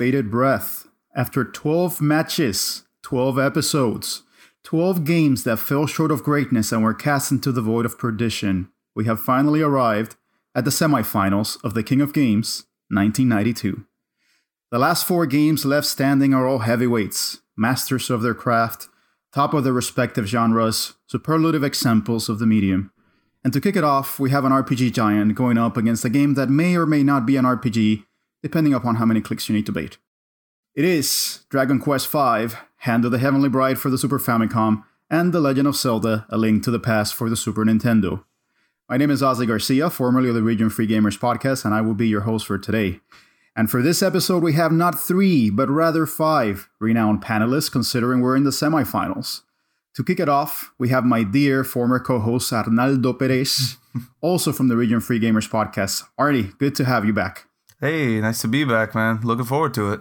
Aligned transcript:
bated 0.00 0.30
breath. 0.30 0.88
After 1.14 1.44
12 1.44 2.00
matches, 2.00 2.84
12 3.02 3.38
episodes, 3.38 4.22
12 4.64 5.04
games 5.04 5.44
that 5.44 5.58
fell 5.58 5.86
short 5.86 6.10
of 6.10 6.22
greatness 6.22 6.72
and 6.72 6.82
were 6.82 6.94
cast 6.94 7.30
into 7.30 7.52
the 7.52 7.60
void 7.60 7.84
of 7.84 7.98
perdition, 7.98 8.70
we 8.96 9.04
have 9.04 9.20
finally 9.20 9.60
arrived 9.60 10.16
at 10.54 10.64
the 10.64 10.70
semifinals 10.70 11.62
of 11.62 11.74
the 11.74 11.82
King 11.82 12.00
of 12.00 12.14
Games 12.14 12.64
1992. 12.88 13.84
The 14.70 14.78
last 14.78 15.06
four 15.06 15.26
games 15.26 15.66
left 15.66 15.86
standing 15.86 16.32
are 16.32 16.48
all 16.48 16.60
heavyweights, 16.60 17.42
masters 17.54 18.08
of 18.08 18.22
their 18.22 18.32
craft, 18.32 18.88
top 19.34 19.52
of 19.52 19.64
their 19.64 19.74
respective 19.74 20.26
genres, 20.26 20.94
superlative 21.08 21.62
examples 21.62 22.30
of 22.30 22.38
the 22.38 22.46
medium. 22.46 22.90
And 23.44 23.52
to 23.52 23.60
kick 23.60 23.76
it 23.76 23.84
off, 23.84 24.18
we 24.18 24.30
have 24.30 24.46
an 24.46 24.52
RPG 24.52 24.94
giant 24.94 25.34
going 25.34 25.58
up 25.58 25.76
against 25.76 26.06
a 26.06 26.08
game 26.08 26.34
that 26.34 26.48
may 26.48 26.74
or 26.74 26.86
may 26.86 27.02
not 27.02 27.26
be 27.26 27.36
an 27.36 27.44
RPG, 27.44 28.04
depending 28.42 28.74
upon 28.74 28.96
how 28.96 29.04
many 29.04 29.20
clicks 29.20 29.48
you 29.48 29.54
need 29.54 29.66
to 29.66 29.72
bait. 29.72 29.98
It 30.74 30.84
is 30.84 31.44
Dragon 31.48 31.78
Quest 31.78 32.10
V, 32.10 32.56
Hand 32.78 33.04
of 33.04 33.10
the 33.10 33.18
Heavenly 33.18 33.48
Bride 33.48 33.78
for 33.78 33.90
the 33.90 33.98
Super 33.98 34.18
Famicom, 34.18 34.84
and 35.10 35.32
The 35.32 35.40
Legend 35.40 35.66
of 35.66 35.76
Zelda, 35.76 36.26
A 36.30 36.38
Link 36.38 36.62
to 36.64 36.70
the 36.70 36.78
Past 36.78 37.14
for 37.14 37.28
the 37.28 37.36
Super 37.36 37.64
Nintendo. 37.64 38.24
My 38.88 38.96
name 38.96 39.10
is 39.10 39.22
Ozzy 39.22 39.46
Garcia, 39.46 39.90
formerly 39.90 40.28
of 40.28 40.34
the 40.34 40.42
Region 40.42 40.70
Free 40.70 40.86
Gamers 40.86 41.18
podcast, 41.18 41.64
and 41.64 41.74
I 41.74 41.80
will 41.80 41.94
be 41.94 42.08
your 42.08 42.22
host 42.22 42.46
for 42.46 42.58
today. 42.58 43.00
And 43.56 43.70
for 43.70 43.82
this 43.82 44.02
episode, 44.02 44.42
we 44.42 44.52
have 44.54 44.72
not 44.72 44.98
three, 44.98 45.50
but 45.50 45.68
rather 45.68 46.06
five 46.06 46.68
renowned 46.78 47.22
panelists, 47.22 47.70
considering 47.70 48.20
we're 48.20 48.36
in 48.36 48.44
the 48.44 48.50
semifinals. 48.50 49.42
To 49.96 50.04
kick 50.04 50.20
it 50.20 50.28
off, 50.28 50.72
we 50.78 50.88
have 50.90 51.04
my 51.04 51.24
dear 51.24 51.64
former 51.64 51.98
co 51.98 52.20
host 52.20 52.52
Arnaldo 52.52 53.12
Perez, 53.12 53.76
also 54.20 54.52
from 54.52 54.68
the 54.68 54.76
Region 54.76 55.00
Free 55.00 55.20
Gamers 55.20 55.50
podcast. 55.50 56.04
Arnie, 56.18 56.56
good 56.58 56.74
to 56.76 56.84
have 56.84 57.04
you 57.04 57.12
back. 57.12 57.49
Hey, 57.80 58.20
nice 58.20 58.42
to 58.42 58.48
be 58.48 58.64
back, 58.64 58.94
man. 58.94 59.20
Looking 59.22 59.46
forward 59.46 59.72
to 59.72 59.90
it. 59.94 60.00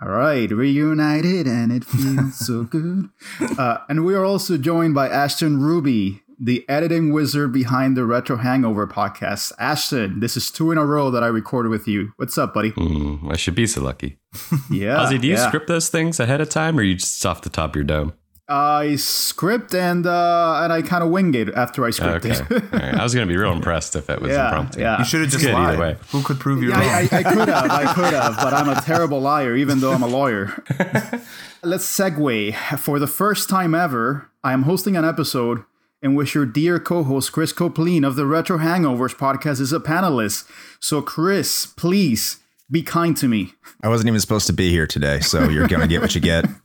All 0.00 0.08
right, 0.08 0.50
reunited 0.50 1.46
and 1.46 1.70
it 1.70 1.84
feels 1.84 2.38
so 2.38 2.64
good. 2.70 3.10
Uh, 3.58 3.78
and 3.90 4.06
we 4.06 4.14
are 4.14 4.24
also 4.24 4.56
joined 4.56 4.94
by 4.94 5.06
Ashton 5.10 5.60
Ruby, 5.60 6.22
the 6.40 6.64
editing 6.70 7.12
wizard 7.12 7.52
behind 7.52 7.98
the 7.98 8.06
Retro 8.06 8.36
Hangover 8.36 8.86
podcast. 8.86 9.52
Ashton, 9.58 10.20
this 10.20 10.38
is 10.38 10.50
two 10.50 10.72
in 10.72 10.78
a 10.78 10.86
row 10.86 11.10
that 11.10 11.22
I 11.22 11.26
recorded 11.26 11.68
with 11.68 11.86
you. 11.86 12.12
What's 12.16 12.38
up, 12.38 12.54
buddy? 12.54 12.72
Mm, 12.72 13.30
I 13.30 13.36
should 13.36 13.54
be 13.54 13.66
so 13.66 13.82
lucky. 13.82 14.18
Yeah. 14.70 14.96
Ozzy, 15.04 15.20
do 15.20 15.28
you 15.28 15.34
yeah. 15.34 15.48
script 15.48 15.66
those 15.66 15.90
things 15.90 16.18
ahead 16.18 16.40
of 16.40 16.48
time 16.48 16.78
or 16.78 16.82
you 16.82 16.94
just 16.94 17.24
off 17.26 17.42
the 17.42 17.50
top 17.50 17.70
of 17.70 17.76
your 17.76 17.84
dome? 17.84 18.14
I 18.48 18.94
script 18.94 19.74
and 19.74 20.06
uh, 20.06 20.60
and 20.62 20.72
I 20.72 20.80
kind 20.82 21.02
of 21.02 21.10
wing 21.10 21.34
it 21.34 21.48
after 21.54 21.84
I 21.84 21.90
script 21.90 22.24
Okay. 22.24 22.30
it. 22.34 22.50
All 22.72 22.78
right. 22.78 22.94
I 22.94 23.02
was 23.02 23.12
going 23.12 23.26
to 23.26 23.32
be 23.32 23.36
real 23.36 23.50
impressed 23.52 23.96
if 23.96 24.08
it 24.08 24.22
was 24.22 24.30
Yeah, 24.30 24.46
impromptu. 24.46 24.80
yeah. 24.80 24.98
You 24.98 25.04
should 25.04 25.22
have 25.22 25.30
just 25.30 25.44
Good 25.44 25.52
either 25.54 25.76
lied. 25.78 25.96
way. 25.96 25.96
Who 26.12 26.22
could 26.22 26.38
prove 26.38 26.62
you 26.62 26.68
Yeah, 26.68 26.78
wrong? 26.78 26.88
I, 26.88 27.16
I, 27.16 27.18
I 27.18 27.22
could 27.24 27.48
have, 27.48 27.70
I 27.70 27.92
could 27.94 28.12
have, 28.14 28.36
but 28.36 28.54
I'm 28.54 28.68
a 28.68 28.80
terrible 28.84 29.20
liar, 29.20 29.56
even 29.56 29.80
though 29.80 29.92
I'm 29.92 30.02
a 30.04 30.06
lawyer. 30.06 30.62
Let's 31.64 31.86
segue. 31.86 32.54
For 32.78 33.00
the 33.00 33.08
first 33.08 33.48
time 33.48 33.74
ever, 33.74 34.30
I 34.44 34.52
am 34.52 34.62
hosting 34.62 34.96
an 34.96 35.04
episode 35.04 35.64
in 36.00 36.14
which 36.14 36.34
your 36.36 36.46
dear 36.46 36.78
co-host 36.78 37.32
Chris 37.32 37.52
Copleen 37.52 38.06
of 38.06 38.14
the 38.14 38.26
Retro 38.26 38.58
Hangovers 38.58 39.16
podcast 39.16 39.60
is 39.60 39.72
a 39.72 39.80
panelist. 39.80 40.48
So, 40.78 41.02
Chris, 41.02 41.66
please 41.66 42.38
be 42.70 42.82
kind 42.82 43.16
to 43.18 43.28
me. 43.28 43.52
I 43.82 43.88
wasn't 43.88 44.08
even 44.08 44.20
supposed 44.20 44.46
to 44.48 44.52
be 44.52 44.70
here 44.70 44.86
today, 44.86 45.20
so 45.20 45.48
you're 45.48 45.68
gonna 45.68 45.86
get 45.86 46.00
what 46.02 46.14
you 46.14 46.20
get. 46.20 46.44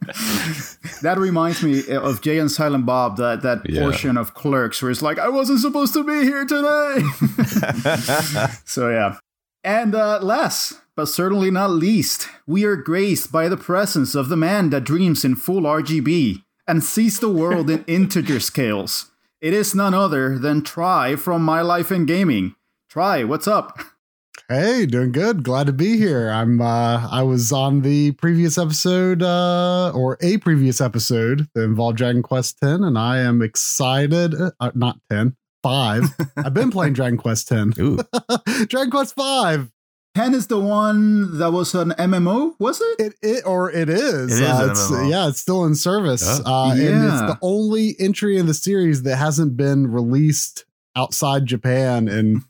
That 1.03 1.17
reminds 1.17 1.63
me 1.63 1.88
of 1.95 2.22
Jay 2.22 2.38
and 2.39 2.50
Silent 2.51 2.85
Bob, 2.85 3.17
that 3.17 3.41
that 3.41 3.67
Yeah. 3.69 3.81
portion 3.81 4.17
of 4.17 4.34
Clerks 4.35 4.81
where 4.81 4.91
it's 4.91 5.01
like, 5.01 5.17
I 5.19 5.29
wasn't 5.29 5.59
supposed 5.59 5.94
to 5.94 6.03
be 6.03 6.23
here 6.23 6.45
today. 6.45 7.01
so 8.66 8.89
yeah. 8.89 9.17
And 9.63 9.94
uh, 9.95 10.19
last, 10.22 10.81
but 10.95 11.06
certainly 11.07 11.51
not 11.51 11.69
least, 11.72 12.28
we 12.47 12.66
are 12.66 12.75
graced 12.75 13.31
by 13.31 13.47
the 13.47 13.57
presence 13.57 14.16
of 14.16 14.29
the 14.29 14.38
man 14.38 14.69
that 14.72 14.83
dreams 14.83 15.23
in 15.23 15.35
full 15.35 15.62
RGB 15.62 16.44
and 16.68 16.83
sees 16.83 17.19
the 17.19 17.29
world 17.29 17.69
in 17.69 17.83
integer 17.88 18.39
scales. 18.39 19.12
It 19.39 19.53
is 19.53 19.73
none 19.75 19.94
other 19.94 20.38
than 20.38 20.62
Try 20.63 21.16
from 21.16 21.44
My 21.44 21.62
Life 21.62 21.91
in 21.91 22.06
Gaming. 22.06 22.56
Try, 22.89 23.23
what's 23.23 23.47
up? 23.47 23.79
Hey, 24.51 24.85
doing 24.85 25.13
good. 25.13 25.44
Glad 25.44 25.67
to 25.67 25.72
be 25.72 25.95
here. 25.95 26.29
I'm 26.29 26.59
uh 26.59 27.07
I 27.09 27.23
was 27.23 27.53
on 27.53 27.84
the 27.84 28.12
previous 28.12 28.57
episode 28.57 29.23
uh 29.23 29.91
or 29.95 30.17
a 30.19 30.39
previous 30.39 30.81
episode 30.81 31.47
that 31.56 31.63
involved 31.63 31.97
Dragon 31.97 32.22
Quest 32.22 32.57
10 32.59 32.84
and 32.84 32.97
I 32.97 33.19
am 33.19 33.41
excited 33.41 34.35
uh, 34.59 34.72
not 34.75 35.00
10, 35.09 35.38
5. 35.63 36.03
I've 36.38 36.53
been 36.53 36.69
playing 36.69 36.91
Dragon 36.91 37.17
Quest 37.17 37.47
10. 37.47 37.75
Ooh, 37.79 38.00
Dragon 38.67 38.91
Quest 38.91 39.16
5. 39.16 39.72
10 40.16 40.34
is 40.34 40.47
the 40.47 40.59
one 40.59 41.38
that 41.38 41.53
was 41.53 41.73
an 41.73 41.91
MMO, 41.91 42.56
was 42.59 42.81
it? 42.81 43.00
It, 43.00 43.13
it 43.22 43.45
or 43.45 43.72
it 43.72 43.88
is. 43.88 44.38
It 44.38 44.44
is 44.44 44.50
Uh, 44.50 44.68
it's, 44.69 44.91
MMO. 44.91 45.09
yeah, 45.09 45.29
it's 45.29 45.39
still 45.39 45.63
in 45.63 45.75
service. 45.75 46.41
Oh. 46.45 46.72
Uh 46.72 46.72
and 46.73 47.06
it's 47.06 47.22
the 47.22 47.39
only 47.41 47.95
entry 48.01 48.38
in 48.38 48.47
the 48.47 48.53
series 48.53 49.03
that 49.03 49.16
hasn't 49.16 49.56
been 49.56 49.88
released 49.88 50.66
outside 50.94 51.45
Japan 51.45 52.09
in 52.09 52.44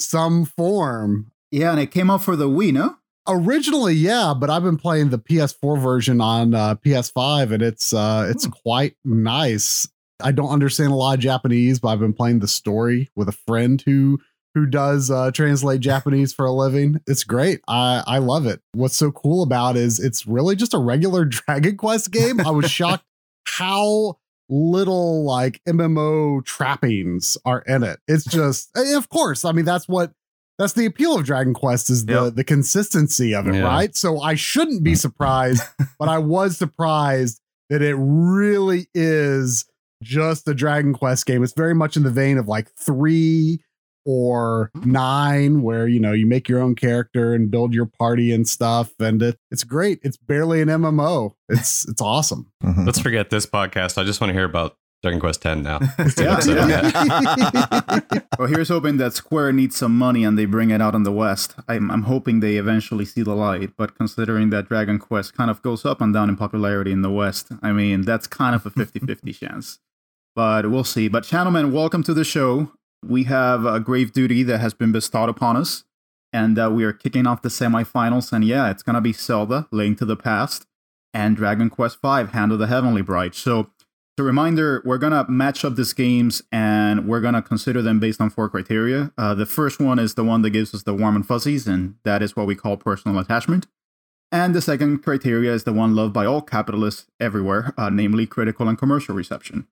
some 0.00 0.46
form. 0.46 1.26
Yeah, 1.52 1.70
and 1.70 1.78
it 1.78 1.92
came 1.92 2.10
out 2.10 2.24
for 2.24 2.34
the 2.34 2.48
Wii, 2.48 2.72
no? 2.72 2.96
originally 3.28 3.94
yeah 3.94 4.34
but 4.36 4.50
i've 4.50 4.64
been 4.64 4.76
playing 4.76 5.10
the 5.10 5.18
ps4 5.18 5.80
version 5.80 6.20
on 6.20 6.54
uh, 6.54 6.74
ps5 6.74 7.52
and 7.52 7.62
it's 7.62 7.92
uh 7.94 8.26
it's 8.28 8.46
quite 8.46 8.96
nice. 9.04 9.88
I 10.20 10.32
don't 10.32 10.50
understand 10.50 10.92
a 10.92 10.96
lot 10.96 11.14
of 11.14 11.20
japanese 11.20 11.78
but 11.78 11.88
i've 11.88 12.00
been 12.00 12.12
playing 12.12 12.40
the 12.40 12.48
story 12.48 13.10
with 13.14 13.28
a 13.28 13.32
friend 13.32 13.80
who 13.80 14.18
who 14.54 14.66
does 14.66 15.10
uh 15.10 15.30
translate 15.30 15.80
japanese 15.92 16.34
for 16.34 16.46
a 16.46 16.52
living. 16.52 17.00
It's 17.06 17.24
great. 17.24 17.60
I 17.68 18.02
i 18.06 18.18
love 18.18 18.46
it. 18.46 18.60
What's 18.72 18.96
so 18.96 19.12
cool 19.12 19.42
about 19.44 19.76
it 19.76 19.82
is 19.82 20.00
it's 20.00 20.26
really 20.26 20.56
just 20.56 20.74
a 20.74 20.78
regular 20.78 21.24
dragon 21.26 21.76
quest 21.76 22.10
game. 22.10 22.40
I 22.40 22.50
was 22.50 22.70
shocked 22.70 23.04
how 23.46 24.18
little 24.48 25.24
like 25.24 25.60
mmo 25.68 26.44
trappings 26.44 27.38
are 27.44 27.60
in 27.60 27.84
it. 27.84 28.00
It's 28.08 28.24
just 28.24 28.70
of 28.76 29.08
course 29.08 29.44
i 29.44 29.52
mean 29.52 29.64
that's 29.64 29.88
what 29.88 30.12
that's 30.58 30.74
the 30.74 30.86
appeal 30.86 31.16
of 31.16 31.24
Dragon 31.24 31.54
Quest 31.54 31.90
is 31.90 32.06
the 32.06 32.12
Yep. 32.24 32.34
the 32.34 32.44
consistency 32.44 33.34
of 33.34 33.46
it, 33.48 33.54
Yeah. 33.54 33.62
right? 33.62 33.94
So 33.96 34.20
I 34.20 34.34
shouldn't 34.34 34.82
be 34.84 34.94
surprised, 34.94 35.62
but 35.98 36.08
I 36.08 36.18
was 36.18 36.56
surprised 36.56 37.40
that 37.70 37.82
it 37.82 37.94
really 37.98 38.86
is 38.94 39.64
just 40.02 40.46
a 40.48 40.54
Dragon 40.54 40.92
Quest 40.92 41.26
game. 41.26 41.42
It's 41.44 41.52
very 41.54 41.74
much 41.74 41.96
in 41.96 42.02
the 42.02 42.10
vein 42.10 42.36
of 42.38 42.48
like 42.48 42.70
three 42.78 43.62
or 44.04 44.70
nine, 44.84 45.62
where 45.62 45.86
you 45.86 46.00
know 46.00 46.12
you 46.12 46.26
make 46.26 46.48
your 46.48 46.60
own 46.60 46.74
character 46.74 47.34
and 47.34 47.50
build 47.52 47.72
your 47.72 47.86
party 47.86 48.32
and 48.32 48.48
stuff, 48.48 48.92
and 48.98 49.22
it, 49.22 49.38
it's 49.52 49.62
great. 49.62 50.00
It's 50.02 50.16
barely 50.16 50.60
an 50.60 50.68
MMO. 50.68 51.34
It's 51.48 51.88
it's 51.88 52.00
awesome. 52.02 52.50
Mhm. 52.64 52.84
Let's 52.84 52.98
forget 52.98 53.30
this 53.30 53.46
podcast. 53.46 53.98
I 53.98 54.04
just 54.04 54.20
want 54.20 54.30
to 54.30 54.34
hear 54.34 54.44
about 54.44 54.76
Dragon 55.02 55.20
Quest 55.20 55.42
Ten 55.42 55.62
now. 55.62 55.80
Yeah. 55.98 56.38
That's 56.38 56.46
it. 56.48 58.24
Well, 58.38 58.48
here's 58.48 58.70
hoping 58.70 58.96
that 58.96 59.12
Square 59.12 59.52
needs 59.52 59.76
some 59.76 59.96
money 59.96 60.24
and 60.24 60.38
they 60.38 60.46
bring 60.46 60.70
it 60.70 60.80
out 60.80 60.94
in 60.94 61.02
the 61.02 61.12
West. 61.12 61.54
I'm, 61.68 61.90
I'm 61.90 62.04
hoping 62.04 62.40
they 62.40 62.56
eventually 62.56 63.04
see 63.04 63.22
the 63.22 63.34
light, 63.34 63.72
but 63.76 63.94
considering 63.94 64.50
that 64.50 64.68
Dragon 64.68 64.98
Quest 64.98 65.34
kind 65.34 65.50
of 65.50 65.60
goes 65.62 65.84
up 65.84 66.00
and 66.00 66.14
down 66.14 66.28
in 66.28 66.36
popularity 66.36 66.92
in 66.92 67.02
the 67.02 67.10
West, 67.10 67.48
I 67.62 67.72
mean, 67.72 68.02
that's 68.02 68.26
kind 68.26 68.54
of 68.54 68.64
a 68.64 68.70
50 68.70 69.00
50 69.00 69.32
chance. 69.34 69.78
But 70.34 70.70
we'll 70.70 70.82
see. 70.84 71.08
But, 71.08 71.24
gentlemen, 71.24 71.72
welcome 71.72 72.02
to 72.04 72.14
the 72.14 72.24
show. 72.24 72.72
We 73.04 73.24
have 73.24 73.66
a 73.66 73.80
grave 73.80 74.12
duty 74.12 74.42
that 74.44 74.58
has 74.58 74.72
been 74.72 74.92
bestowed 74.92 75.28
upon 75.28 75.56
us, 75.56 75.84
and 76.32 76.58
uh, 76.58 76.70
we 76.72 76.84
are 76.84 76.92
kicking 76.92 77.26
off 77.26 77.42
the 77.42 77.48
semifinals. 77.50 78.32
And 78.32 78.44
yeah, 78.44 78.70
it's 78.70 78.82
going 78.82 78.94
to 78.94 79.02
be 79.02 79.12
Zelda, 79.12 79.68
Link 79.70 79.98
to 79.98 80.04
the 80.06 80.16
Past, 80.16 80.66
and 81.12 81.36
Dragon 81.36 81.68
Quest 81.68 81.98
V, 82.00 82.24
Hand 82.32 82.50
of 82.50 82.58
the 82.58 82.66
Heavenly 82.68 83.02
Bride. 83.02 83.34
So, 83.34 83.70
a 84.18 84.22
reminder, 84.22 84.82
we're 84.84 84.98
gonna 84.98 85.24
match 85.28 85.64
up 85.64 85.76
these 85.76 85.92
games 85.92 86.42
and 86.52 87.06
we're 87.08 87.20
gonna 87.20 87.42
consider 87.42 87.80
them 87.80 87.98
based 87.98 88.20
on 88.20 88.30
four 88.30 88.48
criteria. 88.48 89.12
Uh, 89.16 89.34
the 89.34 89.46
first 89.46 89.80
one 89.80 89.98
is 89.98 90.14
the 90.14 90.24
one 90.24 90.42
that 90.42 90.50
gives 90.50 90.74
us 90.74 90.82
the 90.82 90.94
warm 90.94 91.16
and 91.16 91.26
fuzzies, 91.26 91.66
and 91.66 91.96
that 92.04 92.22
is 92.22 92.36
what 92.36 92.46
we 92.46 92.54
call 92.54 92.76
personal 92.76 93.18
attachment. 93.18 93.66
And 94.30 94.54
the 94.54 94.62
second 94.62 95.02
criteria 95.02 95.52
is 95.52 95.64
the 95.64 95.72
one 95.72 95.94
loved 95.94 96.12
by 96.12 96.24
all 96.24 96.40
capitalists 96.40 97.06
everywhere, 97.20 97.74
uh, 97.76 97.90
namely 97.90 98.26
critical 98.26 98.68
and 98.68 98.78
commercial 98.78 99.14
reception. 99.14 99.66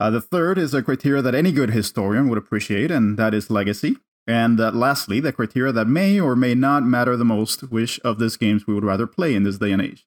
Uh, 0.00 0.10
the 0.10 0.20
third 0.20 0.58
is 0.58 0.74
a 0.74 0.82
criteria 0.82 1.22
that 1.22 1.34
any 1.34 1.52
good 1.52 1.70
historian 1.70 2.28
would 2.28 2.38
appreciate, 2.38 2.90
and 2.90 3.18
that 3.18 3.34
is 3.34 3.50
legacy. 3.50 3.96
And 4.26 4.60
uh, 4.60 4.70
lastly, 4.70 5.20
the 5.20 5.32
criteria 5.32 5.72
that 5.72 5.88
may 5.88 6.20
or 6.20 6.36
may 6.36 6.54
not 6.54 6.84
matter 6.84 7.16
the 7.16 7.24
most, 7.24 7.62
which 7.70 7.98
of 8.00 8.18
these 8.18 8.36
games 8.36 8.66
we 8.66 8.74
would 8.74 8.84
rather 8.84 9.06
play 9.06 9.34
in 9.34 9.42
this 9.42 9.58
day 9.58 9.72
and 9.72 9.82
age. 9.82 10.06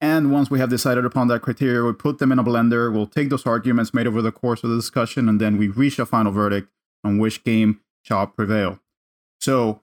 And 0.00 0.32
once 0.32 0.50
we 0.50 0.58
have 0.58 0.70
decided 0.70 1.04
upon 1.04 1.28
that 1.28 1.42
criteria, 1.42 1.82
we 1.84 1.92
put 1.92 2.18
them 2.18 2.32
in 2.32 2.38
a 2.38 2.44
blender. 2.44 2.92
We'll 2.92 3.06
take 3.06 3.28
those 3.28 3.44
arguments 3.44 3.92
made 3.92 4.06
over 4.06 4.22
the 4.22 4.32
course 4.32 4.64
of 4.64 4.70
the 4.70 4.76
discussion, 4.76 5.28
and 5.28 5.40
then 5.40 5.58
we 5.58 5.68
reach 5.68 5.98
a 5.98 6.06
final 6.06 6.32
verdict 6.32 6.68
on 7.04 7.18
which 7.18 7.44
game 7.44 7.80
shall 8.02 8.26
prevail. 8.26 8.80
So, 9.40 9.82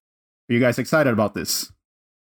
are 0.49 0.53
you 0.53 0.59
guys 0.59 0.79
excited 0.79 1.13
about 1.13 1.33
this? 1.33 1.71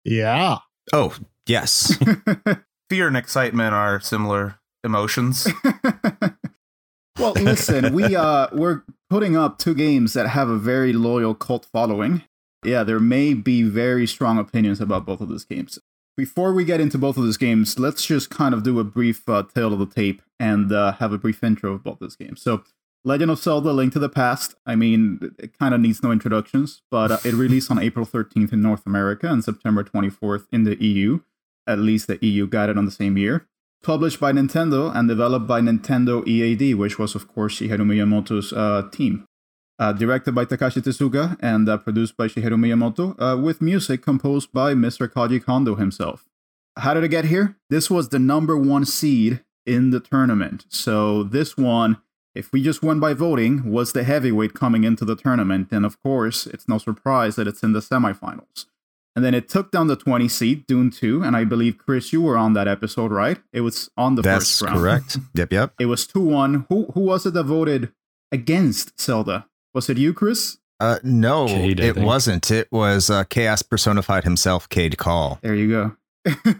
yeah. 0.04 0.58
Oh, 0.92 1.14
yes. 1.46 1.96
Fear 2.90 3.08
and 3.08 3.16
excitement 3.16 3.74
are 3.74 3.98
similar 3.98 4.60
emotions. 4.84 5.48
well, 7.18 7.32
listen, 7.32 7.92
we 7.92 8.14
uh 8.14 8.46
we're 8.52 8.82
putting 9.10 9.36
up 9.36 9.58
two 9.58 9.74
games 9.74 10.12
that 10.12 10.28
have 10.28 10.48
a 10.48 10.56
very 10.56 10.92
loyal 10.92 11.34
cult 11.34 11.66
following. 11.72 12.22
yeah, 12.64 12.84
there 12.84 13.00
may 13.00 13.34
be 13.34 13.62
very 13.64 14.06
strong 14.06 14.38
opinions 14.38 14.80
about 14.80 15.04
both 15.06 15.20
of 15.20 15.28
these 15.28 15.44
games. 15.44 15.78
Before 16.16 16.54
we 16.54 16.64
get 16.64 16.80
into 16.80 16.96
both 16.96 17.18
of 17.18 17.24
these 17.24 17.36
games, 17.36 17.78
let's 17.78 18.06
just 18.06 18.30
kind 18.30 18.54
of 18.54 18.62
do 18.62 18.80
a 18.80 18.84
brief 18.84 19.28
uh, 19.28 19.42
tale 19.54 19.74
of 19.74 19.78
the 19.78 19.86
tape 19.86 20.22
and 20.40 20.72
uh, 20.72 20.92
have 20.92 21.12
a 21.12 21.18
brief 21.18 21.44
intro 21.44 21.74
of 21.74 21.84
both 21.84 21.98
these 22.00 22.16
games. 22.16 22.40
So, 22.40 22.64
Legend 23.04 23.30
of 23.30 23.38
Zelda: 23.38 23.70
Link 23.70 23.92
to 23.92 23.98
the 23.98 24.08
Past. 24.08 24.54
I 24.64 24.76
mean, 24.76 25.34
it 25.38 25.58
kind 25.58 25.74
of 25.74 25.80
needs 25.80 26.02
no 26.02 26.10
introductions, 26.10 26.80
but 26.90 27.12
uh, 27.12 27.18
it 27.22 27.34
released 27.44 27.70
on 27.70 27.78
April 27.78 28.06
13th 28.06 28.50
in 28.52 28.62
North 28.62 28.86
America 28.86 29.30
and 29.30 29.44
September 29.44 29.84
24th 29.84 30.46
in 30.50 30.64
the 30.64 30.82
EU. 30.82 31.20
At 31.66 31.80
least 31.80 32.06
the 32.06 32.18
EU 32.24 32.46
got 32.46 32.70
it 32.70 32.78
on 32.78 32.86
the 32.86 32.90
same 32.90 33.18
year. 33.18 33.46
Published 33.82 34.18
by 34.18 34.32
Nintendo 34.32 34.94
and 34.96 35.08
developed 35.08 35.46
by 35.46 35.60
Nintendo 35.60 36.26
EAD, 36.26 36.76
which 36.76 36.98
was, 36.98 37.14
of 37.14 37.28
course, 37.28 37.60
Shigeru 37.60 37.82
Miyamoto's 37.82 38.52
uh, 38.54 38.88
team. 38.90 39.26
Uh, 39.78 39.92
directed 39.92 40.34
by 40.34 40.44
Takashi 40.46 40.80
Tezuka 40.80 41.36
and 41.40 41.68
uh, 41.68 41.76
produced 41.76 42.16
by 42.16 42.28
Shigeru 42.28 42.56
Miyamoto, 42.56 43.14
uh, 43.18 43.36
with 43.36 43.60
music 43.60 44.00
composed 44.00 44.50
by 44.52 44.72
Mr. 44.72 45.06
Koji 45.06 45.44
Kondo 45.44 45.74
himself. 45.74 46.28
How 46.78 46.94
did 46.94 47.04
it 47.04 47.08
get 47.08 47.26
here? 47.26 47.56
This 47.68 47.90
was 47.90 48.08
the 48.08 48.18
number 48.18 48.56
one 48.56 48.86
seed 48.86 49.44
in 49.66 49.90
the 49.90 50.00
tournament. 50.00 50.64
So 50.70 51.22
this 51.22 51.58
one 51.58 51.98
if 52.36 52.52
we 52.52 52.62
just 52.62 52.82
went 52.82 53.00
by 53.00 53.14
voting, 53.14 53.70
was 53.70 53.92
the 53.92 54.04
heavyweight 54.04 54.52
coming 54.52 54.84
into 54.84 55.04
the 55.04 55.16
tournament. 55.16 55.68
And 55.72 55.86
of 55.86 56.00
course, 56.02 56.46
it's 56.46 56.68
no 56.68 56.76
surprise 56.78 57.36
that 57.36 57.48
it's 57.48 57.62
in 57.62 57.72
the 57.72 57.80
semifinals. 57.80 58.66
And 59.16 59.24
then 59.24 59.32
it 59.32 59.48
took 59.48 59.70
down 59.70 59.86
the 59.86 59.96
20 59.96 60.28
seed, 60.28 60.66
Dune 60.66 60.90
2. 60.90 61.22
And 61.22 61.34
I 61.34 61.44
believe, 61.44 61.78
Chris, 61.78 62.12
you 62.12 62.20
were 62.20 62.36
on 62.36 62.52
that 62.52 62.68
episode, 62.68 63.10
right? 63.10 63.38
It 63.54 63.62
was 63.62 63.88
on 63.96 64.14
the 64.14 64.22
That's 64.22 64.44
first 64.44 64.62
round. 64.62 64.84
That's 64.84 65.14
correct. 65.14 65.26
yep, 65.34 65.52
yep. 65.52 65.72
It 65.80 65.86
was 65.86 66.06
2 66.06 66.20
1. 66.20 66.66
Who, 66.68 66.84
who 66.92 67.00
was 67.00 67.24
it 67.24 67.32
that 67.32 67.44
voted 67.44 67.92
against 68.30 69.00
Zelda? 69.00 69.46
Was 69.76 69.90
it 69.90 69.98
you, 69.98 70.14
Chris? 70.14 70.56
Uh, 70.80 70.98
no, 71.02 71.46
Cade, 71.48 71.80
it 71.80 71.94
think. 71.96 72.06
wasn't. 72.06 72.50
It 72.50 72.66
was 72.72 73.10
uh, 73.10 73.24
Chaos 73.24 73.60
personified 73.60 74.24
himself, 74.24 74.66
Cade 74.70 74.96
Call, 74.96 75.38
There 75.42 75.54
you 75.54 75.68
go. 75.68 75.96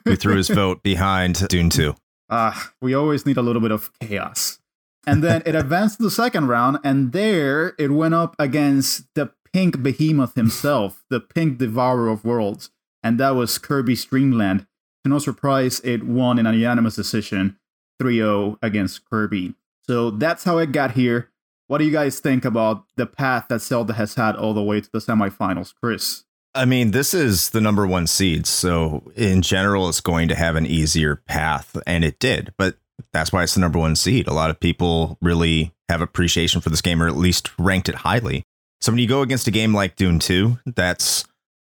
who 0.05 0.17
threw 0.17 0.37
his 0.37 0.49
vote 0.63 0.83
behind 0.83 1.49
Dune 1.49 1.71
2. 1.71 1.95
Ah, 2.29 2.73
we 2.83 2.93
always 2.93 3.25
need 3.25 3.39
a 3.39 3.43
little 3.43 3.63
bit 3.63 3.71
of 3.71 3.91
chaos. 4.01 4.59
And 5.07 5.25
then 5.25 5.43
it 5.47 5.55
advanced 5.55 5.97
to 5.97 6.03
the 6.03 6.11
second 6.11 6.49
round, 6.49 6.77
and 6.85 7.13
there 7.13 7.75
it 7.79 7.91
went 7.91 8.13
up 8.13 8.37
against 8.39 9.05
the 9.15 9.31
pink 9.51 9.83
behemoth 9.83 10.35
himself, 10.35 11.03
the 11.09 11.19
pink 11.21 11.57
devourer 11.57 12.09
of 12.09 12.23
worlds, 12.23 12.69
and 13.03 13.19
that 13.19 13.31
was 13.31 13.57
Kirby's 13.57 14.05
Dreamland. 14.05 14.67
To 15.05 15.09
no 15.09 15.19
surprise, 15.21 15.81
it 15.85 16.03
won 16.05 16.39
in 16.39 16.45
a 16.45 16.53
unanimous 16.53 16.97
decision 16.97 17.57
3 17.99 18.17
0 18.17 18.59
against 18.61 19.09
Kirby. 19.09 19.55
So 19.87 20.11
that's 20.11 20.45
how 20.45 20.59
it 20.59 20.73
got 20.73 20.91
here. 20.91 21.31
What 21.69 21.79
do 21.79 21.85
you 21.85 21.93
guys 21.93 22.21
think 22.21 22.45
about 22.45 22.85
the 22.97 23.07
path 23.07 23.47
that 23.49 23.61
Zelda 23.61 23.95
has 23.95 24.15
had 24.15 24.37
all 24.37 24.55
the 24.55 24.63
way 24.63 24.81
to 24.81 24.91
the 24.93 24.99
semifinals, 24.99 25.75
Chris? 25.83 26.25
I 26.55 26.65
mean, 26.65 26.93
this 26.93 27.13
is 27.13 27.51
the 27.51 27.61
number 27.61 27.87
one 27.87 28.07
seed. 28.07 28.47
So, 28.47 29.11
in 29.17 29.43
general, 29.43 29.89
it's 29.89 30.01
going 30.01 30.29
to 30.29 30.35
have 30.35 30.57
an 30.57 30.65
easier 30.65 31.17
path, 31.17 31.77
and 31.87 32.05
it 32.05 32.19
did. 32.19 32.55
But 32.57 32.77
that's 33.13 33.33
why 33.33 33.43
it's 33.43 33.55
the 33.55 33.61
number 33.61 33.79
one 33.79 33.97
seed. 33.97 34.27
A 34.27 34.33
lot 34.33 34.49
of 34.49 34.61
people 34.61 35.19
really 35.21 35.73
have 35.89 36.01
appreciation 36.01 36.61
for 36.61 36.71
this 36.71 36.81
game, 36.81 37.03
or 37.03 37.09
at 37.09 37.17
least 37.17 37.51
ranked 37.59 37.89
it 37.89 37.97
highly. 37.97 38.45
So, 38.81 38.93
when 38.93 39.01
you 39.01 39.09
go 39.09 39.23
against 39.23 39.49
a 39.49 39.51
game 39.51 39.75
like 39.75 39.97
Dune 39.97 40.21
2, 40.21 40.59
that's 40.77 41.25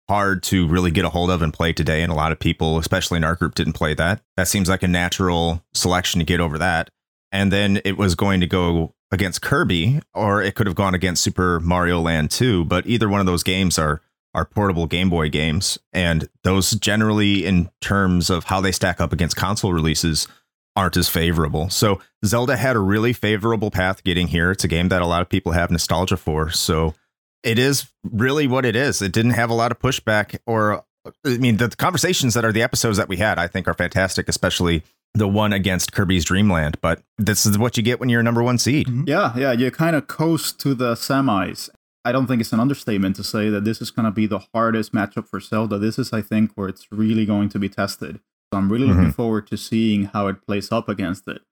hard 0.08 0.42
to 0.44 0.66
really 0.66 0.90
get 0.90 1.04
a 1.04 1.10
hold 1.10 1.30
of 1.30 1.42
and 1.42 1.54
play 1.54 1.72
today. 1.72 2.02
And 2.02 2.10
a 2.10 2.16
lot 2.16 2.32
of 2.32 2.40
people, 2.40 2.78
especially 2.78 3.18
in 3.18 3.24
our 3.24 3.36
group, 3.36 3.54
didn't 3.54 3.74
play 3.74 3.94
that. 3.94 4.22
That 4.36 4.48
seems 4.48 4.68
like 4.68 4.82
a 4.82 4.88
natural 4.88 5.62
selection 5.72 6.18
to 6.18 6.24
get 6.24 6.40
over 6.40 6.58
that. 6.58 6.90
And 7.30 7.52
then 7.52 7.80
it 7.84 7.96
was 7.96 8.16
going 8.16 8.40
to 8.40 8.48
go 8.48 8.92
against 9.10 9.42
Kirby, 9.42 10.00
or 10.14 10.42
it 10.42 10.54
could 10.54 10.66
have 10.66 10.76
gone 10.76 10.94
against 10.94 11.22
Super 11.22 11.60
Mario 11.60 12.00
Land 12.00 12.30
2. 12.30 12.64
But 12.64 12.86
either 12.86 13.08
one 13.08 13.20
of 13.20 13.26
those 13.26 13.42
games 13.42 13.78
are 13.78 14.00
are 14.32 14.44
portable 14.44 14.86
Game 14.86 15.10
Boy 15.10 15.28
games, 15.28 15.78
and 15.92 16.28
those 16.44 16.70
generally, 16.72 17.44
in 17.44 17.68
terms 17.80 18.30
of 18.30 18.44
how 18.44 18.60
they 18.60 18.72
stack 18.72 19.00
up 19.00 19.12
against 19.12 19.36
console 19.36 19.72
releases, 19.72 20.28
aren't 20.76 20.96
as 20.96 21.08
favorable. 21.08 21.68
So 21.68 22.00
Zelda 22.24 22.56
had 22.56 22.76
a 22.76 22.80
really 22.80 23.12
favorable 23.12 23.70
path 23.70 24.04
getting 24.04 24.28
here. 24.28 24.52
It's 24.52 24.62
a 24.62 24.68
game 24.68 24.88
that 24.90 25.02
a 25.02 25.06
lot 25.06 25.22
of 25.22 25.28
people 25.28 25.52
have 25.52 25.70
nostalgia 25.70 26.16
for. 26.16 26.50
So 26.50 26.94
it 27.42 27.58
is 27.58 27.90
really 28.04 28.46
what 28.46 28.64
it 28.64 28.76
is. 28.76 29.02
It 29.02 29.12
didn't 29.12 29.32
have 29.32 29.50
a 29.50 29.54
lot 29.54 29.72
of 29.72 29.80
pushback, 29.80 30.38
or 30.46 30.84
I 31.26 31.38
mean, 31.38 31.56
the 31.56 31.68
conversations 31.70 32.34
that 32.34 32.44
are 32.44 32.52
the 32.52 32.62
episodes 32.62 32.98
that 32.98 33.08
we 33.08 33.16
had, 33.16 33.38
I 33.38 33.48
think, 33.48 33.66
are 33.66 33.74
fantastic, 33.74 34.28
especially 34.28 34.84
the 35.14 35.28
one 35.28 35.52
against 35.52 35.92
Kirby's 35.92 36.24
Dreamland. 36.24 36.80
But 36.80 37.02
this 37.18 37.46
is 37.46 37.58
what 37.58 37.76
you 37.76 37.82
get 37.82 38.00
when 38.00 38.08
you're 38.08 38.20
a 38.20 38.24
number 38.24 38.42
one 38.42 38.58
seed. 38.58 38.88
Yeah, 39.06 39.36
yeah, 39.36 39.52
you 39.52 39.70
kind 39.70 39.96
of 39.96 40.06
coast 40.06 40.58
to 40.60 40.74
the 40.74 40.94
semis. 40.94 41.68
I 42.04 42.12
don't 42.12 42.26
think 42.26 42.40
it's 42.40 42.52
an 42.52 42.60
understatement 42.60 43.16
to 43.16 43.24
say 43.24 43.50
that 43.50 43.64
this 43.64 43.82
is 43.82 43.90
going 43.90 44.06
to 44.06 44.10
be 44.10 44.26
the 44.26 44.40
hardest 44.54 44.92
matchup 44.92 45.28
for 45.28 45.38
Zelda. 45.38 45.78
This 45.78 45.98
is, 45.98 46.12
I 46.12 46.22
think, 46.22 46.52
where 46.54 46.68
it's 46.68 46.86
really 46.90 47.26
going 47.26 47.50
to 47.50 47.58
be 47.58 47.68
tested. 47.68 48.20
So 48.52 48.58
I'm 48.58 48.72
really 48.72 48.86
looking 48.86 49.12
forward 49.12 49.46
to 49.48 49.56
seeing 49.56 50.06
how 50.06 50.26
it 50.26 50.44
plays 50.46 50.72
up 50.72 50.88
against 50.88 51.28
it. 51.28 51.42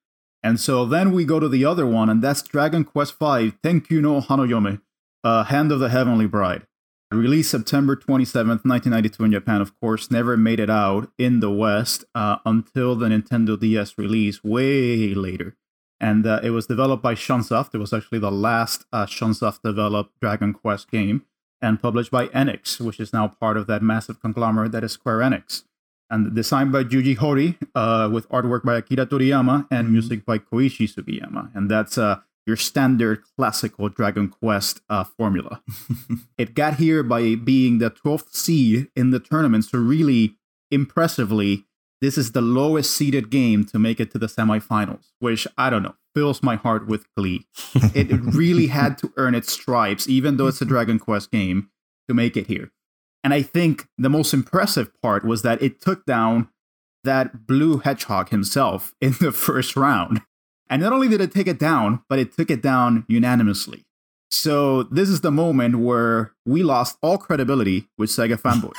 And 0.42 0.58
so 0.58 0.84
then 0.84 1.12
we 1.12 1.24
go 1.24 1.38
to 1.38 1.48
the 1.48 1.64
other 1.64 1.86
one, 1.86 2.08
and 2.08 2.22
that's 2.22 2.42
Dragon 2.42 2.84
Quest 2.84 3.18
V, 3.18 3.52
Tenkyu 3.62 4.00
no 4.00 4.20
Hanayome, 4.20 4.80
uh, 5.22 5.44
Hand 5.44 5.70
of 5.70 5.80
the 5.80 5.90
Heavenly 5.90 6.26
Bride. 6.26 6.62
Released 7.10 7.50
September 7.50 7.96
27th, 7.96 8.64
1992 8.66 9.24
in 9.24 9.32
Japan, 9.32 9.60
of 9.62 9.78
course, 9.80 10.10
never 10.10 10.36
made 10.36 10.60
it 10.60 10.68
out 10.68 11.10
in 11.16 11.40
the 11.40 11.50
West 11.50 12.04
uh, 12.14 12.36
until 12.44 12.94
the 12.94 13.08
Nintendo 13.08 13.58
DS 13.58 13.96
release 13.96 14.44
way 14.44 15.14
later 15.14 15.56
and 16.00 16.26
uh, 16.26 16.40
it 16.42 16.50
was 16.50 16.66
developed 16.66 17.02
by 17.02 17.14
Chunsoft. 17.14 17.74
It 17.74 17.78
was 17.78 17.92
actually 17.92 18.18
the 18.20 18.30
last 18.30 18.84
uh, 18.92 19.06
Chunsoft 19.06 19.62
developed 19.62 20.18
Dragon 20.20 20.52
Quest 20.52 20.90
game, 20.90 21.24
and 21.60 21.80
published 21.80 22.10
by 22.10 22.28
Enix, 22.28 22.80
which 22.80 23.00
is 23.00 23.12
now 23.12 23.28
part 23.28 23.56
of 23.56 23.66
that 23.66 23.82
massive 23.82 24.20
conglomerate 24.20 24.72
that 24.72 24.84
is 24.84 24.92
Square 24.92 25.18
Enix. 25.18 25.64
And 26.10 26.34
designed 26.34 26.72
by 26.72 26.84
Yuji 26.84 27.16
Horii, 27.16 27.58
uh, 27.74 28.08
with 28.10 28.28
artwork 28.30 28.62
by 28.64 28.76
Akira 28.76 29.06
Toriyama 29.06 29.66
and 29.70 29.92
music 29.92 30.24
by 30.24 30.38
Koichi 30.38 30.88
Sugiyama. 30.88 31.54
And 31.54 31.70
that's 31.70 31.98
uh, 31.98 32.20
your 32.48 32.56
standard 32.56 33.22
classical 33.36 33.88
Dragon 33.88 34.28
Quest 34.28 34.80
uh, 34.88 35.04
formula. 35.04 35.62
it 36.38 36.54
got 36.54 36.76
here 36.76 37.02
by 37.02 37.34
being 37.36 37.78
the 37.78 37.90
12th 37.90 38.32
seed 38.34 38.88
in 38.96 39.10
the 39.10 39.20
tournament, 39.20 39.66
so 39.66 39.78
really 39.78 40.36
impressively 40.70 41.66
this 42.00 42.16
is 42.16 42.32
the 42.32 42.40
lowest 42.40 42.92
seeded 42.92 43.30
game 43.30 43.64
to 43.64 43.78
make 43.78 44.00
it 44.00 44.10
to 44.12 44.18
the 44.18 44.26
semifinals, 44.26 45.06
which 45.18 45.46
I 45.56 45.68
don't 45.68 45.82
know, 45.82 45.96
fills 46.14 46.42
my 46.42 46.56
heart 46.56 46.86
with 46.86 47.12
glee. 47.16 47.46
it 47.94 48.08
really 48.34 48.68
had 48.68 48.98
to 48.98 49.12
earn 49.16 49.34
its 49.34 49.52
stripes, 49.52 50.08
even 50.08 50.36
though 50.36 50.46
it's 50.46 50.62
a 50.62 50.64
Dragon 50.64 50.98
Quest 50.98 51.30
game, 51.30 51.70
to 52.08 52.14
make 52.14 52.36
it 52.36 52.46
here. 52.46 52.70
And 53.24 53.34
I 53.34 53.42
think 53.42 53.88
the 53.98 54.08
most 54.08 54.32
impressive 54.32 54.90
part 55.02 55.24
was 55.24 55.42
that 55.42 55.60
it 55.60 55.80
took 55.80 56.06
down 56.06 56.48
that 57.04 57.46
blue 57.46 57.78
hedgehog 57.78 58.30
himself 58.30 58.94
in 59.00 59.14
the 59.20 59.32
first 59.46 59.76
round. 59.76 60.22
And 60.70 60.82
not 60.82 60.92
only 60.92 61.08
did 61.08 61.20
it 61.20 61.32
take 61.32 61.46
it 61.46 61.58
down, 61.58 62.02
but 62.08 62.18
it 62.18 62.32
took 62.36 62.50
it 62.50 62.62
down 62.62 63.04
unanimously. 63.08 63.84
So 64.30 64.82
this 64.84 65.08
is 65.08 65.22
the 65.22 65.30
moment 65.30 65.78
where 65.78 66.32
we 66.44 66.62
lost 66.62 66.98
all 67.02 67.16
credibility 67.16 67.88
with 67.96 68.10
Sega 68.10 68.38
fanboys. 68.38 68.74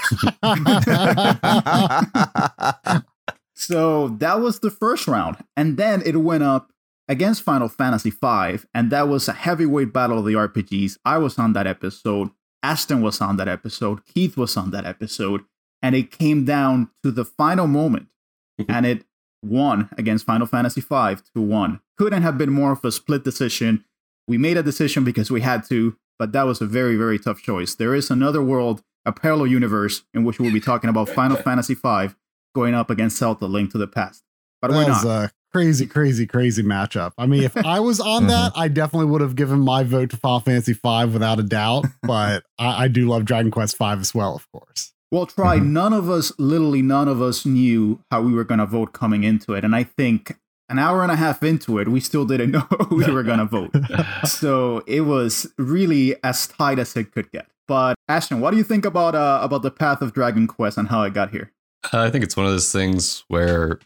So 3.59 4.07
that 4.19 4.39
was 4.39 4.61
the 4.61 4.71
first 4.71 5.05
round. 5.05 5.35
And 5.57 5.75
then 5.75 6.01
it 6.05 6.15
went 6.15 6.43
up 6.43 6.71
against 7.09 7.43
Final 7.43 7.67
Fantasy 7.67 8.09
V, 8.09 8.59
and 8.73 8.89
that 8.89 9.09
was 9.09 9.27
a 9.27 9.33
heavyweight 9.33 9.91
battle 9.91 10.19
of 10.19 10.25
the 10.25 10.33
RPGs. 10.33 10.97
I 11.03 11.17
was 11.17 11.37
on 11.37 11.51
that 11.53 11.67
episode. 11.67 12.29
Ashton 12.63 13.01
was 13.01 13.19
on 13.19 13.35
that 13.35 13.49
episode. 13.49 14.05
Keith 14.05 14.37
was 14.37 14.55
on 14.55 14.71
that 14.71 14.85
episode. 14.85 15.41
And 15.81 15.93
it 15.93 16.09
came 16.09 16.45
down 16.45 16.89
to 17.03 17.11
the 17.11 17.25
final 17.25 17.67
moment. 17.67 18.07
and 18.69 18.85
it 18.85 19.05
won 19.43 19.89
against 19.97 20.25
Final 20.25 20.47
Fantasy 20.47 20.81
V 20.81 21.15
to 21.35 21.41
1. 21.41 21.79
Couldn't 21.97 22.21
have 22.23 22.37
been 22.37 22.51
more 22.51 22.71
of 22.71 22.83
a 22.83 22.91
split 22.91 23.23
decision. 23.23 23.85
We 24.27 24.37
made 24.37 24.57
a 24.57 24.63
decision 24.63 25.03
because 25.03 25.31
we 25.31 25.41
had 25.41 25.63
to, 25.69 25.97
but 26.17 26.31
that 26.33 26.43
was 26.43 26.61
a 26.61 26.65
very, 26.65 26.95
very 26.95 27.17
tough 27.19 27.41
choice. 27.41 27.75
There 27.75 27.95
is 27.95 28.09
another 28.11 28.41
world, 28.41 28.83
a 29.05 29.11
parallel 29.11 29.47
universe, 29.47 30.03
in 30.13 30.23
which 30.23 30.39
we'll 30.39 30.53
be 30.53 30.59
talking 30.59 30.89
about 30.89 31.09
Final 31.09 31.37
Fantasy 31.43 31.73
V 31.73 32.09
going 32.53 32.73
up 32.73 32.89
against 32.89 33.17
Zelda 33.17 33.45
Link 33.45 33.71
to 33.71 33.77
the 33.77 33.87
Past. 33.87 34.23
But 34.61 34.71
we're 34.71 34.81
that 34.81 34.89
was 34.89 35.05
not. 35.05 35.25
a 35.25 35.31
crazy, 35.51 35.85
crazy, 35.85 36.27
crazy 36.27 36.63
matchup. 36.63 37.13
I 37.17 37.25
mean, 37.25 37.43
if 37.43 37.55
I 37.57 37.79
was 37.79 37.99
on 37.99 38.27
that, 38.27 38.51
mm-hmm. 38.51 38.59
I 38.59 38.67
definitely 38.67 39.07
would 39.07 39.21
have 39.21 39.35
given 39.35 39.59
my 39.59 39.83
vote 39.83 40.11
to 40.11 40.17
Final 40.17 40.41
Fantasy 40.41 40.73
V 40.73 41.05
without 41.05 41.39
a 41.39 41.43
doubt. 41.43 41.85
But 42.03 42.43
I, 42.57 42.83
I 42.83 42.87
do 42.87 43.07
love 43.07 43.25
Dragon 43.25 43.51
Quest 43.51 43.77
V 43.77 43.85
as 43.85 44.13
well, 44.13 44.35
of 44.35 44.51
course. 44.51 44.93
Well, 45.11 45.25
try. 45.25 45.57
Mhm. 45.59 45.67
None 45.67 45.93
of 45.93 46.09
us, 46.09 46.31
literally 46.37 46.81
none 46.81 47.07
of 47.07 47.21
us 47.21 47.45
knew 47.45 47.99
how 48.11 48.21
we 48.21 48.33
were 48.33 48.43
going 48.43 48.59
to 48.59 48.65
vote 48.65 48.93
coming 48.93 49.23
into 49.23 49.53
it. 49.53 49.63
And 49.65 49.75
I 49.75 49.83
think 49.83 50.37
an 50.69 50.77
hour 50.77 51.01
and 51.01 51.11
a 51.11 51.15
half 51.15 51.41
into 51.41 51.79
it, 51.79 51.87
we 51.87 51.99
still 51.99 52.25
didn't 52.25 52.51
know 52.57 52.67
who 52.89 52.97
we 52.97 53.11
were 53.11 53.23
going 53.23 53.39
to 53.39 53.45
vote. 53.45 53.71
so 54.25 54.83
it 54.85 55.01
was 55.01 55.47
really 55.57 56.15
as 56.23 56.45
tight 56.47 56.77
as 56.79 56.95
it 56.95 57.11
could 57.11 57.31
get. 57.31 57.47
But 57.67 57.95
Ashton, 58.07 58.39
what 58.39 58.51
do 58.51 58.57
you 58.57 58.63
think 58.63 58.85
about 58.85 59.13
uh, 59.15 59.39
about 59.41 59.61
the 59.61 59.71
path 59.71 60.01
of 60.01 60.13
Dragon 60.13 60.47
Quest 60.47 60.77
and 60.77 60.87
how 60.87 61.03
it 61.03 61.13
got 61.13 61.29
here? 61.31 61.51
Uh, 61.93 62.01
I 62.01 62.09
think 62.09 62.23
it's 62.23 62.35
one 62.35 62.45
of 62.45 62.51
those 62.51 62.71
things 62.71 63.23
where, 63.27 63.79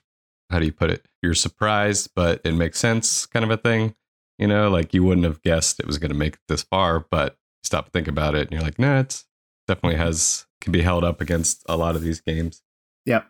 how 0.50 0.60
do 0.60 0.66
you 0.66 0.72
put 0.72 0.90
it? 0.90 1.06
You're 1.22 1.34
surprised, 1.36 2.10
but 2.16 2.42
it 2.44 2.54
makes 2.54 2.80
sense, 2.80 3.26
kind 3.26 3.44
of 3.44 3.52
a 3.52 3.58
thing. 3.58 3.94
You 4.40 4.48
know, 4.48 4.70
like 4.70 4.94
you 4.94 5.04
wouldn't 5.04 5.26
have 5.26 5.42
guessed 5.42 5.80
it 5.80 5.86
was 5.86 5.98
going 6.00 6.12
to 6.12 6.18
make 6.18 6.34
it 6.36 6.40
this 6.48 6.64
far, 6.64 7.06
but 7.12 7.38
stop 7.64 7.86
and 7.86 7.94
think 7.94 8.08
about 8.08 8.36
it, 8.36 8.44
and 8.44 8.52
you're 8.52 8.62
like, 8.62 8.80
nah, 8.80 9.00
it's 9.00 9.26
definitely 9.68 9.98
has 9.98 10.46
can 10.62 10.72
be 10.72 10.82
held 10.82 11.04
up 11.04 11.22
against 11.22 11.64
a 11.68 11.76
lot 11.78 11.96
of 11.96 12.02
these 12.02 12.22
games. 12.22 12.64
Yeah. 13.06 13.24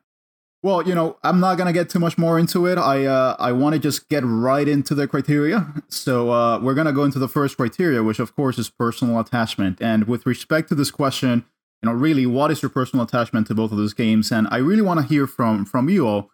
Well, 0.61 0.87
you 0.87 0.95
know, 0.95 1.17
I'm 1.23 1.41
not 1.41 1.57
gonna 1.57 1.73
get 1.73 1.89
too 1.89 1.99
much 1.99 2.17
more 2.17 2.39
into 2.39 2.65
it. 2.67 2.77
I 2.77 3.05
uh, 3.05 3.35
I 3.37 3.51
want 3.51 3.73
to 3.73 3.79
just 3.79 4.07
get 4.07 4.23
right 4.25 4.67
into 4.67 4.95
the 4.95 5.07
criteria. 5.07 5.73
So 5.89 6.31
uh, 6.31 6.59
we're 6.59 6.73
gonna 6.73 6.93
go 6.93 7.03
into 7.03 7.19
the 7.19 7.27
first 7.27 7.57
criteria, 7.57 8.01
which 8.01 8.19
of 8.19 8.35
course 8.35 8.57
is 8.57 8.69
personal 8.69 9.19
attachment. 9.19 9.81
And 9.81 10.05
with 10.07 10.25
respect 10.25 10.69
to 10.69 10.75
this 10.75 10.89
question, 10.89 11.45
you 11.81 11.89
know, 11.89 11.95
really, 11.95 12.25
what 12.25 12.49
is 12.49 12.61
your 12.61 12.69
personal 12.69 13.05
attachment 13.05 13.47
to 13.47 13.55
both 13.55 13.71
of 13.71 13.77
those 13.77 13.93
games? 13.93 14.31
And 14.31 14.47
I 14.49 14.57
really 14.57 14.81
want 14.81 15.01
to 15.01 15.05
hear 15.05 15.27
from 15.27 15.65
from 15.65 15.89
you 15.89 16.07
all 16.07 16.29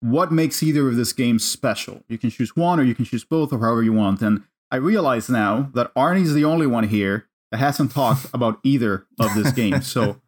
what 0.00 0.30
makes 0.30 0.62
either 0.62 0.86
of 0.88 0.96
these 0.96 1.12
games 1.12 1.44
special. 1.44 2.04
You 2.08 2.18
can 2.18 2.30
choose 2.30 2.54
one, 2.54 2.78
or 2.78 2.84
you 2.84 2.94
can 2.94 3.04
choose 3.04 3.24
both, 3.24 3.52
or 3.52 3.58
however 3.58 3.82
you 3.82 3.92
want. 3.92 4.20
And 4.20 4.44
I 4.70 4.76
realize 4.76 5.28
now 5.28 5.70
that 5.74 5.92
Arnie's 5.94 6.34
the 6.34 6.44
only 6.44 6.66
one 6.66 6.88
here 6.88 7.26
that 7.54 7.60
hasn't 7.60 7.92
talked 7.92 8.26
about 8.34 8.58
either 8.64 9.06
of 9.20 9.34
this 9.34 9.52
game. 9.52 9.80
So, 9.82 10.20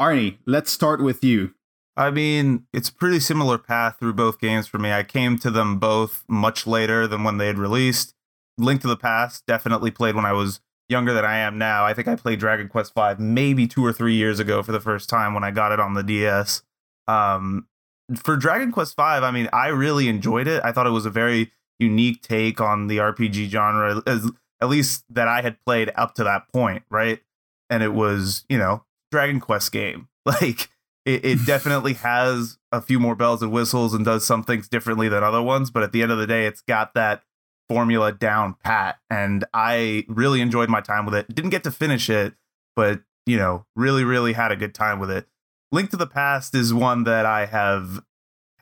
Arnie, 0.00 0.38
let's 0.46 0.70
start 0.70 1.02
with 1.02 1.24
you. 1.24 1.52
I 1.96 2.10
mean, 2.10 2.66
it's 2.72 2.88
a 2.88 2.94
pretty 2.94 3.18
similar 3.18 3.58
path 3.58 3.96
through 3.98 4.14
both 4.14 4.38
games 4.38 4.68
for 4.68 4.78
me. 4.78 4.92
I 4.92 5.02
came 5.02 5.36
to 5.38 5.50
them 5.50 5.78
both 5.78 6.24
much 6.28 6.66
later 6.66 7.08
than 7.08 7.24
when 7.24 7.38
they 7.38 7.48
had 7.48 7.58
released. 7.58 8.14
Link 8.56 8.80
to 8.82 8.88
the 8.88 8.96
Past 8.96 9.44
definitely 9.46 9.90
played 9.90 10.14
when 10.14 10.24
I 10.24 10.32
was 10.32 10.60
younger 10.88 11.12
than 11.12 11.24
I 11.24 11.38
am 11.38 11.58
now. 11.58 11.84
I 11.84 11.92
think 11.92 12.06
I 12.06 12.14
played 12.14 12.38
Dragon 12.38 12.68
Quest 12.68 12.94
V 12.94 13.14
maybe 13.18 13.66
two 13.66 13.84
or 13.84 13.92
three 13.92 14.14
years 14.14 14.38
ago 14.38 14.62
for 14.62 14.70
the 14.70 14.80
first 14.80 15.08
time 15.08 15.34
when 15.34 15.42
I 15.42 15.50
got 15.50 15.72
it 15.72 15.80
on 15.80 15.94
the 15.94 16.02
DS. 16.04 16.62
Um, 17.08 17.66
for 18.14 18.36
Dragon 18.36 18.70
Quest 18.70 18.94
V, 18.96 19.02
I 19.02 19.30
mean, 19.32 19.48
I 19.52 19.68
really 19.68 20.08
enjoyed 20.08 20.46
it. 20.46 20.62
I 20.64 20.70
thought 20.70 20.86
it 20.86 20.90
was 20.90 21.06
a 21.06 21.10
very 21.10 21.50
unique 21.80 22.22
take 22.22 22.60
on 22.60 22.86
the 22.86 22.98
RPG 22.98 23.48
genre, 23.48 24.02
as, 24.06 24.30
at 24.60 24.68
least 24.68 25.04
that 25.10 25.28
I 25.28 25.42
had 25.42 25.62
played 25.64 25.90
up 25.94 26.14
to 26.16 26.24
that 26.24 26.48
point, 26.52 26.82
right? 26.90 27.20
And 27.68 27.82
it 27.82 27.92
was, 27.92 28.44
you 28.48 28.58
know, 28.58 28.84
Dragon 29.10 29.40
Quest 29.40 29.72
game. 29.72 30.08
Like, 30.26 30.68
it, 31.06 31.24
it 31.24 31.38
definitely 31.46 31.94
has 31.94 32.58
a 32.70 32.82
few 32.82 33.00
more 33.00 33.14
bells 33.14 33.42
and 33.42 33.50
whistles 33.50 33.94
and 33.94 34.04
does 34.04 34.24
some 34.26 34.44
things 34.44 34.68
differently 34.68 35.08
than 35.08 35.24
other 35.24 35.40
ones. 35.40 35.70
But 35.70 35.82
at 35.82 35.92
the 35.92 36.02
end 36.02 36.12
of 36.12 36.18
the 36.18 36.26
day, 36.26 36.44
it's 36.44 36.60
got 36.60 36.92
that 36.92 37.22
formula 37.70 38.12
down 38.12 38.54
pat. 38.62 38.98
And 39.08 39.46
I 39.54 40.04
really 40.08 40.42
enjoyed 40.42 40.68
my 40.68 40.82
time 40.82 41.06
with 41.06 41.14
it. 41.14 41.34
Didn't 41.34 41.50
get 41.50 41.64
to 41.64 41.70
finish 41.70 42.10
it, 42.10 42.34
but, 42.76 43.00
you 43.24 43.38
know, 43.38 43.64
really, 43.74 44.04
really 44.04 44.34
had 44.34 44.52
a 44.52 44.56
good 44.56 44.74
time 44.74 45.00
with 45.00 45.10
it. 45.10 45.26
Link 45.72 45.88
to 45.90 45.96
the 45.96 46.06
Past 46.06 46.54
is 46.54 46.74
one 46.74 47.04
that 47.04 47.24
I 47.24 47.46
have 47.46 48.00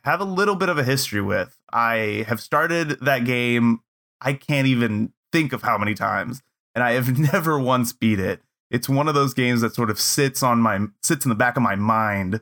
have 0.05 0.21
a 0.21 0.25
little 0.25 0.55
bit 0.55 0.69
of 0.69 0.78
a 0.78 0.85
history 0.85 1.21
with. 1.21 1.59
I 1.73 2.25
have 2.28 2.40
started 2.40 3.00
that 3.00 3.25
game 3.25 3.81
I 4.21 4.33
can't 4.33 4.67
even 4.67 5.12
think 5.32 5.52
of 5.52 5.62
how 5.62 5.78
many 5.78 5.94
times 5.94 6.42
and 6.78 6.85
I 6.85 6.92
have 6.92 7.18
never 7.32 7.58
once 7.58 7.92
beat 7.92 8.20
it. 8.20 8.40
It's 8.70 8.88
one 8.88 9.08
of 9.08 9.14
those 9.14 9.35
games 9.35 9.62
that 9.62 9.75
sort 9.75 9.90
of 9.90 9.99
sits 9.99 10.42
on 10.42 10.61
my 10.61 10.87
sits 11.02 11.25
in 11.25 11.28
the 11.28 11.35
back 11.35 11.56
of 11.56 11.62
my 11.62 11.75
mind 11.75 12.40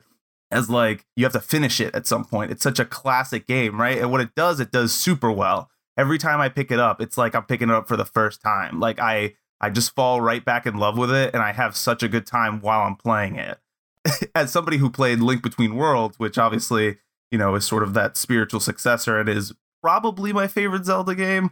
as 0.51 0.69
like 0.69 1.05
you 1.15 1.25
have 1.25 1.33
to 1.33 1.39
finish 1.39 1.79
it 1.79 1.95
at 1.95 2.05
some 2.05 2.23
point. 2.23 2.51
It's 2.51 2.61
such 2.63 2.79
a 2.79 2.85
classic 2.85 3.47
game, 3.47 3.81
right? 3.81 3.97
And 3.97 4.11
what 4.11 4.21
it 4.21 4.35
does, 4.35 4.59
it 4.59 4.71
does 4.71 4.93
super 4.93 5.31
well. 5.31 5.71
Every 5.97 6.19
time 6.19 6.39
I 6.39 6.49
pick 6.49 6.69
it 6.69 6.79
up, 6.79 7.01
it's 7.01 7.17
like 7.17 7.33
I'm 7.33 7.45
picking 7.45 7.69
it 7.69 7.73
up 7.73 7.87
for 7.87 7.97
the 7.97 8.05
first 8.05 8.41
time. 8.41 8.79
Like 8.79 8.99
I 8.99 9.33
I 9.59 9.71
just 9.71 9.95
fall 9.95 10.21
right 10.21 10.45
back 10.45 10.67
in 10.67 10.77
love 10.77 10.97
with 10.97 11.11
it 11.11 11.33
and 11.33 11.41
I 11.41 11.53
have 11.53 11.75
such 11.75 12.03
a 12.03 12.07
good 12.07 12.27
time 12.27 12.61
while 12.61 12.81
I'm 12.81 12.95
playing 12.95 13.37
it. 13.37 13.57
As 14.35 14.51
somebody 14.51 14.77
who 14.77 14.91
played 14.91 15.19
Link 15.19 15.41
Between 15.41 15.75
Worlds, 15.75 16.19
which 16.19 16.37
obviously, 16.37 16.97
you 17.31 17.39
know, 17.39 17.55
is 17.55 17.65
sort 17.65 17.81
of 17.81 17.95
that 17.95 18.17
spiritual 18.17 18.59
successor 18.59 19.19
and 19.19 19.27
is 19.27 19.53
probably 19.81 20.31
my 20.31 20.45
favorite 20.47 20.85
Zelda 20.85 21.15
game, 21.15 21.49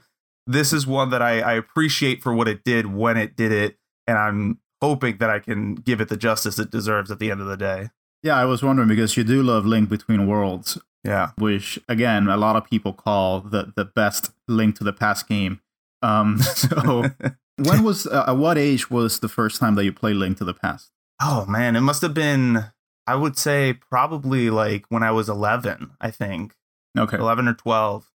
this 0.48 0.74
is 0.74 0.86
one 0.86 1.10
that 1.10 1.22
I, 1.22 1.40
I 1.42 1.54
appreciate 1.54 2.22
for 2.22 2.34
what 2.34 2.48
it 2.48 2.64
did 2.64 2.88
when 2.94 3.18
it 3.18 3.36
did 3.36 3.52
it. 3.52 3.78
And 4.08 4.18
I'm 4.18 4.60
hoping 4.82 5.18
that 5.18 5.30
I 5.30 5.40
can 5.40 5.75
give 5.75 6.02
it 6.02 6.10
the 6.10 6.18
justice 6.18 6.60
it 6.60 6.70
deserves 6.72 7.10
at 7.12 7.20
the 7.20 7.32
end 7.32 7.42
of 7.42 7.48
the 7.48 7.58
day. 7.58 7.90
Yeah, 8.24 8.36
I 8.36 8.46
was 8.46 8.62
wondering 8.64 8.88
because 8.90 9.18
you 9.18 9.24
do 9.24 9.42
love 9.44 9.66
Link 9.66 9.90
Between 9.90 10.28
Worlds, 10.28 10.78
Yeah. 11.04 11.32
which 11.38 11.80
again 11.88 12.28
a 12.28 12.38
lot 12.38 12.56
of 12.56 12.66
people 12.70 12.94
call 12.94 13.42
the 13.42 13.72
the 13.75 13.86
best 13.86 14.32
Link 14.48 14.75
to 14.78 14.84
the 14.84 14.94
Past 14.94 15.28
game. 15.28 15.62
Um, 16.02 16.40
so 16.42 17.06
when 17.58 17.84
was 17.84 18.06
uh, 18.08 18.25
at 18.28 18.38
what 18.38 18.58
age 18.58 18.90
was 18.92 19.20
the 19.20 19.30
first 19.30 19.60
time 19.60 19.75
that 19.75 19.86
you 19.86 19.94
played 19.94 20.16
Link 20.16 20.38
to 20.38 20.44
the 20.44 20.54
Past? 20.54 20.92
Oh 21.22 21.46
man, 21.48 21.75
it 21.75 21.82
must 21.82 22.02
have 22.02 22.14
been 22.14 22.66
I 23.08 23.16
would 23.16 23.38
say 23.38 23.74
probably 23.74 24.50
like 24.50 24.86
when 24.90 25.04
I 25.04 25.12
was 25.12 25.30
11, 25.30 25.92
I 26.02 26.10
think. 26.10 26.56
Okay, 26.98 27.18
11 27.18 27.48
or 27.48 27.54
12. 27.54 28.10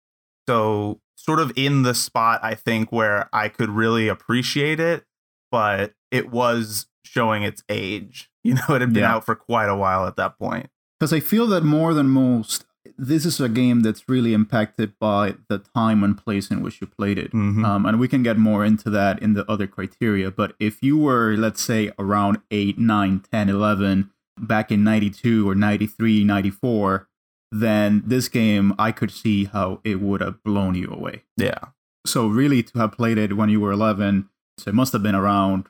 So 0.48 1.02
sort 1.18 1.40
of 1.40 1.52
in 1.56 1.82
the 1.84 1.94
spot 1.94 2.40
I 2.44 2.54
think 2.56 2.92
where 2.92 3.28
I 3.34 3.50
could 3.50 3.70
really 3.70 4.08
appreciate 4.08 4.80
it, 4.80 5.04
but 5.52 5.94
it 6.12 6.30
was 6.32 6.86
showing 7.04 7.44
its 7.44 7.64
age. 7.70 8.30
You 8.48 8.54
know, 8.54 8.76
it 8.76 8.80
had 8.80 8.94
been 8.94 9.04
Yeah. 9.04 9.16
out 9.16 9.26
for 9.26 9.36
quite 9.36 9.68
a 9.68 9.76
while 9.76 10.08
at 10.08 10.16
that 10.16 10.40
point. 10.40 10.70
because 10.98 11.12
I 11.12 11.20
feel 11.20 11.48
that 11.48 11.66
more 11.66 11.94
than 11.94 12.08
most, 12.08 12.64
this 12.98 13.26
is 13.26 13.42
a 13.42 13.50
game 13.50 13.82
that's 13.82 14.08
really 14.08 14.34
impacted 14.34 14.94
by 15.00 15.36
the 15.50 15.58
time 15.60 16.02
and 16.02 16.18
place 16.18 16.50
in 16.50 16.62
which 16.62 16.80
you 16.80 16.88
played 16.88 17.18
it. 17.20 17.34
Mhm. 17.34 17.66
Um, 17.66 17.86
and 17.86 18.00
we 18.00 18.08
can 18.08 18.24
get 18.24 18.38
more 18.38 18.64
into 18.64 18.90
that 18.92 19.22
in 19.22 19.34
the 19.34 19.44
other 19.52 19.68
criteria. 19.68 20.32
But 20.32 20.56
if 20.62 20.82
you 20.82 20.98
were, 20.98 21.36
let's 21.38 21.62
say, 21.62 21.92
around 22.00 22.38
8, 22.50 22.80
9, 22.80 23.20
10, 23.30 23.50
11, 23.50 24.12
back 24.40 24.72
in 24.72 24.84
92 24.86 25.48
or 25.50 25.54
93, 25.54 26.24
94, 26.24 27.07
then 27.52 28.04
this 28.06 28.28
game, 28.30 28.74
I 28.78 28.92
could 28.92 29.12
see 29.12 29.46
how 29.46 29.80
it 29.84 30.02
would 30.02 30.22
have 30.22 30.44
blown 30.44 30.76
you 30.76 30.90
away. 30.92 31.24
yeah. 31.38 31.60
So, 32.06 32.28
really, 32.28 32.64
to 32.64 32.80
have 32.80 32.94
played 32.94 33.18
it 33.18 33.36
when 33.36 33.50
you 33.50 33.60
were 33.60 33.74
11, 33.74 34.30
so 34.58 34.70
it 34.70 34.74
must 34.76 34.94
have 34.94 35.04
been 35.04 35.14
around, 35.16 35.68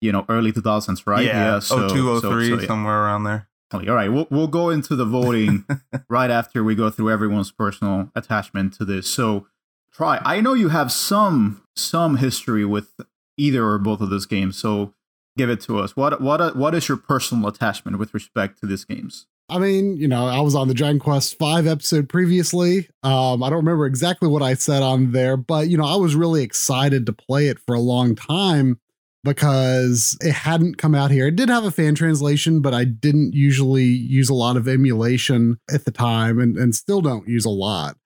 you 0.00 0.10
know, 0.10 0.24
early 0.28 0.50
2000s, 0.52 1.06
right? 1.06 1.24
Yeah. 1.24 1.60
so, 1.60 1.88
02, 1.88 1.94
so- 1.94 2.20
so, 2.20 2.28
oh, 2.30 2.32
oh 2.34 2.38
yeah. 2.40 2.66
somewhere 2.66 3.04
around 3.04 3.22
there. 3.24 3.48
All 3.72 3.80
right, 3.80 4.08
we'll 4.08 4.26
we'll 4.30 4.46
go 4.48 4.70
into 4.70 4.94
the 4.96 5.04
voting 5.04 5.64
right 6.08 6.30
after 6.30 6.62
we 6.64 6.74
go 6.74 6.88
through 6.90 7.10
everyone's 7.10 7.50
personal 7.52 8.10
attachment 8.14 8.72
to 8.74 8.84
this. 8.84 9.08
So, 9.08 9.46
try. 9.92 10.20
I 10.24 10.40
know 10.40 10.54
you 10.54 10.68
have 10.70 10.90
some 10.92 11.62
some 11.74 12.16
history 12.16 12.64
with 12.64 12.94
either 13.36 13.64
or 13.64 13.78
both 13.78 14.00
of 14.00 14.08
those 14.10 14.24
games, 14.26 14.56
so 14.56 14.94
give 15.36 15.50
it 15.50 15.60
to 15.62 15.78
us. 15.78 15.96
What 15.96 16.20
what 16.20 16.56
what 16.56 16.74
is 16.74 16.88
your 16.88 16.96
personal 16.96 17.48
attachment 17.48 17.98
with 17.98 18.14
respect 18.14 18.58
to 18.60 18.66
these 18.66 18.84
games? 18.84 19.26
I 19.48 19.58
mean, 19.58 19.96
you 19.96 20.08
know, 20.08 20.26
I 20.26 20.40
was 20.40 20.56
on 20.56 20.66
the 20.66 20.74
Dragon 20.74 20.98
Quest 20.98 21.38
Five 21.38 21.66
episode 21.66 22.08
previously. 22.08 22.88
Um, 23.04 23.42
I 23.42 23.48
don't 23.48 23.58
remember 23.58 23.86
exactly 23.86 24.28
what 24.28 24.42
I 24.42 24.54
said 24.54 24.82
on 24.82 25.12
there, 25.12 25.36
but 25.36 25.68
you 25.68 25.76
know, 25.76 25.84
I 25.84 25.96
was 25.96 26.16
really 26.16 26.42
excited 26.42 27.06
to 27.06 27.12
play 27.12 27.46
it 27.46 27.58
for 27.60 27.74
a 27.74 27.80
long 27.80 28.16
time 28.16 28.80
because 29.22 30.16
it 30.20 30.32
hadn't 30.32 30.78
come 30.78 30.94
out 30.94 31.10
here. 31.10 31.28
It 31.28 31.36
did 31.36 31.48
have 31.48 31.64
a 31.64 31.70
fan 31.70 31.94
translation, 31.94 32.60
but 32.60 32.74
I 32.74 32.84
didn't 32.84 33.34
usually 33.34 33.84
use 33.84 34.28
a 34.28 34.34
lot 34.34 34.56
of 34.56 34.68
emulation 34.68 35.58
at 35.72 35.84
the 35.84 35.90
time 35.90 36.38
and, 36.38 36.56
and 36.56 36.74
still 36.74 37.00
don't 37.00 37.28
use 37.28 37.44
a 37.44 37.50
lot. 37.50 37.96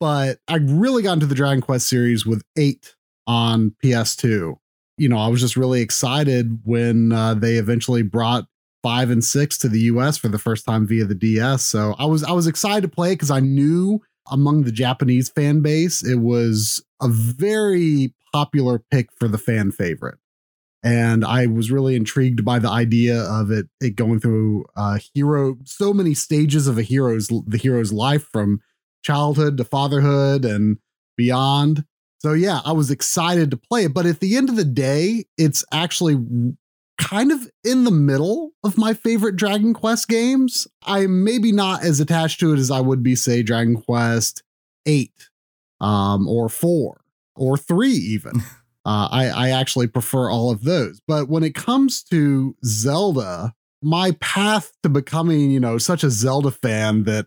But 0.00 0.38
I 0.48 0.56
really 0.56 1.02
got 1.02 1.14
into 1.14 1.26
the 1.26 1.34
Dragon 1.34 1.62
Quest 1.62 1.88
series 1.88 2.24
with 2.24 2.42
eight 2.56 2.94
on 3.26 3.74
PS2. 3.82 4.56
You 4.98 5.08
know, 5.08 5.18
I 5.18 5.28
was 5.28 5.40
just 5.40 5.56
really 5.56 5.82
excited 5.82 6.60
when 6.64 7.12
uh, 7.12 7.34
they 7.34 7.54
eventually 7.54 8.02
brought 8.02 8.46
five 8.86 9.10
and 9.10 9.24
six 9.24 9.58
to 9.58 9.68
the 9.68 9.80
US 9.80 10.16
for 10.16 10.28
the 10.28 10.38
first 10.38 10.64
time 10.64 10.86
via 10.86 11.04
the 11.04 11.14
DS. 11.16 11.64
So 11.64 11.96
I 11.98 12.04
was 12.04 12.22
I 12.22 12.30
was 12.30 12.46
excited 12.46 12.82
to 12.82 12.88
play 12.88 13.14
because 13.14 13.32
I 13.32 13.40
knew 13.40 14.00
among 14.30 14.62
the 14.62 14.70
Japanese 14.70 15.28
fan 15.28 15.60
base 15.60 16.04
it 16.04 16.20
was 16.20 16.84
a 17.02 17.08
very 17.08 18.14
popular 18.32 18.80
pick 18.92 19.08
for 19.18 19.26
the 19.26 19.38
fan 19.38 19.72
favorite. 19.72 20.18
And 20.84 21.24
I 21.24 21.46
was 21.46 21.72
really 21.72 21.96
intrigued 21.96 22.44
by 22.44 22.60
the 22.60 22.68
idea 22.68 23.22
of 23.22 23.50
it, 23.50 23.66
it 23.80 23.96
going 23.96 24.20
through 24.20 24.66
uh 24.76 25.00
hero 25.12 25.56
so 25.64 25.92
many 25.92 26.14
stages 26.14 26.68
of 26.68 26.78
a 26.78 26.82
hero's 26.82 27.26
the 27.26 27.58
hero's 27.58 27.92
life 27.92 28.28
from 28.32 28.60
childhood 29.02 29.56
to 29.56 29.64
fatherhood 29.64 30.44
and 30.44 30.78
beyond. 31.16 31.84
So 32.20 32.34
yeah, 32.34 32.60
I 32.64 32.70
was 32.70 32.92
excited 32.92 33.50
to 33.50 33.56
play 33.56 33.86
it, 33.86 33.94
but 33.94 34.06
at 34.06 34.20
the 34.20 34.36
end 34.36 34.48
of 34.48 34.54
the 34.54 34.64
day, 34.64 35.24
it's 35.36 35.64
actually 35.72 36.14
kind 36.98 37.32
of 37.32 37.50
in 37.64 37.84
the 37.84 37.90
middle 37.90 38.52
of 38.64 38.78
my 38.78 38.94
favorite 38.94 39.36
Dragon 39.36 39.74
Quest 39.74 40.08
games. 40.08 40.66
I'm 40.84 41.24
maybe 41.24 41.52
not 41.52 41.82
as 41.82 42.00
attached 42.00 42.40
to 42.40 42.52
it 42.52 42.58
as 42.58 42.70
I 42.70 42.80
would 42.80 43.02
be, 43.02 43.14
say, 43.14 43.42
Dragon 43.42 43.80
Quest 43.80 44.42
8 44.86 45.10
um, 45.80 46.28
or 46.28 46.48
4 46.48 47.00
or 47.36 47.56
3, 47.56 47.90
even. 47.90 48.40
uh, 48.84 49.08
I, 49.10 49.28
I 49.28 49.50
actually 49.50 49.88
prefer 49.88 50.30
all 50.30 50.50
of 50.50 50.64
those. 50.64 51.00
But 51.06 51.28
when 51.28 51.42
it 51.42 51.54
comes 51.54 52.02
to 52.04 52.56
Zelda, 52.64 53.54
my 53.82 54.12
path 54.20 54.72
to 54.82 54.88
becoming, 54.88 55.50
you 55.50 55.60
know, 55.60 55.78
such 55.78 56.02
a 56.02 56.10
Zelda 56.10 56.50
fan 56.50 57.04
that 57.04 57.26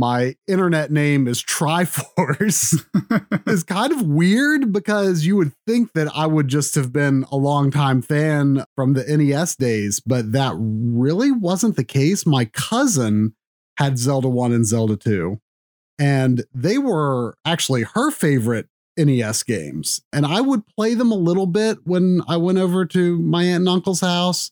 my 0.00 0.34
internet 0.48 0.90
name 0.90 1.28
is 1.28 1.42
Triforce 1.42 2.82
is 3.46 3.62
kind 3.62 3.92
of 3.92 4.00
weird 4.00 4.72
because 4.72 5.26
you 5.26 5.36
would 5.36 5.52
think 5.66 5.92
that 5.92 6.08
I 6.16 6.26
would 6.26 6.48
just 6.48 6.74
have 6.74 6.90
been 6.90 7.26
a 7.30 7.36
longtime 7.36 8.00
fan 8.00 8.64
from 8.74 8.94
the 8.94 9.04
NES 9.04 9.56
days, 9.56 10.00
but 10.00 10.32
that 10.32 10.54
really 10.58 11.30
wasn't 11.30 11.76
the 11.76 11.84
case. 11.84 12.24
My 12.24 12.46
cousin 12.46 13.34
had 13.76 13.98
Zelda 13.98 14.30
1 14.30 14.54
and 14.54 14.64
Zelda 14.64 14.96
2, 14.96 15.38
and 15.98 16.44
they 16.54 16.78
were 16.78 17.36
actually 17.44 17.82
her 17.82 18.10
favorite 18.10 18.68
NES 18.96 19.42
games. 19.42 20.00
And 20.14 20.24
I 20.24 20.40
would 20.40 20.66
play 20.66 20.94
them 20.94 21.12
a 21.12 21.16
little 21.16 21.46
bit 21.46 21.76
when 21.84 22.22
I 22.26 22.38
went 22.38 22.56
over 22.56 22.86
to 22.86 23.18
my 23.18 23.42
aunt 23.42 23.60
and 23.60 23.68
uncle's 23.68 24.00
house, 24.00 24.50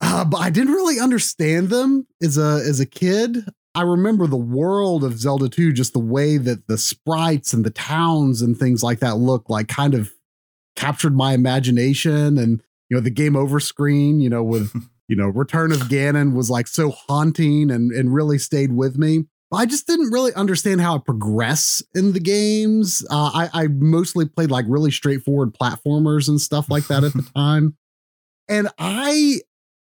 uh, 0.00 0.24
but 0.24 0.38
I 0.38 0.50
didn't 0.50 0.74
really 0.74 0.98
understand 0.98 1.68
them 1.68 2.08
as 2.20 2.36
a 2.36 2.64
as 2.68 2.80
a 2.80 2.86
kid. 2.86 3.44
I 3.78 3.82
remember 3.82 4.26
the 4.26 4.36
world 4.36 5.04
of 5.04 5.20
Zelda 5.20 5.48
2, 5.48 5.72
just 5.72 5.92
the 5.92 6.00
way 6.00 6.36
that 6.36 6.66
the 6.66 6.76
sprites 6.76 7.52
and 7.52 7.64
the 7.64 7.70
towns 7.70 8.42
and 8.42 8.58
things 8.58 8.82
like 8.82 8.98
that 8.98 9.18
look 9.18 9.48
like 9.48 9.68
kind 9.68 9.94
of 9.94 10.12
captured 10.74 11.14
my 11.14 11.32
imagination. 11.32 12.38
And, 12.38 12.60
you 12.88 12.96
know, 12.96 13.00
the 13.00 13.08
game 13.08 13.36
over 13.36 13.60
screen, 13.60 14.18
you 14.18 14.28
know, 14.30 14.42
with, 14.42 14.72
you 15.08 15.14
know, 15.14 15.28
Return 15.28 15.70
of 15.70 15.82
Ganon 15.82 16.34
was 16.34 16.50
like 16.50 16.66
so 16.66 16.90
haunting 16.90 17.70
and, 17.70 17.92
and 17.92 18.12
really 18.12 18.36
stayed 18.36 18.72
with 18.72 18.98
me. 18.98 19.26
I 19.52 19.64
just 19.64 19.86
didn't 19.86 20.10
really 20.10 20.34
understand 20.34 20.80
how 20.80 20.96
to 20.96 21.00
progress 21.04 21.80
in 21.94 22.14
the 22.14 22.20
games. 22.20 23.06
Uh, 23.08 23.30
I, 23.32 23.62
I 23.62 23.66
mostly 23.68 24.26
played 24.26 24.50
like 24.50 24.64
really 24.68 24.90
straightforward 24.90 25.54
platformers 25.54 26.28
and 26.28 26.40
stuff 26.40 26.68
like 26.68 26.88
that 26.88 27.04
at 27.04 27.12
the 27.12 27.22
time. 27.36 27.76
And 28.48 28.70
I 28.76 29.42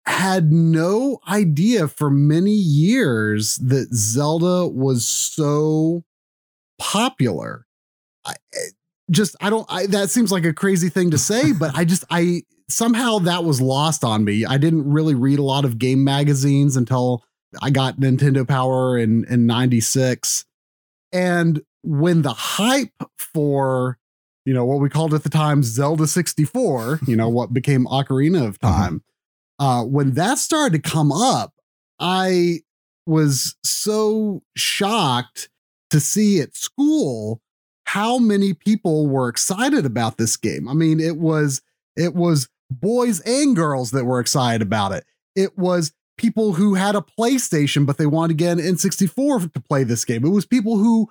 had 0.05 0.51
no 0.51 1.19
idea 1.27 1.87
for 1.87 2.09
many 2.09 2.51
years 2.51 3.57
that 3.57 3.93
Zelda 3.93 4.67
was 4.67 5.07
so 5.07 6.03
popular. 6.79 7.65
I, 8.25 8.33
eh, 8.53 8.69
just 9.09 9.35
I 9.41 9.49
don't 9.49 9.65
I 9.69 9.87
that 9.87 10.09
seems 10.09 10.31
like 10.31 10.45
a 10.45 10.53
crazy 10.53 10.89
thing 10.89 11.11
to 11.11 11.17
say, 11.17 11.51
but 11.59 11.75
I 11.75 11.85
just 11.85 12.03
I 12.09 12.43
somehow 12.69 13.19
that 13.19 13.43
was 13.43 13.61
lost 13.61 14.03
on 14.03 14.23
me. 14.23 14.45
I 14.45 14.57
didn't 14.57 14.89
really 14.89 15.15
read 15.15 15.39
a 15.39 15.43
lot 15.43 15.65
of 15.65 15.77
game 15.77 16.03
magazines 16.03 16.75
until 16.75 17.23
I 17.61 17.69
got 17.69 17.97
Nintendo 17.97 18.47
Power 18.47 18.97
in 18.97 19.25
in 19.25 19.45
96. 19.45 20.45
And 21.13 21.61
when 21.83 22.21
the 22.21 22.33
hype 22.33 23.03
for 23.17 23.97
you 24.45 24.53
know 24.53 24.65
what 24.65 24.79
we 24.79 24.89
called 24.89 25.13
at 25.13 25.23
the 25.23 25.29
time 25.29 25.61
Zelda 25.61 26.07
64, 26.07 27.01
you 27.05 27.15
know 27.15 27.29
what 27.29 27.53
became 27.53 27.85
Ocarina 27.85 28.47
of 28.47 28.57
Uh-huh. 28.61 28.83
Time, 28.83 29.03
uh, 29.61 29.83
when 29.83 30.15
that 30.15 30.39
started 30.39 30.83
to 30.83 30.89
come 30.89 31.11
up, 31.11 31.53
I 31.99 32.61
was 33.05 33.55
so 33.63 34.41
shocked 34.57 35.49
to 35.91 35.99
see 35.99 36.41
at 36.41 36.55
school 36.55 37.41
how 37.85 38.17
many 38.17 38.55
people 38.55 39.07
were 39.07 39.29
excited 39.29 39.85
about 39.85 40.17
this 40.17 40.35
game. 40.35 40.67
I 40.67 40.73
mean, 40.73 40.99
it 40.99 41.17
was 41.17 41.61
it 41.95 42.15
was 42.15 42.49
boys 42.71 43.19
and 43.19 43.55
girls 43.55 43.91
that 43.91 44.05
were 44.05 44.19
excited 44.19 44.63
about 44.63 44.93
it. 44.93 45.05
It 45.35 45.55
was 45.59 45.93
people 46.17 46.53
who 46.53 46.73
had 46.73 46.95
a 46.95 47.05
PlayStation 47.19 47.85
but 47.85 47.99
they 47.99 48.07
wanted 48.07 48.29
to 48.29 48.43
get 48.43 48.57
an 48.57 48.65
N64 48.65 49.53
to 49.53 49.59
play 49.59 49.83
this 49.83 50.05
game. 50.05 50.25
It 50.25 50.29
was 50.29 50.47
people 50.47 50.77
who 50.77 51.07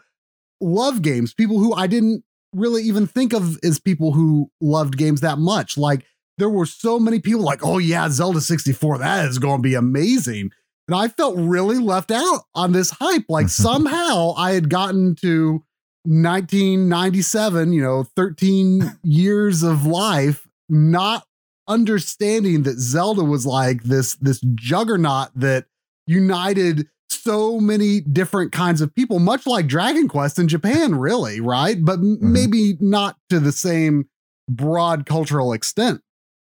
love 0.60 1.02
games, 1.02 1.34
people 1.34 1.60
who 1.60 1.72
I 1.72 1.86
didn't 1.86 2.24
really 2.52 2.82
even 2.82 3.06
think 3.06 3.32
of 3.32 3.60
as 3.62 3.78
people 3.78 4.10
who 4.10 4.50
loved 4.60 4.96
games 4.96 5.20
that 5.20 5.38
much. 5.38 5.78
Like 5.78 6.04
there 6.40 6.50
were 6.50 6.66
so 6.66 6.98
many 6.98 7.20
people 7.20 7.42
like, 7.42 7.60
"Oh 7.64 7.78
yeah, 7.78 8.08
Zelda 8.08 8.40
64, 8.40 8.98
that 8.98 9.26
is 9.28 9.38
going 9.38 9.58
to 9.58 9.62
be 9.62 9.74
amazing." 9.74 10.50
And 10.88 10.96
I 10.96 11.06
felt 11.08 11.36
really 11.38 11.78
left 11.78 12.10
out 12.10 12.40
on 12.54 12.72
this 12.72 12.90
hype. 12.90 13.26
Like 13.28 13.48
somehow 13.66 14.34
I 14.36 14.50
had 14.52 14.68
gotten 14.68 15.14
to 15.16 15.62
1997, 16.04 17.72
you 17.72 17.82
know, 17.82 18.04
13 18.16 18.98
years 19.02 19.62
of 19.62 19.86
life, 19.86 20.46
not 20.68 21.24
understanding 21.68 22.62
that 22.64 22.78
Zelda 22.78 23.22
was 23.22 23.46
like 23.46 23.84
this 23.84 24.16
this 24.16 24.40
juggernaut 24.54 25.28
that 25.36 25.66
united 26.06 26.88
so 27.10 27.60
many 27.60 28.00
different 28.00 28.50
kinds 28.50 28.80
of 28.80 28.94
people, 28.94 29.18
much 29.18 29.46
like 29.46 29.66
Dragon 29.66 30.08
Quest 30.08 30.38
in 30.38 30.48
Japan, 30.48 30.94
really, 30.94 31.40
right? 31.40 31.76
But 31.84 31.98
m- 31.98 32.16
Mhm. 32.16 32.20
maybe 32.22 32.76
not 32.80 33.16
to 33.28 33.38
the 33.40 33.52
same 33.52 34.06
broad 34.48 35.06
cultural 35.06 35.52
extent. 35.52 36.00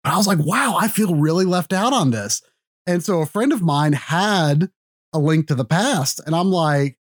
But 0.03 0.13
I 0.13 0.17
was 0.17 0.27
like, 0.27 0.39
wow, 0.39 0.77
I 0.79 0.87
feel 0.87 1.15
really 1.15 1.45
left 1.45 1.73
out 1.73 1.93
on 1.93 2.11
this. 2.11 2.41
And 2.87 3.03
so 3.03 3.21
a 3.21 3.25
friend 3.25 3.51
of 3.51 3.61
mine 3.61 3.93
had 3.93 4.69
a 5.13 5.19
link 5.19 5.47
to 5.47 5.55
the 5.55 5.65
past, 5.65 6.21
and 6.25 6.35
I'm 6.35 6.51
like, 6.51 6.97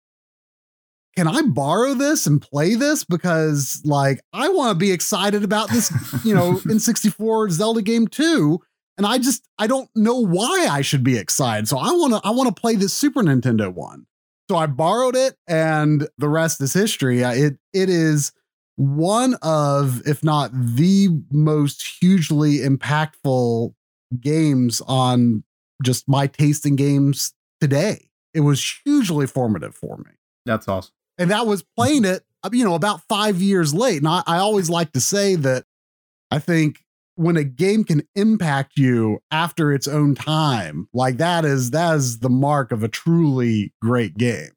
can 1.17 1.27
I 1.27 1.41
borrow 1.41 1.95
this 1.95 2.27
and 2.27 2.39
play 2.39 2.75
this? 2.75 3.03
Because 3.03 3.81
like 3.83 4.21
I 4.33 4.49
want 4.49 4.69
to 4.69 4.75
be 4.75 4.91
excited 4.91 5.43
about 5.43 5.69
this, 5.71 5.91
you 6.23 6.35
know, 6.35 6.53
N64 6.65 7.49
Zelda 7.49 7.81
game 7.81 8.07
too. 8.07 8.59
And 8.99 9.05
I 9.05 9.17
just 9.17 9.47
I 9.57 9.65
don't 9.65 9.89
know 9.95 10.19
why 10.19 10.67
I 10.69 10.81
should 10.81 11.03
be 11.03 11.17
excited. 11.17 11.67
So 11.67 11.79
I 11.79 11.87
want 11.87 12.13
to 12.13 12.21
I 12.23 12.29
want 12.29 12.55
to 12.55 12.61
play 12.61 12.75
this 12.75 12.93
Super 12.93 13.23
Nintendo 13.23 13.73
one. 13.73 14.05
So 14.49 14.57
I 14.57 14.67
borrowed 14.67 15.15
it, 15.15 15.35
and 15.47 16.07
the 16.19 16.29
rest 16.29 16.61
is 16.61 16.71
history. 16.71 17.21
It 17.21 17.57
it 17.73 17.89
is 17.89 18.31
one 18.77 19.35
of, 19.41 20.01
if 20.07 20.23
not 20.23 20.51
the 20.53 21.09
most 21.31 21.85
hugely 21.99 22.59
impactful 22.59 23.73
games 24.21 24.81
on 24.87 25.43
just 25.83 26.07
my 26.07 26.27
taste 26.27 26.65
in 26.65 26.75
games 26.77 27.33
today. 27.59 28.09
It 28.33 28.41
was 28.41 28.63
hugely 28.85 29.27
formative 29.27 29.75
for 29.75 29.97
me 29.97 30.11
That's 30.45 30.67
awesome. 30.67 30.93
and 31.17 31.29
that 31.31 31.45
was 31.47 31.63
playing 31.75 32.05
it 32.05 32.23
you 32.53 32.63
know 32.63 32.75
about 32.75 33.01
five 33.09 33.41
years 33.41 33.73
late 33.73 33.97
and 33.97 34.07
I, 34.07 34.21
I 34.25 34.37
always 34.37 34.69
like 34.69 34.93
to 34.93 35.01
say 35.01 35.35
that 35.35 35.65
i 36.31 36.39
think 36.39 36.79
when 37.15 37.35
a 37.35 37.43
game 37.43 37.83
can 37.83 38.03
impact 38.15 38.77
you 38.77 39.19
after 39.31 39.73
its 39.73 39.85
own 39.87 40.15
time 40.15 40.87
like 40.93 41.17
that 41.17 41.43
is 41.43 41.71
that 41.71 41.95
is 41.95 42.19
the 42.19 42.29
mark 42.29 42.71
of 42.71 42.83
a 42.83 42.87
truly 42.87 43.73
great 43.81 44.17
game 44.17 44.51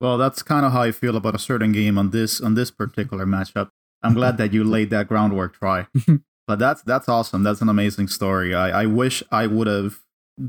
Well, 0.00 0.18
that's 0.18 0.42
kind 0.42 0.66
of 0.66 0.72
how 0.72 0.82
I 0.82 0.92
feel 0.92 1.16
about 1.16 1.34
a 1.34 1.38
certain 1.38 1.72
game 1.72 1.96
on 1.98 2.10
this 2.10 2.40
on 2.40 2.54
this 2.54 2.70
particular 2.70 3.24
matchup. 3.26 3.70
I'm 4.02 4.14
glad 4.14 4.36
that 4.38 4.52
you 4.52 4.64
laid 4.64 4.90
that 4.90 5.06
groundwork, 5.08 5.54
Try. 5.54 5.86
but 6.48 6.58
that's 6.58 6.82
that's 6.82 7.08
awesome. 7.08 7.42
That's 7.44 7.60
an 7.60 7.68
amazing 7.68 8.08
story. 8.08 8.54
I, 8.54 8.82
I 8.82 8.86
wish 8.86 9.22
I 9.30 9.46
would 9.46 9.68
have 9.68 10.00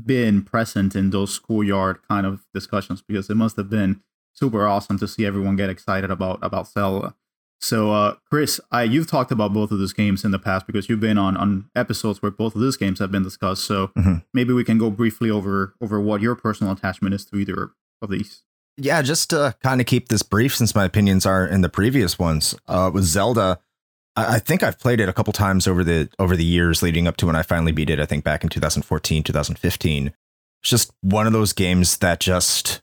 been 0.04 0.42
present 0.42 0.96
in 0.96 1.10
those 1.10 1.32
schoolyard 1.32 1.98
kind 2.08 2.26
of 2.26 2.44
discussions 2.52 3.02
because 3.06 3.30
it 3.30 3.36
must 3.36 3.56
have 3.56 3.70
been 3.70 4.00
super 4.32 4.66
awesome 4.66 4.98
to 4.98 5.06
see 5.06 5.24
everyone 5.24 5.54
get 5.56 5.70
excited 5.70 6.10
about 6.10 6.40
about 6.42 6.66
Zelda. 6.68 7.14
So, 7.60 7.92
uh, 7.92 8.16
Chris, 8.28 8.60
I 8.72 8.82
you've 8.82 9.06
talked 9.06 9.30
about 9.30 9.52
both 9.52 9.70
of 9.70 9.78
those 9.78 9.92
games 9.92 10.24
in 10.24 10.32
the 10.32 10.38
past 10.40 10.66
because 10.66 10.88
you've 10.88 10.98
been 11.00 11.18
on 11.18 11.36
on 11.36 11.70
episodes 11.76 12.20
where 12.20 12.32
both 12.32 12.56
of 12.56 12.60
those 12.60 12.76
games 12.76 12.98
have 12.98 13.12
been 13.12 13.22
discussed. 13.22 13.64
So 13.64 13.92
Mhm. 13.96 14.24
maybe 14.34 14.52
we 14.52 14.64
can 14.64 14.78
go 14.78 14.90
briefly 14.90 15.30
over 15.30 15.74
over 15.80 16.00
what 16.00 16.20
your 16.20 16.34
personal 16.34 16.72
attachment 16.72 17.14
is 17.14 17.24
to 17.26 17.36
either 17.36 17.70
of 18.02 18.10
these. 18.10 18.42
Yeah, 18.76 19.02
just 19.02 19.30
to 19.30 19.54
kind 19.62 19.80
of 19.80 19.86
keep 19.86 20.08
this 20.08 20.22
brief, 20.22 20.56
since 20.56 20.74
my 20.74 20.84
opinions 20.84 21.26
are 21.26 21.46
in 21.46 21.60
the 21.60 21.68
previous 21.68 22.18
ones. 22.18 22.54
Uh, 22.66 22.90
with 22.92 23.04
Zelda, 23.04 23.60
I, 24.16 24.36
I 24.36 24.38
think 24.38 24.62
I've 24.62 24.80
played 24.80 25.00
it 25.00 25.08
a 25.08 25.12
couple 25.12 25.32
times 25.32 25.66
over 25.66 25.84
the 25.84 26.08
over 26.18 26.36
the 26.36 26.44
years 26.44 26.82
leading 26.82 27.06
up 27.06 27.16
to 27.18 27.26
when 27.26 27.36
I 27.36 27.42
finally 27.42 27.72
beat 27.72 27.90
it. 27.90 28.00
I 28.00 28.06
think 28.06 28.24
back 28.24 28.42
in 28.42 28.48
2014, 28.48 29.22
2015. 29.22 30.06
It's 30.06 30.70
just 30.70 30.92
one 31.02 31.26
of 31.26 31.32
those 31.32 31.52
games 31.52 31.98
that 31.98 32.20
just 32.20 32.80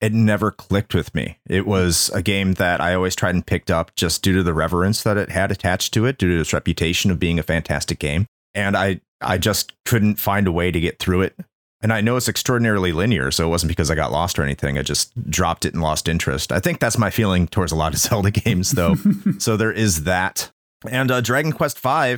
it 0.00 0.12
never 0.12 0.50
clicked 0.50 0.94
with 0.94 1.14
me. 1.14 1.38
It 1.48 1.66
was 1.66 2.10
a 2.14 2.22
game 2.22 2.54
that 2.54 2.80
I 2.80 2.94
always 2.94 3.16
tried 3.16 3.34
and 3.34 3.46
picked 3.46 3.70
up 3.70 3.94
just 3.96 4.22
due 4.22 4.34
to 4.34 4.42
the 4.42 4.54
reverence 4.54 5.02
that 5.02 5.16
it 5.16 5.30
had 5.30 5.50
attached 5.50 5.92
to 5.94 6.06
it, 6.06 6.18
due 6.18 6.34
to 6.34 6.40
its 6.40 6.52
reputation 6.52 7.10
of 7.10 7.18
being 7.18 7.38
a 7.38 7.42
fantastic 7.42 7.98
game. 7.98 8.26
And 8.54 8.76
I 8.76 9.00
I 9.20 9.38
just 9.38 9.72
couldn't 9.84 10.16
find 10.16 10.46
a 10.46 10.52
way 10.52 10.70
to 10.70 10.80
get 10.80 10.98
through 10.98 11.22
it. 11.22 11.36
And 11.80 11.92
I 11.92 12.00
know 12.00 12.16
it's 12.16 12.28
extraordinarily 12.28 12.90
linear, 12.92 13.30
so 13.30 13.46
it 13.46 13.50
wasn't 13.50 13.68
because 13.68 13.90
I 13.90 13.94
got 13.94 14.10
lost 14.10 14.38
or 14.38 14.42
anything. 14.42 14.78
I 14.78 14.82
just 14.82 15.12
dropped 15.30 15.64
it 15.64 15.74
and 15.74 15.82
lost 15.82 16.08
interest. 16.08 16.50
I 16.50 16.58
think 16.58 16.80
that's 16.80 16.98
my 16.98 17.10
feeling 17.10 17.46
towards 17.46 17.70
a 17.70 17.76
lot 17.76 17.94
of 17.94 18.00
Zelda 18.06 18.30
games, 18.32 18.72
though. 18.72 18.96
so 19.38 19.56
there 19.56 19.72
is 19.72 20.04
that. 20.04 20.50
And 20.88 21.10
uh, 21.10 21.20
Dragon 21.20 21.52
Quest 21.52 21.78
V 21.78 22.16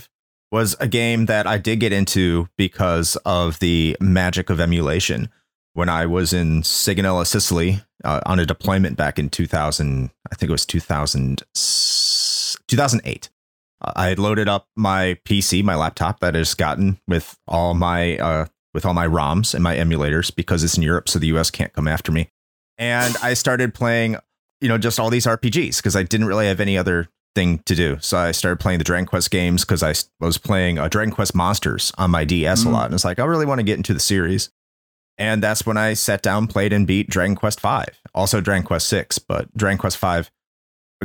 was 0.51 0.77
a 0.81 0.89
game 0.89 1.27
that 1.27 1.47
I 1.47 1.59
did 1.59 1.79
get 1.81 1.93
into 1.93 2.49
because 2.57 3.17
of 3.25 3.59
the 3.61 3.97
magic 4.01 4.51
of 4.51 4.61
emulation. 4.61 5.29
When 5.75 5.89
I 5.89 6.07
was 6.07 6.33
in 6.33 6.63
Sigonella, 6.63 7.25
Sicily, 7.27 7.83
uh, 8.03 8.21
on 8.27 8.41
a 8.41 8.47
deployment 8.47 8.97
back 8.97 9.19
in 9.19 9.31
2000, 9.31 10.11
I 10.33 10.35
think 10.35 10.49
it 10.49 10.53
was 10.53 10.67
2000, 10.67 11.43
2008. 12.67 13.31
uh, 13.81 13.93
I 13.95 14.09
had 14.09 14.19
loaded 14.19 14.49
up 14.49 14.67
my 14.75 15.19
PC, 15.25 15.63
my 15.63 15.77
laptop 15.77 16.19
that 16.21 16.35
I 16.35 16.41
just 16.41 16.59
gotten 16.59 16.99
with 17.07 17.39
all 17.47 17.75
my 17.75 18.19
uh, 18.19 18.47
with 18.75 18.85
all 18.87 18.95
my 18.95 19.07
ROMs 19.07 19.55
and 19.55 19.63
my 19.63 19.77
emulators 19.77 20.35
because 20.35 20.63
it's 20.65 20.77
in 20.77 20.83
Europe, 20.83 21.09
so 21.09 21.19
the 21.19 21.27
US 21.29 21.51
can't 21.51 21.73
come 21.73 21.89
after 21.89 22.11
me. 22.13 22.31
And 22.79 23.17
I 23.23 23.35
started 23.35 23.75
playing, 23.75 24.17
you 24.61 24.69
know, 24.69 24.79
just 24.79 24.99
all 25.01 25.11
these 25.11 25.27
RPGs 25.27 25.77
because 25.79 25.97
I 25.97 26.03
didn't 26.03 26.27
really 26.27 26.47
have 26.47 26.61
any 26.61 26.79
other 26.79 27.09
thing 27.35 27.59
to 27.67 27.75
do. 27.75 27.99
So 28.01 28.17
I 28.19 28.33
started 28.33 28.59
playing 28.59 28.79
the 28.79 28.85
Dragon 28.85 29.07
Quest 29.07 29.31
games 29.31 29.65
because 29.65 29.83
I 29.83 29.95
was 30.19 30.39
playing 30.39 30.79
uh, 30.79 30.89
Dragon 30.89 31.13
Quest 31.15 31.35
Monsters 31.35 31.93
on 31.99 32.11
my 32.11 32.25
DS 32.25 32.65
a 32.65 32.67
Mm. 32.69 32.73
lot. 32.73 32.85
And 32.87 32.95
it's 32.95 33.05
like, 33.05 33.19
I 33.19 33.25
really 33.25 33.47
want 33.47 33.59
to 33.61 33.65
get 33.65 33.77
into 33.77 33.93
the 33.95 34.01
series. 34.01 34.51
And 35.19 35.43
that's 35.43 35.67
when 35.67 35.77
I 35.77 35.93
sat 35.95 36.23
down, 36.23 36.47
played, 36.47 36.73
and 36.73 36.87
beat 36.87 37.11
Dragon 37.11 37.37
Quest 37.37 37.61
V. 37.61 37.83
Also 38.15 38.41
Dragon 38.41 38.65
Quest 38.67 38.87
6, 38.89 39.19
but 39.19 39.55
Dragon 39.57 39.77
Quest 39.79 39.99
V 39.99 40.23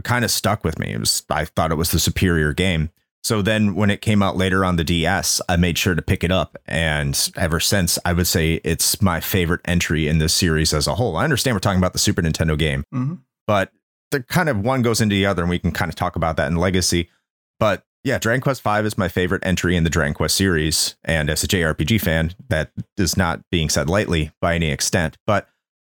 kind 0.04 0.25
of 0.25 0.32
stuck 0.32 0.63
with 0.63 0.80
me. 0.80 0.93
It 0.93 0.99
was 0.99 1.23
I 1.30 1.45
thought 1.45 1.71
it 1.71 1.75
was 1.75 1.91
the 1.91 1.99
superior 1.99 2.54
game. 2.54 2.89
So 3.26 3.42
then 3.42 3.74
when 3.74 3.90
it 3.90 4.02
came 4.02 4.22
out 4.22 4.38
later 4.38 4.64
on 4.64 4.76
the 4.76 4.84
DS, 4.84 5.42
I 5.50 5.56
made 5.56 5.80
sure 5.80 5.96
to 5.96 6.02
pick 6.04 6.24
it 6.24 6.30
up. 6.32 6.58
And 6.68 7.20
ever 7.36 7.60
since, 7.60 7.98
I 8.06 8.14
would 8.14 8.28
say 8.28 8.62
it's 8.64 9.02
my 9.02 9.20
favorite 9.20 9.62
entry 9.66 10.08
in 10.08 10.20
this 10.20 10.32
series 10.32 10.76
as 10.76 10.86
a 10.86 10.94
whole. 10.94 11.18
I 11.18 11.24
understand 11.24 11.56
we're 11.56 11.60
talking 11.60 11.80
about 11.80 11.94
the 11.94 11.98
Super 12.00 12.22
Nintendo 12.22 12.56
game, 12.56 12.84
Mhm. 12.94 13.22
but 13.48 13.72
the 14.12 14.22
kind 14.22 14.48
of 14.48 14.60
one 14.60 14.84
goes 14.84 15.02
into 15.02 15.16
the 15.16 15.26
other, 15.26 15.42
and 15.42 15.50
we 15.50 15.58
can 15.58 15.72
kind 15.72 15.90
of 15.90 15.96
talk 15.96 16.16
about 16.16 16.38
that 16.38 16.50
in 16.50 16.56
Legacy. 16.58 17.10
But 17.60 17.84
Yeah, 18.04 18.20
Dragon 18.20 18.42
Quest 18.42 18.62
V 18.62 18.70
is 18.86 19.00
my 19.00 19.08
favorite 19.08 19.44
entry 19.44 19.76
in 19.76 19.84
the 19.84 19.90
Dragon 19.90 20.14
Quest 20.14 20.38
series. 20.38 20.94
And 21.04 21.28
as 21.28 21.44
a 21.44 21.48
JRPG 21.48 21.98
fan, 21.98 22.36
that 22.50 22.70
is 22.98 23.18
not 23.18 23.42
being 23.50 23.68
said 23.68 23.90
lightly 23.90 24.32
by 24.40 24.54
any 24.54 24.70
extent. 24.70 25.18
But 25.26 25.48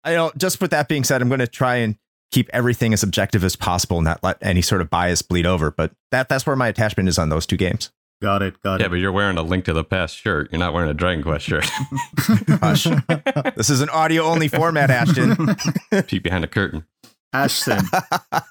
I 0.03 0.15
know, 0.15 0.31
just 0.35 0.59
with 0.59 0.71
that 0.71 0.87
being 0.87 1.03
said, 1.03 1.21
I'm 1.21 1.27
going 1.27 1.37
to 1.37 1.45
try 1.45 1.75
and 1.75 1.97
keep 2.31 2.49
everything 2.53 2.93
as 2.93 3.03
objective 3.03 3.43
as 3.43 3.55
possible 3.55 3.97
and 3.97 4.05
not 4.05 4.21
let 4.23 4.37
any 4.41 4.61
sort 4.61 4.81
of 4.81 4.89
bias 4.89 5.21
bleed 5.21 5.45
over. 5.45 5.71
But 5.71 5.91
that 6.11 6.29
that's 6.29 6.45
where 6.45 6.55
my 6.55 6.67
attachment 6.67 7.09
is 7.09 7.17
on 7.17 7.29
those 7.29 7.45
two 7.45 7.57
games. 7.57 7.91
Got 8.21 8.41
it. 8.41 8.61
Got 8.61 8.71
Yeah, 8.71 8.75
it. 8.75 8.81
Yeah, 8.81 8.87
but 8.89 8.95
you're 8.95 9.11
wearing 9.13 9.37
a 9.37 9.41
Link 9.43 9.65
to 9.65 9.73
the 9.73 9.83
Past 9.83 10.15
shirt. 10.17 10.49
You're 10.51 10.59
not 10.59 10.73
wearing 10.73 10.89
a 10.89 10.93
Dragon 10.93 11.23
Quest 11.23 11.45
shirt. 11.45 11.65
Hush. 12.61 12.83
this 13.55 13.69
is 13.69 13.79
an 13.81 13.89
audio 13.89 14.23
only 14.23 14.47
format, 14.49 14.89
Ashton. 14.89 15.37
Peek 16.07 16.23
behind 16.23 16.43
the 16.43 16.47
curtain. 16.47 16.85
Ashton, 17.31 17.79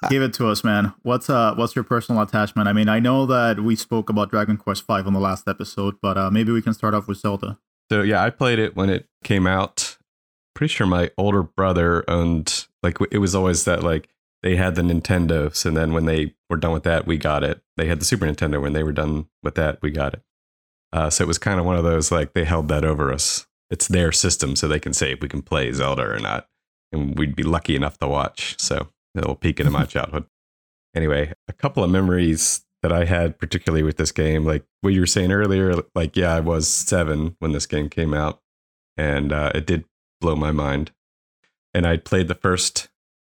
give 0.09 0.21
it 0.21 0.33
to 0.35 0.47
us, 0.47 0.63
man. 0.63 0.93
What's 1.03 1.29
uh, 1.29 1.53
what's 1.55 1.75
your 1.75 1.83
personal 1.83 2.21
attachment? 2.21 2.69
I 2.69 2.73
mean, 2.73 2.87
I 2.87 2.99
know 2.99 3.25
that 3.25 3.59
we 3.59 3.75
spoke 3.75 4.09
about 4.09 4.31
Dragon 4.31 4.55
Quest 4.55 4.87
V 4.87 4.93
on 4.93 5.11
the 5.13 5.19
last 5.19 5.49
episode, 5.49 5.95
but 6.01 6.17
uh, 6.17 6.31
maybe 6.31 6.53
we 6.53 6.61
can 6.61 6.73
start 6.73 6.93
off 6.93 7.05
with 7.07 7.17
Zelda. 7.17 7.59
So 7.91 8.01
yeah, 8.01 8.23
I 8.23 8.29
played 8.29 8.57
it 8.57 8.77
when 8.77 8.89
it 8.89 9.05
came 9.23 9.45
out. 9.45 9.97
Pretty 10.55 10.73
sure 10.73 10.87
my 10.87 11.11
older 11.17 11.43
brother 11.43 12.09
owned 12.09 12.67
like 12.83 12.97
it 13.11 13.19
was 13.19 13.35
always 13.35 13.65
that 13.65 13.83
like 13.83 14.09
they 14.41 14.55
had 14.55 14.75
the 14.75 14.81
Nintendos, 14.81 15.65
and 15.65 15.75
then 15.75 15.93
when 15.93 16.05
they 16.05 16.35
were 16.49 16.57
done 16.57 16.71
with 16.71 16.83
that, 16.83 17.05
we 17.05 17.17
got 17.17 17.43
it. 17.43 17.61
They 17.77 17.87
had 17.87 17.99
the 17.99 18.05
Super 18.05 18.25
Nintendo. 18.25 18.61
When 18.61 18.73
they 18.73 18.83
were 18.83 18.93
done 18.93 19.27
with 19.43 19.55
that, 19.55 19.81
we 19.81 19.91
got 19.91 20.13
it. 20.13 20.23
Uh, 20.91 21.09
so 21.09 21.23
it 21.23 21.27
was 21.27 21.37
kind 21.37 21.59
of 21.59 21.65
one 21.65 21.75
of 21.75 21.83
those 21.83 22.11
like 22.11 22.33
they 22.33 22.45
held 22.45 22.67
that 22.69 22.85
over 22.85 23.13
us. 23.13 23.47
It's 23.69 23.87
their 23.87 24.11
system, 24.11 24.55
so 24.55 24.67
they 24.67 24.79
can 24.79 24.93
say 24.93 25.11
if 25.11 25.21
we 25.21 25.27
can 25.27 25.41
play 25.41 25.71
Zelda 25.71 26.03
or 26.03 26.19
not, 26.19 26.47
and 26.91 27.17
we'd 27.17 27.35
be 27.35 27.43
lucky 27.43 27.75
enough 27.75 27.97
to 27.99 28.07
watch. 28.07 28.55
So 28.59 28.75
a 29.15 29.19
little 29.19 29.35
peek 29.35 29.59
into 29.59 29.71
my 29.71 29.85
childhood. 29.85 30.25
Anyway, 30.95 31.33
a 31.47 31.53
couple 31.53 31.83
of 31.83 31.91
memories 31.91 32.65
that 32.81 32.91
I 32.91 33.05
had, 33.05 33.37
particularly 33.37 33.83
with 33.83 33.97
this 33.97 34.11
game, 34.11 34.45
like 34.45 34.63
what 34.81 34.93
you 34.93 35.01
were 35.01 35.05
saying 35.05 35.31
earlier, 35.31 35.83
like 35.93 36.15
yeah, 36.15 36.33
I 36.33 36.39
was 36.39 36.67
seven 36.67 37.35
when 37.39 37.51
this 37.51 37.65
game 37.65 37.89
came 37.89 38.13
out, 38.13 38.41
and 38.97 39.31
uh, 39.31 39.51
it 39.53 39.65
did 39.65 39.85
blow 40.21 40.35
my 40.35 40.51
mind. 40.51 40.91
And 41.73 41.85
I 41.85 41.97
played 41.97 42.27
the 42.27 42.35
first 42.35 42.89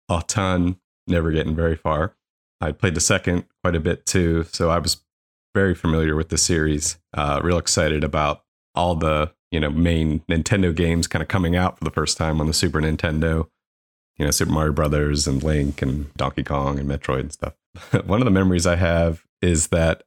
a 0.10 0.24
ton, 0.28 0.78
never 1.08 1.32
getting 1.32 1.56
very 1.56 1.76
far. 1.76 2.16
I 2.60 2.72
played 2.72 2.96
the 2.96 3.02
second 3.02 3.46
quite 3.64 3.76
a 3.76 3.80
bit 3.80 4.06
too, 4.06 4.44
so 4.52 4.70
I 4.70 4.78
was 4.78 5.02
very 5.54 5.76
familiar 5.76 6.16
with 6.16 6.30
the 6.30 6.38
series. 6.38 6.98
Uh, 7.14 7.40
real 7.44 7.58
excited 7.58 8.04
about 8.04 8.44
all 8.76 8.96
the 8.96 9.34
you 9.52 9.60
know 9.60 9.70
main 9.70 10.20
Nintendo 10.30 10.74
games 10.74 11.08
kind 11.08 11.22
of 11.22 11.28
coming 11.28 11.56
out 11.56 11.78
for 11.78 11.84
the 11.84 11.92
first 11.92 12.18
time 12.18 12.40
on 12.40 12.48
the 12.48 12.54
Super 12.54 12.80
Nintendo. 12.82 13.50
You 14.18 14.26
know, 14.26 14.32
Super 14.32 14.52
Mario 14.52 14.74
Brothers 14.74 15.28
and 15.28 15.42
Link 15.42 15.82
and 15.82 16.14
Donkey 16.16 16.44
Kong 16.44 16.78
and 16.78 16.88
Metroid 16.88 17.22
and 17.22 17.34
stuff. 17.34 17.54
One 18.06 18.22
of 18.22 18.26
the 18.26 18.32
memories 18.32 18.68
I 18.68 18.76
have 18.76 19.24
is 19.42 19.68
that 19.68 20.04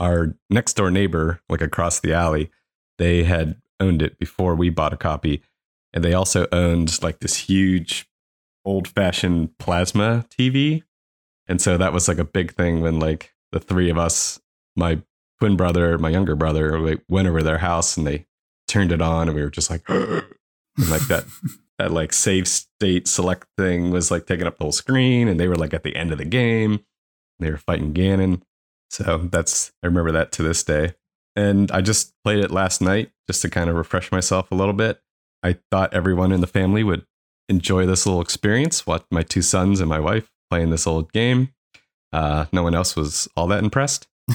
our 0.00 0.36
next 0.50 0.74
door 0.74 0.90
neighbor, 0.90 1.40
like 1.48 1.62
across 1.62 2.00
the 2.00 2.12
alley, 2.12 2.50
they 2.98 3.24
had 3.24 3.56
owned 3.80 4.02
it 4.02 4.18
before 4.18 4.54
we 4.54 4.68
bought 4.68 4.92
a 4.92 4.98
copy. 4.98 5.42
And 5.94 6.02
they 6.02 6.12
also 6.12 6.46
owned 6.52 7.02
like 7.02 7.20
this 7.20 7.36
huge 7.36 8.06
old 8.64 8.88
fashioned 8.88 9.56
plasma 9.58 10.26
TV. 10.28 10.82
And 11.46 11.62
so 11.62 11.78
that 11.78 11.92
was 11.92 12.08
like 12.08 12.18
a 12.18 12.24
big 12.24 12.52
thing 12.54 12.80
when 12.80 12.98
like 12.98 13.32
the 13.52 13.60
three 13.60 13.90
of 13.90 13.96
us, 13.96 14.40
my 14.76 15.00
twin 15.38 15.56
brother, 15.56 15.96
my 15.96 16.08
younger 16.08 16.34
brother, 16.34 16.80
we 16.80 16.98
went 17.08 17.28
over 17.28 17.38
to 17.38 17.44
their 17.44 17.58
house 17.58 17.96
and 17.96 18.06
they 18.06 18.26
turned 18.66 18.90
it 18.90 19.00
on 19.00 19.28
and 19.28 19.36
we 19.36 19.42
were 19.42 19.50
just 19.50 19.70
like, 19.70 19.82
and 19.88 20.24
like 20.88 21.06
that, 21.06 21.24
that 21.78 21.92
like 21.92 22.12
save 22.12 22.48
state 22.48 23.06
select 23.06 23.46
thing 23.56 23.90
was 23.90 24.10
like 24.10 24.26
taking 24.26 24.48
up 24.48 24.58
the 24.58 24.64
whole 24.64 24.72
screen. 24.72 25.28
And 25.28 25.38
they 25.38 25.46
were 25.46 25.56
like 25.56 25.74
at 25.74 25.84
the 25.84 25.94
end 25.94 26.10
of 26.10 26.18
the 26.18 26.24
game. 26.24 26.84
They 27.38 27.50
were 27.50 27.56
fighting 27.56 27.94
Ganon. 27.94 28.42
So 28.90 29.28
that's, 29.30 29.72
I 29.82 29.86
remember 29.86 30.12
that 30.12 30.32
to 30.32 30.42
this 30.42 30.64
day. 30.64 30.94
And 31.36 31.70
I 31.70 31.80
just 31.80 32.14
played 32.24 32.42
it 32.42 32.50
last 32.50 32.80
night 32.80 33.10
just 33.28 33.42
to 33.42 33.50
kind 33.50 33.68
of 33.68 33.76
refresh 33.76 34.10
myself 34.10 34.50
a 34.50 34.54
little 34.54 34.72
bit. 34.72 35.00
I 35.44 35.58
thought 35.70 35.92
everyone 35.94 36.32
in 36.32 36.40
the 36.40 36.46
family 36.46 36.82
would 36.82 37.04
enjoy 37.48 37.86
this 37.86 38.06
little 38.06 38.22
experience. 38.22 38.86
Watch 38.86 39.04
my 39.10 39.22
two 39.22 39.42
sons 39.42 39.78
and 39.78 39.88
my 39.88 40.00
wife 40.00 40.30
playing 40.50 40.70
this 40.70 40.86
old 40.86 41.12
game. 41.12 41.50
Uh, 42.12 42.46
no 42.52 42.62
one 42.62 42.74
else 42.74 42.96
was 42.96 43.28
all 43.36 43.46
that 43.48 43.62
impressed. 43.62 44.08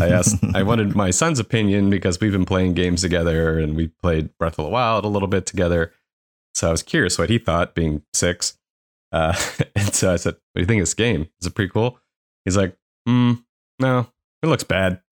I 0.00 0.08
asked, 0.08 0.42
I 0.54 0.62
wanted 0.62 0.96
my 0.96 1.10
son's 1.10 1.38
opinion 1.38 1.90
because 1.90 2.18
we've 2.18 2.32
been 2.32 2.46
playing 2.46 2.72
games 2.72 3.02
together 3.02 3.58
and 3.58 3.76
we 3.76 3.88
played 3.88 4.30
Breath 4.38 4.58
of 4.58 4.64
the 4.64 4.70
Wild 4.70 5.04
a 5.04 5.08
little 5.08 5.28
bit 5.28 5.44
together. 5.44 5.92
So 6.54 6.68
I 6.68 6.70
was 6.70 6.82
curious 6.82 7.18
what 7.18 7.28
he 7.28 7.38
thought, 7.38 7.74
being 7.74 8.02
six. 8.14 8.56
Uh, 9.12 9.34
and 9.76 9.94
so 9.94 10.12
I 10.12 10.16
said, 10.16 10.34
"What 10.34 10.40
do 10.54 10.60
you 10.62 10.66
think 10.66 10.80
of 10.80 10.86
this 10.86 10.94
game? 10.94 11.28
Is 11.40 11.46
it 11.46 11.54
pretty 11.54 11.70
cool?" 11.70 11.98
He's 12.46 12.56
like, 12.56 12.74
mm, 13.06 13.44
"No, 13.78 14.06
it 14.42 14.46
looks 14.46 14.64
bad." 14.64 15.02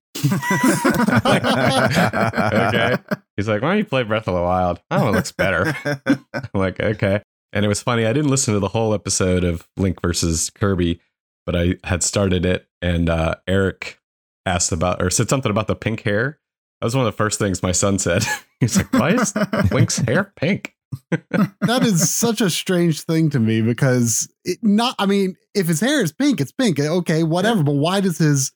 Okay. 1.27 2.97
He's 3.37 3.49
like, 3.49 3.63
"Why 3.63 3.71
don't 3.71 3.79
you 3.79 3.85
play 3.85 4.03
Breath 4.03 4.29
of 4.29 4.35
the 4.35 4.43
Wild?" 4.43 4.81
Oh, 4.91 5.09
it 5.09 5.13
looks 5.13 5.33
better. 5.33 5.77
I'm 6.07 6.49
like, 6.55 6.81
okay. 6.81 7.23
And 7.53 7.65
it 7.65 7.69
was 7.69 7.83
funny. 7.83 8.07
I 8.07 8.13
didn't 8.13 8.31
listen 8.31 8.55
to 8.55 8.61
the 8.61 8.69
whole 8.69 8.95
episode 8.95 9.45
of 9.45 9.69
Link 9.77 10.01
versus 10.03 10.51
Kirby, 10.51 11.01
but 11.47 11.55
I 11.55 11.77
had 11.85 12.03
started 12.03 12.45
it, 12.45 12.67
and 12.83 13.09
uh, 13.09 13.37
Eric 13.47 14.01
asked 14.47 14.73
about 14.73 15.01
or 15.03 15.11
said 15.11 15.29
something 15.29 15.51
about 15.51 15.67
the 15.69 15.77
pink 15.77 16.03
hair. 16.03 16.39
That 16.81 16.87
was 16.87 16.97
one 16.97 17.07
of 17.07 17.13
the 17.13 17.17
first 17.17 17.39
things 17.39 17.63
my 17.63 17.73
son 17.73 17.99
said. 17.99 18.25
He's 18.61 18.77
like, 18.77 18.93
"Why 18.93 19.11
is 19.11 19.35
Link's 19.71 19.99
hair 19.99 20.33
pink?" 20.37 20.75
that 21.11 21.83
is 21.83 22.13
such 22.13 22.41
a 22.41 22.51
strange 22.51 23.03
thing 23.03 23.31
to 23.31 23.41
me 23.41 23.63
because 23.63 24.29
it 24.45 24.59
not 24.63 24.95
I 24.99 25.07
mean, 25.07 25.37
if 25.55 25.67
his 25.67 25.81
hair 25.81 26.03
is 26.03 26.13
pink, 26.13 26.41
it's 26.41 26.53
pink. 26.53 26.79
Okay, 26.79 27.23
whatever. 27.23 27.63
But 27.63 27.75
why 27.75 28.01
does 28.01 28.19
his 28.19 28.53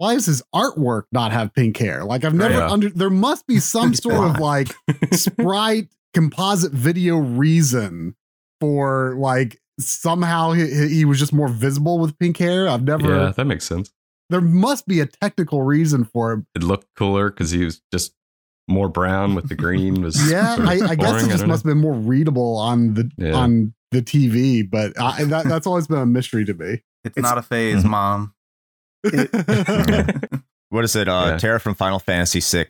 why 0.00 0.14
does 0.14 0.24
his 0.24 0.42
artwork 0.54 1.02
not 1.12 1.30
have 1.30 1.52
pink 1.52 1.76
hair? 1.76 2.04
Like 2.04 2.24
I've 2.24 2.32
never 2.34 2.54
Yeah. 2.54 2.70
under 2.70 2.88
there 2.88 3.10
must 3.10 3.46
be 3.46 3.58
some 3.60 3.92
sort 4.06 4.14
of 4.30 4.38
like 4.40 4.68
sprite 5.12 5.88
composite 6.14 6.72
video 6.72 7.18
reason 7.18 8.14
for 8.60 9.14
like 9.18 9.60
somehow 9.78 10.52
he, 10.52 10.88
he 10.88 11.04
was 11.04 11.18
just 11.18 11.32
more 11.34 11.48
visible 11.48 11.98
with 11.98 12.18
pink 12.18 12.38
hair. 12.38 12.66
I've 12.66 12.82
never 12.82 13.08
Yeah, 13.14 13.32
that 13.36 13.44
makes 13.44 13.66
sense. 13.66 13.92
there 14.30 14.40
must 14.40 14.86
be 14.88 15.00
a 15.00 15.06
technical 15.06 15.62
reason 15.62 16.04
for 16.04 16.32
it. 16.32 16.44
It 16.54 16.62
looked 16.62 16.86
cooler 16.96 17.28
because 17.30 17.50
he 17.50 17.64
was 17.64 17.82
just 17.92 18.14
more 18.68 18.88
brown 18.88 19.34
with 19.34 19.48
the 19.50 19.54
green. 19.54 20.00
Was 20.00 20.30
Yeah, 20.32 20.54
sort 20.56 20.60
of 20.60 20.68
I, 20.68 20.72
I 20.92 20.94
guess 20.94 21.10
boring. 21.10 21.26
it 21.26 21.28
just 21.28 21.40
don't 21.40 21.48
must 21.48 21.64
have 21.64 21.70
been 21.70 21.78
more 21.82 21.92
readable 21.94 22.56
on 22.56 22.94
the 22.94 23.10
Yeah. 23.18 23.34
on 23.34 23.74
the 23.90 24.00
TV, 24.00 24.62
but 24.70 24.98
I, 24.98 25.24
that, 25.24 25.44
that's 25.46 25.66
always 25.66 25.88
been 25.88 25.98
a 25.98 26.06
mystery 26.06 26.44
to 26.46 26.54
me. 26.54 26.80
It's, 27.04 27.16
It's- 27.18 27.22
not 27.22 27.36
a 27.38 27.42
phase, 27.42 27.80
mm-hmm. 27.80 27.90
mom. 27.90 28.34
What 30.70 30.84
is 30.84 30.94
it? 30.94 31.08
Uh, 31.08 31.30
Yeah. 31.30 31.38
Terra 31.38 31.58
from 31.60 31.74
Final 31.74 31.98
Fantasy 31.98 32.40
VI 32.40 32.66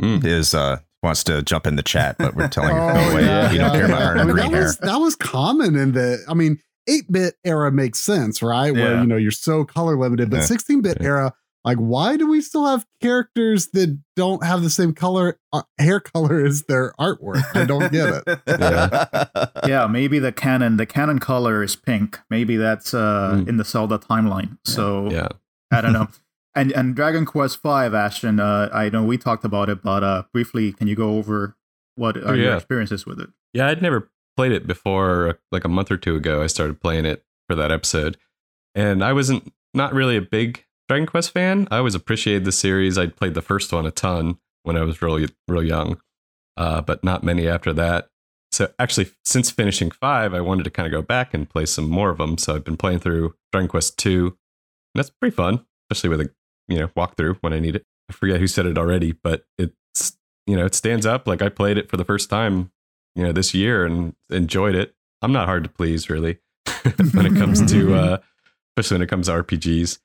Mm. 0.00 0.24
is 0.24 0.54
uh 0.54 0.78
wants 1.02 1.24
to 1.24 1.42
jump 1.42 1.66
in 1.66 1.76
the 1.76 1.82
chat, 1.82 2.16
but 2.18 2.34
we're 2.34 2.48
telling 2.48 2.74
her 2.74 2.80
Oh, 2.80 2.94
go 2.94 3.10
away. 3.12 3.24
yeah, 3.24 3.50
you 3.50 3.58
don't 3.58 3.72
yeah, 3.72 3.76
care 3.76 3.86
about 3.86 4.02
her 4.02 4.18
I 4.18 4.24
mean, 4.24 4.32
green 4.34 4.36
that 4.46 4.52
hair. 4.52 4.62
was 4.64 4.76
that 4.78 4.96
was 4.96 5.16
common 5.16 5.76
in 5.76 5.92
the. 5.92 6.18
I 6.28 6.34
mean, 6.34 6.58
eight 6.88 7.10
bit 7.10 7.34
era 7.44 7.70
makes 7.72 7.98
sense, 8.00 8.42
right? 8.42 8.72
Where 8.72 9.00
you 9.00 9.06
know 9.06 9.16
you're 9.16 9.30
so 9.30 9.64
color 9.64 9.96
limited, 9.98 10.30
but 10.30 10.38
Yeah. 10.38 10.42
sixteen 10.44 10.80
bit 10.80 10.98
Yeah. 11.00 11.06
era, 11.06 11.34
like, 11.64 11.76
why 11.78 12.16
do 12.16 12.26
we 12.30 12.40
still 12.40 12.64
have 12.66 12.86
characters 13.02 13.68
that 13.74 13.98
don't 14.16 14.42
have 14.44 14.62
the 14.62 14.70
same 14.70 14.94
color 14.94 15.38
uh, 15.52 15.62
hair 15.78 16.00
color 16.00 16.44
as 16.46 16.62
their 16.62 16.92
artwork? 17.00 17.42
I 17.54 17.64
don't 17.64 17.90
get 17.92 18.22
it. 18.26 18.40
yeah, 19.68 19.86
maybe 19.86 20.18
the 20.18 20.32
canon 20.32 20.76
the 20.78 20.86
canon 20.86 21.18
color 21.18 21.62
is 21.62 21.76
pink. 21.76 22.18
Maybe 22.30 22.56
that's 22.56 22.94
uh, 22.94 23.32
Mm. 23.34 23.48
in 23.48 23.56
the 23.58 23.64
Zelda 23.64 23.98
timeline. 23.98 24.56
So 24.64 25.10
Yeah. 25.10 25.28
I 25.70 25.80
don't 25.80 25.92
know. 25.92 26.08
And 26.52 26.72
and 26.72 26.96
Dragon 26.96 27.26
Quest 27.26 27.58
Five, 27.62 27.94
Ashton. 27.94 28.40
Uh, 28.40 28.68
I 28.72 28.88
know 28.88 29.04
we 29.04 29.16
talked 29.16 29.44
about 29.44 29.68
it, 29.68 29.84
but 29.84 30.02
uh, 30.02 30.24
briefly, 30.32 30.72
can 30.72 30.88
you 30.88 30.96
go 30.96 31.16
over 31.16 31.56
what 31.94 32.16
are 32.16 32.30
Oh, 32.30 32.32
your 32.32 32.56
experiences 32.56 33.06
with 33.06 33.20
it? 33.20 33.30
Yeah, 33.54 33.68
I'd 33.68 33.80
never 33.80 34.10
played 34.36 34.50
it 34.50 34.66
before. 34.66 35.38
Like 35.52 35.64
a 35.64 35.68
month 35.68 35.92
or 35.92 35.96
two 35.96 36.16
ago, 36.16 36.42
I 36.42 36.48
started 36.48 36.80
playing 36.80 37.04
it 37.04 37.24
for 37.48 37.54
that 37.54 37.70
episode, 37.70 38.16
and 38.74 39.04
I 39.04 39.12
wasn't 39.12 39.52
not 39.74 39.94
really 39.94 40.16
a 40.16 40.20
big 40.20 40.64
Dragon 40.88 41.06
Quest 41.06 41.30
fan. 41.30 41.68
I 41.70 41.76
always 41.78 41.94
appreciated 41.94 42.44
the 42.44 42.50
series. 42.50 42.98
I 42.98 43.06
played 43.06 43.34
the 43.34 43.42
first 43.42 43.72
one 43.72 43.86
a 43.86 43.92
ton 43.92 44.38
when 44.64 44.76
I 44.76 44.82
was 44.82 45.00
really 45.00 45.28
real 45.46 45.62
young, 45.62 46.00
uh, 46.56 46.80
but 46.80 47.04
not 47.04 47.22
many 47.22 47.46
after 47.46 47.72
that. 47.74 48.08
So 48.50 48.72
actually, 48.80 49.12
since 49.24 49.52
finishing 49.52 49.92
five, 49.92 50.34
I 50.34 50.40
wanted 50.40 50.64
to 50.64 50.70
kind 50.70 50.86
of 50.88 50.90
go 50.92 51.00
back 51.00 51.32
and 51.32 51.48
play 51.48 51.64
some 51.64 51.88
more 51.88 52.10
of 52.10 52.18
them. 52.18 52.38
So 52.38 52.56
I've 52.56 52.64
been 52.64 52.76
playing 52.76 52.98
through 52.98 53.36
Dragon 53.52 53.68
Quest 53.68 53.98
two. 53.98 54.36
That's 54.94 55.10
pretty 55.10 55.34
fun, 55.34 55.64
especially 55.90 56.10
with 56.10 56.20
a 56.20 56.30
you 56.68 56.78
know 56.78 56.88
walkthrough 56.88 57.38
when 57.40 57.52
I 57.52 57.60
need 57.60 57.76
it. 57.76 57.84
I 58.08 58.12
forget 58.12 58.40
who 58.40 58.46
said 58.46 58.66
it 58.66 58.78
already, 58.78 59.12
but 59.12 59.44
it's 59.58 60.16
you 60.46 60.56
know 60.56 60.66
it 60.66 60.74
stands 60.74 61.06
up. 61.06 61.26
Like 61.26 61.42
I 61.42 61.48
played 61.48 61.78
it 61.78 61.88
for 61.88 61.96
the 61.96 62.04
first 62.04 62.30
time 62.30 62.70
you 63.14 63.24
know 63.24 63.32
this 63.32 63.54
year 63.54 63.84
and 63.84 64.14
enjoyed 64.30 64.74
it. 64.74 64.94
I'm 65.22 65.32
not 65.32 65.46
hard 65.46 65.64
to 65.64 65.70
please 65.70 66.08
really 66.08 66.38
when 67.12 67.26
it 67.26 67.36
comes 67.36 67.70
to 67.70 67.94
uh 67.94 68.18
especially 68.76 68.96
when 68.96 69.02
it 69.02 69.10
comes 69.10 69.26
to 69.26 69.32
RPGs. 69.42 69.98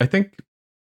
I 0.00 0.06
think 0.06 0.38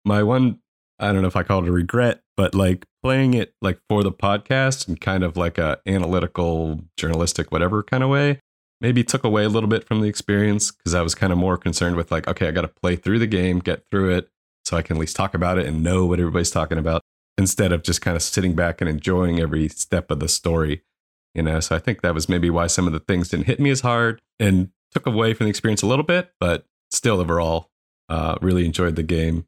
my 0.05 0.23
one 0.23 0.61
I 0.99 1.13
don't 1.13 1.23
know 1.23 1.29
if 1.29 1.37
I 1.37 1.43
call 1.43 1.63
it 1.63 1.69
a 1.69 1.73
regret, 1.73 2.21
but 2.37 2.55
like 2.55 2.87
playing 3.03 3.35
it 3.35 3.55
like 3.61 3.81
for 3.89 4.03
the 4.03 4.13
podcast 4.13 4.87
and 4.87 5.01
kind 5.01 5.25
of 5.25 5.37
like 5.37 5.59
a 5.59 5.81
analytical, 5.87 6.81
journalistic, 6.97 7.51
whatever 7.51 7.83
kind 7.83 8.05
of 8.05 8.11
way, 8.11 8.41
maybe 8.81 9.05
took 9.05 9.25
away 9.25 9.45
a 9.45 9.49
little 9.49 9.69
bit 9.69 9.87
from 9.87 10.01
the 10.01 10.09
experience 10.09 10.71
because 10.71 10.95
I 10.95 11.03
was 11.03 11.15
kind 11.15 11.33
of 11.33 11.39
more 11.39 11.57
concerned 11.57 11.97
with 11.97 12.11
like, 12.11 12.29
okay, 12.29 12.49
I 12.49 12.51
got 12.51 12.63
to 12.63 12.69
play 12.69 12.97
through 12.97 13.19
the 13.19 13.27
game, 13.27 13.59
get 13.59 13.85
through 13.91 14.11
it, 14.17 14.29
so 14.65 14.77
I 14.77 14.83
can 14.83 14.97
at 14.97 15.01
least 15.01 15.17
talk 15.17 15.35
about 15.35 15.59
it 15.59 15.67
and 15.67 15.83
know 15.83 16.07
what 16.07 16.21
everybody's 16.21 16.51
talking 16.51 16.79
about 16.79 17.03
instead 17.37 17.73
of 17.73 17.83
just 17.83 18.01
kind 18.01 18.17
of 18.17 18.23
sitting 18.23 18.55
back 18.55 18.81
and 18.81 18.89
enjoying 18.89 19.41
every 19.41 19.69
step 19.69 20.11
of 20.11 20.21
the 20.21 20.29
story. 20.29 20.83
You 21.35 21.43
know, 21.43 21.61
so 21.61 21.75
I 21.75 21.81
think 21.81 22.03
that 22.03 22.15
was 22.15 22.29
maybe 22.29 22.49
why 22.49 22.69
some 22.69 22.87
of 22.87 22.93
the 22.93 23.01
things 23.01 23.29
didn't 23.29 23.47
hit 23.47 23.59
me 23.59 23.71
as 23.71 23.81
hard 23.81 24.21
and 24.39 24.71
took 24.93 25.07
away 25.07 25.35
from 25.35 25.47
the 25.47 25.51
experience 25.51 25.83
a 25.83 25.87
little 25.87 26.05
bit, 26.05 26.33
but 26.39 26.67
still 26.93 27.21
overall, 27.21 27.71
uh, 28.09 28.37
really 28.41 28.65
enjoyed 28.65 28.95
the 28.95 29.03
game. 29.03 29.47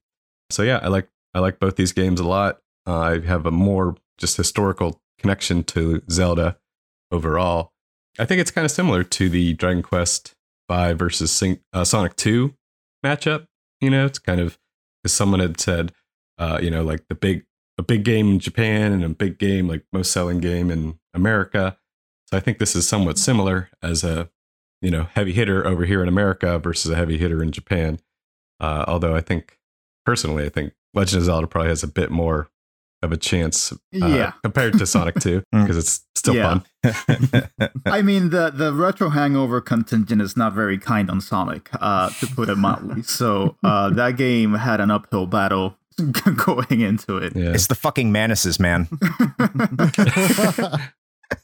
So 0.51 0.63
yeah, 0.63 0.81
I 0.83 0.89
like 0.89 1.09
I 1.35 1.39
like 1.39 1.61
both 1.61 1.77
these 1.77 1.93
games 1.93 2.19
a 2.19 2.27
lot. 2.27 2.59
Uh, 2.87 2.99
I 2.99 3.21
have 3.21 3.47
a 3.47 3.51
more 3.51 3.97
just 4.19 4.37
historical 4.37 5.01
connection 5.19 5.63
to 5.65 6.03
Zelda 6.11 6.59
overall. 7.11 7.73
I 8.19 8.25
think 8.25 8.41
it's 8.41 8.51
kind 8.51 8.65
of 8.65 8.71
similar 8.71 9.05
to 9.05 9.29
the 9.29 9.55
Dragon 9.55 9.83
Quest 9.83 10.35
Five 10.69 10.99
versus 10.99 11.31
Sing- 11.31 11.61
uh, 11.73 11.85
Sonic 11.85 12.17
Two 12.17 12.55
matchup. 13.05 13.47
You 13.81 13.91
know, 13.91 14.07
it's 14.07 14.19
kind 14.19 14.41
of 14.41 14.59
as 15.05 15.13
someone 15.13 15.41
had 15.41 15.61
said, 15.61 15.93
uh, 16.39 16.59
you 16.63 16.71
know, 16.71 16.83
like 16.83 17.07
the 17.09 17.15
big 17.15 17.45
a 17.79 17.83
big 17.83 18.05
game 18.05 18.31
in 18.31 18.39
Japan 18.39 18.93
and 18.93 19.05
a 19.05 19.09
big 19.09 19.39
game 19.39 19.69
like 19.69 19.85
most 19.93 20.11
selling 20.11 20.39
game 20.39 20.71
in 20.71 20.99
America. 21.15 21.79
So 22.27 22.37
I 22.37 22.41
think 22.41 22.59
this 22.59 22.75
is 22.75 22.89
somewhat 22.89 23.19
similar 23.19 23.71
as 23.83 24.03
a 24.03 24.31
you 24.81 24.91
know 24.91 25.05
heavy 25.15 25.33
hitter 25.33 25.67
over 25.67 25.85
here 25.85 26.03
in 26.03 26.09
America 26.09 26.59
versus 26.59 26.91
a 26.91 26.97
heavy 26.97 27.19
hitter 27.19 27.43
in 27.43 27.53
Japan. 27.53 28.01
Uh, 28.59 28.85
although 28.89 29.15
I 29.15 29.21
think 29.21 29.59
personally, 30.05 30.45
I 30.45 30.49
think 30.49 30.73
Legend 30.95 31.21
of 31.21 31.27
Zelda 31.27 31.47
probably 31.47 31.69
has 31.69 31.83
a 31.83 31.89
bit 31.89 32.11
more 32.11 32.49
of 33.03 33.13
a 33.13 33.17
chance 33.17 33.73
uh, 33.73 33.77
Yeah. 34.07 34.33
compared 34.43 34.79
to 34.79 34.87
Sonic 34.87 35.17
2 35.21 35.43
Mm. 35.55 35.63
because 35.63 35.77
it's 35.77 36.05
still 36.15 36.35
Yeah. 36.35 36.61
fun. 36.83 37.49
I 37.87 38.03
mean, 38.03 38.31
the 38.31 38.51
the 38.51 38.73
retro 38.73 39.11
hangover 39.11 39.61
contingent 39.61 40.21
is 40.23 40.37
not 40.37 40.53
very 40.55 40.79
kind 40.79 41.11
on 41.11 41.21
Sonic, 41.21 41.69
uh, 41.81 42.11
to 42.21 42.27
put 42.27 42.49
it 42.49 42.57
mildly. 42.59 43.03
So 43.03 43.57
uh, 43.65 43.91
that 43.91 44.17
game 44.17 44.55
had 44.55 44.81
an 44.81 44.91
uphill 44.91 45.27
battle 45.27 45.77
going 46.47 46.81
into 46.81 47.17
it. 47.19 47.35
Yeah. 47.37 47.53
it's 47.55 47.67
the 47.69 47.75
fucking 47.75 48.13
Manuses, 48.13 48.59
man. 48.61 48.89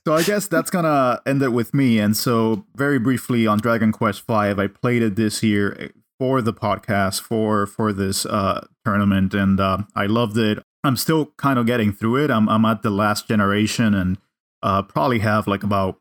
So 0.06 0.14
I 0.14 0.22
guess 0.22 0.46
that's 0.46 0.70
gonna 0.70 1.20
end 1.26 1.42
it 1.42 1.48
with 1.52 1.74
me. 1.74 1.98
And 1.98 2.16
so, 2.16 2.64
very 2.76 2.98
briefly 3.00 3.48
on 3.48 3.58
Dragon 3.58 3.90
Quest 3.90 4.24
V, 4.28 4.32
I 4.34 4.68
played 4.68 5.02
it 5.02 5.16
this 5.16 5.42
year 5.42 5.90
for 6.20 6.40
the 6.40 6.52
podcast 6.54 7.20
for 7.20 7.66
for 7.66 7.92
this 7.92 8.24
uh, 8.24 8.64
tournament, 8.84 9.34
and 9.34 9.58
uh, 9.58 9.78
I 9.96 10.06
loved 10.06 10.38
it. 10.38 10.62
I'm 10.84 10.96
still 10.96 11.26
kind 11.36 11.58
of 11.58 11.66
getting 11.66 11.92
through 11.92 12.24
it. 12.24 12.30
I'm 12.30 12.48
I'm 12.48 12.64
at 12.64 12.82
the 12.82 12.90
last 12.90 13.28
generation, 13.28 13.94
and 13.94 14.18
uh, 14.62 14.82
probably 14.82 15.20
have 15.20 15.46
like 15.46 15.62
about 15.62 15.98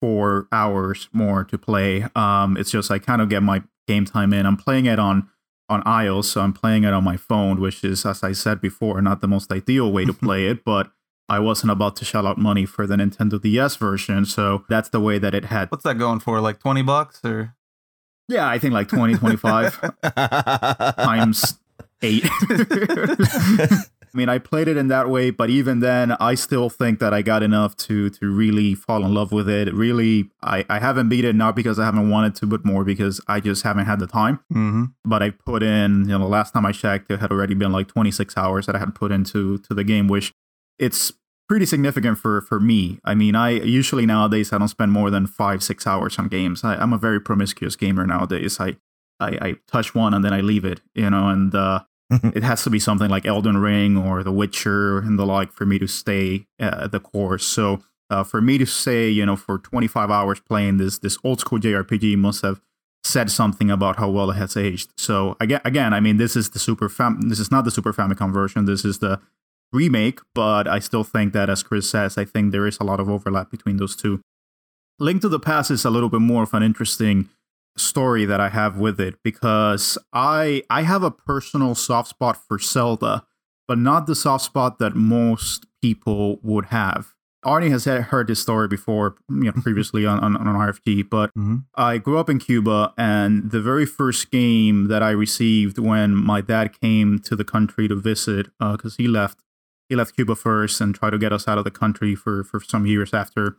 four 0.00 0.48
hours 0.52 1.08
more 1.12 1.44
to 1.44 1.58
play. 1.58 2.06
Um, 2.14 2.56
it's 2.56 2.70
just 2.70 2.90
I 2.90 2.98
kind 2.98 3.20
of 3.20 3.28
get 3.28 3.42
my 3.42 3.62
game 3.86 4.04
time 4.04 4.32
in. 4.32 4.46
I'm 4.46 4.56
playing 4.56 4.86
it 4.86 4.98
on 4.98 5.28
on 5.68 5.82
iOS, 5.84 6.24
so 6.24 6.40
I'm 6.40 6.52
playing 6.52 6.84
it 6.84 6.92
on 6.92 7.04
my 7.04 7.16
phone, 7.16 7.60
which 7.60 7.84
is, 7.84 8.04
as 8.04 8.24
I 8.24 8.32
said 8.32 8.60
before, 8.60 9.00
not 9.00 9.20
the 9.20 9.28
most 9.28 9.52
ideal 9.52 9.92
way 9.92 10.04
to 10.04 10.12
play 10.26 10.46
it, 10.46 10.64
but 10.64 10.90
I 11.28 11.38
wasn't 11.38 11.70
about 11.70 11.94
to 11.96 12.04
shell 12.04 12.26
out 12.26 12.38
money 12.38 12.66
for 12.66 12.88
the 12.88 12.96
Nintendo 12.96 13.40
DS 13.40 13.76
version, 13.76 14.24
so 14.24 14.64
that's 14.68 14.88
the 14.88 15.00
way 15.00 15.18
that 15.18 15.32
it 15.32 15.44
had. 15.44 15.70
What's 15.70 15.84
that 15.84 15.96
going 15.98 16.18
for? 16.20 16.40
Like 16.40 16.58
20 16.58 16.82
bucks 16.82 17.20
or? 17.24 17.54
Yeah, 18.26 18.48
I 18.48 18.58
think 18.58 18.74
like 18.74 18.88
20, 18.88 19.14
25 19.14 20.00
times 20.96 21.58
eight. 22.02 22.28
I 24.12 24.18
mean, 24.18 24.28
I 24.28 24.38
played 24.38 24.66
it 24.66 24.76
in 24.76 24.88
that 24.88 25.08
way, 25.08 25.30
but 25.30 25.50
even 25.50 25.80
then, 25.80 26.12
I 26.12 26.34
still 26.34 26.68
think 26.68 26.98
that 26.98 27.14
I 27.14 27.22
got 27.22 27.42
enough 27.42 27.76
to 27.76 28.10
to 28.10 28.30
really 28.30 28.74
fall 28.74 29.04
in 29.04 29.14
love 29.14 29.30
with 29.30 29.48
it. 29.48 29.72
Really, 29.72 30.30
I, 30.42 30.64
I 30.68 30.80
haven't 30.80 31.08
beat 31.08 31.24
it 31.24 31.36
not 31.36 31.54
because 31.54 31.78
I 31.78 31.84
haven't 31.84 32.10
wanted 32.10 32.34
to, 32.36 32.46
but 32.46 32.64
more 32.64 32.84
because 32.84 33.20
I 33.28 33.38
just 33.40 33.62
haven't 33.62 33.86
had 33.86 34.00
the 34.00 34.08
time. 34.08 34.40
Mm-hmm. 34.52 34.84
But 35.04 35.22
I 35.22 35.30
put 35.30 35.62
in, 35.62 36.02
you 36.02 36.18
know, 36.18 36.18
the 36.18 36.24
last 36.24 36.52
time 36.52 36.66
I 36.66 36.72
checked, 36.72 37.10
it 37.10 37.20
had 37.20 37.30
already 37.30 37.54
been 37.54 37.70
like 37.70 37.86
26 37.88 38.36
hours 38.36 38.66
that 38.66 38.74
I 38.74 38.80
had 38.80 38.94
put 38.94 39.12
into 39.12 39.58
to 39.58 39.74
the 39.74 39.84
game, 39.84 40.08
which 40.08 40.32
it's 40.78 41.12
pretty 41.48 41.66
significant 41.66 42.18
for 42.18 42.40
for 42.42 42.58
me. 42.58 42.98
I 43.04 43.14
mean, 43.14 43.36
I 43.36 43.50
usually 43.50 44.06
nowadays 44.06 44.52
I 44.52 44.58
don't 44.58 44.68
spend 44.68 44.92
more 44.92 45.10
than 45.10 45.26
five 45.26 45.62
six 45.62 45.86
hours 45.86 46.18
on 46.18 46.28
games. 46.28 46.64
I, 46.64 46.74
I'm 46.76 46.92
a 46.92 46.98
very 46.98 47.20
promiscuous 47.20 47.76
gamer 47.76 48.06
nowadays. 48.06 48.58
I, 48.58 48.76
I 49.20 49.28
I 49.40 49.56
touch 49.66 49.94
one 49.94 50.14
and 50.14 50.24
then 50.24 50.32
I 50.32 50.40
leave 50.40 50.64
it, 50.64 50.80
you 50.94 51.10
know, 51.10 51.28
and 51.28 51.54
uh, 51.54 51.80
it 52.34 52.42
has 52.42 52.64
to 52.64 52.70
be 52.70 52.78
something 52.78 53.08
like 53.08 53.26
Elden 53.26 53.58
Ring 53.58 53.96
or 53.96 54.22
The 54.22 54.32
Witcher 54.32 54.98
and 54.98 55.18
the 55.18 55.26
like 55.26 55.52
for 55.52 55.64
me 55.64 55.78
to 55.78 55.86
stay 55.86 56.46
uh, 56.58 56.88
the 56.88 57.00
course. 57.00 57.44
So 57.44 57.82
uh, 58.10 58.24
for 58.24 58.40
me 58.40 58.58
to 58.58 58.66
say, 58.66 59.08
you 59.08 59.24
know, 59.24 59.36
for 59.36 59.58
25 59.58 60.10
hours 60.10 60.40
playing 60.40 60.78
this 60.78 60.98
this 60.98 61.18
old 61.22 61.40
school 61.40 61.58
JRPG 61.58 62.16
must 62.16 62.42
have 62.42 62.60
said 63.04 63.30
something 63.30 63.70
about 63.70 63.96
how 63.96 64.10
well 64.10 64.30
it 64.30 64.34
has 64.34 64.56
aged. 64.56 64.90
So 64.98 65.36
again, 65.40 65.60
again, 65.64 65.94
I 65.94 66.00
mean, 66.00 66.16
this 66.16 66.36
is 66.36 66.50
the 66.50 66.58
super 66.58 66.88
fam. 66.88 67.28
This 67.28 67.38
is 67.38 67.50
not 67.50 67.64
the 67.64 67.70
Super 67.70 67.92
Famicom 67.92 68.32
version. 68.32 68.64
This 68.64 68.84
is 68.84 68.98
the 68.98 69.20
remake, 69.72 70.20
but 70.34 70.66
I 70.66 70.80
still 70.80 71.04
think 71.04 71.32
that, 71.32 71.48
as 71.48 71.62
Chris 71.62 71.88
says, 71.88 72.18
I 72.18 72.24
think 72.24 72.50
there 72.50 72.66
is 72.66 72.78
a 72.78 72.84
lot 72.84 73.00
of 73.00 73.08
overlap 73.08 73.50
between 73.50 73.76
those 73.76 73.96
two. 73.96 74.20
Link 74.98 75.22
to 75.22 75.28
the 75.28 75.40
Past 75.40 75.70
is 75.70 75.84
a 75.84 75.90
little 75.90 76.10
bit 76.10 76.20
more 76.20 76.42
of 76.42 76.52
an 76.52 76.62
interesting 76.62 77.28
story 77.76 78.24
that 78.24 78.40
I 78.40 78.48
have 78.48 78.78
with 78.78 79.00
it 79.00 79.16
because 79.22 79.96
I 80.12 80.62
I 80.70 80.82
have 80.82 81.02
a 81.02 81.10
personal 81.10 81.74
soft 81.74 82.08
spot 82.08 82.36
for 82.36 82.58
Zelda, 82.58 83.24
but 83.68 83.78
not 83.78 84.06
the 84.06 84.14
soft 84.14 84.44
spot 84.44 84.78
that 84.78 84.94
most 84.94 85.66
people 85.82 86.38
would 86.42 86.66
have. 86.66 87.14
Arnie 87.44 87.70
has 87.70 87.86
heard 87.86 88.26
this 88.26 88.40
story 88.40 88.68
before, 88.68 89.14
you 89.30 89.44
know, 89.44 89.52
previously 89.62 90.04
on, 90.04 90.22
on, 90.22 90.36
on 90.36 90.46
RFG, 90.46 91.08
but 91.08 91.30
Mm-hmm. 91.34 91.56
I 91.74 91.96
grew 91.98 92.18
up 92.18 92.28
in 92.28 92.38
Cuba, 92.38 92.92
and 92.98 93.50
the 93.50 93.62
very 93.62 93.86
first 93.86 94.30
game 94.30 94.88
that 94.88 95.02
I 95.02 95.10
received 95.10 95.78
when 95.78 96.14
my 96.14 96.42
dad 96.42 96.78
came 96.78 97.18
to 97.20 97.34
the 97.34 97.44
country 97.44 97.88
to 97.88 97.94
visit, 97.96 98.48
because 98.58 98.96
he 98.96 99.08
left, 99.08 99.38
he 99.88 99.96
left 99.96 100.14
Cuba 100.14 100.34
first 100.34 100.80
and 100.82 100.94
tried 100.94 101.10
to 101.10 101.18
get 101.18 101.32
us 101.32 101.48
out 101.48 101.56
of 101.56 101.64
the 101.64 101.70
country 101.70 102.14
for 102.14 102.44
for 102.44 102.60
some 102.60 102.84
years 102.84 103.14
after. 103.14 103.56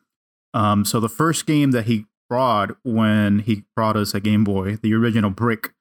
Um, 0.54 0.86
so 0.86 1.00
the 1.00 1.10
first 1.10 1.45
game 1.47 1.71
that 1.71 1.86
he 1.86 2.06
brought 2.31 2.77
when 2.83 3.39
he 3.39 3.65
brought 3.75 3.97
us 3.97 4.13
a 4.13 4.21
Game 4.21 4.45
Boy, 4.45 4.77
the 4.77 4.93
original 4.93 5.31
brick 5.31 5.73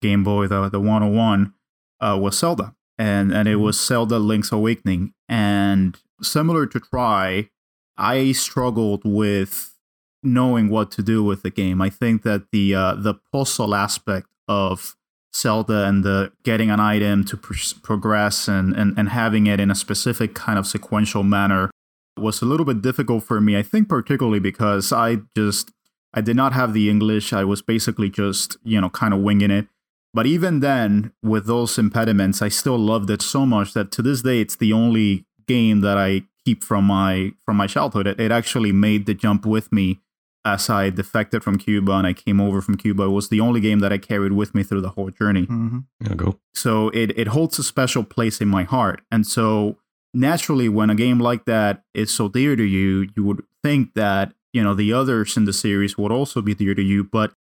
Game 0.00 0.22
Boy, 0.22 0.46
the 0.46 0.68
the 0.68 0.78
101, 0.78 1.52
uh, 2.00 2.16
was 2.22 2.38
Zelda, 2.38 2.76
and 2.96 3.32
and 3.32 3.48
it 3.48 3.56
was 3.56 3.84
Zelda 3.84 4.20
Link's 4.20 4.52
Awakening, 4.52 5.14
and 5.28 5.98
similar 6.22 6.64
to 6.66 6.78
Try, 6.78 7.50
I 7.98 8.30
struggled 8.30 9.02
with 9.04 9.74
knowing 10.22 10.68
what 10.68 10.92
to 10.92 11.02
do 11.02 11.24
with 11.24 11.42
the 11.42 11.50
game. 11.50 11.82
I 11.82 11.90
think 11.90 12.22
that 12.22 12.52
the 12.52 12.72
uh, 12.72 12.94
the 12.94 13.14
puzzle 13.32 13.74
aspect 13.74 14.28
of 14.46 14.94
Zelda 15.34 15.86
and 15.86 16.04
the 16.04 16.30
getting 16.44 16.70
an 16.70 16.78
item 16.78 17.24
to 17.24 17.36
pr- 17.36 17.80
progress 17.82 18.46
and, 18.46 18.76
and 18.76 18.96
and 18.96 19.08
having 19.08 19.48
it 19.48 19.58
in 19.58 19.72
a 19.72 19.74
specific 19.74 20.36
kind 20.36 20.56
of 20.56 20.68
sequential 20.68 21.24
manner 21.24 21.68
was 22.16 22.42
a 22.42 22.46
little 22.46 22.64
bit 22.64 22.80
difficult 22.80 23.24
for 23.24 23.40
me. 23.40 23.58
I 23.58 23.62
think 23.62 23.88
particularly 23.88 24.38
because 24.38 24.92
I 24.92 25.18
just 25.36 25.72
I 26.16 26.22
did 26.22 26.34
not 26.34 26.52
have 26.54 26.72
the 26.72 26.88
English. 26.90 27.32
I 27.32 27.44
was 27.44 27.62
basically 27.62 28.10
just 28.10 28.56
you 28.64 28.80
know 28.80 28.90
kind 28.90 29.14
of 29.14 29.20
winging 29.20 29.50
it. 29.50 29.68
But 30.14 30.26
even 30.26 30.60
then, 30.60 31.12
with 31.22 31.46
those 31.46 31.78
impediments, 31.78 32.40
I 32.40 32.48
still 32.48 32.78
loved 32.78 33.10
it 33.10 33.20
so 33.20 33.44
much 33.44 33.74
that 33.74 33.92
to 33.92 34.02
this 34.02 34.22
day, 34.22 34.40
it's 34.40 34.56
the 34.56 34.72
only 34.72 35.26
game 35.46 35.82
that 35.82 35.98
I 35.98 36.22
keep 36.44 36.64
from 36.64 36.84
my 36.84 37.32
from 37.44 37.56
my 37.56 37.66
childhood. 37.66 38.06
It, 38.06 38.18
it 38.18 38.32
actually 38.32 38.72
made 38.72 39.06
the 39.06 39.14
jump 39.14 39.44
with 39.44 39.70
me 39.70 40.00
as 40.46 40.70
I 40.70 40.90
defected 40.90 41.42
from 41.42 41.58
Cuba 41.58 41.92
and 41.92 42.06
I 42.06 42.12
came 42.12 42.40
over 42.40 42.62
from 42.62 42.76
Cuba. 42.76 43.02
It 43.02 43.08
was 43.08 43.28
the 43.28 43.40
only 43.40 43.60
game 43.60 43.80
that 43.80 43.92
I 43.92 43.98
carried 43.98 44.32
with 44.32 44.54
me 44.54 44.62
through 44.62 44.80
the 44.80 44.90
whole 44.90 45.10
journey. 45.10 45.42
Mm-hmm. 45.42 45.78
Yeah, 46.00 46.14
go. 46.14 46.38
So 46.54 46.88
it, 46.90 47.18
it 47.18 47.28
holds 47.28 47.58
a 47.58 47.64
special 47.64 48.04
place 48.04 48.40
in 48.40 48.46
my 48.46 48.62
heart. 48.62 49.02
And 49.10 49.26
so 49.26 49.76
naturally, 50.14 50.68
when 50.68 50.88
a 50.88 50.94
game 50.94 51.18
like 51.18 51.46
that 51.46 51.82
is 51.94 52.14
so 52.14 52.28
dear 52.28 52.54
to 52.54 52.62
you, 52.62 53.08
you 53.16 53.24
would 53.24 53.42
think 53.64 53.94
that, 53.94 54.34
you 54.56 54.64
know, 54.64 54.72
the 54.72 54.90
others 54.90 55.36
in 55.36 55.44
the 55.44 55.52
series 55.52 55.98
would 55.98 56.10
also 56.10 56.40
be 56.40 56.54
dear 56.54 56.74
to 56.74 56.82
you. 56.82 57.04
But 57.04 57.34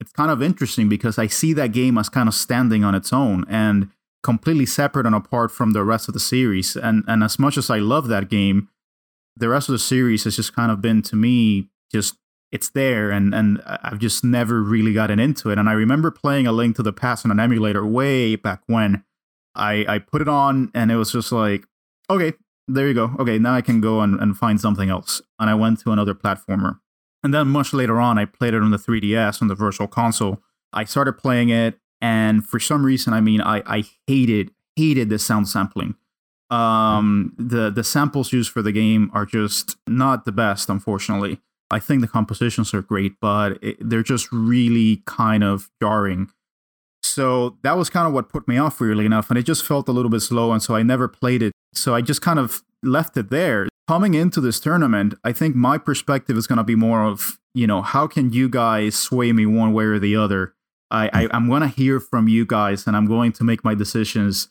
it's 0.00 0.12
kind 0.12 0.30
of 0.30 0.42
interesting 0.42 0.88
because 0.88 1.18
I 1.18 1.26
see 1.26 1.52
that 1.52 1.72
game 1.72 1.98
as 1.98 2.08
kind 2.08 2.30
of 2.30 2.34
standing 2.34 2.82
on 2.82 2.94
its 2.94 3.12
own 3.12 3.44
and 3.46 3.90
completely 4.22 4.64
separate 4.64 5.04
and 5.04 5.14
apart 5.14 5.50
from 5.50 5.72
the 5.74 5.84
rest 5.84 6.08
of 6.08 6.14
the 6.14 6.20
series. 6.20 6.74
And 6.74 7.04
and 7.06 7.22
as 7.22 7.38
much 7.38 7.58
as 7.58 7.68
I 7.68 7.78
love 7.78 8.08
that 8.08 8.30
game, 8.30 8.70
the 9.36 9.50
rest 9.50 9.68
of 9.68 9.74
the 9.74 9.78
series 9.78 10.24
has 10.24 10.36
just 10.36 10.56
kind 10.56 10.72
of 10.72 10.80
been 10.80 11.02
to 11.02 11.14
me 11.14 11.68
just 11.92 12.16
it's 12.50 12.70
there 12.70 13.10
and 13.10 13.34
and 13.34 13.60
I've 13.66 13.98
just 13.98 14.24
never 14.24 14.62
really 14.62 14.94
gotten 14.94 15.18
into 15.18 15.50
it. 15.50 15.58
And 15.58 15.68
I 15.68 15.74
remember 15.74 16.10
playing 16.10 16.46
a 16.46 16.52
Link 16.52 16.76
to 16.76 16.82
the 16.82 16.92
Past 16.94 17.26
on 17.26 17.30
an 17.30 17.38
emulator 17.38 17.84
way 17.84 18.34
back 18.36 18.62
when. 18.66 19.04
I 19.54 19.84
I 19.86 19.98
put 19.98 20.22
it 20.22 20.28
on 20.28 20.70
and 20.74 20.90
it 20.90 20.96
was 20.96 21.12
just 21.12 21.32
like, 21.32 21.66
okay, 22.08 22.32
there 22.74 22.88
you 22.88 22.94
go. 22.94 23.14
Okay, 23.18 23.38
now 23.38 23.54
I 23.54 23.60
can 23.60 23.80
go 23.80 24.00
and, 24.00 24.18
and 24.20 24.36
find 24.36 24.60
something 24.60 24.90
else. 24.90 25.22
And 25.38 25.48
I 25.48 25.54
went 25.54 25.80
to 25.80 25.92
another 25.92 26.14
platformer. 26.14 26.78
And 27.22 27.32
then 27.32 27.48
much 27.48 27.72
later 27.72 28.00
on, 28.00 28.18
I 28.18 28.24
played 28.24 28.54
it 28.54 28.62
on 28.62 28.70
the 28.70 28.78
3DS 28.78 29.40
on 29.40 29.48
the 29.48 29.54
Virtual 29.54 29.86
Console. 29.86 30.42
I 30.72 30.84
started 30.84 31.14
playing 31.14 31.50
it, 31.50 31.78
and 32.00 32.44
for 32.46 32.58
some 32.58 32.84
reason, 32.84 33.12
I 33.12 33.20
mean, 33.20 33.40
I 33.40 33.62
I 33.66 33.84
hated 34.06 34.50
hated 34.74 35.08
the 35.08 35.18
sound 35.18 35.48
sampling. 35.48 35.94
Um, 36.50 37.34
the 37.38 37.70
the 37.70 37.84
samples 37.84 38.32
used 38.32 38.50
for 38.50 38.62
the 38.62 38.72
game 38.72 39.10
are 39.14 39.26
just 39.26 39.76
not 39.86 40.24
the 40.24 40.32
best, 40.32 40.68
unfortunately. 40.68 41.40
I 41.70 41.78
think 41.78 42.00
the 42.02 42.08
compositions 42.08 42.74
are 42.74 42.82
great, 42.82 43.14
but 43.20 43.58
it, 43.62 43.76
they're 43.80 44.02
just 44.02 44.30
really 44.32 45.02
kind 45.06 45.44
of 45.44 45.70
jarring. 45.80 46.30
So 47.02 47.58
that 47.62 47.76
was 47.76 47.90
kind 47.90 48.06
of 48.06 48.12
what 48.12 48.28
put 48.28 48.46
me 48.46 48.58
off, 48.58 48.80
really 48.80 49.06
enough. 49.06 49.30
And 49.30 49.38
it 49.38 49.42
just 49.42 49.64
felt 49.64 49.88
a 49.88 49.92
little 49.92 50.10
bit 50.10 50.20
slow. 50.20 50.52
And 50.52 50.62
so 50.62 50.74
I 50.74 50.82
never 50.82 51.08
played 51.08 51.42
it. 51.42 51.52
So 51.74 51.94
I 51.94 52.00
just 52.00 52.22
kind 52.22 52.38
of 52.38 52.62
left 52.82 53.16
it 53.16 53.30
there. 53.30 53.68
Coming 53.88 54.14
into 54.14 54.40
this 54.40 54.60
tournament, 54.60 55.14
I 55.24 55.32
think 55.32 55.56
my 55.56 55.76
perspective 55.76 56.36
is 56.36 56.46
going 56.46 56.58
to 56.58 56.64
be 56.64 56.76
more 56.76 57.02
of, 57.02 57.38
you 57.54 57.66
know, 57.66 57.82
how 57.82 58.06
can 58.06 58.32
you 58.32 58.48
guys 58.48 58.94
sway 58.94 59.32
me 59.32 59.44
one 59.44 59.72
way 59.72 59.84
or 59.84 59.98
the 59.98 60.16
other? 60.16 60.54
I, 60.90 61.10
I 61.12 61.28
I'm 61.32 61.48
going 61.48 61.62
to 61.62 61.68
hear 61.68 61.98
from 61.98 62.28
you 62.28 62.46
guys, 62.46 62.86
and 62.86 62.96
I'm 62.96 63.06
going 63.06 63.32
to 63.32 63.44
make 63.44 63.64
my 63.64 63.74
decisions 63.74 64.48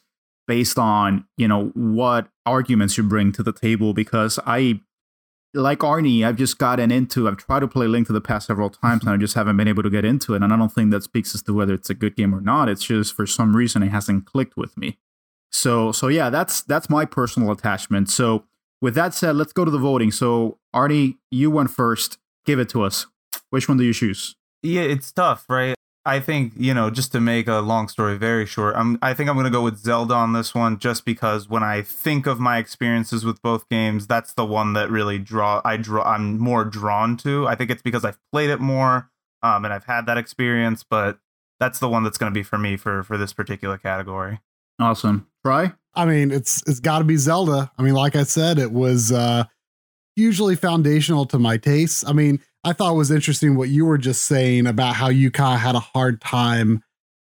based 0.47 0.77
on 0.77 1.25
you 1.37 1.47
know 1.47 1.67
what 1.75 2.27
arguments 2.45 2.97
you 2.97 3.03
bring 3.03 3.31
to 3.31 3.43
the 3.43 3.53
table 3.53 3.93
because 3.93 4.39
I 4.45 4.81
like 5.53 5.79
Arnie, 5.79 6.25
I've 6.25 6.37
just 6.37 6.57
gotten 6.57 6.91
into. 6.91 7.27
I've 7.27 7.37
tried 7.37 7.59
to 7.61 7.67
play 7.67 7.87
Link 7.87 8.07
to 8.07 8.13
the 8.13 8.21
Past 8.21 8.47
several 8.47 8.69
times, 8.69 9.03
and 9.03 9.11
I 9.11 9.17
just 9.17 9.33
haven't 9.33 9.57
been 9.57 9.67
able 9.67 9.83
to 9.83 9.89
get 9.89 10.05
into 10.05 10.33
it. 10.33 10.41
And 10.41 10.53
I 10.53 10.57
don't 10.57 10.71
think 10.71 10.91
that 10.91 11.03
speaks 11.03 11.35
as 11.35 11.41
to 11.43 11.53
whether 11.53 11.73
it's 11.73 11.89
a 11.89 11.93
good 11.93 12.15
game 12.15 12.33
or 12.33 12.41
not. 12.41 12.69
It's 12.69 12.85
just 12.85 13.13
for 13.13 13.25
some 13.25 13.55
reason 13.55 13.83
it 13.83 13.89
hasn't 13.89 14.25
clicked 14.25 14.55
with 14.55 14.77
me. 14.77 14.97
So, 15.51 15.91
so 15.91 16.07
yeah, 16.07 16.29
that's 16.29 16.61
that's 16.61 16.89
my 16.89 17.05
personal 17.05 17.51
attachment. 17.51 18.09
So, 18.09 18.45
with 18.81 18.95
that 18.95 19.13
said, 19.13 19.35
let's 19.35 19.53
go 19.53 19.65
to 19.65 19.71
the 19.71 19.77
voting. 19.77 20.11
So, 20.11 20.59
Arnie, 20.73 21.17
you 21.29 21.51
went 21.51 21.69
first. 21.69 22.17
Give 22.45 22.59
it 22.59 22.69
to 22.69 22.83
us. 22.83 23.05
Which 23.49 23.67
one 23.67 23.77
do 23.77 23.83
you 23.83 23.93
choose? 23.93 24.35
Yeah, 24.63 24.83
it's 24.83 25.11
tough, 25.11 25.45
right? 25.49 25.75
I 26.05 26.19
think 26.19 26.53
you 26.57 26.73
know, 26.73 26.89
just 26.89 27.11
to 27.11 27.19
make 27.19 27.47
a 27.47 27.59
long 27.59 27.87
story 27.87 28.17
very 28.17 28.45
short, 28.45 28.75
I'm 28.75 28.97
I 29.01 29.13
think 29.13 29.29
I'm 29.29 29.35
gonna 29.35 29.49
go 29.51 29.63
with 29.63 29.77
Zelda 29.77 30.13
on 30.13 30.33
this 30.33 30.55
one, 30.55 30.79
just 30.79 31.05
because 31.05 31.47
when 31.47 31.63
I 31.63 31.81
think 31.83 32.25
of 32.25 32.39
my 32.39 32.57
experiences 32.57 33.23
with 33.23 33.41
both 33.41 33.69
games, 33.69 34.07
that's 34.07 34.33
the 34.33 34.45
one 34.45 34.73
that 34.73 34.89
really 34.89 35.19
draw 35.19 35.61
I 35.63 35.77
draw 35.77 36.03
I'm 36.03 36.39
more 36.39 36.65
drawn 36.65 37.17
to. 37.17 37.47
I 37.47 37.55
think 37.55 37.69
it's 37.69 37.83
because 37.83 38.03
I've 38.03 38.19
played 38.31 38.49
it 38.49 38.59
more, 38.59 39.11
um, 39.43 39.63
and 39.63 39.73
I've 39.73 39.85
had 39.85 40.05
that 40.07 40.17
experience, 40.17 40.83
but 40.83 41.19
that's 41.59 41.79
the 41.79 41.89
one 41.89 42.03
that's 42.03 42.17
gonna 42.17 42.31
be 42.31 42.43
for 42.43 42.57
me 42.57 42.77
for 42.77 43.03
for 43.03 43.17
this 43.17 43.33
particular 43.33 43.77
category. 43.77 44.39
Awesome. 44.79 45.27
Try. 45.45 45.73
I 45.93 46.05
mean, 46.05 46.31
it's 46.31 46.63
it's 46.67 46.79
got 46.79 46.99
to 46.99 47.03
be 47.03 47.17
Zelda. 47.17 47.71
I 47.77 47.83
mean, 47.83 47.93
like 47.93 48.15
I 48.15 48.23
said, 48.23 48.57
it 48.57 48.71
was 48.71 49.11
uh 49.11 49.43
hugely 50.15 50.55
foundational 50.55 51.25
to 51.25 51.39
my 51.39 51.57
tastes. 51.57 52.05
I 52.05 52.13
mean, 52.13 52.39
I 52.63 52.73
thought 52.73 52.95
was 52.95 53.11
interesting 53.11 53.55
what 53.55 53.69
you 53.69 53.85
were 53.85 53.97
just 53.97 54.25
saying 54.25 54.67
about 54.67 54.95
how 54.95 55.09
you 55.09 55.31
kind 55.31 55.55
of 55.55 55.61
had 55.61 55.75
a 55.75 55.79
hard 55.79 56.21
time 56.21 56.83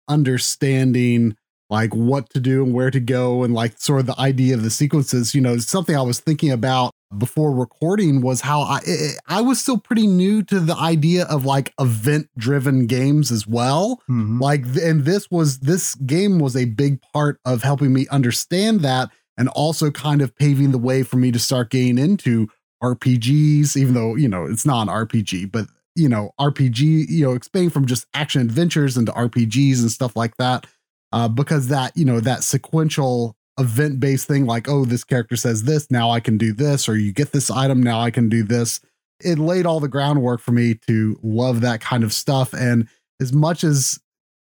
understanding 0.08 1.36
like 1.70 1.96
what 1.96 2.30
to 2.30 2.40
do 2.40 2.64
and 2.64 2.74
where 2.74 2.92
to 2.92 3.00
go 3.00 3.44
and 3.44 3.54
like 3.54 3.80
sort 3.80 4.00
of 4.02 4.06
the 4.06 4.20
idea 4.20 4.54
of 4.54 4.62
the 4.62 4.70
sequences. 4.70 5.34
You 5.34 5.42
know, 5.42 5.58
something 5.58 5.96
I 5.96 6.04
was 6.04 6.20
thinking 6.20 6.52
about 6.52 6.92
before 7.18 7.52
recording 7.52 8.22
was 8.22 8.42
how 8.42 8.62
I 8.62 8.80
I 9.28 9.42
was 9.42 9.60
still 9.60 9.80
pretty 9.80 10.06
new 10.06 10.44
to 10.44 10.60
the 10.60 10.76
idea 10.76 11.26
of 11.26 11.46
like 11.46 11.74
event 11.80 12.30
driven 12.38 12.86
games 12.86 13.32
as 13.32 13.48
well. 13.48 14.02
Mm-hmm. 14.10 14.40
Like 14.40 14.66
and 14.82 15.06
this 15.06 15.30
was 15.32 15.60
this 15.60 15.96
game 15.96 16.38
was 16.40 16.56
a 16.56 16.66
big 16.66 17.02
part 17.14 17.40
of 17.44 17.64
helping 17.64 17.92
me 17.92 18.08
understand 18.10 18.82
that 18.82 19.10
and 19.36 19.50
also 19.50 19.90
kind 19.90 20.22
of 20.22 20.36
paving 20.36 20.72
the 20.72 20.78
way 20.78 21.02
for 21.02 21.18
me 21.18 21.32
to 21.32 21.40
start 21.40 21.72
getting 21.72 21.98
into 21.98 22.50
RPGs, 22.84 23.78
even 23.78 23.94
though, 23.94 24.16
you 24.16 24.28
know, 24.28 24.46
it's 24.46 24.66
not 24.66 24.88
an 24.88 24.94
RPG, 24.94 25.52
but, 25.52 25.68
you 25.96 26.10
know, 26.10 26.32
RPG, 26.40 27.08
you 27.08 27.26
know, 27.26 27.34
expanding 27.34 27.70
from 27.70 27.86
just 27.86 28.06
action 28.14 28.42
adventures 28.42 28.98
into 28.98 29.12
RPGs 29.12 29.82
and 29.82 29.92
stuff 29.92 30.16
like 30.16 30.36
that. 30.38 30.68
Uh, 31.12 31.28
because 31.28 31.68
that, 31.68 31.96
you 31.96 32.04
know, 32.04 32.20
that 32.20 32.44
sequential 32.44 33.36
event 33.60 34.00
based 34.00 34.28
thing, 34.28 34.46
like, 34.46 34.68
oh, 34.68 34.84
this 34.84 35.04
character 35.04 35.36
says 35.36 35.64
this, 35.64 35.92
now 35.92 36.10
I 36.10 36.20
can 36.20 36.38
do 36.38 36.54
this, 36.54 36.90
or 36.90 36.98
you 36.98 37.14
get 37.14 37.32
this 37.32 37.52
item, 37.52 37.82
now 37.82 38.02
I 38.02 38.10
can 38.12 38.30
do 38.30 38.44
this. 38.44 38.82
It 39.20 39.38
laid 39.38 39.66
all 39.66 39.80
the 39.80 39.88
groundwork 39.88 40.42
for 40.42 40.52
me 40.52 40.74
to 40.88 41.20
love 41.22 41.62
that 41.62 41.82
kind 41.82 42.04
of 42.04 42.12
stuff. 42.12 42.54
And 42.54 42.90
as 43.22 43.32
much 43.32 43.64
as 43.64 44.00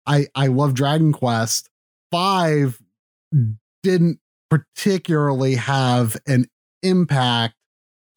I, 0.06 0.28
I 0.36 0.48
love 0.48 0.74
Dragon 0.74 1.14
Quest, 1.14 1.70
five 2.12 2.82
didn't 3.82 4.20
particularly 4.50 5.56
have 5.56 6.18
an 6.28 6.46
impact 6.84 7.56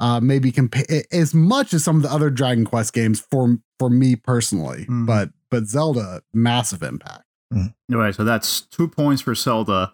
uh, 0.01 0.19
maybe 0.21 0.51
compa- 0.51 1.05
as 1.13 1.35
much 1.35 1.73
as 1.75 1.85
some 1.85 1.97
of 1.97 2.03
the 2.03 2.11
other 2.13 2.31
Dragon 2.31 2.65
Quest 2.65 2.93
games 2.93 3.21
for 3.21 3.59
for 3.79 3.89
me 3.91 4.17
personally. 4.17 4.87
Mm. 4.87 5.07
But 5.07 5.31
but 5.51 5.67
Zelda, 5.67 6.23
massive 6.35 6.83
impact. 6.83 7.25
All 7.53 7.69
right, 7.99 8.15
so 8.15 8.23
that's 8.25 8.61
two 8.61 8.87
points 8.89 9.23
for 9.23 9.35
Zelda. 9.35 9.93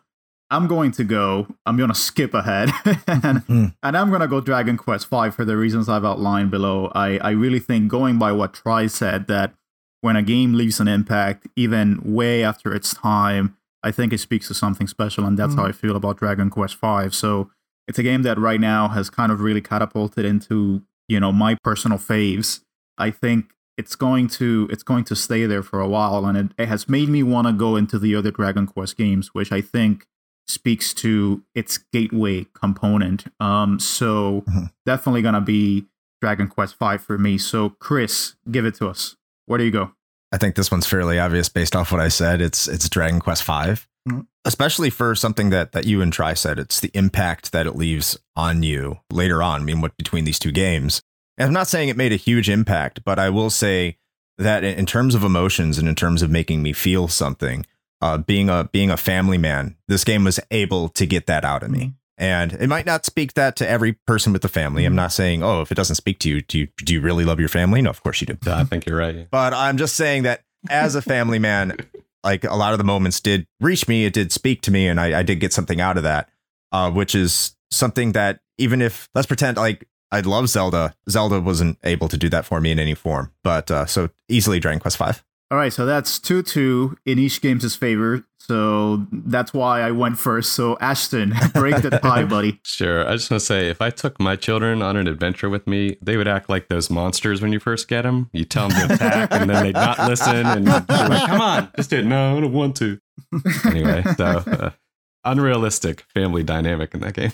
I'm 0.50 0.68
going 0.68 0.92
to 0.92 1.04
go. 1.04 1.48
I'm 1.64 1.76
going 1.76 1.88
to 1.88 1.94
skip 1.94 2.34
ahead, 2.34 2.68
and, 3.08 3.42
Mm. 3.48 3.74
and 3.82 3.96
I'm 3.96 4.10
going 4.10 4.20
to 4.20 4.28
go 4.28 4.40
Dragon 4.40 4.76
Quest 4.76 5.06
Five 5.08 5.34
for 5.34 5.44
the 5.44 5.56
reasons 5.56 5.88
I've 5.88 6.04
outlined 6.04 6.50
below. 6.50 6.92
I 6.94 7.18
I 7.18 7.30
really 7.30 7.58
think 7.58 7.88
going 7.88 8.18
by 8.18 8.30
what 8.32 8.52
Tri 8.54 8.86
said 8.88 9.26
that 9.28 9.54
when 10.02 10.14
a 10.16 10.22
game 10.22 10.52
leaves 10.54 10.78
an 10.78 10.86
impact, 10.86 11.48
even 11.56 12.00
way 12.04 12.44
after 12.44 12.72
its 12.74 12.94
time, 12.94 13.56
I 13.82 13.90
think 13.90 14.12
it 14.12 14.18
speaks 14.18 14.46
to 14.48 14.54
something 14.54 14.86
special, 14.86 15.24
and 15.24 15.36
that's 15.38 15.54
how 15.54 15.64
I 15.64 15.72
feel 15.72 15.96
about 15.96 16.18
Dragon 16.18 16.50
Quest 16.50 16.76
Five. 16.76 17.14
So 17.14 17.50
it's 17.88 17.98
a 17.98 18.02
game 18.02 18.22
that 18.22 18.38
right 18.38 18.60
now 18.60 18.88
has 18.88 19.10
kind 19.10 19.30
of 19.32 19.40
really 19.40 19.60
catapulted 19.60 20.24
into 20.24 20.82
you 21.08 21.20
know 21.20 21.32
my 21.32 21.56
personal 21.62 21.98
faves. 21.98 22.60
I 22.98 23.10
think 23.10 23.52
it's 23.78 23.94
going 23.94 24.28
to 24.28 24.68
it's 24.70 24.82
going 24.82 25.04
to 25.04 25.16
stay 25.16 25.46
there 25.46 25.62
for 25.62 25.80
a 25.80 25.88
while, 25.88 26.24
and 26.26 26.36
it, 26.38 26.46
it 26.58 26.68
has 26.68 26.88
made 26.88 27.08
me 27.08 27.22
want 27.22 27.46
to 27.46 27.52
go 27.52 27.76
into 27.76 27.98
the 27.98 28.14
other 28.16 28.30
Dragon 28.30 28.66
Quest 28.66 28.96
games, 28.96 29.34
which 29.34 29.52
I 29.52 29.60
think 29.60 30.06
speaks 30.48 30.94
to 30.94 31.42
its 31.54 31.76
gateway 31.92 32.46
component. 32.54 33.24
Um, 33.40 33.78
so 33.80 34.42
Mhm. 34.48 34.70
definitely 34.86 35.22
gonna 35.22 35.40
be 35.40 35.86
Dragon 36.22 36.48
Quest 36.48 36.76
Five 36.76 37.02
for 37.02 37.18
me. 37.18 37.36
So 37.38 37.70
Chris, 37.80 38.34
give 38.50 38.64
it 38.64 38.74
to 38.76 38.88
us. 38.88 39.16
Where 39.46 39.58
do 39.58 39.64
you 39.64 39.70
go? 39.70 39.92
I 40.32 40.38
think 40.38 40.54
this 40.56 40.70
one's 40.70 40.86
fairly 40.86 41.18
obvious 41.18 41.48
based 41.48 41.76
off 41.76 41.92
what 41.92 42.00
I 42.00 42.08
said. 42.08 42.40
It's 42.40 42.66
it's 42.68 42.88
Dragon 42.88 43.20
Quest 43.20 43.42
Five. 43.42 43.86
Mm-hmm. 44.06 44.20
especially 44.44 44.90
for 44.90 45.16
something 45.16 45.50
that 45.50 45.72
that 45.72 45.84
you 45.84 46.00
and 46.00 46.12
Try 46.12 46.34
said. 46.34 46.60
It's 46.60 46.78
the 46.78 46.92
impact 46.94 47.50
that 47.50 47.66
it 47.66 47.74
leaves 47.74 48.16
on 48.36 48.62
you 48.62 49.00
later 49.10 49.42
on. 49.42 49.62
I 49.62 49.64
mean, 49.64 49.80
what 49.80 49.96
between 49.96 50.24
these 50.24 50.38
two 50.38 50.52
games? 50.52 51.02
And 51.36 51.48
I'm 51.48 51.52
not 51.52 51.66
saying 51.66 51.88
it 51.88 51.96
made 51.96 52.12
a 52.12 52.16
huge 52.16 52.48
impact, 52.48 53.02
but 53.04 53.18
I 53.18 53.30
will 53.30 53.50
say 53.50 53.98
that 54.38 54.62
in, 54.62 54.78
in 54.78 54.86
terms 54.86 55.16
of 55.16 55.24
emotions 55.24 55.76
and 55.76 55.88
in 55.88 55.96
terms 55.96 56.22
of 56.22 56.30
making 56.30 56.62
me 56.62 56.72
feel 56.72 57.08
something, 57.08 57.66
uh, 58.00 58.18
being 58.18 58.48
a 58.48 58.68
being 58.72 58.90
a 58.90 58.96
family 58.96 59.38
man, 59.38 59.76
this 59.88 60.04
game 60.04 60.22
was 60.22 60.38
able 60.52 60.88
to 60.90 61.04
get 61.04 61.26
that 61.26 61.44
out 61.44 61.64
of 61.64 61.70
me. 61.70 61.80
Mm-hmm. 61.80 61.90
And 62.18 62.52
it 62.54 62.68
might 62.68 62.86
not 62.86 63.04
speak 63.04 63.34
that 63.34 63.56
to 63.56 63.68
every 63.68 63.92
person 63.92 64.32
with 64.32 64.42
the 64.42 64.48
family. 64.48 64.84
I'm 64.84 64.90
mm-hmm. 64.90 64.96
not 64.96 65.12
saying, 65.12 65.42
oh, 65.42 65.60
if 65.60 65.70
it 65.70 65.74
doesn't 65.74 65.96
speak 65.96 66.18
to 66.20 66.28
you, 66.30 66.42
do 66.42 66.58
you 66.60 66.68
do 66.78 66.94
you 66.94 67.00
really 67.00 67.24
love 67.24 67.40
your 67.40 67.48
family? 67.48 67.82
No, 67.82 67.90
of 67.90 68.02
course 68.02 68.20
you 68.20 68.28
do. 68.28 68.38
I 68.46 68.64
think 68.64 68.86
you're 68.86 68.98
right. 68.98 69.28
But 69.30 69.52
I'm 69.52 69.76
just 69.76 69.96
saying 69.96 70.22
that 70.22 70.42
as 70.70 70.94
a 70.94 71.02
family 71.02 71.38
man, 71.38 71.76
like 72.26 72.42
a 72.42 72.56
lot 72.56 72.72
of 72.72 72.78
the 72.78 72.84
moments 72.84 73.20
did 73.20 73.46
reach 73.60 73.86
me, 73.86 74.04
it 74.04 74.12
did 74.12 74.32
speak 74.32 74.60
to 74.62 74.72
me, 74.72 74.88
and 74.88 75.00
I, 75.00 75.20
I 75.20 75.22
did 75.22 75.38
get 75.38 75.52
something 75.52 75.80
out 75.80 75.96
of 75.96 76.02
that, 76.02 76.28
uh, 76.72 76.90
which 76.90 77.14
is 77.14 77.54
something 77.70 78.12
that 78.12 78.40
even 78.58 78.82
if 78.82 79.08
let's 79.14 79.28
pretend 79.28 79.56
like 79.56 79.88
I 80.10 80.20
love 80.20 80.48
Zelda, 80.48 80.94
Zelda 81.08 81.40
wasn't 81.40 81.78
able 81.84 82.08
to 82.08 82.16
do 82.16 82.28
that 82.30 82.44
for 82.44 82.60
me 82.60 82.72
in 82.72 82.80
any 82.80 82.94
form. 82.94 83.32
But 83.44 83.70
uh, 83.70 83.86
so 83.86 84.10
easily 84.28 84.58
Dragon 84.58 84.80
Quest 84.80 84.96
Five. 84.96 85.24
All 85.50 85.58
right, 85.58 85.72
so 85.72 85.86
that's 85.86 86.18
two 86.18 86.42
two 86.42 86.96
in 87.06 87.18
each 87.20 87.40
game's 87.40 87.76
favor. 87.76 88.24
So 88.38 89.06
that's 89.10 89.52
why 89.52 89.80
I 89.80 89.92
went 89.92 90.18
first. 90.18 90.52
So 90.52 90.76
Ashton, 90.80 91.34
break 91.54 91.82
the 91.82 91.90
tie, 91.90 92.24
buddy. 92.28 92.60
Sure. 92.64 93.08
I 93.08 93.12
just 93.12 93.30
want 93.30 93.40
to 93.40 93.46
say, 93.46 93.68
if 93.68 93.80
I 93.80 93.90
took 93.90 94.20
my 94.20 94.36
children 94.36 94.82
on 94.82 94.96
an 94.96 95.06
adventure 95.08 95.48
with 95.48 95.66
me, 95.66 95.96
they 96.00 96.16
would 96.16 96.28
act 96.28 96.48
like 96.48 96.68
those 96.68 96.90
monsters 96.90 97.42
when 97.42 97.52
you 97.52 97.60
first 97.60 97.86
get 97.88 98.02
them. 98.02 98.28
You 98.32 98.44
tell 98.44 98.68
them 98.68 98.88
to 98.88 98.94
attack, 98.94 99.28
and 99.32 99.48
then 99.48 99.64
they'd 99.64 99.74
not 99.74 99.98
listen, 100.00 100.46
and 100.46 100.66
you're 100.66 101.08
like, 101.08 101.28
"Come 101.28 101.40
on, 101.40 101.70
just 101.76 101.90
do 101.90 101.98
it." 101.98 102.06
No, 102.06 102.36
I 102.36 102.40
don't 102.40 102.52
want 102.52 102.76
to. 102.76 102.98
Anyway, 103.64 104.04
so 104.16 104.24
uh, 104.24 104.70
unrealistic 105.24 106.04
family 106.14 106.42
dynamic 106.42 106.92
in 106.94 107.00
that 107.00 107.14
game. 107.14 107.32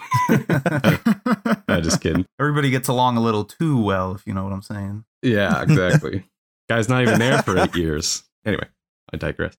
I'm 1.69 1.83
just 1.83 2.01
kidding. 2.03 2.27
Everybody 2.39 2.71
gets 2.71 2.89
along 2.89 3.17
a 3.17 3.21
little 3.21 3.45
too 3.45 3.81
well, 3.83 4.15
if 4.15 4.27
you 4.27 4.35
know 4.35 4.45
what 4.45 4.53
I'm 4.53 4.63
saying. 4.63 5.05
Yeah, 5.23 5.63
exactly. 5.63 6.25
Guy's 6.73 6.89
not 6.89 7.03
even 7.03 7.19
there 7.19 7.43
for 7.43 7.59
eight 7.59 7.77
years. 7.77 8.23
Anyway, 8.47 8.67
I 9.13 9.19
digress. 9.19 9.55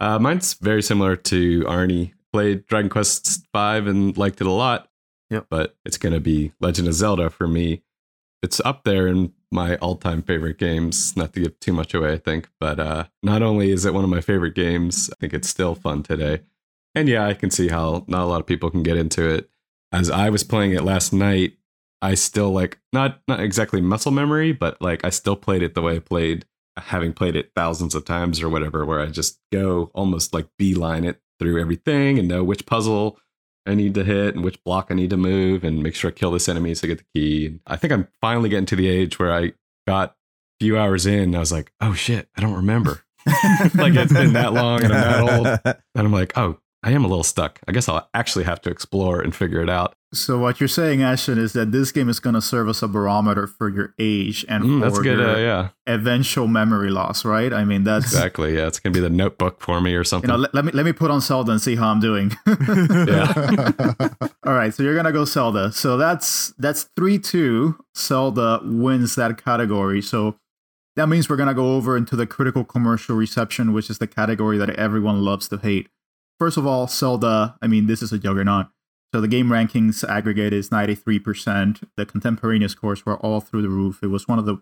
Uh, 0.00 0.18
mine's 0.18 0.52
very 0.52 0.82
similar 0.82 1.16
to 1.16 1.62
Arnie. 1.62 2.12
Played 2.30 2.66
Dragon 2.66 2.90
Quest 2.90 3.46
V 3.54 3.58
and 3.58 4.16
liked 4.18 4.42
it 4.42 4.46
a 4.46 4.52
lot. 4.52 4.90
Yep. 5.30 5.46
But 5.48 5.76
it's 5.86 5.96
going 5.96 6.12
to 6.12 6.20
be 6.20 6.52
Legend 6.60 6.86
of 6.86 6.92
Zelda 6.92 7.30
for 7.30 7.48
me. 7.48 7.82
It's 8.42 8.60
up 8.66 8.84
there 8.84 9.06
in 9.06 9.32
my 9.50 9.76
all 9.76 9.96
time 9.96 10.20
favorite 10.20 10.58
games. 10.58 11.16
Not 11.16 11.32
to 11.32 11.40
give 11.40 11.58
too 11.58 11.72
much 11.72 11.94
away, 11.94 12.12
I 12.12 12.18
think. 12.18 12.50
But 12.60 12.78
uh, 12.78 13.04
not 13.22 13.40
only 13.40 13.70
is 13.70 13.86
it 13.86 13.94
one 13.94 14.04
of 14.04 14.10
my 14.10 14.20
favorite 14.20 14.54
games, 14.54 15.08
I 15.10 15.16
think 15.18 15.32
it's 15.32 15.48
still 15.48 15.74
fun 15.74 16.02
today. 16.02 16.42
And 16.94 17.08
yeah, 17.08 17.26
I 17.26 17.32
can 17.32 17.50
see 17.50 17.68
how 17.68 18.04
not 18.08 18.24
a 18.24 18.26
lot 18.26 18.40
of 18.40 18.46
people 18.46 18.70
can 18.70 18.82
get 18.82 18.98
into 18.98 19.26
it. 19.26 19.48
As 19.90 20.10
I 20.10 20.28
was 20.28 20.44
playing 20.44 20.72
it 20.72 20.84
last 20.84 21.14
night, 21.14 21.54
I 22.02 22.12
still 22.14 22.50
like 22.50 22.78
not 22.92 23.20
not 23.26 23.40
exactly 23.40 23.80
muscle 23.80 24.12
memory, 24.12 24.52
but 24.52 24.82
like 24.82 25.02
I 25.02 25.08
still 25.08 25.34
played 25.34 25.62
it 25.62 25.74
the 25.74 25.80
way 25.80 25.96
I 25.96 26.00
played, 26.00 26.44
having 26.80 27.12
played 27.12 27.36
it 27.36 27.52
thousands 27.54 27.94
of 27.94 28.04
times 28.04 28.42
or 28.42 28.48
whatever, 28.48 28.84
where 28.84 29.00
I 29.00 29.06
just 29.06 29.40
go 29.52 29.90
almost 29.94 30.32
like 30.32 30.48
beeline 30.58 31.04
it 31.04 31.20
through 31.38 31.60
everything 31.60 32.18
and 32.18 32.28
know 32.28 32.42
which 32.42 32.66
puzzle 32.66 33.18
I 33.66 33.74
need 33.74 33.94
to 33.94 34.04
hit 34.04 34.34
and 34.34 34.42
which 34.42 34.62
block 34.64 34.88
I 34.90 34.94
need 34.94 35.10
to 35.10 35.16
move 35.16 35.62
and 35.62 35.82
make 35.82 35.94
sure 35.94 36.08
I 36.08 36.12
kill 36.12 36.30
this 36.30 36.48
enemy 36.48 36.74
so 36.74 36.86
I 36.86 36.88
get 36.88 36.98
the 36.98 37.04
key. 37.14 37.60
I 37.66 37.76
think 37.76 37.92
I'm 37.92 38.08
finally 38.20 38.48
getting 38.48 38.66
to 38.66 38.76
the 38.76 38.88
age 38.88 39.18
where 39.18 39.32
I 39.32 39.52
got 39.86 40.10
a 40.10 40.64
few 40.64 40.78
hours 40.78 41.06
in 41.06 41.20
and 41.20 41.36
I 41.36 41.40
was 41.40 41.52
like, 41.52 41.72
oh 41.80 41.92
shit, 41.92 42.28
I 42.36 42.40
don't 42.40 42.54
remember. 42.54 43.04
like 43.74 43.94
it's 43.94 44.12
been 44.12 44.32
that 44.32 44.54
long 44.54 44.82
and 44.84 44.92
I'm 44.92 45.26
that 45.26 45.64
old. 45.64 45.76
And 45.94 46.06
I'm 46.06 46.12
like, 46.12 46.36
oh, 46.38 46.58
I 46.82 46.92
am 46.92 47.04
a 47.04 47.08
little 47.08 47.24
stuck. 47.24 47.60
I 47.68 47.72
guess 47.72 47.88
I'll 47.88 48.08
actually 48.14 48.44
have 48.44 48.62
to 48.62 48.70
explore 48.70 49.20
and 49.20 49.34
figure 49.34 49.60
it 49.60 49.68
out. 49.68 49.94
So 50.14 50.38
what 50.38 50.58
you're 50.58 50.68
saying, 50.68 51.02
Ashton, 51.02 51.36
is 51.36 51.52
that 51.52 51.70
this 51.70 51.92
game 51.92 52.08
is 52.08 52.18
going 52.18 52.32
to 52.34 52.40
serve 52.40 52.66
as 52.70 52.82
a 52.82 52.88
barometer 52.88 53.46
for 53.46 53.68
your 53.68 53.92
age 53.98 54.42
and 54.48 54.64
Mm, 54.64 54.78
for 54.78 54.84
that's 54.86 54.98
good. 55.00 55.18
your 55.18 55.28
Uh, 55.30 55.38
yeah, 55.38 55.68
eventual 55.86 56.46
memory 56.46 56.88
loss, 56.90 57.26
right? 57.26 57.52
I 57.52 57.64
mean, 57.64 57.84
that's 57.84 58.06
exactly. 58.06 58.56
Yeah, 58.56 58.66
it's 58.68 58.80
gonna 58.80 58.94
be 58.94 59.00
the 59.00 59.10
notebook 59.10 59.60
for 59.60 59.82
me 59.82 59.94
or 59.94 60.04
something. 60.04 60.30
you 60.30 60.34
something. 60.34 60.42
know. 60.42 60.48
Let, 60.54 60.54
let 60.54 60.64
me 60.64 60.72
let 60.72 60.86
me 60.86 60.92
put 60.92 61.10
on 61.10 61.20
Zelda 61.20 61.52
and 61.52 61.60
see 61.60 61.76
how 61.76 61.88
I'm 61.90 62.00
doing. 62.00 62.32
All 64.46 64.54
right, 64.54 64.72
so 64.72 64.82
you're 64.82 64.96
gonna 64.96 65.12
go 65.12 65.24
Zelda. 65.26 65.72
So 65.72 65.96
that's 65.98 66.54
that's 66.58 66.88
three 66.96 67.18
two. 67.18 67.76
Zelda 67.96 68.60
wins 68.64 69.14
that 69.16 69.42
category. 69.44 70.00
So 70.00 70.36
that 70.96 71.08
means 71.08 71.28
we're 71.28 71.36
gonna 71.36 71.54
go 71.54 71.74
over 71.76 71.96
into 71.96 72.16
the 72.16 72.26
critical 72.26 72.64
commercial 72.64 73.14
reception, 73.16 73.72
which 73.74 73.90
is 73.90 73.98
the 73.98 74.06
category 74.06 74.56
that 74.58 74.70
everyone 74.70 75.22
loves 75.22 75.48
to 75.48 75.58
hate. 75.58 75.88
First 76.38 76.56
of 76.56 76.66
all, 76.66 76.86
Zelda. 76.88 77.56
I 77.60 77.66
mean, 77.66 77.86
this 77.86 78.00
is 78.02 78.12
a 78.12 78.18
juggernaut. 78.18 78.68
So 79.14 79.20
the 79.20 79.28
game 79.28 79.48
rankings 79.48 80.06
aggregate 80.06 80.52
is 80.52 80.68
93%. 80.68 81.82
The 81.96 82.04
contemporaneous 82.04 82.72
scores 82.72 83.06
were 83.06 83.16
all 83.18 83.40
through 83.40 83.62
the 83.62 83.68
roof. 83.68 84.02
It 84.02 84.08
was 84.08 84.28
one 84.28 84.38
of 84.38 84.44
the 84.44 84.58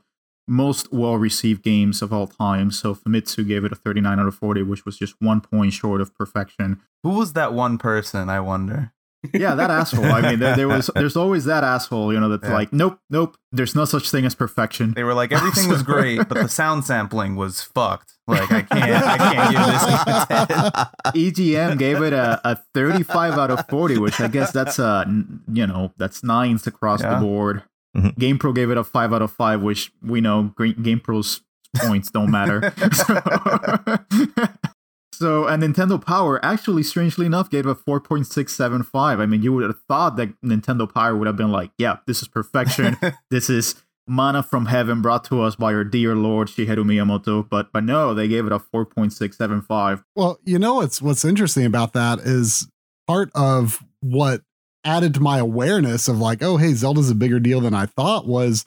most 0.49 0.93
well 0.93 1.17
received 1.17 1.63
games 1.63 2.03
of 2.03 2.13
all 2.13 2.29
time. 2.29 2.71
So 2.71 2.95
Famitsu 2.95 3.47
gave 3.47 3.65
it 3.65 3.73
a 3.73 3.77
39 3.77 4.21
out 4.21 4.29
of 4.29 4.35
40, 4.37 4.63
which 4.63 4.85
was 4.85 4.97
just 4.97 5.17
one 5.19 5.41
point 5.41 5.73
short 5.73 6.01
of 6.01 6.15
perfection. 6.15 6.81
Who 7.03 7.11
was 7.11 7.33
that 7.33 7.53
one 7.53 7.79
person? 7.79 8.29
I 8.29 8.41
wonder. 8.41 8.93
Yeah, 9.35 9.55
that 9.57 9.71
asshole. 9.71 10.05
I 10.05 10.21
mean, 10.21 10.39
there, 10.39 10.55
there 10.55 10.69
was, 10.69 10.89
there's 10.95 11.17
always 11.17 11.45
that 11.47 11.65
asshole, 11.65 12.13
you 12.13 12.21
know, 12.21 12.29
that's 12.29 12.45
Yeah. 12.49 12.55
like, 12.55 12.73
nope, 12.73 12.99
nope, 13.11 13.37
there's 13.51 13.75
no 13.75 13.85
such 13.85 14.11
thing 14.11 14.25
as 14.25 14.35
perfection. 14.35 14.93
They 14.95 15.03
were 15.03 15.15
like 15.15 15.33
everything 15.33 15.69
was 15.69 15.83
great, 15.83 16.19
but 16.29 16.35
the 16.35 16.49
sound 16.49 16.85
sampling 16.85 17.35
was 17.35 17.61
fucked. 17.63 18.13
Like 18.29 18.51
I 18.53 18.63
can't, 18.63 18.73
I 18.73 19.19
can't 19.19 19.51
give 19.53 19.67
this 19.67 19.83
a 19.85 21.13
10. 21.13 21.23
EGM 21.33 21.79
gave 21.79 22.03
it 22.03 22.13
a, 22.13 22.41
a 22.45 22.57
35 22.75 23.35
out 23.35 23.51
of 23.51 23.67
40, 23.69 23.99
which 23.99 24.21
I 24.21 24.29
guess 24.29 24.53
that's 24.53 24.79
uh 24.79 25.05
n- 25.07 25.41
you 25.53 25.67
know 25.67 25.93
that's 25.97 26.23
nines 26.25 26.67
across 26.67 27.01
Yeah. 27.03 27.15
the 27.15 27.21
board. 27.25 27.63
Mhm. 27.97 28.15
GamePro 28.19 28.55
gave 28.55 28.71
it 28.71 28.77
a 28.79 28.85
five 28.85 29.13
out 29.13 29.23
of 29.23 29.33
five, 29.33 29.63
which 29.63 29.91
we 30.03 30.21
know 30.21 30.53
Gra- 30.57 30.75
GamePro's 30.75 31.41
points 31.77 32.11
don't 32.11 32.31
matter. 32.31 32.73
so, 32.93 33.15
and 35.21 35.63
Nintendo 35.63 36.05
Power 36.05 36.45
actually, 36.45 36.83
strangely 36.83 37.27
enough, 37.27 37.51
gave 37.51 37.67
a 37.67 37.75
4.675. 37.75 39.21
I 39.21 39.27
mean, 39.27 39.43
you 39.43 39.53
would 39.53 39.65
have 39.65 39.81
thought 39.89 40.17
that 40.17 40.41
Nintendo 40.43 40.93
Power 40.93 41.17
would 41.17 41.27
have 41.27 41.37
been 41.37 41.53
like, 41.53 41.71
yeah, 41.79 41.99
this 42.07 42.23
is 42.23 42.29
perfection. 42.29 42.97
this 43.31 43.49
is 43.51 43.75
mana 44.09 44.43
from 44.43 44.67
heaven 44.67 45.03
brought 45.03 45.25
to 45.25 45.43
us 45.43 45.57
by 45.57 45.75
our 45.75 45.83
dear 45.85 46.15
Lord 46.15 46.49
Shigeru 46.49 46.85
Miyamoto. 46.85 47.49
But 47.49 47.73
but 47.73 47.85
no, 47.85 48.15
they 48.15 48.29
gave 48.29 48.47
it 48.47 48.53
a 48.53 48.59
4.675. 48.59 50.05
Well, 50.15 50.39
you 50.45 50.59
know 50.59 50.77
what's 50.77 51.01
what's 51.03 51.25
interesting 51.25 51.65
about 51.67 51.93
that 51.95 52.21
is 52.21 52.69
part 53.07 53.31
of 53.35 53.83
what 54.01 54.43
added 54.85 55.15
to 55.15 55.21
my 55.21 55.39
awareness 55.39 56.07
of 56.09 56.19
like, 56.19 56.43
oh 56.43 56.57
hey, 56.57 56.73
Zelda's 56.73 57.11
a 57.11 57.15
bigger 57.15 57.41
deal 57.41 57.61
than 57.61 57.75
I 57.75 57.87
thought 57.87 58.27
was 58.27 58.67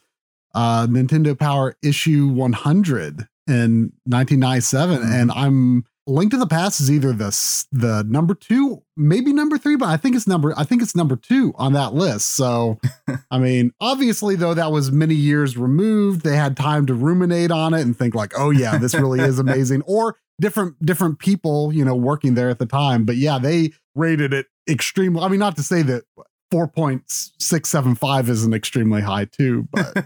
uh 0.53 0.87
Nintendo 0.87 1.37
Power 1.37 1.75
issue 1.83 2.27
100 2.27 3.27
in 3.47 3.93
1997 4.05 4.99
Mhm. 4.99 5.11
and 5.21 5.31
I'm 5.31 5.85
Link 6.09 6.31
to 6.31 6.37
the 6.37 6.47
Past 6.47 6.81
is 6.81 6.91
either 6.91 7.13
the 7.13 7.29
the 7.71 8.03
number 8.07 8.33
2, 8.33 8.81
maybe 8.97 9.31
number 9.31 9.57
3, 9.57 9.75
but 9.75 9.87
I 9.87 9.97
think 9.97 10.15
it's 10.15 10.27
number 10.27 10.53
I 10.57 10.63
think 10.63 10.81
it's 10.81 10.95
number 10.95 11.15
2 11.15 11.53
on 11.55 11.73
that 11.73 11.93
list. 11.93 12.35
So 12.35 12.79
I 13.31 13.39
mean, 13.39 13.71
obviously 13.79 14.35
though 14.35 14.53
that 14.53 14.71
was 14.71 14.91
many 14.91 15.15
years 15.15 15.57
removed, 15.57 16.21
they 16.21 16.35
had 16.35 16.57
time 16.57 16.85
to 16.87 16.93
ruminate 16.93 17.51
on 17.51 17.73
it 17.73 17.81
and 17.81 17.97
think 17.97 18.15
like, 18.15 18.33
"Oh 18.35 18.49
yeah, 18.49 18.77
this 18.77 18.93
really 18.93 19.19
is 19.19 19.39
amazing." 19.39 19.83
Or 19.83 20.17
different 20.39 20.83
different 20.83 21.19
people, 21.19 21.71
you 21.73 21.85
know, 21.85 21.95
working 21.95 22.33
there 22.33 22.49
at 22.49 22.59
the 22.59 22.65
time. 22.65 23.05
But 23.05 23.17
yeah, 23.17 23.37
they 23.37 23.73
rated 23.95 24.33
it 24.33 24.47
extremely. 24.67 25.21
I 25.21 25.27
mean, 25.27 25.39
not 25.39 25.55
to 25.57 25.63
say 25.63 25.81
that 25.83 26.03
4.675 26.51 28.29
isn't 28.29 28.53
extremely 28.53 29.01
high 29.01 29.25
too, 29.25 29.67
but 29.71 29.93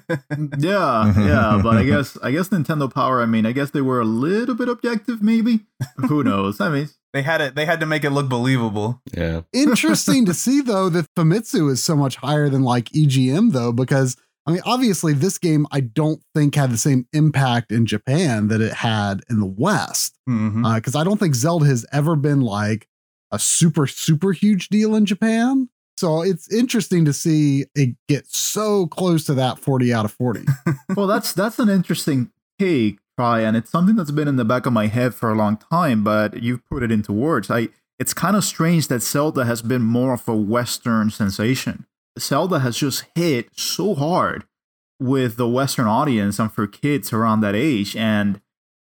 Yeah, 0.60 1.14
yeah, 1.20 1.60
but 1.64 1.78
I 1.78 1.84
guess 1.84 2.18
I 2.22 2.32
guess 2.32 2.50
Nintendo 2.50 2.94
Power. 2.94 3.22
I 3.22 3.26
mean, 3.26 3.46
I 3.46 3.52
guess 3.52 3.72
they 3.72 3.82
were 3.82 4.02
a 4.02 4.06
little 4.06 4.56
bit 4.56 4.70
objective, 4.70 5.22
maybe. 5.22 5.62
Who 6.08 6.24
knows? 6.24 6.60
I 6.60 6.70
mean, 6.70 6.90
They 7.14 7.22
had 7.22 7.42
it. 7.42 7.56
They 7.56 7.66
had 7.66 7.80
to 7.80 7.86
make 7.86 8.04
it 8.04 8.10
look 8.12 8.30
believable. 8.30 9.02
yeah, 9.16 9.42
interesting 9.54 10.26
to 10.26 10.34
see 10.44 10.62
though 10.62 10.90
that 10.90 11.08
Famitsu 11.18 11.70
is 11.72 11.84
so 11.84 11.96
much 11.96 12.18
higher 12.18 12.50
than 12.50 12.64
like 12.64 12.90
EGM 12.90 13.52
though, 13.52 13.72
because 13.72 14.18
I 14.46 14.52
mean, 14.52 14.62
obviously 14.66 15.14
this 15.14 15.38
game 15.38 15.66
I 15.72 15.80
don't 15.80 16.22
think 16.36 16.56
had 16.56 16.72
the 16.72 16.78
same 16.78 17.08
impact 17.14 17.72
in 17.72 17.86
Japan 17.86 18.50
that 18.50 18.60
it 18.62 18.74
had 18.74 19.22
in 19.30 19.40
the 19.40 19.46
West. 19.46 20.18
Mm-hmm. 20.30 20.66
Uh, 20.66 20.76
because 20.76 20.96
I 20.96 21.04
don't 21.04 21.20
think 21.20 21.36
Zelda 21.36 21.66
has 21.66 21.86
ever 21.94 22.16
been 22.16 22.42
like 22.42 22.88
a 23.32 23.40
super 23.40 23.88
super 23.88 24.32
huge 24.34 24.68
deal 24.70 24.96
in 24.96 25.06
Japan. 25.06 25.70
So 25.98 26.22
it's 26.22 26.52
interesting 26.52 27.06
to 27.06 27.14
see 27.14 27.66
it 27.76 27.96
get 28.08 28.28
so 28.28 28.88
close 28.88 29.26
to 29.26 29.34
that 29.36 29.60
40 29.60 29.94
out 29.94 30.06
of 30.06 30.12
40. 30.12 30.46
well, 30.96 31.08
that's 31.08 31.34
that's 31.34 31.60
an 31.60 31.70
interesting 31.70 32.32
take, 32.60 33.00
try, 33.18 33.42
and 33.42 33.56
it's 33.56 33.70
something 33.70 33.96
that's 33.96 34.12
been 34.12 34.28
in 34.28 34.38
the 34.38 34.46
back 34.46 34.66
of 34.66 34.74
my 34.74 34.88
head 34.88 35.14
for 35.14 35.32
a 35.32 35.36
long 35.36 35.58
time. 35.58 36.04
But 36.04 36.42
you've 36.42 36.66
put 36.66 36.84
it 36.84 36.92
into 36.92 37.12
words. 37.12 37.50
I. 37.50 37.70
It's 38.00 38.14
kind 38.14 38.36
of 38.36 38.44
strange 38.44 38.88
that 38.88 39.02
Zelda 39.02 39.46
has 39.46 39.62
been 39.62 39.84
more 39.84 40.16
of 40.16 40.28
a 40.28 40.36
Western 40.36 41.12
sensation. 41.12 41.86
Zelda 42.20 42.60
has 42.60 42.76
just 42.76 43.06
hit 43.16 43.50
so 43.56 43.94
hard 43.94 44.46
with 45.00 45.38
the 45.38 45.48
Western 45.48 45.86
audience 45.86 46.40
and 46.40 46.52
for 46.52 46.66
kids 46.66 47.14
around 47.14 47.42
that 47.42 47.56
age, 47.56 47.96
and 47.96 48.42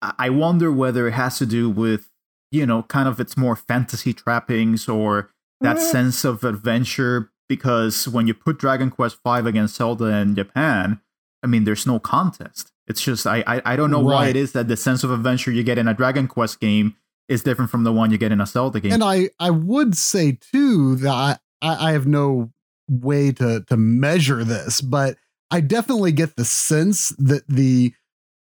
I 0.02 0.14
I 0.18 0.30
wonder 0.30 0.72
whether 0.72 1.06
it 1.06 1.12
has 1.12 1.38
to 1.38 1.46
do 1.46 1.70
with 1.70 2.10
you 2.50 2.66
know 2.66 2.82
kind 2.82 3.08
of 3.08 3.20
its 3.20 3.36
more 3.36 3.54
fantasy 3.56 4.12
trappings 4.12 4.88
or 4.88 5.30
that 5.60 5.76
mm. 5.76 5.80
sense 5.80 6.24
of 6.24 6.44
adventure 6.44 7.30
because 7.48 8.06
when 8.06 8.26
you 8.26 8.34
put 8.34 8.58
Dragon 8.58 8.90
Quest 8.90 9.18
V 9.24 9.48
against 9.48 9.76
Zelda 9.76 10.06
in 10.06 10.34
Japan, 10.34 11.00
I 11.42 11.46
mean, 11.46 11.64
there's 11.64 11.86
no 11.86 11.98
contest. 11.98 12.72
It's 12.86 13.02
just 13.02 13.26
I 13.26 13.42
I, 13.46 13.62
I 13.64 13.76
don't 13.76 13.90
know 13.90 14.00
why 14.00 14.28
it 14.28 14.36
is 14.36 14.52
that 14.52 14.68
the 14.68 14.76
sense 14.76 15.04
of 15.04 15.10
adventure 15.10 15.50
you 15.50 15.62
get 15.62 15.78
in 15.78 15.88
a 15.88 15.94
Dragon 15.94 16.28
Quest 16.28 16.60
game 16.60 16.96
is 17.28 17.42
different 17.42 17.70
from 17.70 17.84
the 17.84 17.92
one 17.92 18.10
you 18.10 18.18
get 18.18 18.32
in 18.32 18.40
a 18.40 18.46
Zelda 18.46 18.80
game. 18.80 18.92
and 18.92 19.04
I 19.04 19.30
I 19.38 19.50
would 19.50 19.96
say 19.96 20.38
too 20.52 20.96
that 20.96 21.12
I, 21.12 21.36
I 21.60 21.88
I 21.88 21.92
have 21.92 22.06
no 22.06 22.50
way 22.88 23.32
to 23.32 23.64
to 23.68 23.76
measure 23.76 24.44
this, 24.44 24.80
but 24.80 25.16
I 25.50 25.60
definitely 25.60 26.12
get 26.12 26.36
the 26.36 26.44
sense 26.44 27.10
that 27.18 27.46
the 27.48 27.92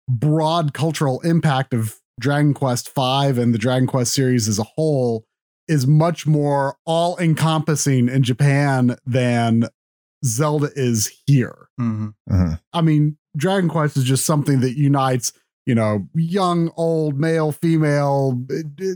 broad 0.10 0.74
cultural 0.74 1.20
impact 1.22 1.74
of 1.74 2.00
Dragon 2.20 2.54
Quest 2.54 2.94
V 2.96 3.42
and 3.42 3.54
the 3.54 3.60
Dragon 3.60 3.88
Quest 3.88 4.14
series 4.14 4.48
as 4.48 4.60
a 4.60 4.64
whole 4.64 5.26
is 5.68 5.86
much 5.88 6.26
more 6.26 6.78
all 6.86 7.18
encompassing 7.20 8.08
in 8.10 8.24
Japan 8.24 8.96
than 9.06 9.66
Zelda 10.26 10.70
is 10.76 11.12
here. 11.26 11.68
hmm 11.78 12.10
Mhm. 12.30 12.60
I 12.74 12.82
mean, 12.82 13.18
Dragon 13.36 13.70
Quest 13.70 13.98
is 13.98 14.04
just 14.04 14.26
something 14.26 14.62
that 14.62 14.78
unites, 14.78 15.32
you 15.66 15.76
know, 15.76 16.08
young, 16.16 16.72
old, 16.76 17.20
male, 17.20 17.52
female, 17.52 18.42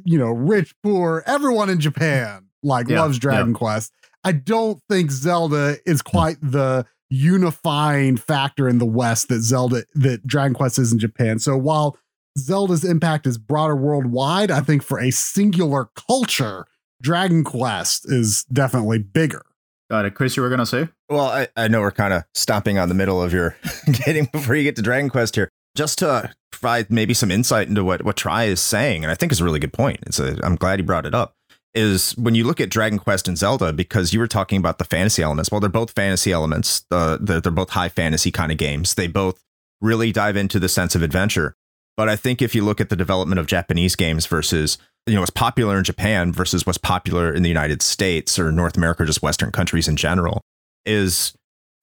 you 0.05 0.17
know, 0.17 0.31
rich, 0.31 0.73
poor, 0.81 1.23
everyone 1.27 1.69
in 1.69 1.79
Japan 1.79 2.47
like 2.63 2.87
Yeah, 2.89 3.01
loves 3.01 3.19
Dragon 3.19 3.53
Quest. 3.53 3.91
I 4.23 4.31
don't 4.31 4.79
think 4.89 5.11
Zelda 5.11 5.77
is 5.85 6.01
quite 6.01 6.37
the 6.41 6.85
unifying 7.09 8.17
factor 8.17 8.67
in 8.69 8.77
the 8.77 8.85
West 8.85 9.27
that 9.29 9.41
Zelda 9.41 9.83
that 9.95 10.25
Dragon 10.25 10.53
Quest 10.53 10.79
is 10.79 10.91
in 10.91 10.99
Japan. 10.99 11.39
So 11.39 11.57
while 11.57 11.97
Zelda's 12.37 12.83
impact 12.83 13.27
is 13.27 13.37
broader 13.37 13.75
worldwide, 13.75 14.51
I 14.51 14.61
think 14.61 14.83
for 14.83 14.99
a 14.99 15.11
singular 15.11 15.89
culture, 15.95 16.65
Dragon 17.01 17.43
Quest 17.43 18.09
is 18.11 18.45
definitely 18.45 18.99
bigger. 18.99 19.43
Got 19.89 20.05
it, 20.05 20.15
Chris. 20.15 20.37
You 20.37 20.43
were 20.43 20.49
gonna 20.49 20.65
say? 20.65 20.87
Well, 21.09 21.25
I, 21.25 21.49
I 21.57 21.67
know 21.67 21.81
we're 21.81 21.91
kind 21.91 22.13
of 22.13 22.23
stomping 22.33 22.77
on 22.77 22.87
the 22.87 22.95
middle 22.95 23.21
of 23.21 23.33
your 23.33 23.57
getting 24.05 24.25
before 24.25 24.55
you 24.55 24.63
get 24.63 24.77
to 24.77 24.81
Dragon 24.81 25.09
Quest 25.09 25.35
here. 25.35 25.49
Just 25.75 25.99
to 25.99 26.31
provide 26.51 26.89
maybe 26.89 27.13
some 27.13 27.31
insight 27.31 27.67
into 27.67 27.83
what 27.83 28.05
what 28.05 28.15
Try 28.15 28.45
is 28.45 28.61
saying, 28.61 29.03
and 29.03 29.11
I 29.11 29.15
think 29.15 29.33
is 29.33 29.41
a 29.41 29.43
really 29.43 29.59
good 29.59 29.73
point. 29.73 29.99
It's 30.03 30.19
a 30.19 30.39
I'm 30.45 30.55
glad 30.55 30.79
he 30.79 30.83
brought 30.85 31.05
it 31.05 31.13
up. 31.13 31.33
Is 31.73 32.17
when 32.17 32.35
you 32.35 32.45
look 32.45 32.61
at 32.61 32.69
Dragon 32.69 32.99
Quest 32.99 33.27
and 33.27 33.37
Zelda, 33.37 33.73
because 33.73 34.13
you 34.13 34.19
were 34.19 34.27
talking 34.27 34.57
about 34.57 34.77
the 34.77 34.85
fantasy 34.85 35.23
elements. 35.23 35.51
Well, 35.51 35.59
they're 35.59 35.69
both 35.69 35.91
fantasy 35.91 36.31
elements. 36.31 36.85
Uh, 36.89 37.17
they're, 37.19 37.41
they're 37.41 37.51
both 37.51 37.71
high 37.71 37.89
fantasy 37.89 38.31
kind 38.31 38.51
of 38.51 38.57
games. 38.57 38.95
They 38.95 39.07
both 39.07 39.41
really 39.81 40.11
dive 40.11 40.37
into 40.37 40.59
the 40.59 40.69
sense 40.69 40.95
of 40.95 41.01
adventure. 41.01 41.55
But 41.97 42.09
I 42.09 42.15
think 42.15 42.41
if 42.41 42.55
you 42.55 42.63
look 42.63 42.81
at 42.81 42.89
the 42.89 42.95
development 42.95 43.39
of 43.39 43.47
Japanese 43.47 43.95
games 43.95 44.25
versus 44.25 44.77
you 45.07 45.13
know 45.15 45.19
what's 45.21 45.31
popular 45.31 45.77
in 45.77 45.83
Japan 45.83 46.31
versus 46.31 46.65
what's 46.65 46.77
popular 46.77 47.33
in 47.33 47.41
the 47.43 47.49
United 47.49 47.81
States 47.81 48.37
or 48.37 48.51
North 48.51 48.77
America, 48.77 49.03
or 49.03 49.05
just 49.05 49.21
Western 49.23 49.51
countries 49.51 49.87
in 49.87 49.95
general, 49.95 50.41
is 50.85 51.33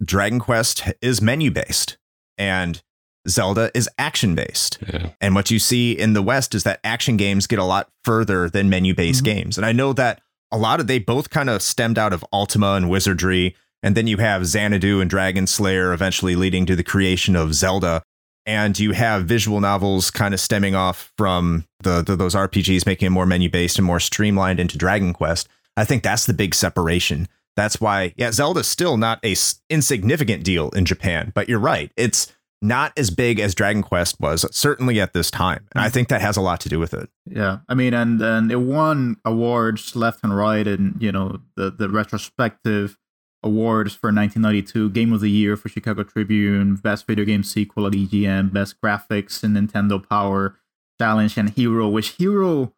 Dragon 0.05 0.39
Quest 0.39 0.85
is 1.03 1.21
menu 1.21 1.51
based 1.51 1.99
and 2.37 2.81
Zelda 3.29 3.71
is 3.75 3.89
action 3.99 4.35
based. 4.35 4.79
yeah. 4.89 5.11
And 5.21 5.35
what 5.35 5.51
you 5.51 5.59
see 5.59 5.93
in 5.93 6.13
the 6.15 6.23
West 6.23 6.55
is 6.55 6.63
that 6.63 6.81
action 6.85 7.17
games 7.17 7.47
get 7.47 7.59
a 7.59 7.65
lot 7.65 7.89
further 8.05 8.49
than 8.49 8.71
menu 8.71 8.95
based 8.95 9.23
Mhm. 9.23 9.27
games. 9.27 9.59
And 9.59 9.67
I 9.67 9.73
know 9.73 9.93
that 9.95 10.23
a 10.51 10.57
lot 10.57 10.81
of 10.81 10.87
they 10.87 10.99
both 10.99 11.29
kind 11.29 11.51
of 11.51 11.61
stemmed 11.61 11.99
out 11.99 12.13
of 12.13 12.25
Ultima 12.33 12.75
and 12.75 12.89
Wizardry. 12.89 13.55
And 13.83 13.95
then 13.97 14.07
you 14.07 14.17
have 14.17 14.47
Xanadu 14.47 15.01
and 15.01 15.11
Dragon 15.11 15.47
Slayer 15.47 15.93
eventually 15.93 16.37
leading 16.37 16.65
to 16.67 16.75
the 16.77 16.83
creation 16.85 17.37
of 17.37 17.55
Zelda. 17.55 18.03
And 18.49 18.79
you 18.79 18.93
have 18.93 19.27
visual 19.27 19.61
novels 19.61 20.11
kind 20.11 20.33
of 20.33 20.41
stemming 20.41 20.75
off 20.75 21.13
from 21.19 21.67
the, 21.83 22.03
the 22.03 22.17
those 22.17 22.35
RPGs, 22.35 22.87
making 22.87 23.07
it 23.07 23.11
more 23.11 23.27
menu 23.27 23.51
based 23.51 23.79
and 23.79 23.87
more 23.87 24.01
streamlined 24.01 24.59
into 24.59 24.79
Dragon 24.79 25.13
Quest. 25.13 25.49
I 25.77 25.85
think 25.85 26.03
that's 26.03 26.25
the 26.25 26.33
big 26.33 26.55
separation. 26.55 27.29
That's 27.57 27.79
why, 27.79 28.15
yeah, 28.17 28.33
Zelda's 28.33 28.67
still 28.67 28.97
not 28.97 29.21
a 29.23 29.33
s- 29.33 29.61
insignificant 29.69 30.45
deal 30.45 30.71
in 30.71 30.87
Japan, 30.87 31.31
but 31.35 31.49
you're 31.49 31.59
right. 31.59 31.93
It's 31.97 32.33
not 32.63 32.93
as 32.97 33.11
big 33.11 33.39
as 33.39 33.55
Dragon 33.55 33.83
Quest 33.83 34.19
was, 34.19 34.47
certainly 34.57 34.99
at 34.99 35.13
this 35.13 35.31
time. 35.31 35.67
And 35.75 35.85
I 35.85 35.89
mm. 35.89 35.93
think 35.93 36.09
that 36.09 36.23
has 36.23 36.39
a 36.39 36.41
lot 36.41 36.61
to 36.61 36.71
do 36.71 36.79
with 36.79 36.95
it. 36.95 37.11
Yeah, 37.27 37.59
I 37.69 37.75
mean, 37.75 37.93
and 37.93 38.21
and 38.23 38.51
it 38.51 38.57
won 38.57 39.19
awards 39.27 39.95
left 39.95 40.25
and 40.25 40.35
right, 40.35 40.67
and 40.67 40.97
you 41.03 41.13
know 41.13 41.41
the 41.55 41.71
the 41.71 41.91
retrospective 41.91 42.97
awards 43.43 43.95
for 43.95 44.09
1992 44.09 44.91
Game 44.91 45.13
of 45.13 45.21
the 45.21 45.31
Year 45.31 45.57
for 45.57 45.69
Chicago 45.69 46.03
Tribune, 46.03 46.77
Best 46.77 47.07
Video 47.07 47.25
Game 47.25 47.43
Sequel 47.43 47.87
at 47.87 47.93
EGM, 47.93 48.53
Best 48.53 48.81
Graphics 48.81 49.45
in 49.45 49.55
Nintendo 49.55 50.07
Power 50.07 50.59
Challenge, 51.01 51.37
and 51.37 51.51
Hero. 51.51 51.89
Which 51.89 52.11
Hero? 52.11 52.73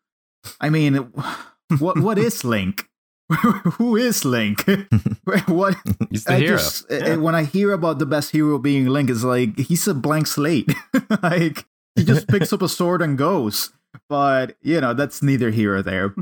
I 0.61 0.71
mean, 0.71 1.13
what 1.79 1.99
what 2.01 2.19
is 2.19 2.45
Link? 2.45 2.89
Who 3.79 3.97
is 3.97 4.25
Link? 4.25 4.65
what 5.47 5.77
He's 6.11 6.25
the 6.25 6.33
I 6.33 6.39
hero. 6.39 6.57
just 6.57 6.91
uh, 6.91 7.17
when 7.17 7.35
I 7.35 7.45
hear 7.45 7.73
about 7.73 7.99
the 7.99 8.07
best 8.07 8.33
hero 8.33 8.59
being 8.59 8.87
Link, 8.87 9.09
it's 9.09 9.23
like 9.23 9.57
he's 9.59 9.87
a 9.87 9.95
blank 9.95 10.27
slate. 10.27 10.73
like 11.23 11.67
he 11.95 12.05
just 12.05 12.27
picks 12.27 12.53
up 12.53 12.63
a 12.63 12.69
sword 12.69 13.03
and 13.03 13.17
goes. 13.17 13.71
But 14.09 14.57
you 14.63 14.81
know 14.81 14.95
that's 14.95 15.23
neither 15.23 15.51
here 15.51 15.77
or 15.77 15.83
there. 15.83 16.15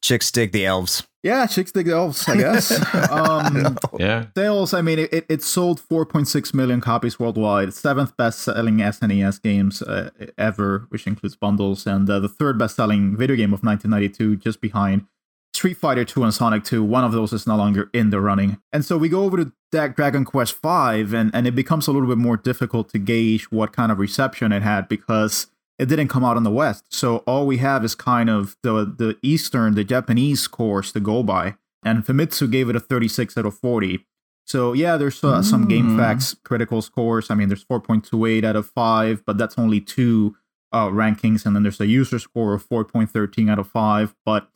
Chicks 0.00 0.30
dig 0.30 0.52
the 0.52 0.66
elves. 0.66 1.06
Yeah, 1.22 1.46
chicks 1.46 1.72
dig 1.72 1.86
the 1.86 1.92
elves, 1.92 2.28
I 2.28 2.36
guess. 2.36 2.70
um, 3.10 3.76
yeah. 3.98 4.26
sales, 4.36 4.72
I 4.72 4.80
mean, 4.80 5.00
it, 5.00 5.12
it, 5.12 5.26
it 5.28 5.42
sold 5.42 5.80
4.6 5.80 6.54
million 6.54 6.80
copies 6.80 7.18
worldwide, 7.18 7.74
seventh 7.74 8.16
best-selling 8.16 8.76
SNES 8.76 9.42
games 9.42 9.82
uh, 9.82 10.10
ever, 10.38 10.86
which 10.90 11.08
includes 11.08 11.34
bundles, 11.34 11.84
and 11.84 12.08
uh, 12.08 12.20
the 12.20 12.28
third 12.28 12.56
best-selling 12.56 13.16
video 13.16 13.34
game 13.34 13.52
of 13.52 13.64
1992, 13.64 14.36
just 14.36 14.60
behind 14.60 15.06
Street 15.52 15.76
Fighter 15.78 16.04
2 16.04 16.22
and 16.22 16.32
Sonic 16.32 16.62
2. 16.62 16.84
One 16.84 17.02
of 17.02 17.10
those 17.10 17.32
is 17.32 17.44
no 17.44 17.56
longer 17.56 17.90
in 17.92 18.10
the 18.10 18.20
running. 18.20 18.58
And 18.72 18.84
so 18.84 18.96
we 18.96 19.08
go 19.08 19.24
over 19.24 19.38
to 19.38 19.52
that 19.72 19.96
Dragon 19.96 20.24
Quest 20.24 20.54
V, 20.62 20.68
and, 21.16 21.34
and 21.34 21.46
it 21.48 21.56
becomes 21.56 21.88
a 21.88 21.92
little 21.92 22.08
bit 22.08 22.18
more 22.18 22.36
difficult 22.36 22.90
to 22.90 23.00
gauge 23.00 23.50
what 23.50 23.72
kind 23.72 23.90
of 23.90 23.98
reception 23.98 24.52
it 24.52 24.62
had 24.62 24.86
because 24.86 25.48
it 25.78 25.86
didn't 25.86 26.08
come 26.08 26.24
out 26.24 26.36
in 26.36 26.42
the 26.42 26.50
West. 26.50 26.84
So 26.90 27.18
all 27.26 27.46
we 27.46 27.58
have 27.58 27.84
is 27.84 27.94
kind 27.94 28.30
of 28.30 28.56
the 28.62 28.84
the 28.84 29.16
Eastern, 29.22 29.74
the 29.74 29.84
Japanese 29.84 30.40
scores 30.40 30.92
to 30.92 31.00
go 31.00 31.22
by. 31.22 31.54
And 31.84 32.04
Famitsu 32.04 32.50
gave 32.50 32.68
it 32.68 32.76
a 32.76 32.80
36 32.80 33.36
out 33.38 33.46
of 33.46 33.56
40. 33.58 34.04
So 34.46 34.72
yeah, 34.72 34.96
there's 34.96 35.22
uh, 35.22 35.42
some 35.42 35.66
Game 35.68 35.90
Mm. 35.90 35.98
Facts 35.98 36.34
critical 36.44 36.80
scores. 36.82 37.30
I 37.30 37.34
mean, 37.34 37.48
there's 37.48 37.64
4.28 37.64 38.44
out 38.44 38.56
of 38.56 38.66
5, 38.70 39.24
but 39.24 39.38
that's 39.38 39.58
only 39.58 39.80
two 39.80 40.34
uh, 40.72 40.88
rankings. 40.88 41.44
And 41.46 41.54
then 41.54 41.62
there's 41.62 41.80
a 41.80 41.86
user 41.86 42.18
score 42.18 42.54
of 42.54 42.68
4.13 42.68 43.50
out 43.50 43.58
of 43.58 43.68
5. 43.68 44.14
But 44.24 44.48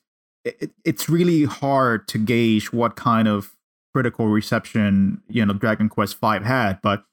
it, 0.45 0.57
it- 0.61 0.71
it's 0.85 1.09
really 1.09 1.45
hard 1.45 2.09
to 2.09 2.18
gauge 2.18 2.73
what 2.73 2.97
kind 2.97 3.29
of 3.29 3.57
critical 3.95 4.29
reception, 4.29 5.23
you 5.29 5.45
know, 5.45 5.53
Dragon 5.53 5.89
Quest 5.89 6.18
V 6.21 6.39
had. 6.45 6.81
But 6.83 7.05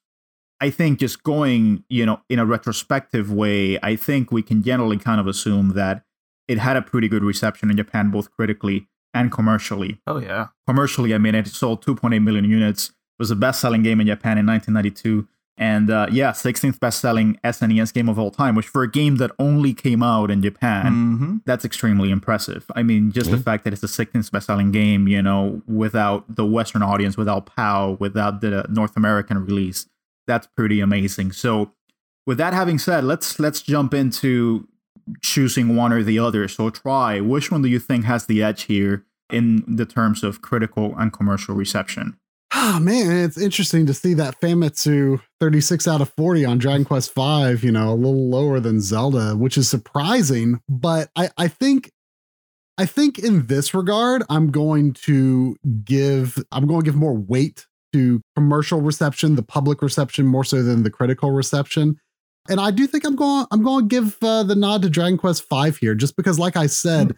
I 0.60 0.70
think 0.70 1.00
just 1.00 1.24
going, 1.24 1.84
you 1.90 2.06
know, 2.06 2.20
in 2.30 2.40
a 2.40 2.46
retrospective 2.46 3.32
way, 3.32 3.78
I 3.84 3.96
think 3.96 4.32
we 4.32 4.42
can 4.42 4.64
generally 4.64 4.98
kind 4.98 5.20
of 5.20 5.28
assume 5.28 5.74
that 5.76 6.04
it 6.48 6.58
had 6.58 6.78
a 6.78 6.82
pretty 6.82 7.08
good 7.08 7.24
reception 7.24 7.70
in 7.70 7.78
Japan, 7.78 8.10
both 8.10 8.32
critically 8.32 8.88
and 9.14 9.32
commercially. 9.32 10.00
Oh 10.08 10.20
yeah. 10.20 10.48
Commercially, 10.66 11.14
I 11.14 11.18
mean, 11.18 11.36
it 11.36 11.48
sold 11.48 11.86
2.8 11.86 12.24
million 12.24 12.46
units. 12.46 12.90
It 12.90 12.94
was 13.20 13.30
the 13.30 13.36
best-selling 13.36 13.84
game 13.84 14.00
in 14.02 14.08
Japan 14.08 14.38
in 14.38 14.46
1992, 14.46 15.28
and 15.60 15.90
uh, 15.90 16.06
yeah, 16.12 16.32
16th 16.32 16.80
best-selling 16.80 17.40
SNES 17.44 17.92
game 17.94 18.10
of 18.10 18.20
all 18.20 18.30
time. 18.32 18.54
Which 18.56 18.68
for 18.68 18.84
a 18.84 18.90
game 18.92 19.16
that 19.18 19.32
only 19.40 19.74
came 19.74 20.02
out 20.04 20.30
in 20.32 20.42
Japan, 20.44 20.86
Mm-hmm. 20.86 21.36
that's 21.46 21.66
extremely 21.66 22.12
impressive. 22.12 22.66
I 22.76 22.84
mean, 22.84 23.12
just 23.12 23.32
the 23.32 23.38
Mhm. 23.38 23.44
fact 23.44 23.64
that 23.64 23.74
it's 23.74 23.82
the 23.82 23.88
16th 23.88 24.32
best-selling 24.32 24.72
game, 24.72 25.08
you 25.08 25.22
know, 25.22 25.62
without 25.68 26.36
the 26.36 26.46
Western 26.46 26.84
audience, 26.84 27.18
without 27.18 27.46
PAL, 27.48 27.96
without 28.00 28.42
the 28.42 28.66
North 28.70 28.96
American 28.96 29.44
release, 29.44 29.88
that's 30.28 30.48
pretty 30.48 30.80
amazing. 30.80 31.32
So, 31.32 31.72
with 32.26 32.38
that 32.38 32.54
having 32.54 32.78
said, 32.78 33.04
let's 33.04 33.40
let's 33.40 33.62
jump 33.62 33.94
into 33.94 34.68
choosing 35.22 35.76
one 35.76 35.94
or 35.94 36.04
the 36.04 36.20
other. 36.20 36.48
So, 36.48 36.70
try 36.70 37.20
which 37.20 37.52
one 37.52 37.62
do 37.62 37.70
you 37.70 37.80
think 37.80 38.06
has 38.06 38.26
the 38.26 38.44
edge 38.44 38.64
here 38.64 39.06
in 39.32 39.64
the 39.68 39.86
terms 39.86 40.24
of 40.24 40.42
critical 40.42 40.94
and 40.98 41.12
commercial 41.12 41.56
reception? 41.56 42.18
Ah, 42.54 42.80
man, 42.82 43.12
it's 43.12 43.38
interesting 43.38 43.86
to 43.88 43.94
see 43.94 44.14
that 44.14 44.40
Famitsu 44.40 45.22
36 45.40 45.88
out 45.88 46.02
of 46.02 46.10
40 46.16 46.46
on 46.46 46.58
Dragon 46.58 46.86
Quest 46.86 47.14
V, 47.14 47.58
you 47.62 47.72
know, 47.72 47.92
a 47.92 47.96
little 47.96 48.30
lower 48.30 48.60
than 48.62 48.80
Zelda, 48.80 49.36
which 49.36 49.58
is 49.58 49.70
surprising. 49.70 50.62
But 50.70 51.10
I, 51.16 51.30
I 51.38 51.50
think 51.50 51.92
I 52.78 52.86
think 52.86 53.20
in 53.20 53.48
this 53.48 53.74
regard, 53.74 54.24
I'm 54.30 54.52
going 54.52 54.94
to 54.94 55.58
give 55.84 56.38
I'm 56.52 56.68
going 56.68 56.82
to 56.82 56.86
give 56.86 56.96
more 56.96 57.16
weight 57.16 57.66
to 57.94 58.22
commercial 58.36 58.82
reception, 58.82 59.36
the 59.36 59.44
public 59.44 59.82
reception 59.82 60.26
more 60.26 60.44
so 60.44 60.64
than 60.64 60.84
the 60.84 60.90
critical 60.90 61.32
reception. 61.32 62.00
And 62.50 62.60
I 62.60 62.72
do 62.72 62.88
think 62.88 63.06
I'm 63.06 63.16
going 63.16 63.46
I'm 63.52 63.64
going 63.64 63.90
to 63.90 63.96
give 63.96 64.18
uh, 64.22 64.44
the 64.44 64.56
nod 64.56 64.82
to 64.84 64.90
Dragon 64.90 65.18
Quest 65.18 65.44
V 65.50 65.72
here, 65.80 65.96
just 65.96 66.16
because, 66.16 66.40
like 66.40 66.56
I 66.56 66.68
said, 66.68 67.16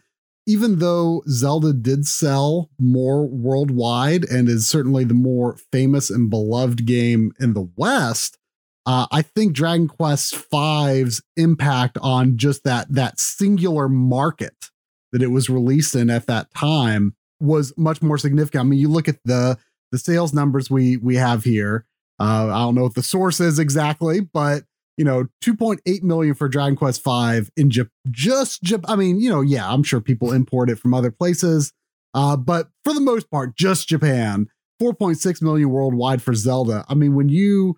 even 0.47 0.79
though 0.79 1.21
Zelda 1.29 1.73
did 1.73 2.07
sell 2.07 2.69
more 2.79 3.27
worldwide 3.27 4.25
and 4.25 4.49
is 4.49 4.67
certainly 4.67 5.03
the 5.03 5.13
more 5.13 5.57
famous 5.71 6.09
and 6.09 6.29
beloved 6.29 6.85
game 6.85 7.31
in 7.39 7.53
the 7.53 7.69
West, 7.75 8.39
uh, 8.85 9.05
I 9.11 9.21
think 9.21 9.53
Dragon 9.53 9.87
Quest 9.87 10.35
V's 10.49 11.21
impact 11.37 11.99
on 12.01 12.37
just 12.37 12.63
that 12.63 12.91
that 12.91 13.19
singular 13.19 13.87
market 13.87 14.71
that 15.11 15.21
it 15.21 15.27
was 15.27 15.49
released 15.49 15.93
in 15.93 16.09
at 16.09 16.25
that 16.25 16.51
time 16.55 17.15
was 17.39 17.71
much 17.77 18.01
more 18.01 18.17
significant. 18.17 18.61
I 18.61 18.63
mean, 18.63 18.79
you 18.79 18.89
look 18.89 19.07
at 19.07 19.19
the 19.25 19.57
the 19.91 19.97
sales 19.97 20.33
numbers 20.33 20.69
we 20.69 20.97
we 20.97 21.15
have 21.15 21.43
here. 21.43 21.85
Uh, 22.19 22.49
I 22.53 22.59
don't 22.59 22.75
know 22.75 22.83
what 22.83 22.95
the 22.95 23.03
source 23.03 23.39
is 23.39 23.59
exactly, 23.59 24.19
but 24.19 24.63
you 24.97 25.05
know, 25.05 25.27
2.8 25.45 26.03
million 26.03 26.35
for 26.35 26.49
Dragon 26.49 26.75
Quest 26.75 27.01
V 27.05 27.49
in 27.55 27.69
Jap- 27.69 27.89
just 28.11 28.61
Jap- 28.63 28.83
I 28.89 28.97
mean, 28.97 29.21
you 29.21 29.29
know, 29.29 29.39
yeah, 29.39 29.71
I'm 29.71 29.81
sure 29.81 30.01
people 30.01 30.33
import 30.33 30.69
it 30.69 30.77
from 30.77 30.93
other 30.93 31.09
places. 31.09 31.71
Uh, 32.13 32.35
but 32.35 32.67
for 32.83 32.93
the 32.93 32.99
most 32.99 33.31
part, 33.31 33.55
just 33.55 33.87
Japan. 33.87 34.47
4.6 34.81 35.41
million 35.41 35.69
worldwide 35.69 36.21
for 36.21 36.33
Zelda. 36.33 36.85
I 36.89 36.95
mean, 36.95 37.15
when 37.15 37.29
you 37.29 37.75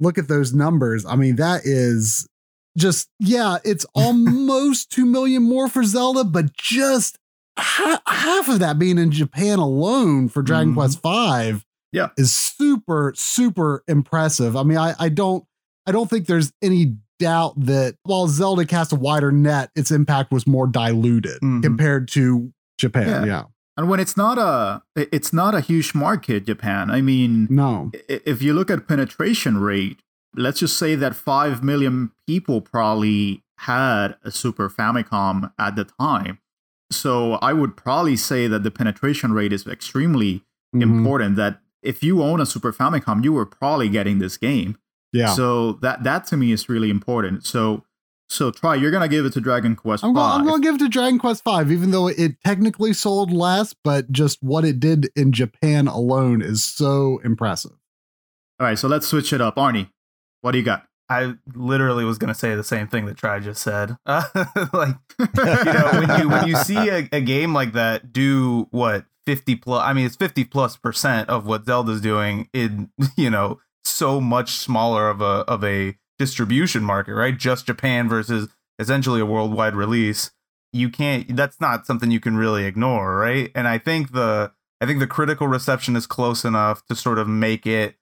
look 0.00 0.18
at 0.18 0.26
those 0.26 0.52
numbers, 0.52 1.06
I 1.06 1.14
mean, 1.14 1.36
that 1.36 1.62
is 1.64 2.28
just, 2.76 3.08
yeah, 3.20 3.58
it's 3.64 3.86
almost 3.94 4.90
2 4.90 5.06
million 5.06 5.44
more 5.44 5.68
for 5.68 5.84
Zelda, 5.84 6.24
but 6.24 6.52
just 6.54 7.18
ha- 7.58 8.02
half 8.06 8.48
of 8.48 8.58
that 8.60 8.78
being 8.78 8.98
in 8.98 9.10
Japan 9.10 9.58
alone 9.58 10.28
for 10.28 10.42
Dragon 10.42 10.72
Mhm. 10.72 10.74
Quest 10.74 11.02
V 11.02 11.64
Yeah. 11.92 12.08
is 12.16 12.32
super, 12.32 13.12
super 13.16 13.82
impressive. 13.86 14.56
I 14.56 14.62
mean, 14.62 14.78
I, 14.78 14.94
I 14.98 15.08
don't, 15.08 15.44
I 15.86 15.92
don't 15.92 16.08
think 16.10 16.26
there's 16.26 16.52
any 16.62 16.96
doubt 17.20 17.54
that 17.64 17.96
while 18.02 18.26
Zelda 18.26 18.64
cast 18.64 18.92
a 18.92 18.96
wider 18.96 19.30
net, 19.30 19.70
its 19.76 19.90
impact 19.90 20.32
was 20.32 20.46
more 20.46 20.66
diluted 20.66 21.40
Mhm. 21.42 21.62
compared 21.62 22.08
to 22.08 22.52
Japan. 22.78 23.08
Yeah. 23.08 23.24
yeah. 23.24 23.42
And 23.76 23.88
when 23.88 23.98
it's 24.00 24.16
not 24.16 24.38
a 24.38 24.82
it's 24.96 25.32
not 25.32 25.54
a 25.54 25.60
huge 25.60 25.94
market, 25.94 26.46
Japan. 26.46 26.90
I 26.90 27.00
mean, 27.02 27.46
No. 27.50 27.90
if 28.08 28.40
you 28.42 28.52
look 28.54 28.70
at 28.70 28.86
penetration 28.88 29.58
rate, 29.58 29.98
let's 30.36 30.60
just 30.60 30.76
say 30.78 30.94
that 30.96 31.14
5 31.16 31.62
million 31.62 32.10
people 32.26 32.60
probably 32.60 33.42
had 33.58 34.16
a 34.24 34.30
Super 34.30 34.68
Famicom 34.70 35.52
at 35.58 35.74
the 35.76 35.84
time. 36.00 36.38
So 36.94 37.34
I 37.34 37.52
would 37.52 37.76
probably 37.76 38.16
say 38.16 38.46
that 38.46 38.62
the 38.62 38.70
penetration 38.70 39.32
rate 39.32 39.52
is 39.52 39.66
extremely 39.66 40.42
Mhm. 40.74 40.82
important 40.82 41.36
that 41.36 41.60
if 41.82 42.02
you 42.02 42.22
own 42.22 42.40
a 42.40 42.46
Super 42.46 42.72
Famicom, 42.72 43.22
you 43.22 43.32
were 43.32 43.46
probably 43.46 43.88
getting 43.88 44.18
this 44.18 44.36
game. 44.36 44.76
Yeah. 45.12 45.28
So 45.34 45.74
that 45.82 46.02
that 46.04 46.26
to 46.28 46.36
me 46.36 46.50
is 46.52 46.68
really 46.68 46.90
important. 46.90 47.44
So 47.46 47.84
so 48.28 48.50
try 48.50 48.74
you're 48.74 48.90
gonna 48.90 49.06
give 49.08 49.24
it 49.26 49.32
to 49.34 49.40
Dragon 49.40 49.76
Quest 49.76 50.02
I'm 50.02 50.14
going, 50.14 50.26
I'm 50.26 50.44
going 50.46 50.60
to 50.62 50.66
give 50.66 50.74
it 50.76 50.78
to 50.78 50.88
Dragon 50.88 51.18
Quest 51.18 51.42
V, 51.44 51.72
even 51.72 51.90
though 51.90 52.08
it 52.08 52.40
technically 52.42 52.92
sold 52.94 53.30
less, 53.30 53.74
but 53.84 54.10
just 54.10 54.42
what 54.42 54.64
it 54.64 54.80
did 54.80 55.10
in 55.14 55.30
Japan 55.30 55.86
alone 55.86 56.40
is 56.42 56.64
so 56.64 57.20
impressive. 57.22 57.72
All 58.58 58.66
right, 58.66 58.78
so 58.78 58.88
let's 58.88 59.06
switch 59.06 59.32
it 59.32 59.40
up. 59.42 59.56
Arnie, 59.56 59.90
what 60.40 60.52
do 60.52 60.58
you 60.58 60.64
got? 60.64 60.86
I 61.08 61.34
literally 61.54 62.04
was 62.04 62.18
gonna 62.18 62.34
say 62.34 62.54
the 62.54 62.64
same 62.64 62.88
thing 62.88 63.06
that 63.06 63.16
Try 63.16 63.38
just 63.40 63.62
said. 63.62 63.96
Uh, 64.06 64.24
like 64.72 64.96
you 65.18 65.72
know, 65.72 65.90
when 65.92 66.20
you 66.20 66.28
when 66.28 66.48
you 66.48 66.56
see 66.56 66.88
a, 66.88 67.08
a 67.12 67.20
game 67.20 67.54
like 67.54 67.72
that 67.72 68.12
do 68.12 68.66
what 68.70 69.04
fifty 69.26 69.54
plus, 69.54 69.82
I 69.82 69.92
mean, 69.92 70.06
it's 70.06 70.16
fifty 70.16 70.44
plus 70.44 70.76
percent 70.76 71.28
of 71.28 71.46
what 71.46 71.66
Zelda's 71.66 72.00
doing 72.00 72.48
in 72.52 72.90
you 73.16 73.30
know 73.30 73.60
so 73.84 74.20
much 74.20 74.52
smaller 74.52 75.08
of 75.08 75.20
a 75.20 75.44
of 75.46 75.64
a 75.64 75.96
distribution 76.18 76.82
market, 76.82 77.14
right? 77.14 77.36
Just 77.36 77.66
Japan 77.66 78.08
versus 78.08 78.48
essentially 78.78 79.20
a 79.20 79.26
worldwide 79.26 79.76
release. 79.76 80.30
You 80.72 80.90
can't. 80.90 81.36
That's 81.36 81.60
not 81.60 81.86
something 81.86 82.10
you 82.10 82.20
can 82.20 82.36
really 82.36 82.64
ignore, 82.64 83.16
right? 83.16 83.50
And 83.54 83.68
I 83.68 83.78
think 83.78 84.12
the 84.12 84.52
I 84.80 84.86
think 84.86 85.00
the 85.00 85.06
critical 85.06 85.46
reception 85.46 85.96
is 85.96 86.06
close 86.06 86.44
enough 86.44 86.84
to 86.86 86.96
sort 86.96 87.18
of 87.18 87.28
make 87.28 87.66
it 87.66 87.96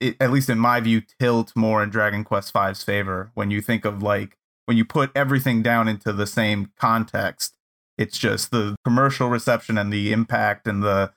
it, 0.00 0.16
at 0.20 0.30
least 0.32 0.48
in 0.48 0.58
my 0.58 0.80
view, 0.80 1.02
tilt 1.20 1.52
more 1.54 1.82
in 1.82 1.90
Dragon 1.90 2.24
Quest 2.24 2.52
V's 2.52 2.82
favor 2.82 3.30
when 3.34 3.50
you 3.50 3.60
think 3.60 3.84
of 3.84 4.02
like 4.02 4.36
when 4.66 4.76
you 4.76 4.84
put 4.84 5.10
everything 5.14 5.62
down 5.62 5.88
into 5.88 6.12
the 6.12 6.26
same 6.26 6.72
context. 6.78 7.54
It's 7.98 8.18
just 8.18 8.50
the 8.50 8.76
commercial 8.82 9.28
reception 9.28 9.76
and 9.76 9.92
the 9.92 10.12
impact 10.12 10.66
and 10.66 10.82
the 10.82 11.12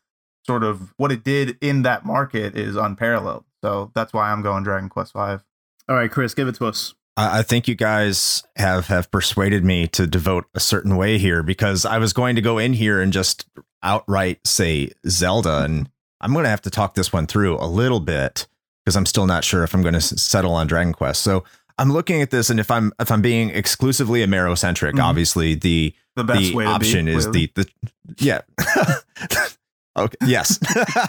sort 0.45 0.63
of 0.63 0.93
what 0.97 1.11
it 1.11 1.23
did 1.23 1.57
in 1.61 1.83
that 1.83 2.05
market 2.05 2.57
is 2.57 2.75
unparalleled. 2.75 3.45
So 3.63 3.91
that's 3.95 4.11
why 4.11 4.31
I'm 4.31 4.41
going 4.41 4.63
Dragon 4.63 4.89
Quest 4.89 5.13
Five. 5.13 5.43
All 5.87 5.95
right, 5.95 6.11
Chris, 6.11 6.33
give 6.33 6.47
it 6.47 6.55
to 6.55 6.67
us. 6.67 6.93
I 7.15 7.39
I 7.39 7.43
think 7.43 7.67
you 7.67 7.75
guys 7.75 8.43
have 8.57 8.87
have 8.87 9.11
persuaded 9.11 9.63
me 9.63 9.87
to 9.89 10.07
devote 10.07 10.45
a 10.53 10.59
certain 10.59 10.97
way 10.97 11.17
here 11.17 11.41
because 11.41 11.85
I 11.85 11.97
was 11.97 12.11
going 12.11 12.35
to 12.35 12.41
go 12.41 12.57
in 12.57 12.73
here 12.73 12.99
and 13.01 13.13
just 13.13 13.45
outright 13.81 14.45
say 14.45 14.91
Zelda, 15.07 15.63
and 15.63 15.89
I'm 16.19 16.33
going 16.33 16.43
to 16.43 16.49
have 16.49 16.61
to 16.61 16.69
talk 16.69 16.95
this 16.95 17.13
one 17.13 17.27
through 17.27 17.57
a 17.57 17.67
little 17.67 17.99
bit 17.99 18.47
because 18.83 18.95
I'm 18.95 19.05
still 19.05 19.25
not 19.25 19.43
sure 19.43 19.63
if 19.63 19.73
I'm 19.73 19.81
going 19.81 19.93
to 19.93 20.01
settle 20.01 20.53
on 20.53 20.67
Dragon 20.67 20.93
Quest. 20.93 21.21
So 21.23 21.43
I'm 21.77 21.91
looking 21.91 22.21
at 22.21 22.29
this, 22.29 22.49
and 22.49 22.59
if 22.59 22.69
I'm 22.69 22.91
if 22.99 23.11
I'm 23.11 23.21
being 23.21 23.49
exclusively 23.49 24.25
Amero-centric, 24.25 24.95
Mhm. 24.95 25.03
obviously 25.03 25.55
the 25.55 25.93
The 26.15 26.23
best 26.23 26.41
the 26.41 26.55
way 26.55 26.65
to 26.65 26.69
option 26.69 27.05
be, 27.05 27.13
is 27.13 27.25
clearly. 27.25 27.51
the 27.55 27.63
the 27.63 28.15
yeah. 28.19 28.41
okay. 29.97 30.17
Yes, 30.25 30.59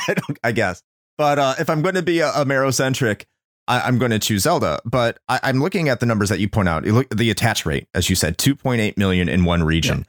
I, 0.08 0.14
don't, 0.14 0.38
I 0.44 0.52
guess. 0.52 0.82
But 1.16 1.38
uh, 1.38 1.54
if 1.58 1.70
I'm 1.70 1.82
going 1.82 1.94
to 1.94 2.02
be 2.02 2.20
a, 2.20 2.30
a 2.32 2.44
Marrow-centric, 2.44 3.26
I, 3.68 3.80
I'm 3.80 3.98
going 3.98 4.10
to 4.10 4.18
choose 4.18 4.42
Zelda. 4.42 4.80
But 4.84 5.18
I, 5.28 5.40
I'm 5.44 5.60
looking 5.60 5.88
at 5.88 6.00
the 6.00 6.06
numbers 6.06 6.28
that 6.28 6.40
you 6.40 6.48
point 6.48 6.68
out. 6.68 6.84
You 6.84 6.92
look 6.92 7.08
the 7.10 7.30
attach 7.30 7.64
rate, 7.66 7.86
as 7.94 8.10
you 8.10 8.16
said, 8.16 8.38
2.8 8.38 8.96
million 8.96 9.28
in 9.28 9.44
one 9.44 9.62
region. 9.62 10.06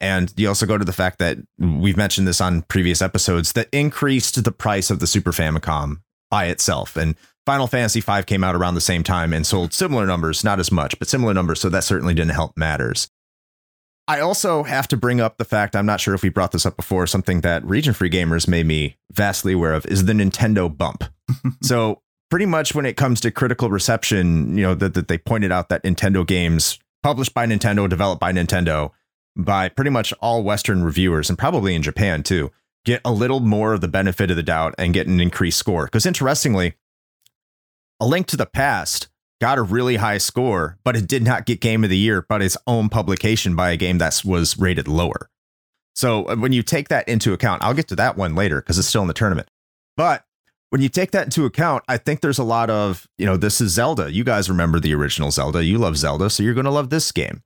And 0.00 0.32
you 0.36 0.48
also 0.48 0.66
go 0.66 0.76
to 0.76 0.84
the 0.84 0.92
fact 0.92 1.18
that 1.20 1.38
we've 1.58 1.96
mentioned 1.96 2.28
this 2.28 2.40
on 2.40 2.62
previous 2.62 3.00
episodes 3.00 3.52
that 3.52 3.68
increased 3.72 4.42
the 4.44 4.52
price 4.52 4.90
of 4.90 4.98
the 5.00 5.06
Super 5.06 5.32
Famicom 5.32 6.00
by 6.30 6.46
itself. 6.46 6.96
And 6.96 7.16
Final 7.44 7.66
Fantasy 7.66 8.00
V 8.00 8.22
came 8.24 8.42
out 8.42 8.56
around 8.56 8.74
the 8.74 8.80
same 8.80 9.02
time 9.04 9.32
and 9.32 9.46
sold 9.46 9.72
similar 9.72 10.06
numbers, 10.06 10.42
not 10.42 10.58
as 10.58 10.72
much, 10.72 10.98
but 10.98 11.08
similar 11.08 11.32
numbers. 11.32 11.60
So 11.60 11.68
that 11.68 11.84
certainly 11.84 12.14
didn't 12.14 12.32
help 12.32 12.56
matters. 12.56 13.08
I 14.08 14.20
also 14.20 14.62
have 14.62 14.86
to 14.88 14.96
bring 14.96 15.20
up 15.20 15.36
the 15.36 15.44
fact 15.44 15.74
I'm 15.74 15.86
not 15.86 16.00
sure 16.00 16.14
if 16.14 16.22
we 16.22 16.28
brought 16.28 16.52
this 16.52 16.66
up 16.66 16.76
before, 16.76 17.06
something 17.06 17.40
that 17.40 17.64
region 17.64 17.92
free 17.92 18.10
gamers 18.10 18.46
made 18.46 18.66
me 18.66 18.96
vastly 19.12 19.52
aware 19.52 19.72
of 19.72 19.84
is 19.86 20.04
the 20.04 20.12
Nintendo 20.12 20.74
bump. 20.74 21.04
so 21.62 22.02
pretty 22.30 22.46
much 22.46 22.74
when 22.74 22.86
it 22.86 22.96
comes 22.96 23.20
to 23.20 23.30
critical 23.30 23.68
reception, 23.68 24.56
you 24.56 24.62
know, 24.62 24.74
that, 24.74 24.94
that 24.94 25.08
they 25.08 25.18
pointed 25.18 25.50
out 25.50 25.68
that 25.70 25.82
Nintendo 25.82 26.26
games 26.26 26.78
published 27.02 27.34
by 27.34 27.46
Nintendo, 27.46 27.88
developed 27.88 28.20
by 28.20 28.32
Nintendo, 28.32 28.90
by 29.36 29.68
pretty 29.68 29.90
much 29.90 30.12
all 30.20 30.42
Western 30.42 30.82
reviewers 30.82 31.28
and 31.28 31.38
probably 31.38 31.74
in 31.74 31.82
Japan 31.82 32.22
too, 32.22 32.50
get 32.86 33.02
a 33.04 33.12
little 33.12 33.40
more 33.40 33.74
of 33.74 33.82
the 33.82 33.88
benefit 33.88 34.30
of 34.30 34.36
the 34.36 34.42
doubt 34.42 34.74
and 34.78 34.94
get 34.94 35.06
an 35.06 35.20
increased 35.20 35.58
score. 35.58 35.84
Because 35.84 36.06
interestingly, 36.06 36.74
A 38.00 38.06
Link 38.06 38.26
to 38.28 38.36
the 38.38 38.46
Past 38.46 39.08
got 39.40 39.58
a 39.58 39.62
really 39.62 39.96
high 39.96 40.16
score, 40.16 40.78
but 40.84 40.96
it 40.96 41.06
did 41.06 41.22
not 41.22 41.44
get 41.44 41.60
Game 41.60 41.84
of 41.84 41.90
the 41.90 41.98
Year, 41.98 42.24
but 42.26 42.40
its 42.40 42.56
own 42.66 42.88
publication 42.88 43.54
by 43.54 43.70
a 43.70 43.76
game 43.76 43.98
that 43.98 44.22
was 44.24 44.56
rated 44.58 44.88
lower. 44.88 45.28
So 45.94 46.28
uh, 46.28 46.36
when 46.36 46.52
you 46.52 46.62
take 46.62 46.88
that 46.88 47.06
into 47.08 47.32
account, 47.32 47.62
I'll 47.62 47.74
get 47.74 47.88
to 47.88 47.96
that 47.96 48.16
one 48.16 48.34
later 48.34 48.62
because 48.62 48.78
it's 48.78 48.88
still 48.88 49.02
in 49.02 49.08
the 49.08 49.14
tournament. 49.14 49.50
But 49.96 50.24
when 50.70 50.80
you 50.80 50.88
take 50.88 51.10
that 51.10 51.24
into 51.24 51.44
account, 51.44 51.84
I 51.88 51.96
think 51.96 52.20
there's 52.20 52.38
a 52.38 52.44
lot 52.44 52.70
of, 52.70 53.06
you 53.18 53.26
know, 53.26 53.36
this 53.36 53.60
is 53.60 53.72
Zelda. 53.72 54.12
You 54.12 54.24
guys 54.24 54.48
remember 54.48 54.78
the 54.78 54.94
original 54.94 55.30
Zelda. 55.30 55.64
You 55.64 55.78
love 55.78 55.96
Zelda, 55.96 56.30
so 56.30 56.42
you're 56.42 56.54
going 56.54 56.64
to 56.64 56.70
love 56.70 56.90
this 56.90 57.12
game. 57.12 57.42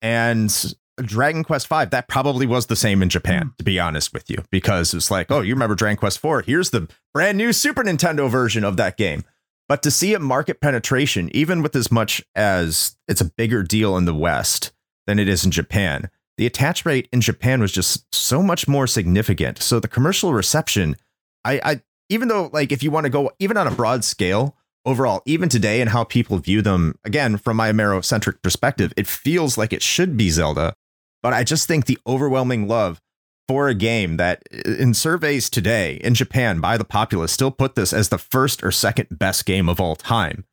And 0.00 0.74
Dragon 0.98 1.44
Quest 1.44 1.68
V, 1.68 1.86
that 1.86 2.08
probably 2.08 2.46
was 2.46 2.66
the 2.66 2.76
same 2.76 3.02
in 3.02 3.08
Japan, 3.08 3.42
hmm. 3.42 3.48
to 3.58 3.64
be 3.64 3.80
honest 3.80 4.12
with 4.12 4.28
you, 4.28 4.38
because 4.50 4.94
it's 4.94 5.10
like, 5.10 5.30
oh, 5.30 5.40
you 5.40 5.54
remember 5.54 5.74
Dragon 5.74 5.96
Quest 5.96 6.24
IV? 6.24 6.44
Here's 6.46 6.70
the 6.70 6.88
brand 7.14 7.38
new 7.38 7.52
Super 7.52 7.82
Nintendo 7.82 8.28
version 8.30 8.64
of 8.64 8.76
that 8.76 8.96
game. 8.96 9.24
But 9.68 9.82
to 9.84 9.90
see 9.90 10.12
a 10.12 10.18
market 10.18 10.60
penetration, 10.60 11.30
even 11.34 11.62
with 11.62 11.74
as 11.76 11.90
much 11.90 12.22
as 12.34 12.96
it's 13.08 13.20
a 13.20 13.26
bigger 13.36 13.62
deal 13.62 13.96
in 13.96 14.04
the 14.04 14.14
West 14.14 14.72
than 15.06 15.18
it 15.18 15.28
is 15.28 15.44
in 15.44 15.50
Japan, 15.50 16.10
the 16.36 16.46
attach 16.46 16.84
rate 16.84 17.08
in 17.12 17.20
Japan 17.20 17.60
was 17.60 17.72
just 17.72 18.12
so 18.14 18.42
much 18.42 18.68
more 18.68 18.86
significant. 18.86 19.62
So 19.62 19.80
the 19.80 19.88
commercial 19.88 20.34
reception, 20.34 20.96
I, 21.44 21.60
I 21.64 21.82
even 22.08 22.28
though 22.28 22.50
like 22.52 22.72
if 22.72 22.82
you 22.82 22.90
want 22.90 23.04
to 23.04 23.10
go 23.10 23.30
even 23.38 23.56
on 23.56 23.66
a 23.66 23.70
broad 23.70 24.04
scale, 24.04 24.56
overall, 24.84 25.22
even 25.26 25.48
today 25.48 25.80
and 25.80 25.90
how 25.90 26.04
people 26.04 26.38
view 26.38 26.62
them, 26.62 26.98
again, 27.04 27.36
from 27.36 27.56
my 27.56 27.70
Amero-centric 27.70 28.42
perspective, 28.42 28.92
it 28.96 29.06
feels 29.06 29.56
like 29.56 29.72
it 29.72 29.82
should 29.82 30.16
be 30.16 30.30
Zelda. 30.30 30.74
But 31.22 31.32
I 31.32 31.44
just 31.44 31.68
think 31.68 31.86
the 31.86 31.98
overwhelming 32.06 32.66
love 32.66 33.00
for 33.48 33.68
a 33.68 33.74
game 33.74 34.16
that 34.16 34.42
in 34.64 34.94
surveys 34.94 35.50
today 35.50 35.96
in 35.96 36.14
Japan 36.14 36.60
by 36.60 36.76
the 36.76 36.84
populace 36.84 37.32
still 37.32 37.50
put 37.50 37.74
this 37.74 37.92
as 37.92 38.08
the 38.08 38.18
first 38.18 38.62
or 38.62 38.70
second 38.70 39.08
best 39.10 39.44
game 39.44 39.68
of 39.68 39.80
all 39.80 39.96
time. 39.96 40.44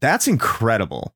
That's 0.00 0.28
incredible. 0.28 1.14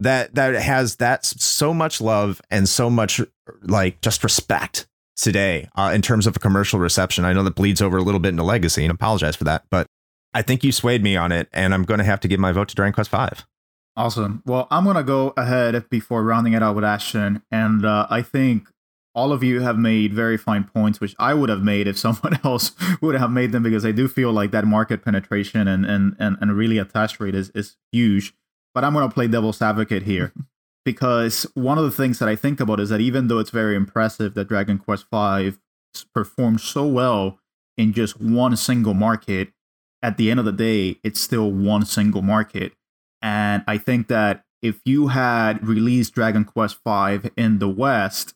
That 0.00 0.34
that 0.36 0.54
has 0.54 0.96
that 0.96 1.24
so 1.24 1.74
much 1.74 2.00
love 2.00 2.40
and 2.50 2.68
so 2.68 2.88
much 2.88 3.20
like 3.62 4.00
just 4.00 4.22
respect 4.22 4.86
today 5.16 5.68
uh, 5.74 5.90
in 5.92 6.02
terms 6.02 6.26
of 6.26 6.36
a 6.36 6.40
commercial 6.40 6.78
reception. 6.78 7.24
I 7.24 7.32
know 7.32 7.42
that 7.42 7.56
bleeds 7.56 7.82
over 7.82 7.96
a 7.96 8.02
little 8.02 8.20
bit 8.20 8.28
into 8.30 8.44
legacy 8.44 8.84
and 8.84 8.92
apologize 8.92 9.34
for 9.34 9.44
that, 9.44 9.64
but 9.70 9.86
I 10.34 10.42
think 10.42 10.62
you 10.62 10.70
swayed 10.70 11.02
me 11.02 11.16
on 11.16 11.32
it 11.32 11.48
and 11.52 11.74
I'm 11.74 11.84
going 11.84 11.98
to 11.98 12.04
have 12.04 12.20
to 12.20 12.28
give 12.28 12.38
my 12.38 12.52
vote 12.52 12.68
to 12.68 12.74
Dragon 12.74 12.92
Quest 12.92 13.10
5. 13.10 13.44
Awesome. 13.98 14.44
Well, 14.46 14.68
I'm 14.70 14.84
gonna 14.84 15.02
go 15.02 15.34
ahead 15.36 15.90
before 15.90 16.22
rounding 16.22 16.52
it 16.52 16.62
out 16.62 16.76
with 16.76 16.84
Ashton, 16.84 17.42
and 17.50 17.84
uh, 17.84 18.06
I 18.08 18.22
think 18.22 18.68
all 19.12 19.32
of 19.32 19.42
you 19.42 19.60
have 19.62 19.76
made 19.76 20.14
very 20.14 20.36
fine 20.36 20.62
points, 20.62 21.00
which 21.00 21.16
I 21.18 21.34
would 21.34 21.48
have 21.48 21.64
made 21.64 21.88
if 21.88 21.98
someone 22.06 22.38
else 22.44 22.76
would 23.00 23.16
have 23.16 23.32
made 23.32 23.50
them, 23.50 23.64
because 23.64 23.84
I 23.84 23.90
do 23.90 24.06
feel 24.06 24.30
like 24.30 24.52
that 24.52 24.64
market 24.64 25.04
penetration 25.04 25.66
and 25.66 25.84
and 25.84 26.14
and, 26.20 26.36
and 26.40 26.56
really 26.56 26.78
attach 26.78 27.18
rate 27.18 27.34
is 27.34 27.50
is 27.56 27.76
huge. 27.90 28.34
But 28.72 28.84
I'm 28.84 28.94
gonna 28.94 29.10
play 29.10 29.26
devil's 29.26 29.60
advocate 29.60 30.04
here, 30.04 30.32
because 30.84 31.44
one 31.54 31.76
of 31.76 31.82
the 31.82 31.90
things 31.90 32.20
that 32.20 32.28
I 32.28 32.36
think 32.36 32.60
about 32.60 32.78
is 32.78 32.90
that 32.90 33.00
even 33.00 33.26
though 33.26 33.40
it's 33.40 33.50
very 33.50 33.74
impressive 33.74 34.34
that 34.34 34.46
Dragon 34.46 34.78
Quest 34.78 35.06
V 35.12 35.54
performed 36.14 36.60
so 36.60 36.86
well 36.86 37.40
in 37.76 37.92
just 37.92 38.20
one 38.20 38.56
single 38.56 38.94
market, 38.94 39.48
at 40.02 40.18
the 40.18 40.30
end 40.30 40.38
of 40.38 40.46
the 40.46 40.52
day, 40.52 41.00
it's 41.02 41.20
still 41.20 41.50
one 41.50 41.84
single 41.84 42.22
market. 42.22 42.74
And 43.22 43.64
I 43.66 43.78
think 43.78 44.08
that 44.08 44.44
if 44.62 44.80
you 44.84 45.08
had 45.08 45.66
released 45.66 46.14
Dragon 46.14 46.44
Quest 46.44 46.78
V 46.86 47.30
in 47.36 47.58
the 47.58 47.68
West, 47.68 48.34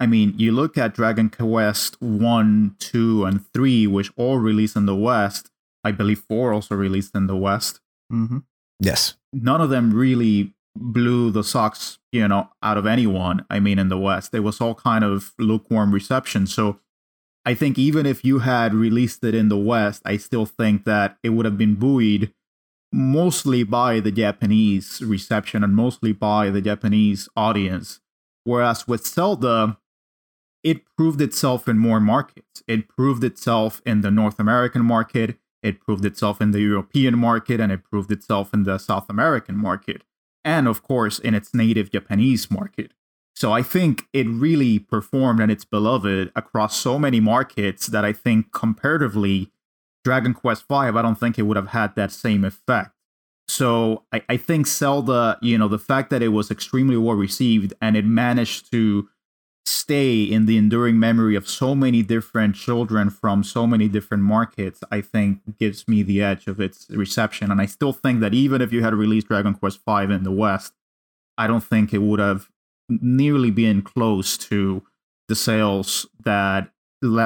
I 0.00 0.06
mean, 0.06 0.34
you 0.36 0.50
look 0.52 0.76
at 0.76 0.94
Dragon 0.94 1.30
Quest 1.30 2.00
1, 2.02 2.76
2, 2.78 3.24
and 3.24 3.46
3, 3.52 3.86
which 3.86 4.10
all 4.16 4.38
released 4.38 4.74
in 4.74 4.86
the 4.86 4.96
West. 4.96 5.50
I 5.84 5.92
believe 5.92 6.24
4 6.28 6.52
also 6.52 6.74
released 6.74 7.14
in 7.14 7.28
the 7.28 7.36
West. 7.36 7.80
Mm-hmm. 8.12 8.38
Yes. 8.80 9.14
None 9.32 9.60
of 9.60 9.70
them 9.70 9.92
really 9.92 10.54
blew 10.76 11.30
the 11.30 11.44
socks, 11.44 11.98
you 12.10 12.26
know, 12.26 12.48
out 12.62 12.78
of 12.78 12.86
anyone. 12.86 13.44
I 13.48 13.60
mean, 13.60 13.78
in 13.78 13.88
the 13.88 13.98
West, 13.98 14.32
there 14.32 14.42
was 14.42 14.60
all 14.60 14.74
kind 14.74 15.04
of 15.04 15.32
lukewarm 15.38 15.92
reception. 15.92 16.46
So 16.46 16.80
I 17.44 17.54
think 17.54 17.78
even 17.78 18.06
if 18.06 18.24
you 18.24 18.40
had 18.40 18.74
released 18.74 19.22
it 19.22 19.34
in 19.34 19.48
the 19.48 19.58
West, 19.58 20.02
I 20.04 20.16
still 20.16 20.46
think 20.46 20.84
that 20.84 21.18
it 21.22 21.30
would 21.30 21.44
have 21.44 21.58
been 21.58 21.74
buoyed 21.74 22.32
mostly 22.92 23.62
by 23.62 24.00
the 24.00 24.12
Japanese 24.12 25.00
reception 25.00 25.64
and 25.64 25.74
mostly 25.74 26.12
by 26.12 26.50
the 26.50 26.60
Japanese 26.60 27.28
audience. 27.36 28.00
Whereas 28.44 28.86
with 28.86 29.06
Zelda, 29.06 29.78
it 30.62 30.82
proved 30.96 31.20
itself 31.20 31.68
in 31.68 31.78
more 31.78 32.00
markets. 32.00 32.62
It 32.66 32.88
proved 32.88 33.24
itself 33.24 33.80
in 33.86 34.00
the 34.02 34.10
North 34.10 34.38
American 34.38 34.84
market, 34.84 35.38
it 35.62 35.80
proved 35.80 36.04
itself 36.04 36.40
in 36.40 36.50
the 36.50 36.60
European 36.60 37.18
market, 37.18 37.60
and 37.60 37.70
it 37.70 37.84
proved 37.84 38.10
itself 38.10 38.52
in 38.52 38.64
the 38.64 38.78
South 38.78 39.08
American 39.08 39.56
market. 39.56 40.02
And 40.44 40.66
of 40.66 40.82
course, 40.82 41.18
in 41.20 41.34
its 41.34 41.54
native 41.54 41.92
Japanese 41.92 42.50
market. 42.50 42.92
So 43.34 43.52
I 43.52 43.62
think 43.62 44.08
it 44.12 44.26
really 44.26 44.78
performed 44.78 45.40
and 45.40 45.50
it's 45.50 45.64
beloved 45.64 46.32
across 46.34 46.76
so 46.76 46.98
many 46.98 47.20
markets 47.20 47.86
that 47.86 48.04
I 48.04 48.12
think 48.12 48.52
comparatively, 48.52 49.51
Dragon 50.04 50.34
Quest 50.34 50.64
V, 50.68 50.74
I 50.74 51.02
don't 51.02 51.18
think 51.18 51.38
it 51.38 51.42
would 51.42 51.56
have 51.56 51.68
had 51.68 51.94
that 51.94 52.12
same 52.12 52.44
effect. 52.44 52.90
So 53.48 54.04
I, 54.12 54.22
I 54.28 54.36
think 54.36 54.66
Zelda, 54.66 55.38
you 55.42 55.58
know, 55.58 55.68
the 55.68 55.78
fact 55.78 56.10
that 56.10 56.22
it 56.22 56.28
was 56.28 56.50
extremely 56.50 56.96
well 56.96 57.16
received 57.16 57.74
and 57.80 57.96
it 57.96 58.04
managed 58.04 58.70
to 58.72 59.08
stay 59.64 60.22
in 60.22 60.46
the 60.46 60.56
enduring 60.56 60.98
memory 60.98 61.36
of 61.36 61.48
so 61.48 61.74
many 61.74 62.02
different 62.02 62.56
children 62.56 63.10
from 63.10 63.44
so 63.44 63.66
many 63.66 63.88
different 63.88 64.22
markets, 64.22 64.80
I 64.90 65.00
think 65.00 65.40
gives 65.58 65.86
me 65.86 66.02
the 66.02 66.22
edge 66.22 66.46
of 66.46 66.60
its 66.60 66.86
reception. 66.90 67.50
And 67.50 67.60
I 67.60 67.66
still 67.66 67.92
think 67.92 68.20
that 68.20 68.34
even 68.34 68.60
if 68.60 68.72
you 68.72 68.82
had 68.82 68.94
released 68.94 69.28
Dragon 69.28 69.54
Quest 69.54 69.80
V 69.86 70.04
in 70.04 70.24
the 70.24 70.32
West, 70.32 70.72
I 71.38 71.46
don't 71.46 71.64
think 71.64 71.92
it 71.92 71.98
would 71.98 72.20
have 72.20 72.48
nearly 72.88 73.50
been 73.50 73.82
close 73.82 74.36
to 74.36 74.82
the 75.28 75.34
sales 75.34 76.06
that 76.24 76.70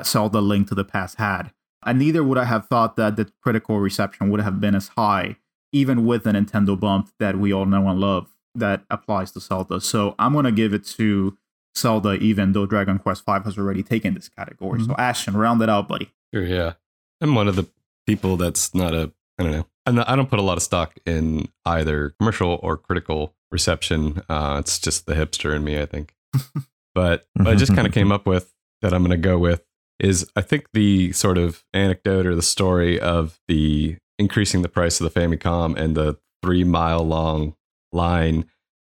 Zelda 0.04 0.40
Link 0.40 0.68
to 0.68 0.74
the 0.74 0.84
Past 0.84 1.16
had. 1.16 1.52
And 1.84 1.98
neither 1.98 2.24
would 2.24 2.38
I 2.38 2.44
have 2.44 2.66
thought 2.66 2.96
that 2.96 3.16
the 3.16 3.30
critical 3.42 3.78
reception 3.78 4.30
would 4.30 4.40
have 4.40 4.60
been 4.60 4.74
as 4.74 4.88
high, 4.88 5.36
even 5.72 6.04
with 6.04 6.24
the 6.24 6.32
Nintendo 6.32 6.78
bump 6.78 7.10
that 7.18 7.38
we 7.38 7.52
all 7.52 7.66
know 7.66 7.88
and 7.88 8.00
love 8.00 8.28
that 8.54 8.84
applies 8.90 9.32
to 9.32 9.40
Zelda. 9.40 9.80
So 9.80 10.14
I'm 10.18 10.32
going 10.32 10.46
to 10.46 10.52
give 10.52 10.72
it 10.72 10.84
to 10.96 11.36
Zelda, 11.76 12.14
even 12.14 12.52
though 12.52 12.66
Dragon 12.66 12.98
Quest 12.98 13.24
V 13.26 13.32
has 13.44 13.58
already 13.58 13.82
taken 13.82 14.14
this 14.14 14.28
category. 14.28 14.82
So 14.82 14.94
Ashton, 14.96 15.36
round 15.36 15.60
it 15.62 15.68
out, 15.68 15.86
buddy. 15.88 16.10
Sure, 16.34 16.44
yeah. 16.44 16.74
I'm 17.20 17.34
one 17.34 17.48
of 17.48 17.56
the 17.56 17.68
people 18.06 18.36
that's 18.36 18.74
not 18.74 18.94
a 18.94 19.12
I 19.38 19.42
don't 19.42 19.52
know. 19.52 19.66
And 19.84 20.00
I 20.00 20.16
don't 20.16 20.30
put 20.30 20.38
a 20.38 20.42
lot 20.42 20.56
of 20.56 20.62
stock 20.62 20.94
in 21.04 21.48
either 21.64 22.10
commercial 22.18 22.58
or 22.62 22.76
critical 22.76 23.34
reception. 23.50 24.22
Uh, 24.28 24.56
it's 24.58 24.78
just 24.78 25.06
the 25.06 25.14
hipster 25.14 25.54
in 25.54 25.62
me, 25.62 25.80
I 25.80 25.86
think. 25.86 26.14
but 26.94 27.26
what 27.34 27.46
I 27.48 27.54
just 27.54 27.74
kind 27.74 27.86
of 27.86 27.92
came 27.94 28.10
up 28.10 28.26
with 28.26 28.52
that 28.82 28.92
I'm 28.92 29.02
going 29.02 29.10
to 29.10 29.16
go 29.16 29.38
with 29.38 29.62
is 29.98 30.30
I 30.36 30.42
think 30.42 30.66
the 30.72 31.12
sort 31.12 31.38
of 31.38 31.64
anecdote 31.72 32.26
or 32.26 32.34
the 32.34 32.42
story 32.42 33.00
of 33.00 33.40
the 33.48 33.96
increasing 34.18 34.62
the 34.62 34.68
price 34.68 35.00
of 35.00 35.12
the 35.12 35.20
Famicom 35.20 35.76
and 35.76 35.96
the 35.96 36.18
three 36.42 36.64
mile 36.64 37.02
long 37.02 37.54
line. 37.92 38.46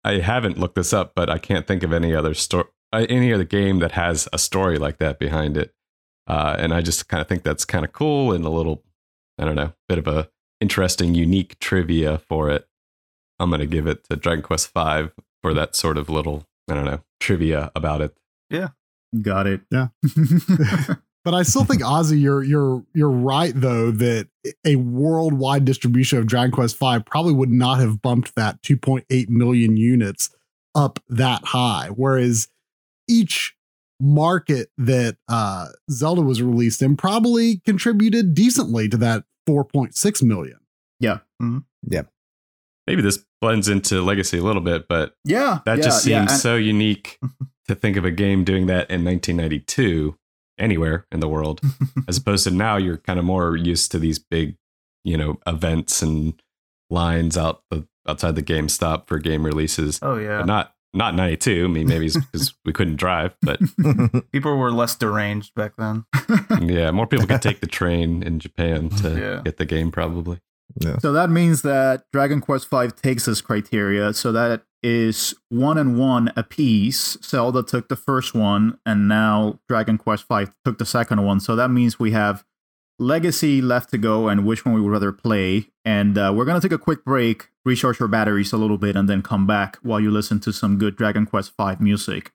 I 0.05 0.19
haven't 0.19 0.59
looked 0.59 0.75
this 0.75 0.93
up, 0.93 1.13
but 1.15 1.29
I 1.29 1.39
can't 1.39 1.67
think 1.67 1.83
of 1.83 1.93
any 1.93 2.15
other 2.15 2.35
story, 2.35 2.67
any 2.93 3.33
other 3.33 3.45
game 3.45 3.79
that 3.81 3.93
has 3.93 4.29
a 4.33 4.39
story 4.39 4.79
like 4.79 4.99
that 4.99 5.19
behind 5.19 5.57
it. 5.57 5.75
Uh, 6.27 6.57
and 6.59 6.75
I 6.75 6.83
just 6.83 7.09
kind 7.09 7.21
of 7.21 7.29
think 7.29 7.43
that's 7.43 7.65
kind 7.65 7.85
of 7.85 7.93
cool 7.93 8.33
and 8.33 8.45
a 8.45 8.51
little, 8.51 8.85
I 9.39 9.45
don't 9.45 9.57
know, 9.57 9.73
bit 9.89 9.99
of 9.99 10.07
a 10.07 10.29
interesting, 10.61 11.15
unique 11.15 11.59
trivia 11.59 12.19
for 12.19 12.51
it. 12.51 12.69
I'm 13.39 13.51
to 13.51 13.67
give 13.67 13.87
it 13.87 14.05
to 14.09 14.17
Dragon 14.17 14.43
Quest 14.43 14.73
V 14.75 15.11
for 15.43 15.55
that 15.55 15.75
sort 15.75 15.97
of 15.97 16.09
little, 16.09 16.45
I 16.69 16.75
don't 16.75 16.85
know, 16.85 17.01
trivia 17.21 17.71
about 17.75 18.01
it. 18.01 18.17
Got 19.23 19.47
it. 19.47 19.61
Yeah. 19.71 19.89
But 21.25 21.35
I 21.35 21.43
still 21.43 21.65
think 21.65 21.83
Ozzy, 21.83 22.19
you're 22.19 22.43
you're 22.43 22.83
you're 22.95 23.11
right 23.11 23.53
though 23.55 23.91
that 23.91 24.29
a 24.65 24.77
worldwide 24.77 25.67
distribution 25.67 26.17
of 26.19 26.27
Dragon 26.27 26.53
Quest 26.53 26.79
V 26.79 27.01
probably 27.05 27.35
would 27.35 27.51
not 27.51 27.81
have 27.81 28.01
bumped 28.01 28.35
that 28.37 28.63
2.8 28.63 29.29
million 29.29 29.77
units 29.77 30.31
up 30.75 31.01
that 31.09 31.45
high. 31.45 31.91
Whereas 31.95 32.49
each 33.09 33.55
market 34.01 34.71
that 34.79 35.17
uh, 35.29 35.67
Zelda 35.91 36.23
was 36.23 36.41
released 36.41 36.81
in 36.81 36.97
probably 36.97 37.59
contributed 37.67 38.33
decently 38.33 38.89
to 38.89 38.97
that 38.99 39.25
4.6 39.47 40.23
million. 40.23 40.61
Yeah. 40.99 41.19
Yeah. 41.91 42.03
Maybe 42.87 43.03
this 43.03 43.23
blends 43.43 43.69
into 43.69 44.01
Legacy 44.03 44.39
a 44.39 44.43
little 44.43 44.63
bit, 44.63 44.87
but 44.89 45.15
Yeah. 45.25 45.59
that 45.67 45.79
yeah, 45.79 45.85
just 45.85 46.05
seems 46.05 46.31
and- 46.31 46.41
so 46.41 46.55
unique 46.57 47.19
to 47.69 47.75
think 47.75 47.97
of 47.97 48.05
a 48.05 48.11
game 48.11 48.45
doing 48.45 48.67
that 48.67 48.91
in 48.91 49.05
1992 49.05 50.17
anywhere 50.59 51.07
in 51.13 51.21
the 51.21 51.29
world 51.29 51.61
as 52.09 52.17
opposed 52.17 52.45
to 52.45 52.51
now 52.51 52.77
you're 52.77 52.97
kind 52.99 53.19
of 53.19 53.25
more 53.25 53.55
used 53.57 53.93
to 53.93 53.99
these 53.99 54.19
big 54.19 54.57
you 55.05 55.17
know 55.17 55.39
events 55.47 56.03
and 56.03 56.43
lines 56.91 57.37
out 57.37 57.63
the 57.71 57.87
outside 58.09 58.35
the 58.35 58.43
GameStop 58.43 59.07
for 59.07 59.19
game 59.19 59.45
releases 59.45 59.99
Oh 60.03 60.17
yeah. 60.17 60.39
but 60.39 60.47
not 60.47 60.75
not 60.95 61.15
92 61.15 61.65
i 61.67 61.69
mean 61.69 61.87
maybe 61.87 62.07
it's 62.07 62.17
because 62.33 62.55
we 62.65 62.73
couldn't 62.73 62.97
drive 62.97 63.37
but 63.43 63.61
People 64.33 64.57
were 64.57 64.73
less 64.73 64.97
deranged 64.97 65.55
back 65.55 65.75
then. 65.77 66.05
yeah 66.63 66.91
more 66.91 67.07
people 67.07 67.27
could 67.27 67.43
take 67.43 67.61
the 67.61 67.67
train 67.67 68.23
in 68.23 68.41
japan 68.41 68.89
to 68.89 69.11
Yeah. 69.21 69.43
get 69.45 69.59
the 69.59 69.67
game 69.67 69.93
probably 69.93 70.41
So 71.01 71.13
that 71.13 71.31
means 71.31 71.63
that 71.63 72.05
Dragon 72.13 72.41
Quest 72.41 72.69
V 72.71 72.89
takes 72.89 73.27
this 73.27 73.41
criteria. 73.41 74.13
So 74.13 74.33
that 74.33 74.63
is 74.83 75.35
one 75.49 75.79
and 75.79 75.99
one 75.99 76.33
a 76.37 76.43
piece. 76.43 77.17
Zelda 77.23 77.63
took 77.63 77.89
the 77.89 77.97
first 77.97 78.35
one, 78.35 78.79
and 78.87 79.09
now 79.09 79.61
Dragon 79.69 79.99
Quest 79.99 80.27
V 80.31 80.47
took 80.65 80.79
the 80.79 80.87
second 80.87 81.25
one. 81.25 81.41
So 81.41 81.57
that 81.57 81.71
means 81.71 81.99
we 81.99 82.13
have 82.13 82.45
Legacy 83.01 83.63
left 83.63 83.91
to 83.91 83.99
go, 83.99 84.29
and 84.29 84.45
which 84.45 84.65
one 84.65 84.75
we 84.75 84.81
would 84.81 84.91
rather 84.91 85.13
play. 85.13 85.69
And 85.85 86.19
uh, 86.19 86.33
we're 86.35 86.45
gonna 86.45 86.61
take 86.61 86.73
a 86.73 86.79
quick 86.79 87.05
break, 87.05 87.49
recharge 87.65 88.01
our 88.01 88.09
batteries 88.09 88.53
a 88.53 88.57
little 88.57 88.79
bit, 88.79 88.97
and 88.97 89.09
then 89.09 89.23
come 89.23 89.47
back 89.47 89.79
while 89.83 90.01
you 90.01 90.11
listen 90.11 90.41
to 90.41 90.53
some 90.53 90.79
good 90.79 90.97
Dragon 90.97 91.25
Quest 91.25 91.53
V 91.59 91.77
music. 91.81 92.33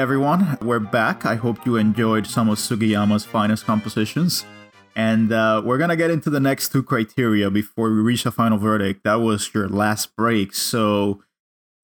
Everyone, 0.00 0.56
we're 0.62 0.78
back. 0.78 1.26
I 1.26 1.34
hope 1.34 1.66
you 1.66 1.76
enjoyed 1.76 2.26
some 2.26 2.48
of 2.48 2.56
Sugiyama's 2.56 3.26
finest 3.26 3.66
compositions. 3.66 4.46
And 4.96 5.30
uh, 5.30 5.60
we're 5.62 5.76
gonna 5.76 5.94
get 5.94 6.10
into 6.10 6.30
the 6.30 6.40
next 6.40 6.72
two 6.72 6.82
criteria 6.82 7.50
before 7.50 7.90
we 7.90 8.00
reach 8.00 8.24
a 8.24 8.30
final 8.30 8.56
verdict. 8.56 9.04
That 9.04 9.16
was 9.16 9.52
your 9.52 9.68
last 9.68 10.16
break, 10.16 10.54
so 10.54 11.22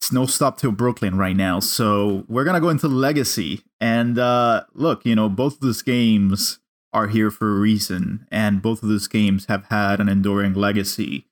it's 0.01 0.13
no 0.13 0.25
stop 0.25 0.57
till 0.57 0.73
Brooklyn 0.73 1.19
right 1.19 1.37
now. 1.37 1.61
So 1.61 2.25
we're 2.27 2.45
gonna 2.45 2.59
go 2.59 2.71
into 2.71 2.89
Legacy. 2.89 3.61
And 3.83 4.19
uh, 4.19 4.65
look, 4.73 5.05
you 5.05 5.15
know, 5.15 5.29
both 5.29 5.57
of 5.57 5.61
these 5.61 5.83
games 5.83 6.59
are 6.95 7.09
here 7.09 7.31
for 7.31 7.55
a 7.55 7.61
reason, 7.61 8.27
and 8.33 8.63
both 8.63 8.83
of 8.83 8.89
these 8.89 9.09
games 9.09 9.45
have 9.45 9.67
had 9.67 10.01
an 10.01 10.09
enduring 10.09 10.55
legacy. 10.55 11.27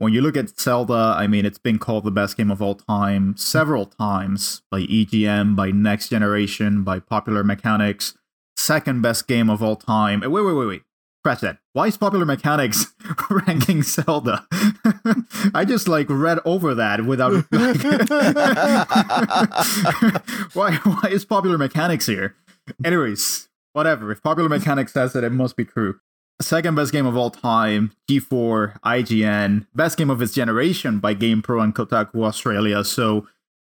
When 0.00 0.14
you 0.14 0.22
look 0.22 0.34
at 0.34 0.58
Zelda, 0.58 1.14
I 1.18 1.26
mean, 1.26 1.44
it's 1.44 1.58
been 1.58 1.78
called 1.78 2.04
the 2.04 2.10
best 2.10 2.38
game 2.38 2.50
of 2.50 2.62
all 2.62 2.74
time 2.74 3.36
several 3.36 3.84
times 3.84 4.62
by 4.70 4.80
EGM, 4.80 5.54
by 5.54 5.72
Next 5.72 6.08
Generation, 6.08 6.82
by 6.82 7.00
Popular 7.00 7.44
Mechanics. 7.44 8.16
Second 8.56 9.02
best 9.02 9.28
game 9.28 9.50
of 9.50 9.62
all 9.62 9.76
time. 9.76 10.20
Wait, 10.20 10.30
wait, 10.30 10.54
wait, 10.54 10.66
wait. 10.66 10.82
Scratch 11.18 11.42
that. 11.42 11.58
Why 11.74 11.88
is 11.88 11.98
Popular 11.98 12.24
Mechanics 12.24 12.86
ranking 13.30 13.82
Zelda? 13.82 14.46
I 15.54 15.66
just 15.68 15.86
like 15.86 16.06
read 16.08 16.38
over 16.46 16.74
that 16.76 17.04
without. 17.04 17.32
why? 20.54 20.76
Why 20.76 21.10
is 21.10 21.26
Popular 21.26 21.58
Mechanics 21.58 22.06
here? 22.06 22.36
Anyways, 22.82 23.50
whatever. 23.74 24.10
If 24.10 24.22
Popular 24.22 24.48
Mechanics 24.48 24.94
says 24.94 25.14
it, 25.14 25.24
it 25.24 25.32
must 25.32 25.58
be 25.58 25.66
true. 25.66 26.00
Second 26.40 26.74
best 26.74 26.92
game 26.92 27.06
of 27.06 27.16
all 27.16 27.30
time, 27.30 27.92
G4, 28.08 28.80
IGN. 28.80 29.66
Best 29.74 29.98
game 29.98 30.08
of 30.08 30.22
its 30.22 30.32
generation 30.32 30.98
by 30.98 31.14
GamePro 31.14 31.62
and 31.62 31.74
Kotaku 31.74 32.24
Australia. 32.24 32.82
So, 32.82 33.26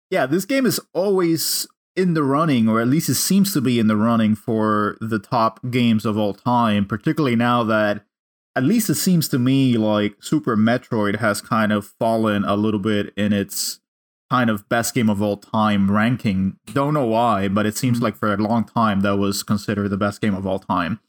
yeah, 0.09 0.27
this 0.27 0.45
game 0.45 0.67
is 0.67 0.81
always 0.93 1.67
in 1.97 2.15
the 2.15 2.23
running, 2.23 2.69
or 2.69 2.81
at 2.81 2.87
least 2.87 3.09
it 3.09 3.17
seems 3.17 3.53
to 3.55 3.61
be 3.61 3.81
in 3.81 3.89
the 3.89 3.97
running 3.97 4.37
for 4.37 4.97
the 5.01 5.19
top 5.19 5.61
games 5.71 6.07
of 6.07 6.17
all 6.17 6.33
time, 6.33 6.87
particularly 6.87 7.37
now 7.37 7.65
that 7.65 8.05
at 8.55 8.63
least 8.63 8.89
it 8.89 8.95
seems 8.95 9.29
to 9.29 9.39
me 9.39 9.77
like 9.77 10.17
Super 10.21 10.57
Metroid 10.57 11.19
has 11.19 11.41
kind 11.41 11.73
of 11.73 11.87
fallen 11.99 12.45
a 12.45 12.57
little 12.57 12.81
bit 12.81 13.13
in 13.17 13.33
its 13.33 13.81
kind 14.31 14.49
of 14.49 14.69
best 14.69 14.95
game 14.95 15.11
of 15.11 15.21
all 15.21 15.37
time 15.37 15.91
ranking. 15.91 16.57
Don't 16.73 16.95
know 16.95 17.07
why, 17.07 17.49
but 17.49 17.67
it 17.67 17.77
seems 17.77 17.97
mm-hmm. 17.97 18.05
like 18.05 18.17
for 18.17 18.33
a 18.33 18.37
long 18.37 18.65
time 18.65 19.01
that 19.01 19.17
was 19.17 19.43
considered 19.43 19.89
the 19.89 19.97
best 19.97 20.21
game 20.21 20.35
of 20.35 20.47
all 20.47 20.61
time. 20.61 21.01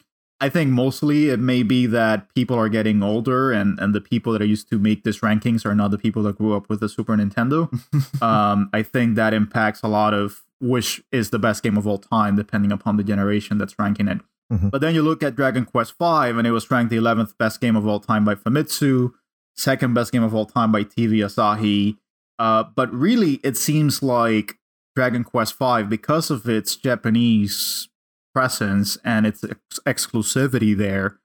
I 0.42 0.50
think 0.50 0.72
mostly 0.72 1.30
it 1.30 1.40
may 1.40 1.62
be 1.62 1.86
that 1.86 2.34
people 2.34 2.58
are 2.58 2.68
getting 2.68 3.04
older 3.04 3.52
and, 3.52 3.80
and 3.80 3.94
the 3.94 4.02
people 4.02 4.34
that 4.34 4.42
are 4.42 4.46
used 4.46 4.68
to 4.72 4.80
make 4.80 5.04
these 5.04 5.20
rankings 5.20 5.66
are 5.66 5.76
not 5.76 5.92
the 5.92 6.00
people 6.00 6.24
that 6.24 6.38
grew 6.40 6.56
up 6.56 6.68
with 6.68 6.80
the 6.80 6.90
Super 6.90 7.16
Nintendo. 7.16 7.70
um, 8.24 8.68
I 8.74 8.82
think 8.82 9.16
that 9.16 9.36
impacts 9.36 9.84
a 9.84 9.88
lot 9.88 10.16
of 10.16 10.42
which 10.60 11.02
is 11.12 11.30
the 11.30 11.40
best 11.40 11.62
game 11.62 11.78
of 11.78 11.86
all 11.86 12.00
time, 12.00 12.36
depending 12.36 12.72
upon 12.72 12.98
the 12.98 13.04
generation 13.04 13.60
that's 13.60 13.78
ranking 13.78 14.08
it. 14.08 14.20
Mhm. 14.52 14.72
But 14.72 14.82
then 14.82 14.96
you 14.96 15.04
look 15.04 15.24
at 15.24 15.36
Dragon 15.36 15.64
Quest 15.66 15.94
V, 16.00 16.06
and 16.06 16.46
it 16.46 16.52
was 16.52 16.70
ranked 16.70 16.90
the 16.90 16.98
11th 16.98 17.38
best 17.38 17.62
game 17.62 17.76
of 17.76 17.88
all 17.88 18.00
time 18.00 18.26
by 18.26 18.36
Famitsu, 18.36 19.12
second 19.56 19.94
best 19.94 20.12
game 20.12 20.24
of 20.24 20.34
all 20.36 20.46
time 20.46 20.72
by 20.72 20.84
TV 20.84 21.20
Asahi. 21.20 21.98
Uh, 22.40 22.64
but 22.76 22.92
really, 22.94 23.40
it 23.44 23.58
seems 23.58 24.02
like 24.04 24.58
Dragon 24.96 25.24
Quest 25.24 25.58
V, 25.58 25.84
because 25.84 26.30
of 26.32 26.50
its 26.50 26.76
Japanese 26.76 27.88
presence 28.34 28.98
and 29.04 29.26
its 29.26 29.44
ex- 29.44 29.80
exclusivity 29.86 30.76
there, 30.76 31.18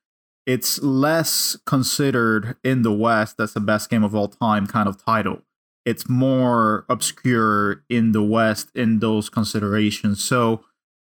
it's 0.47 0.81
less 0.83 1.57
considered 1.67 2.57
in 2.63 2.83
the 2.83 2.93
West 2.93 3.41
as 3.41 3.53
the 3.53 3.61
best 3.61 3.91
game 3.91 4.05
of 4.05 4.15
all 4.15 4.29
time 4.29 4.67
kind 4.67 4.89
of 4.89 5.03
title. 5.05 5.43
It's 5.85 6.09
more 6.09 6.85
obscure 6.89 7.85
in 7.89 8.13
the 8.13 8.23
West 8.23 8.71
in 8.75 9.01
those 9.01 9.29
considerations. 9.29 10.23
So, 10.23 10.65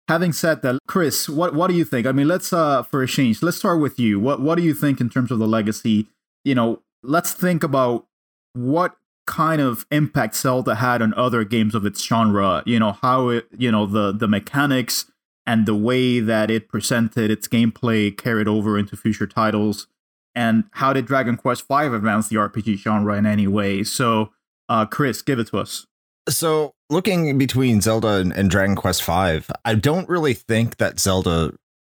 having 0.09 0.33
said 0.33 0.63
that, 0.63 0.79
Chris, 0.87 1.29
what 1.29 1.55
what 1.55 1.69
do 1.69 1.75
you 1.75 1.85
think? 1.85 2.07
I 2.07 2.13
mean, 2.13 2.29
let's 2.29 2.53
uh 2.53 2.83
for 2.83 3.03
a 3.03 3.07
change, 3.07 3.43
let's 3.43 3.57
start 3.57 3.81
with 3.81 3.99
you. 3.99 4.21
What 4.21 4.41
what 4.41 4.57
do 4.57 4.63
you 4.63 4.75
think 4.75 5.01
in 5.01 5.09
terms 5.09 5.31
of 5.31 5.39
the 5.39 5.49
legacy? 5.49 6.09
You 6.45 6.55
know, 6.55 6.83
let's 7.03 7.33
think 7.33 7.63
about 7.63 8.07
what 8.55 8.97
kind 9.27 9.61
of 9.61 9.87
impact 9.91 10.37
Zelda 10.37 10.75
had 10.77 11.01
on 11.01 11.15
other 11.15 11.45
games 11.45 11.75
of 11.75 11.87
its 11.87 12.03
genre. 12.05 12.63
You 12.67 12.79
know, 12.79 12.93
how 13.03 13.29
it, 13.29 13.47
you 13.57 13.71
know, 13.71 13.87
the 13.87 14.13
the 14.13 14.29
mechanics 14.29 15.07
and 15.47 15.67
the 15.67 15.75
way 15.75 16.21
that 16.21 16.51
it 16.51 16.69
presented 16.69 17.31
its 17.31 17.49
gameplay 17.49 18.17
carried 18.17 18.49
over 18.49 18.79
into 18.79 18.97
future 18.97 19.27
titles. 19.27 19.87
And 20.35 20.65
how 20.73 20.93
did 20.93 21.07
Dragon 21.07 21.37
Quest 21.37 21.67
V 21.69 21.75
advance 21.75 22.29
the 22.29 22.37
RPG 22.37 22.79
genre 22.79 23.17
in 23.17 23.27
any 23.27 23.47
way? 23.47 23.85
So, 23.85 24.31
uh, 24.69 24.87
Chris, 24.87 25.21
give 25.21 25.39
it 25.39 25.49
to 25.49 25.59
us. 25.59 25.87
So, 26.29 26.75
looking 26.89 27.37
between 27.37 27.81
Zelda 27.81 28.15
and, 28.15 28.33
and 28.33 28.49
Dragon 28.49 28.77
Quest 28.77 29.05
V, 29.05 29.41
I 29.65 29.75
don't 29.75 30.09
really 30.09 30.35
think 30.35 30.77
that 30.77 31.01
Zelda 31.01 31.53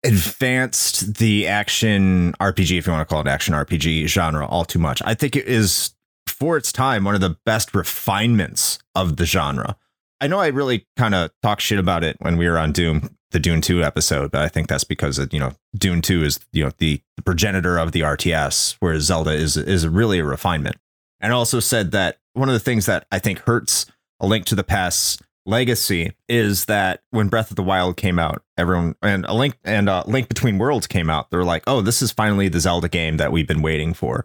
advanced 0.04 1.14
the 1.16 1.46
action 1.46 2.34
RPG, 2.40 2.78
if 2.78 2.86
you 2.86 2.92
want 2.92 3.06
to 3.06 3.12
call 3.12 3.20
it 3.20 3.26
action 3.26 3.54
RPG 3.54 4.06
genre, 4.06 4.46
all 4.46 4.64
too 4.64 4.78
much. 4.78 5.02
I 5.04 5.14
think 5.14 5.36
it 5.36 5.46
is, 5.46 5.94
for 6.26 6.56
its 6.56 6.72
time, 6.72 7.04
one 7.04 7.14
of 7.14 7.20
the 7.20 7.36
best 7.44 7.74
refinements 7.74 8.78
of 8.94 9.16
the 9.16 9.26
genre. 9.26 9.76
I 10.20 10.26
know 10.26 10.40
I 10.40 10.48
really 10.48 10.86
kind 10.96 11.14
of 11.14 11.30
talked 11.42 11.62
shit 11.62 11.78
about 11.78 12.02
it 12.02 12.16
when 12.20 12.36
we 12.36 12.48
were 12.48 12.58
on 12.58 12.72
Doom 12.72 13.16
the 13.34 13.40
Dune 13.40 13.60
2 13.60 13.82
episode, 13.82 14.30
but 14.30 14.40
I 14.40 14.48
think 14.48 14.68
that's 14.68 14.84
because 14.84 15.20
you 15.32 15.40
know 15.40 15.52
Dune 15.76 16.00
2 16.00 16.22
is 16.22 16.40
you 16.52 16.64
know 16.64 16.70
the, 16.78 17.02
the 17.16 17.22
progenitor 17.22 17.76
of 17.76 17.92
the 17.92 18.00
RTS, 18.00 18.76
whereas 18.78 19.02
Zelda 19.02 19.32
is 19.32 19.58
is 19.58 19.86
really 19.86 20.20
a 20.20 20.24
refinement. 20.24 20.76
And 21.20 21.32
also 21.32 21.60
said 21.60 21.90
that 21.90 22.18
one 22.32 22.48
of 22.48 22.54
the 22.54 22.60
things 22.60 22.86
that 22.86 23.06
I 23.12 23.18
think 23.18 23.40
hurts 23.40 23.86
a 24.20 24.26
link 24.26 24.46
to 24.46 24.54
the 24.54 24.64
past 24.64 25.20
legacy 25.46 26.12
is 26.28 26.66
that 26.66 27.02
when 27.10 27.28
Breath 27.28 27.50
of 27.50 27.56
the 27.56 27.62
Wild 27.62 27.96
came 27.96 28.18
out, 28.18 28.42
everyone 28.56 28.94
and 29.02 29.26
a 29.26 29.34
link 29.34 29.58
and 29.64 29.88
a 29.88 30.04
link 30.06 30.28
between 30.28 30.58
worlds 30.58 30.86
came 30.86 31.10
out. 31.10 31.30
They're 31.30 31.44
like, 31.44 31.64
"Oh, 31.66 31.80
this 31.82 32.00
is 32.00 32.12
finally 32.12 32.48
the 32.48 32.60
Zelda 32.60 32.88
game 32.88 33.16
that 33.16 33.32
we've 33.32 33.48
been 33.48 33.62
waiting 33.62 33.94
for." 33.94 34.24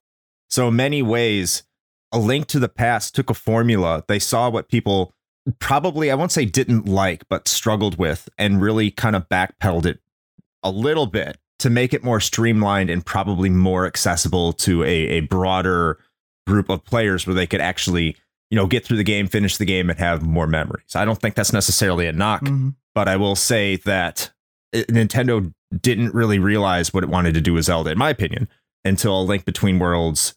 So 0.52 0.68
in 0.68 0.76
many 0.76 1.02
ways, 1.02 1.64
a 2.12 2.20
link 2.20 2.46
to 2.48 2.60
the 2.60 2.70
past 2.70 3.16
took 3.16 3.32
a 3.32 3.36
formula. 3.36 4.04
They 4.08 4.20
saw 4.20 4.50
what 4.50 4.70
people 4.70 5.14
probably 5.60 6.12
I 6.12 6.16
won't 6.16 6.32
say 6.32 6.46
didn't 6.46 6.86
like, 6.88 7.24
but 7.30 7.48
struggled 7.48 7.98
with, 7.98 8.30
and 8.38 8.62
really 8.62 8.92
kind 8.92 9.16
of 9.16 9.28
backpedaled 9.30 9.86
it 9.86 10.00
a 10.64 10.70
little 10.72 11.08
bit 11.08 11.38
to 11.60 11.70
make 11.70 11.94
it 11.94 12.04
more 12.04 12.20
streamlined 12.20 12.90
and 12.90 13.06
probably 13.06 13.50
more 13.50 13.86
accessible 13.86 14.54
to 14.54 14.84
a, 14.84 14.88
a 14.88 15.20
broader 15.22 15.98
group 16.48 16.70
of 16.70 16.84
players 16.86 17.26
where 17.28 17.34
they 17.34 17.48
could 17.48 17.62
actually 17.62 18.16
you 18.52 18.56
know, 18.56 18.66
get 18.66 18.84
through 18.84 18.98
the 18.98 19.04
game, 19.04 19.28
finish 19.28 19.58
the 19.58 19.66
game, 19.66 19.92
and 19.92 20.00
have 20.00 20.24
more 20.24 20.48
memories. 20.48 20.96
I 20.96 21.06
don't 21.06 21.22
think 21.22 21.36
that's 21.36 21.54
necessarily 21.54 22.08
a 22.08 22.12
knock, 22.12 22.42
Mhm. 22.42 22.74
but 22.96 23.08
I 23.08 23.16
will 23.16 23.36
say 23.36 23.76
that 23.86 24.32
Nintendo 24.74 25.54
didn't 25.82 26.16
really 26.16 26.40
realize 26.40 26.92
what 26.92 27.04
it 27.04 27.10
wanted 27.12 27.36
to 27.36 27.42
do 27.42 27.54
with 27.54 27.66
Zelda, 27.66 27.92
in 27.92 28.00
my 28.00 28.10
opinion, 28.10 28.50
until 28.84 29.22
A 29.22 29.24
Link 29.24 29.46
Between 29.46 29.78
Worlds 29.78 30.34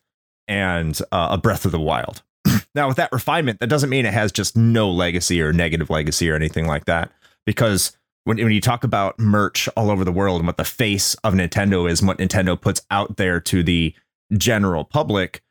and 0.46 1.00
uh, 1.10 1.28
A 1.30 1.38
Breath 1.38 1.64
of 1.64 1.72
the 1.72 1.80
Wild. 1.80 2.22
now, 2.74 2.88
with 2.88 2.96
that 2.96 3.12
refinement, 3.12 3.60
that 3.60 3.68
doesn't 3.68 3.90
mean 3.90 4.06
it 4.06 4.12
has 4.12 4.32
just 4.32 4.56
no 4.56 4.90
legacy 4.90 5.40
or 5.40 5.52
negative 5.52 5.90
legacy 5.90 6.30
or 6.30 6.34
anything 6.34 6.66
like 6.66 6.84
that, 6.86 7.10
because 7.46 7.96
when, 8.24 8.38
when 8.38 8.52
you 8.52 8.60
talk 8.60 8.84
about 8.84 9.18
merch 9.18 9.68
all 9.76 9.90
over 9.90 10.04
the 10.04 10.12
world 10.12 10.40
and 10.40 10.46
what 10.46 10.56
the 10.56 10.64
face 10.64 11.14
of 11.24 11.34
Nintendo 11.34 11.90
is 11.90 12.00
and 12.00 12.08
what 12.08 12.18
Nintendo 12.18 12.60
puts 12.60 12.82
out 12.90 13.16
there 13.16 13.40
to 13.40 13.62
the 13.62 13.94
general 14.36 14.84
public, 14.84 15.42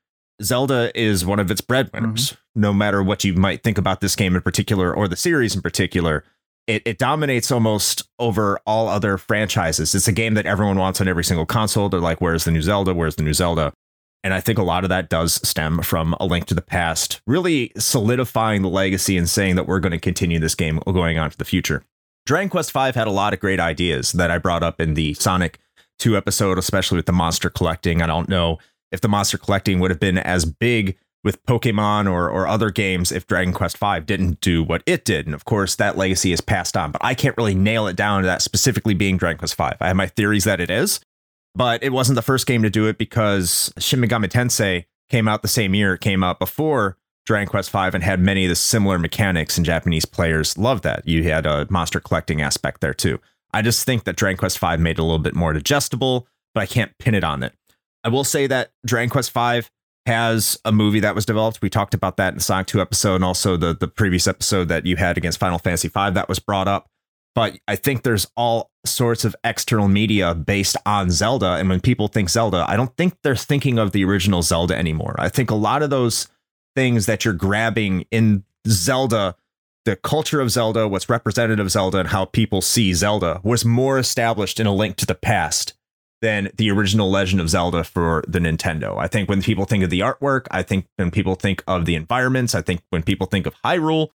Zelda 0.41 0.91
is 0.99 1.25
one 1.25 1.39
of 1.39 1.51
its 1.51 1.61
breadwinners. 1.61 2.31
Mm-hmm. 2.31 2.61
No 2.61 2.73
matter 2.73 3.01
what 3.01 3.23
you 3.23 3.33
might 3.33 3.63
think 3.63 3.77
about 3.77 4.01
this 4.01 4.15
game 4.15 4.35
in 4.35 4.41
particular 4.41 4.93
or 4.93 5.07
the 5.07 5.15
series 5.15 5.55
in 5.55 5.61
particular, 5.61 6.23
it, 6.67 6.81
it 6.85 6.97
dominates 6.97 7.51
almost 7.51 8.07
over 8.19 8.59
all 8.65 8.87
other 8.87 9.17
franchises. 9.17 9.95
It's 9.95 10.07
a 10.07 10.11
game 10.11 10.33
that 10.35 10.45
everyone 10.45 10.77
wants 10.77 11.01
on 11.01 11.07
every 11.07 11.23
single 11.23 11.45
console. 11.45 11.89
They're 11.89 11.99
like, 11.99 12.21
where's 12.21 12.45
the 12.45 12.51
new 12.51 12.61
Zelda? 12.61 12.93
Where's 12.93 13.15
the 13.15 13.23
new 13.23 13.33
Zelda? 13.33 13.73
And 14.24 14.34
I 14.34 14.39
think 14.39 14.59
a 14.59 14.63
lot 14.63 14.84
of 14.84 14.89
that 14.89 15.09
does 15.09 15.45
stem 15.47 15.82
from 15.82 16.15
A 16.19 16.26
Link 16.26 16.45
to 16.45 16.53
the 16.53 16.61
Past, 16.61 17.22
really 17.26 17.72
solidifying 17.78 18.61
the 18.61 18.69
legacy 18.69 19.17
and 19.17 19.28
saying 19.30 19.55
that 19.55 19.67
we're 19.67 19.80
going 19.80 19.91
to 19.91 19.99
continue 19.99 20.39
this 20.39 20.55
game 20.55 20.80
going 20.86 21.17
on 21.17 21.32
to 21.32 21.38
the 21.38 21.45
future. 21.45 21.84
Dragon 22.26 22.49
Quest 22.49 22.72
V 22.72 22.80
had 22.80 23.07
a 23.07 23.11
lot 23.11 23.34
of 23.34 23.39
great 23.39 23.59
ideas 23.59 24.11
that 24.11 24.30
I 24.30 24.38
brought 24.38 24.63
up 24.63 24.80
in 24.80 24.93
the 24.93 25.15
Sonic 25.15 25.59
2 25.99 26.15
episode, 26.15 26.57
especially 26.57 26.97
with 26.97 27.07
the 27.07 27.11
monster 27.11 27.49
collecting. 27.49 28.01
I 28.01 28.07
don't 28.07 28.30
know 28.30 28.59
if 28.91 29.01
the 29.01 29.07
monster 29.07 29.38
collecting 29.38 29.80
would 29.80 29.91
have 29.91 29.99
been 29.99 30.17
as 30.17 30.45
big 30.45 30.97
with 31.24 31.43
Pokemon 31.45 32.11
or, 32.11 32.30
or 32.30 32.47
other 32.47 32.72
games 32.72 33.11
if 33.11 33.28
Dragon 33.28 33.53
Quest 33.53 33.78
V 33.78 33.99
didn't 34.01 34.41
do 34.41 34.63
what 34.63 34.84
it 34.86 35.05
did. 35.05 35.26
And 35.26 35.36
of 35.36 35.45
course, 35.45 35.76
that 35.76 35.97
legacy 35.97 36.32
is 36.32 36.41
passed 36.41 36.76
on, 36.76 36.91
but 36.91 37.03
I 37.03 37.13
can't 37.13 37.38
really 37.38 37.55
nail 37.55 37.88
it 37.88 37.95
down 37.95 38.22
to 38.22 38.28
that 38.28 38.41
specifically 38.41 38.93
being 38.93 39.17
Dragon 39.17 39.38
Quest 39.38 39.55
V. 39.55 39.63
I 39.80 39.88
have 39.88 39.95
my 39.95 40.07
theories 40.07 40.45
that 40.45 40.59
it 40.59 40.69
is, 40.69 40.99
but 41.56 41.84
it 41.84 41.91
wasn't 41.91 42.16
the 42.16 42.22
first 42.22 42.47
game 42.47 42.64
to 42.64 42.70
do 42.70 42.88
it 42.88 42.97
because 42.97 43.74
Shin 43.78 43.99
Megami 43.99 44.30
Tensei 44.30 44.86
came 45.10 45.28
out 45.28 45.41
the 45.41 45.47
same 45.47 45.76
year 45.76 45.95
it 45.95 46.02
came 46.02 46.24
out 46.24 46.39
before 46.39 46.97
Dragon 47.26 47.47
Quest 47.47 47.72
V 47.72 47.78
and 47.78 48.04
had 48.04 48.20
many 48.20 48.45
of 48.45 48.49
the 48.49 48.56
similar 48.56 48.97
mechanics, 48.97 49.58
and 49.58 49.66
Japanese 49.66 50.06
players 50.06 50.58
loved 50.58 50.84
that. 50.84 51.08
You 51.08 51.24
had 51.24 51.45
a 51.45 51.68
monster 51.70 51.99
collecting 51.99 52.41
aspect 52.41 52.82
there 52.82 52.93
too. 52.93 53.20
I 53.54 53.62
just 53.62 53.86
think 53.86 54.06
that 54.06 54.16
Dragon 54.16 54.38
Quest 54.38 54.60
V 54.60 54.78
made 54.78 54.97
it 54.97 54.99
a 54.99 55.04
little 55.04 55.20
bit 55.20 55.36
more 55.36 55.54
digestible, 55.54 56.28
but 56.54 56.62
I 56.62 56.66
can't 56.66 56.97
pin 56.97 57.16
it 57.16 57.24
on 57.24 57.43
it. 57.43 57.54
I 58.04 58.10
will 58.10 58.24
say 58.24 58.47
that 58.47 58.72
Dragon 58.86 59.10
Quest 59.10 59.32
V 59.34 59.62
has 60.08 60.58
a 60.66 60.72
movie 60.72 60.99
that 61.02 61.14
was 61.14 61.26
developed. 61.26 61.62
We 61.62 61.70
talked 61.70 61.93
about 61.93 62.18
that 62.18 62.30
in 62.30 62.36
the 62.36 62.43
Sonic 62.43 62.68
2 62.68 62.82
episode 62.82 63.16
and 63.16 63.24
also 63.24 63.56
the, 63.56 63.76
the 63.76 63.88
previous 63.88 64.28
episode 64.28 64.68
that 64.70 64.86
you 64.86 64.95
had 64.95 65.18
against 65.18 65.38
Final 65.38 65.60
Fantasy 65.60 65.89
V 65.89 66.10
that 66.12 66.28
was 66.28 66.39
brought 66.39 66.68
up. 66.68 66.88
But 67.34 67.57
I 67.67 67.75
think 67.75 68.03
there's 68.03 68.27
all 68.36 68.71
sorts 68.86 69.23
of 69.23 69.36
external 69.43 69.88
media 69.88 70.36
based 70.36 70.75
on 70.86 71.09
Zelda. 71.11 71.53
And 71.53 71.69
when 71.69 71.79
people 71.79 72.07
think 72.07 72.29
Zelda, 72.29 72.65
I 72.67 72.75
don't 72.75 72.95
think 72.97 73.15
they're 73.23 73.36
thinking 73.36 73.77
of 73.77 73.91
the 73.91 74.03
original 74.03 74.41
Zelda 74.41 74.75
anymore. 74.75 75.15
I 75.17 75.29
think 75.29 75.49
a 75.49 75.55
lot 75.55 75.84
of 75.84 75.89
those 75.89 76.27
things 76.75 77.05
that 77.05 77.23
you're 77.23 77.34
grabbing 77.34 78.05
in 78.11 78.43
Zelda, 78.67 79.36
the 79.86 79.95
culture 79.95 80.41
of 80.41 80.51
Zelda, 80.51 80.88
what's 80.88 81.09
representative 81.09 81.65
of 81.65 81.71
Zelda, 81.71 81.99
and 81.99 82.09
how 82.09 82.25
people 82.25 82.61
see 82.61 82.93
Zelda 82.93 83.39
was 83.43 83.63
more 83.63 83.97
established 83.97 84.59
in 84.59 84.67
a 84.67 84.73
link 84.73 84.97
to 84.97 85.05
the 85.05 85.15
past 85.15 85.73
than 86.21 86.49
the 86.57 86.69
original 86.69 87.09
Legend 87.09 87.41
of 87.41 87.49
Zelda 87.49 87.84
for 87.84 88.23
the 88.27 88.39
Nintendo. 88.39 88.97
I 88.97 89.07
think 89.07 89.27
when 89.27 89.41
people 89.41 89.65
think 89.65 89.84
of 89.84 89.89
the 89.89 90.01
artwork, 90.01 90.45
I 90.51 90.61
think 90.61 90.86
when 90.97 91.11
people 91.11 91.36
think 91.36 91.63
of 91.67 91.86
the 91.86 91.95
environments, 91.95 92.53
I 92.53 92.61
think 92.61 92.82
when 92.89 93.03
people 93.03 93.25
think 93.25 93.47
of 93.47 93.55
Hyrule, 93.65 94.09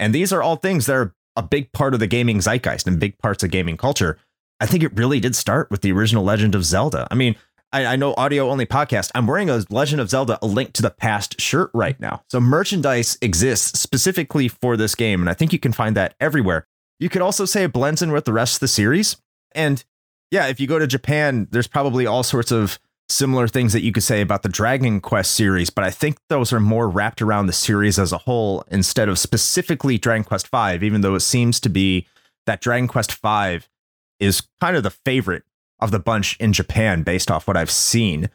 and 0.00 0.12
these 0.12 0.32
are 0.32 0.42
all 0.42 0.56
things 0.56 0.86
that 0.86 0.96
are 0.96 1.14
a 1.36 1.42
big 1.42 1.72
part 1.72 1.94
of 1.94 2.00
the 2.00 2.06
gaming 2.06 2.38
zeitgeist 2.38 2.86
and 2.86 3.00
big 3.00 3.18
parts 3.18 3.42
of 3.42 3.50
gaming 3.50 3.76
culture. 3.76 4.18
I 4.60 4.66
think 4.66 4.82
it 4.82 4.96
really 4.96 5.20
did 5.20 5.34
start 5.34 5.70
with 5.70 5.80
the 5.80 5.92
original 5.92 6.24
Legend 6.24 6.54
of 6.54 6.64
Zelda. 6.64 7.08
I 7.10 7.14
mean, 7.14 7.36
I, 7.72 7.86
I 7.86 7.96
know 7.96 8.14
audio 8.16 8.50
only 8.50 8.66
podcast. 8.66 9.10
I'm 9.14 9.26
wearing 9.26 9.50
a 9.50 9.64
Legend 9.70 10.00
of 10.00 10.10
Zelda, 10.10 10.38
a 10.42 10.46
link 10.46 10.72
to 10.74 10.82
the 10.82 10.90
past 10.90 11.40
shirt 11.40 11.70
right 11.72 11.98
now. 11.98 12.22
So 12.30 12.38
merchandise 12.38 13.18
exists 13.22 13.80
specifically 13.80 14.48
for 14.48 14.76
this 14.76 14.94
game, 14.94 15.20
and 15.20 15.30
I 15.30 15.34
think 15.34 15.52
you 15.52 15.58
can 15.58 15.72
find 15.72 15.96
that 15.96 16.14
everywhere. 16.20 16.66
You 17.00 17.08
could 17.08 17.22
also 17.22 17.44
say 17.44 17.64
it 17.64 17.72
blends 17.72 18.02
in 18.02 18.12
with 18.12 18.24
the 18.24 18.32
rest 18.32 18.56
of 18.56 18.60
the 18.60 18.68
series. 18.68 19.16
And 19.54 19.82
yeah, 20.30 20.46
if 20.46 20.60
you 20.60 20.66
go 20.66 20.78
to 20.78 20.86
Japan, 20.86 21.48
there's 21.50 21.66
probably 21.66 22.06
all 22.06 22.22
sorts 22.22 22.52
of 22.52 22.78
similar 23.08 23.46
things 23.46 23.72
that 23.72 23.82
you 23.82 23.92
could 23.92 24.02
say 24.02 24.20
about 24.20 24.42
the 24.42 24.48
Dragon 24.48 25.00
Quest 25.00 25.32
series, 25.32 25.70
but 25.70 25.84
I 25.84 25.90
think 25.90 26.18
those 26.28 26.52
are 26.52 26.60
more 26.60 26.88
wrapped 26.88 27.20
around 27.20 27.46
the 27.46 27.52
series 27.52 27.98
as 27.98 28.12
a 28.12 28.18
whole 28.18 28.64
instead 28.70 29.08
of 29.08 29.18
specifically 29.18 29.98
Dragon 29.98 30.24
Quest 30.24 30.48
V, 30.48 30.84
even 30.84 31.00
though 31.02 31.14
it 31.14 31.20
seems 31.20 31.60
to 31.60 31.68
be 31.68 32.06
that 32.46 32.60
Dragon 32.60 32.88
Quest 32.88 33.12
V 33.22 33.60
is 34.18 34.42
kind 34.60 34.76
of 34.76 34.82
the 34.82 34.90
favorite 34.90 35.44
of 35.80 35.90
the 35.90 35.98
bunch 35.98 36.36
in 36.38 36.52
Japan 36.52 37.02
based 37.02 37.30
off 37.30 37.46
what 37.46 37.56
I've 37.56 37.70
seen. 37.70 38.30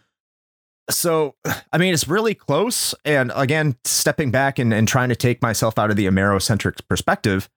So, 0.90 1.36
I 1.74 1.78
mean, 1.78 1.94
it's 1.94 2.08
really 2.08 2.36
close. 2.36 2.94
And 3.06 3.32
again, 3.36 3.78
stepping 3.86 4.32
back 4.32 4.60
and, 4.60 4.74
and 4.74 4.88
trying 4.88 5.10
to 5.10 5.16
take 5.16 5.42
myself 5.42 5.80
out 5.80 5.90
of 5.90 5.96
the 5.96 6.06
Amerocentric 6.06 6.88
perspective, 6.88 7.50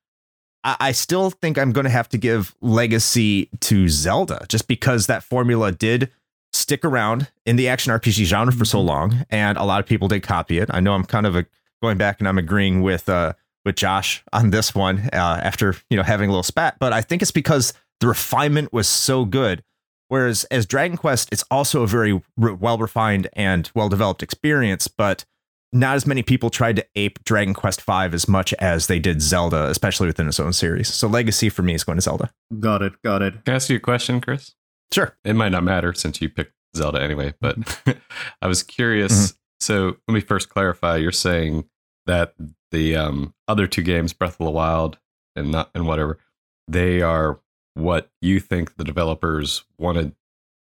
I, 0.64 0.76
I 0.80 0.92
still 0.92 1.30
think 1.30 1.58
I'm 1.58 1.72
going 1.72 1.84
to 1.84 1.90
have 1.90 2.08
to 2.10 2.18
give 2.18 2.54
legacy 2.60 3.50
to 3.60 3.88
Zelda 3.88 4.46
just 4.48 4.68
because 4.68 5.06
that 5.06 5.22
formula 5.22 5.72
did 5.72 6.10
stick 6.52 6.84
around 6.84 7.30
in 7.46 7.56
the 7.56 7.68
action 7.68 7.92
RPG 7.92 8.24
genre 8.24 8.52
for 8.52 8.64
so 8.64 8.80
long, 8.80 9.24
and 9.30 9.56
a 9.58 9.64
lot 9.64 9.80
of 9.80 9.86
people 9.86 10.08
did 10.08 10.22
copy 10.22 10.58
it. 10.58 10.68
I 10.72 10.80
know 10.80 10.94
I'm 10.94 11.04
kind 11.04 11.26
of 11.26 11.36
a, 11.36 11.46
going 11.82 11.98
back 11.98 12.20
and 12.20 12.28
I'm 12.28 12.38
agreeing 12.38 12.82
with 12.82 13.08
uh, 13.08 13.34
with 13.64 13.76
Josh 13.76 14.22
on 14.32 14.50
this 14.50 14.74
one 14.74 15.10
uh, 15.12 15.40
after 15.42 15.76
you 15.88 15.96
know 15.96 16.02
having 16.02 16.28
a 16.28 16.32
little 16.32 16.42
spat, 16.42 16.76
but 16.78 16.92
I 16.92 17.02
think 17.02 17.22
it's 17.22 17.30
because 17.30 17.72
the 18.00 18.08
refinement 18.08 18.72
was 18.72 18.88
so 18.88 19.24
good. 19.24 19.62
Whereas 20.08 20.42
as 20.44 20.66
Dragon 20.66 20.96
Quest, 20.96 21.28
it's 21.30 21.44
also 21.52 21.82
a 21.82 21.86
very 21.86 22.20
re- 22.36 22.52
well 22.52 22.78
refined 22.78 23.28
and 23.34 23.70
well 23.74 23.88
developed 23.88 24.22
experience, 24.22 24.88
but 24.88 25.24
not 25.72 25.94
as 25.94 26.06
many 26.06 26.22
people 26.22 26.50
tried 26.50 26.76
to 26.76 26.86
ape 26.96 27.22
Dragon 27.24 27.54
Quest 27.54 27.82
V 27.82 27.92
as 27.92 28.26
much 28.26 28.52
as 28.54 28.88
they 28.88 28.98
did 28.98 29.22
Zelda, 29.22 29.68
especially 29.68 30.08
within 30.08 30.26
its 30.26 30.40
own 30.40 30.52
series. 30.52 30.92
So 30.92 31.06
legacy 31.06 31.48
for 31.48 31.62
me 31.62 31.74
is 31.74 31.84
going 31.84 31.96
to 31.96 32.02
Zelda. 32.02 32.32
Got 32.58 32.82
it. 32.82 33.00
Got 33.02 33.22
it. 33.22 33.44
Can 33.44 33.52
I 33.52 33.56
ask 33.56 33.70
you 33.70 33.76
a 33.76 33.80
question, 33.80 34.20
Chris? 34.20 34.54
Sure. 34.92 35.16
It 35.24 35.34
might 35.34 35.50
not 35.50 35.64
matter 35.64 35.92
since 35.92 36.20
you 36.20 36.28
picked 36.28 36.54
Zelda 36.76 37.00
anyway, 37.00 37.34
but 37.40 37.56
I 38.42 38.46
was 38.46 38.62
curious. 38.62 39.34
So 39.60 39.96
let 40.08 40.14
me 40.14 40.20
first 40.20 40.48
clarify. 40.48 40.96
You're 40.96 41.12
saying 41.12 41.64
that 42.06 42.34
the 42.70 42.96
um, 42.96 43.34
other 43.46 43.66
two 43.66 43.82
games, 43.82 44.12
Breath 44.12 44.40
of 44.40 44.44
the 44.44 44.50
Wild 44.50 44.98
and 45.36 45.50
not 45.52 45.70
and 45.74 45.86
whatever, 45.86 46.18
they 46.66 47.02
are 47.02 47.40
what 47.74 48.10
you 48.20 48.40
think 48.40 48.76
the 48.76 48.84
developers 48.84 49.64
wanted 49.78 50.14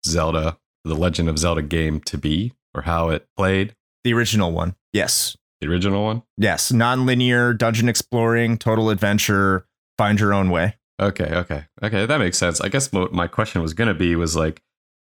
Zelda, 0.06 0.58
the 0.84 0.96
Legend 0.96 1.30
of 1.30 1.40
Zelda 1.40 1.62
game 1.62 2.00
to 2.02 2.18
be, 2.18 2.54
or 2.74 2.84
how 2.84 3.10
it 3.10 3.28
played. 3.38 3.76
The 4.04 4.14
original 4.14 4.52
one. 4.52 4.76
Yes. 4.92 5.38
The 5.62 5.68
original 5.68 6.04
one. 6.04 6.24
Yes. 6.38 6.72
Non-linear, 6.72 7.54
dungeon 7.54 7.88
exploring, 7.88 8.58
total 8.58 8.90
adventure, 8.90 9.66
find 9.98 10.20
your 10.20 10.34
own 10.34 10.50
way. 10.50 10.76
Okay, 11.00 11.26
okay, 11.26 11.66
okay. 11.82 12.06
That 12.06 12.20
makes 12.20 12.38
sense. 12.38 12.62
I 12.62 12.70
guess 12.70 12.92
what 12.92 13.12
my 13.12 13.28
question 13.28 13.62
was 13.62 13.74
going 13.74 13.88
to 13.88 13.94
be 13.94 14.16
was 14.16 14.36
like, 14.36 14.62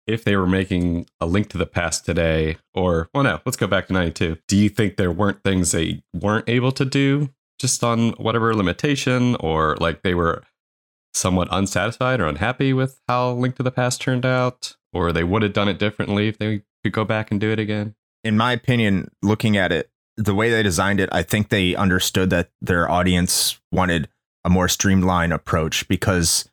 if 0.06 0.24
they 0.24 0.36
were 0.36 0.46
making 0.46 1.06
a 1.20 1.26
link 1.26 1.48
to 1.50 1.58
the 1.58 1.66
past 1.66 2.04
today, 2.04 2.58
or 2.74 3.08
well, 3.14 3.24
no, 3.24 3.40
let's 3.46 3.56
go 3.56 3.66
back 3.66 3.86
to 3.86 3.92
'92. 3.92 4.38
Do 4.48 4.56
you 4.56 4.68
think 4.68 4.96
there 4.96 5.12
weren't 5.12 5.42
things 5.42 5.72
they 5.72 6.02
weren't 6.12 6.48
able 6.48 6.72
to 6.72 6.84
do 6.84 7.30
just 7.58 7.82
on 7.84 8.10
whatever 8.12 8.54
limitation, 8.54 9.36
or 9.40 9.76
like 9.76 10.02
they 10.02 10.14
were 10.14 10.42
somewhat 11.12 11.48
unsatisfied 11.50 12.20
or 12.20 12.26
unhappy 12.26 12.72
with 12.72 13.00
how 13.08 13.32
Link 13.32 13.56
to 13.56 13.62
the 13.62 13.70
Past 13.70 14.00
turned 14.00 14.26
out, 14.26 14.76
or 14.92 15.12
they 15.12 15.24
would 15.24 15.42
have 15.42 15.52
done 15.52 15.68
it 15.68 15.78
differently 15.78 16.28
if 16.28 16.38
they 16.38 16.62
could 16.82 16.92
go 16.92 17.04
back 17.04 17.30
and 17.30 17.40
do 17.40 17.50
it 17.50 17.58
again? 17.58 17.94
in 18.24 18.36
my 18.36 18.52
opinion, 18.52 19.10
looking 19.22 19.56
at 19.56 19.70
it, 19.70 19.90
the 20.16 20.34
way 20.34 20.50
they 20.50 20.62
designed 20.62 20.98
it, 20.98 21.10
I 21.12 21.22
think 21.22 21.50
they 21.50 21.76
understood 21.76 22.30
that 22.30 22.50
their 22.60 22.90
audience 22.90 23.60
wanted 23.70 24.08
a 24.44 24.50
more 24.50 24.68
streamlined 24.68 25.32
approach 25.32 25.88
because 25.88 26.48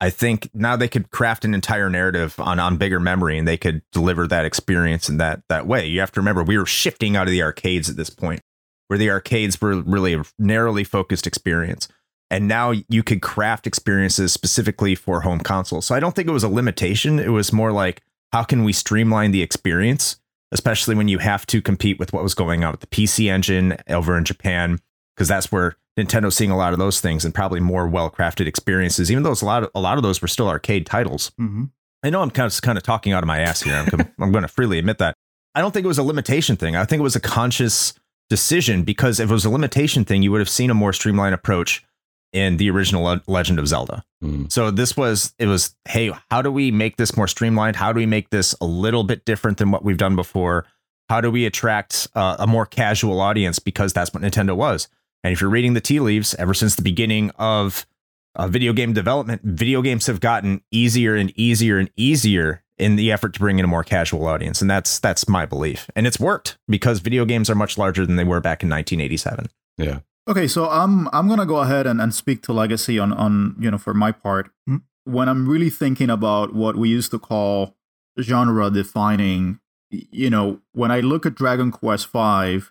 I 0.00 0.10
think 0.10 0.50
now 0.52 0.74
they 0.74 0.88
could 0.88 1.10
craft 1.10 1.44
an 1.44 1.54
entire 1.54 1.88
narrative 1.88 2.34
on 2.40 2.58
on 2.58 2.76
bigger 2.76 2.98
memory 2.98 3.38
and 3.38 3.46
they 3.46 3.56
could 3.56 3.82
deliver 3.92 4.26
that 4.26 4.44
experience 4.44 5.08
in 5.08 5.18
that 5.18 5.42
that 5.48 5.66
way. 5.66 5.86
You 5.86 6.00
have 6.00 6.10
to 6.12 6.20
remember 6.20 6.42
we 6.42 6.58
were 6.58 6.66
shifting 6.66 7.16
out 7.16 7.28
of 7.28 7.30
the 7.30 7.42
arcades 7.42 7.88
at 7.88 7.96
this 7.96 8.10
point, 8.10 8.40
where 8.88 8.98
the 8.98 9.10
arcades 9.10 9.60
were 9.60 9.80
really 9.82 10.14
a 10.14 10.24
narrowly 10.40 10.82
focused 10.82 11.26
experience. 11.26 11.86
And 12.32 12.48
now 12.48 12.72
you 12.88 13.02
could 13.02 13.22
craft 13.22 13.66
experiences 13.66 14.32
specifically 14.32 14.94
for 14.94 15.20
home 15.20 15.38
consoles. 15.38 15.86
So 15.86 15.94
I 15.94 16.00
don't 16.00 16.16
think 16.16 16.28
it 16.28 16.32
was 16.32 16.42
a 16.42 16.48
limitation. 16.48 17.18
It 17.20 17.28
was 17.28 17.52
more 17.52 17.70
like 17.70 18.02
how 18.32 18.42
can 18.42 18.64
we 18.64 18.72
streamline 18.72 19.30
the 19.30 19.42
experience, 19.42 20.16
especially 20.50 20.94
when 20.94 21.08
you 21.08 21.18
have 21.18 21.46
to 21.46 21.62
compete 21.62 22.00
with 22.00 22.12
what 22.12 22.22
was 22.22 22.34
going 22.34 22.64
on 22.64 22.72
with 22.72 22.80
the 22.80 22.86
PC 22.88 23.30
engine 23.30 23.76
over 23.88 24.16
in 24.18 24.24
Japan, 24.24 24.80
because 25.14 25.28
that's 25.28 25.52
where 25.52 25.76
Nintendo's 25.98 26.36
seeing 26.36 26.50
a 26.50 26.56
lot 26.56 26.72
of 26.72 26.78
those 26.78 27.00
things 27.00 27.24
and 27.24 27.34
probably 27.34 27.60
more 27.60 27.86
well-crafted 27.86 28.46
experiences. 28.46 29.10
Even 29.10 29.22
though 29.22 29.32
a 29.32 29.44
lot 29.44 29.64
of 29.64 29.70
a 29.74 29.80
lot 29.80 29.98
of 29.98 30.02
those 30.02 30.22
were 30.22 30.28
still 30.28 30.48
arcade 30.48 30.86
titles. 30.86 31.30
Mm-hmm. 31.40 31.64
I 32.02 32.10
know 32.10 32.22
I'm 32.22 32.30
kind 32.30 32.50
of 32.50 32.62
kind 32.62 32.78
of 32.78 32.82
talking 32.82 33.12
out 33.12 33.22
of 33.22 33.26
my 33.26 33.40
ass 33.40 33.62
here. 33.62 33.74
I'm, 33.74 34.00
I'm 34.18 34.32
going 34.32 34.42
to 34.42 34.48
freely 34.48 34.78
admit 34.78 34.98
that. 34.98 35.14
I 35.54 35.60
don't 35.60 35.72
think 35.72 35.84
it 35.84 35.88
was 35.88 35.98
a 35.98 36.02
limitation 36.02 36.56
thing. 36.56 36.76
I 36.76 36.84
think 36.84 37.00
it 37.00 37.02
was 37.02 37.16
a 37.16 37.20
conscious 37.20 37.94
decision 38.30 38.82
because 38.82 39.20
if 39.20 39.30
it 39.30 39.32
was 39.32 39.44
a 39.44 39.50
limitation 39.50 40.04
thing, 40.04 40.22
you 40.22 40.32
would 40.32 40.40
have 40.40 40.48
seen 40.48 40.70
a 40.70 40.74
more 40.74 40.92
streamlined 40.92 41.34
approach 41.34 41.84
in 42.32 42.56
the 42.56 42.70
original 42.70 43.02
Le- 43.02 43.22
Legend 43.26 43.58
of 43.58 43.68
Zelda. 43.68 44.02
Mm. 44.24 44.50
So 44.50 44.70
this 44.70 44.96
was 44.96 45.34
it 45.38 45.46
was 45.46 45.74
hey, 45.86 46.12
how 46.30 46.42
do 46.42 46.50
we 46.50 46.70
make 46.70 46.96
this 46.96 47.16
more 47.16 47.28
streamlined? 47.28 47.76
How 47.76 47.92
do 47.92 47.98
we 47.98 48.06
make 48.06 48.30
this 48.30 48.54
a 48.60 48.64
little 48.64 49.04
bit 49.04 49.24
different 49.24 49.58
than 49.58 49.70
what 49.70 49.84
we've 49.84 49.98
done 49.98 50.16
before? 50.16 50.64
How 51.08 51.20
do 51.20 51.30
we 51.30 51.44
attract 51.44 52.08
uh, 52.14 52.36
a 52.38 52.46
more 52.46 52.64
casual 52.64 53.20
audience 53.20 53.58
because 53.58 53.92
that's 53.92 54.14
what 54.14 54.22
Nintendo 54.22 54.56
was. 54.56 54.88
And 55.24 55.32
if 55.32 55.40
you're 55.40 55.50
reading 55.50 55.74
the 55.74 55.80
tea 55.80 56.00
leaves, 56.00 56.34
ever 56.34 56.54
since 56.54 56.74
the 56.74 56.82
beginning 56.82 57.30
of 57.38 57.86
uh, 58.34 58.48
video 58.48 58.72
game 58.72 58.92
development, 58.92 59.42
video 59.44 59.82
games 59.82 60.06
have 60.06 60.20
gotten 60.20 60.62
easier 60.70 61.14
and 61.14 61.32
easier 61.36 61.78
and 61.78 61.90
easier 61.96 62.62
in 62.78 62.96
the 62.96 63.12
effort 63.12 63.34
to 63.34 63.38
bring 63.38 63.58
in 63.58 63.64
a 63.64 63.68
more 63.68 63.84
casual 63.84 64.26
audience, 64.26 64.60
and 64.60 64.70
that's 64.70 64.98
that's 64.98 65.28
my 65.28 65.46
belief, 65.46 65.88
and 65.94 66.06
it's 66.06 66.18
worked 66.18 66.58
because 66.68 66.98
video 67.00 67.24
games 67.24 67.48
are 67.48 67.54
much 67.54 67.78
larger 67.78 68.04
than 68.04 68.16
they 68.16 68.24
were 68.24 68.40
back 68.40 68.62
in 68.62 68.68
1987. 68.68 69.48
Yeah. 69.78 70.00
Okay, 70.28 70.48
so 70.48 70.68
I'm 70.68 71.08
I'm 71.12 71.28
gonna 71.28 71.46
go 71.46 71.58
ahead 71.58 71.86
and, 71.86 72.00
and 72.00 72.14
speak 72.14 72.42
to 72.42 72.52
legacy 72.52 72.98
on 72.98 73.12
on 73.12 73.56
you 73.60 73.70
know 73.70 73.78
for 73.78 73.94
my 73.94 74.10
part. 74.12 74.50
Hmm. 74.66 74.78
When 75.04 75.28
I'm 75.28 75.48
really 75.48 75.70
thinking 75.70 76.10
about 76.10 76.54
what 76.54 76.76
we 76.76 76.88
used 76.88 77.10
to 77.10 77.18
call 77.18 77.76
genre 78.20 78.70
defining, 78.70 79.58
you 79.90 80.30
know, 80.30 80.60
when 80.72 80.90
I 80.90 81.00
look 81.00 81.26
at 81.26 81.34
Dragon 81.34 81.70
Quest 81.70 82.10
V, 82.12 82.62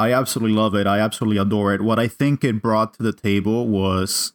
I 0.00 0.14
absolutely 0.14 0.56
love 0.56 0.74
it. 0.74 0.86
I 0.86 0.98
absolutely 0.98 1.36
adore 1.36 1.74
it. 1.74 1.82
What 1.82 1.98
I 1.98 2.08
think 2.08 2.42
it 2.42 2.62
brought 2.62 2.94
to 2.94 3.02
the 3.02 3.12
table 3.12 3.68
was 3.68 4.32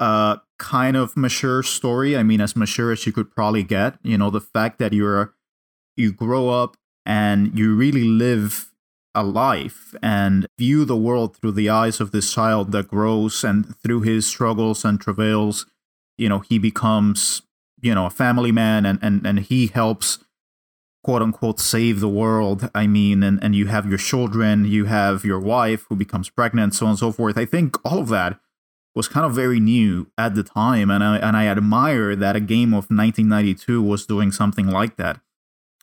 a 0.00 0.40
kind 0.58 0.96
of 0.96 1.14
mature 1.14 1.62
story. 1.62 2.16
I 2.16 2.22
mean, 2.22 2.40
as 2.40 2.56
mature 2.56 2.90
as 2.90 3.04
you 3.04 3.12
could 3.12 3.30
probably 3.30 3.64
get. 3.64 3.98
You 4.02 4.16
know, 4.16 4.30
the 4.30 4.40
fact 4.40 4.78
that 4.78 4.94
you're 4.94 5.34
you 5.94 6.10
grow 6.10 6.48
up 6.48 6.78
and 7.04 7.56
you 7.58 7.74
really 7.76 8.04
live 8.04 8.72
a 9.14 9.22
life 9.22 9.94
and 10.02 10.46
view 10.58 10.86
the 10.86 10.96
world 10.96 11.36
through 11.36 11.52
the 11.52 11.68
eyes 11.68 12.00
of 12.00 12.10
this 12.10 12.32
child 12.32 12.72
that 12.72 12.88
grows 12.88 13.44
and 13.44 13.76
through 13.76 14.00
his 14.00 14.26
struggles 14.26 14.84
and 14.84 15.00
travails 15.00 15.66
you 16.18 16.28
know 16.28 16.40
he 16.40 16.58
becomes 16.58 17.42
you 17.80 17.94
know 17.94 18.06
a 18.06 18.10
family 18.10 18.50
man 18.50 18.84
and 18.84 18.98
and, 19.02 19.24
and 19.24 19.38
he 19.40 19.68
helps 19.68 20.18
quote 21.04 21.22
unquote 21.22 21.60
save 21.60 22.00
the 22.00 22.08
world 22.08 22.70
i 22.74 22.86
mean 22.86 23.22
and, 23.22 23.38
and 23.44 23.54
you 23.54 23.66
have 23.66 23.86
your 23.86 23.98
children 23.98 24.64
you 24.64 24.86
have 24.86 25.24
your 25.24 25.38
wife 25.38 25.84
who 25.88 25.94
becomes 25.94 26.30
pregnant 26.30 26.74
so 26.74 26.86
on 26.86 26.90
and 26.90 26.98
so 26.98 27.12
forth. 27.12 27.36
I 27.38 27.44
think 27.44 27.76
all 27.84 27.98
of 27.98 28.08
that 28.08 28.40
was 28.94 29.08
kind 29.08 29.26
of 29.26 29.34
very 29.34 29.60
new 29.60 30.06
at 30.16 30.34
the 30.34 30.42
time 30.42 30.90
and 30.90 31.04
i 31.04 31.18
and 31.18 31.36
i 31.36 31.46
admire 31.46 32.16
that 32.16 32.36
a 32.36 32.40
game 32.40 32.72
of 32.72 32.90
1992 32.90 33.82
was 33.82 34.06
doing 34.06 34.32
something 34.32 34.66
like 34.66 34.96
that. 34.96 35.20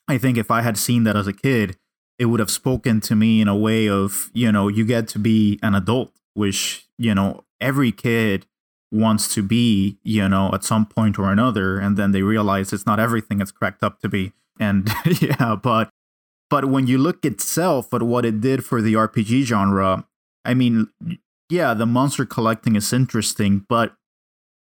I 0.07 0.17
think 0.17 0.37
if 0.37 0.49
i 0.49 0.61
had 0.61 0.77
seen 0.77 1.03
that 1.03 1.15
as 1.15 1.27
a 1.27 1.33
kid 1.33 1.77
it 2.17 2.25
would 2.25 2.39
have 2.39 2.51
spoken 2.51 2.99
to 3.01 3.15
me 3.15 3.41
in 3.41 3.47
a 3.47 3.55
way 3.55 3.87
of 3.87 4.29
you 4.33 4.51
know 4.51 4.67
you 4.67 4.85
get 4.85 5.07
to 5.09 5.19
be 5.19 5.59
an 5.61 5.75
adult 5.75 6.11
which 6.33 6.87
you 6.97 7.13
know 7.13 7.43
every 7.59 7.91
kid 7.91 8.47
wants 8.91 9.33
to 9.35 9.41
be 9.41 9.97
you 10.03 10.27
know 10.27 10.49
at 10.53 10.63
some 10.63 10.85
point 10.85 11.17
or 11.19 11.31
another 11.31 11.79
and 11.79 11.95
then 11.95 12.11
they 12.11 12.23
realize 12.23 12.73
it's 12.73 12.85
not 12.85 12.99
everything 12.99 13.39
it's 13.39 13.51
cracked 13.51 13.83
up 13.83 13.99
to 13.99 14.09
be 14.09 14.33
and 14.59 14.89
yeah 15.21 15.55
but 15.55 15.89
but 16.49 16.65
when 16.65 16.87
you 16.87 16.97
look 16.97 17.23
itself 17.25 17.93
at 17.93 18.03
what 18.03 18.25
it 18.25 18.41
did 18.41 18.65
for 18.65 18.81
the 18.81 18.93
rpg 18.93 19.43
genre 19.43 20.05
i 20.45 20.53
mean 20.53 20.87
yeah 21.49 21.73
the 21.73 21.85
monster 21.85 22.25
collecting 22.25 22.75
is 22.75 22.93
interesting 22.93 23.65
but 23.69 23.95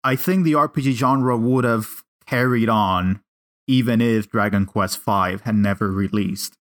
i 0.03 0.17
think 0.17 0.45
the 0.45 0.53
rpg 0.53 0.93
genre 0.93 1.37
would 1.37 1.65
have 1.65 2.03
carried 2.27 2.69
on 2.69 3.21
even 3.67 4.01
if 4.01 4.31
dragon 4.31 4.67
quest 4.67 4.99
v 5.05 5.39
had 5.45 5.55
never 5.55 5.91
released 5.91 6.57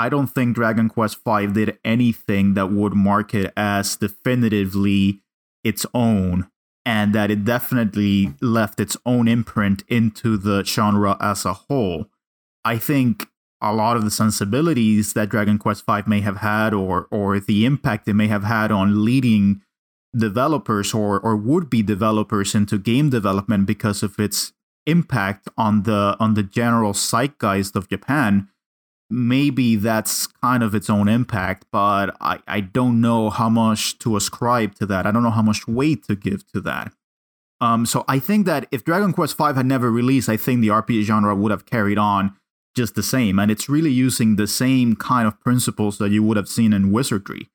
I 0.00 0.08
don't 0.08 0.28
think 0.28 0.54
Dragon 0.54 0.88
Quest 0.88 1.18
V 1.26 1.46
did 1.48 1.78
anything 1.84 2.54
that 2.54 2.72
would 2.72 2.94
mark 2.94 3.34
it 3.34 3.52
as 3.54 3.96
definitively 3.96 5.20
its 5.62 5.84
own, 5.92 6.48
and 6.86 7.14
that 7.14 7.30
it 7.30 7.44
definitely 7.44 8.32
left 8.40 8.80
its 8.80 8.96
own 9.04 9.28
imprint 9.28 9.82
into 9.88 10.38
the 10.38 10.64
genre 10.64 11.18
as 11.20 11.44
a 11.44 11.52
whole. 11.52 12.06
I 12.64 12.78
think 12.78 13.26
a 13.60 13.74
lot 13.74 13.96
of 13.96 14.04
the 14.04 14.10
sensibilities 14.10 15.12
that 15.12 15.28
Dragon 15.28 15.58
Quest 15.58 15.84
V 15.86 16.02
may 16.06 16.20
have 16.20 16.38
had, 16.38 16.72
or 16.72 17.08
or 17.10 17.40
the 17.40 17.64
impact 17.64 18.08
it 18.08 18.14
may 18.14 18.28
have 18.28 18.44
had 18.44 18.70
on 18.70 19.04
leading 19.04 19.62
developers 20.16 20.92
or 20.92 21.20
or 21.20 21.36
would 21.36 21.70
be 21.70 21.82
developers 21.82 22.54
into 22.54 22.78
game 22.78 23.10
development 23.10 23.66
because 23.66 24.02
of 24.02 24.18
its 24.18 24.52
impact 24.86 25.48
on 25.56 25.82
the 25.84 26.16
on 26.18 26.34
the 26.34 26.42
general 26.42 26.92
zeitgeist 26.92 27.76
of 27.76 27.88
Japan 27.88 28.48
maybe 29.10 29.74
that's 29.76 30.28
kind 30.28 30.62
of 30.62 30.74
its 30.74 30.88
own 30.88 31.08
impact, 31.08 31.66
but 31.72 32.16
I, 32.20 32.38
I 32.46 32.60
don't 32.60 33.00
know 33.00 33.28
how 33.28 33.48
much 33.48 33.98
to 33.98 34.16
ascribe 34.16 34.76
to 34.76 34.86
that. 34.86 35.04
I 35.04 35.10
don't 35.10 35.24
know 35.24 35.30
how 35.30 35.42
much 35.42 35.66
weight 35.66 36.04
to 36.04 36.14
give 36.14 36.46
to 36.52 36.60
that. 36.62 36.92
Um, 37.60 37.84
so 37.84 38.04
I 38.08 38.20
think 38.20 38.46
that 38.46 38.66
if 38.70 38.84
Dragon 38.84 39.12
Quest 39.12 39.36
V 39.36 39.44
had 39.44 39.66
never 39.66 39.90
released, 39.90 40.28
I 40.28 40.36
think 40.36 40.60
the 40.60 40.68
RPG 40.68 41.02
genre 41.02 41.34
would 41.34 41.50
have 41.50 41.66
carried 41.66 41.98
on 41.98 42.36
just 42.74 42.94
the 42.94 43.02
same. 43.02 43.38
And 43.38 43.50
it's 43.50 43.68
really 43.68 43.90
using 43.90 44.36
the 44.36 44.46
same 44.46 44.96
kind 44.96 45.26
of 45.26 45.40
principles 45.40 45.98
that 45.98 46.10
you 46.10 46.22
would 46.22 46.36
have 46.36 46.48
seen 46.48 46.72
in 46.72 46.92
Wizardry. 46.92 47.48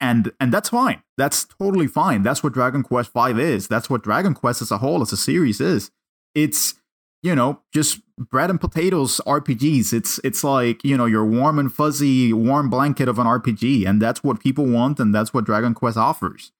And 0.00 0.32
and 0.40 0.52
that's 0.52 0.70
fine. 0.70 1.02
That's 1.16 1.44
totally 1.44 1.86
fine. 1.86 2.22
That's 2.22 2.42
what 2.42 2.52
Dragon 2.52 2.82
Quest 2.82 3.12
V 3.14 3.40
is. 3.40 3.68
That's 3.68 3.88
what 3.88 4.02
Dragon 4.02 4.34
Quest 4.34 4.60
as 4.60 4.70
a 4.70 4.78
whole, 4.78 5.00
as 5.02 5.12
a 5.12 5.16
series 5.16 5.60
is. 5.60 5.90
It's 6.34 6.74
you 7.22 7.36
know, 7.36 7.60
just 7.72 8.00
bread 8.18 8.50
and 8.50 8.60
potatoes 8.60 9.20
RPGs. 9.26 9.92
It's 9.92 10.18
it's 10.24 10.42
like, 10.42 10.84
you 10.84 10.96
know, 10.96 11.06
your 11.06 11.24
warm 11.24 11.58
and 11.58 11.72
fuzzy 11.72 12.32
warm 12.32 12.68
blanket 12.68 13.08
of 13.08 13.18
an 13.18 13.26
RPG 13.26 13.86
and 13.86 14.02
that's 14.02 14.24
what 14.24 14.40
people 14.40 14.66
want 14.66 14.98
and 14.98 15.14
that's 15.14 15.32
what 15.32 15.44
Dragon 15.44 15.72
Quest 15.72 15.96
offers. 15.96 16.52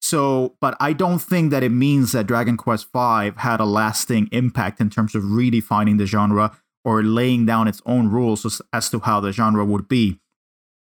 So, 0.00 0.56
but 0.60 0.76
I 0.80 0.92
don't 0.92 1.18
think 1.18 1.50
that 1.50 1.62
it 1.62 1.70
means 1.70 2.12
that 2.12 2.26
Dragon 2.26 2.56
Quest 2.56 2.88
V 2.92 3.32
had 3.36 3.60
a 3.60 3.64
lasting 3.64 4.28
impact 4.32 4.80
in 4.80 4.90
terms 4.90 5.14
of 5.14 5.22
redefining 5.22 5.98
the 5.98 6.06
genre 6.06 6.56
or 6.88 7.02
laying 7.02 7.44
down 7.44 7.68
its 7.68 7.82
own 7.84 8.08
rules 8.08 8.62
as, 8.72 8.88
to 8.88 8.98
how 9.00 9.20
the 9.20 9.30
genre 9.30 9.62
would 9.62 9.88
be. 9.88 10.18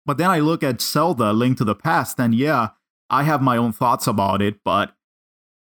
But 0.04 0.18
then 0.18 0.32
I 0.32 0.40
look 0.40 0.64
at 0.64 0.82
Zelda 0.82 1.32
Link 1.32 1.60
to 1.60 1.64
the 1.64 1.76
Past 1.76 2.20
and 2.20 2.34
yeah, 2.34 2.70
I 3.12 3.22
have 3.22 3.40
my 3.40 3.56
own 3.56 3.72
thoughts 3.72 4.08
about 4.08 4.42
it, 4.42 4.56
but 4.66 4.96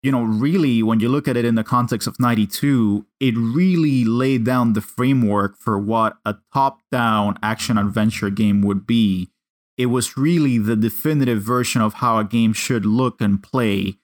you 0.04 0.12
know, 0.12 0.22
really, 0.22 0.84
when 0.84 1.00
you 1.00 1.10
look 1.10 1.28
at 1.28 1.36
it 1.36 1.44
in 1.44 1.56
the 1.56 1.64
context 1.64 2.08
of 2.08 2.20
92, 2.20 3.08
it 3.20 3.34
really 3.36 4.06
laid 4.06 4.46
down 4.46 4.74
the 4.74 4.82
framework 4.82 5.58
for 5.58 5.80
what 5.80 6.18
a 6.24 6.36
top 6.54 6.82
down 6.92 7.40
action 7.42 7.80
adventure 7.80 8.30
game 8.30 8.62
would 8.62 8.86
be. 8.86 9.32
It 9.76 9.88
was 9.88 10.16
really 10.16 10.60
the 10.60 10.76
definitive 10.76 11.42
version 11.42 11.82
of 11.82 11.96
how 11.96 12.20
a 12.20 12.24
game 12.24 12.54
should 12.54 12.86
look 12.86 13.22
and 13.22 13.42
play. 13.42 13.96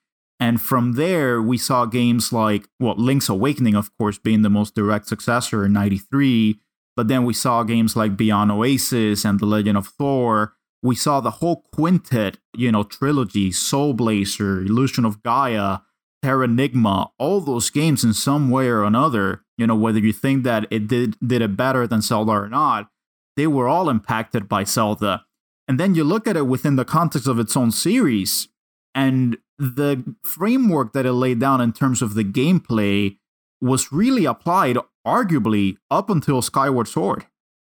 And 0.43 0.59
from 0.59 0.95
there, 0.95 1.41
we 1.41 1.57
saw 1.57 1.85
games 1.85 2.33
like, 2.33 2.67
well, 2.77 2.95
Link's 2.97 3.29
Awakening, 3.29 3.75
of 3.75 3.97
course, 3.97 4.17
being 4.17 4.41
the 4.41 4.49
most 4.49 4.75
direct 4.75 5.07
successor 5.07 5.63
in 5.63 5.71
93. 5.71 6.59
But 6.97 7.07
then 7.07 7.23
we 7.23 7.33
saw 7.33 7.63
games 7.63 7.95
like 7.95 8.17
Beyond 8.17 8.51
Oasis 8.51 9.23
and 9.23 9.39
The 9.39 9.45
Legend 9.45 9.77
of 9.77 9.87
Thor. 9.87 10.55
We 10.81 10.95
saw 10.95 11.21
the 11.21 11.37
whole 11.39 11.63
quintet, 11.73 12.39
you 12.57 12.73
know, 12.73 12.83
trilogy, 12.83 13.53
Soul 13.53 13.93
Blazer, 13.93 14.59
Illusion 14.59 15.05
of 15.05 15.23
Gaia, 15.23 15.77
Terranigma, 16.25 17.11
all 17.17 17.39
those 17.39 17.69
games 17.69 18.03
in 18.03 18.13
some 18.13 18.49
way 18.49 18.67
or 18.67 18.83
another, 18.83 19.45
you 19.57 19.65
know, 19.65 19.77
whether 19.77 19.99
you 19.99 20.11
think 20.11 20.43
that 20.43 20.67
it 20.69 20.89
did 20.89 21.15
did 21.25 21.41
it 21.41 21.55
better 21.55 21.87
than 21.87 22.01
Zelda 22.01 22.33
or 22.33 22.49
not, 22.49 22.89
they 23.37 23.47
were 23.47 23.69
all 23.69 23.89
impacted 23.89 24.49
by 24.49 24.65
Zelda. 24.65 25.23
And 25.69 25.79
then 25.79 25.95
you 25.95 26.03
look 26.03 26.27
at 26.27 26.35
it 26.35 26.47
within 26.47 26.75
the 26.75 26.83
context 26.83 27.29
of 27.29 27.39
its 27.39 27.55
own 27.55 27.71
series, 27.71 28.49
and 28.93 29.37
the 29.57 30.15
framework 30.23 30.93
that 30.93 31.05
it 31.05 31.13
laid 31.13 31.39
down 31.39 31.61
in 31.61 31.73
terms 31.73 32.01
of 32.01 32.13
the 32.13 32.23
gameplay 32.23 33.17
was 33.61 33.91
really 33.91 34.25
applied, 34.25 34.77
arguably, 35.05 35.77
up 35.89 36.09
until 36.09 36.41
Skyward 36.41 36.87
Sword. 36.87 37.25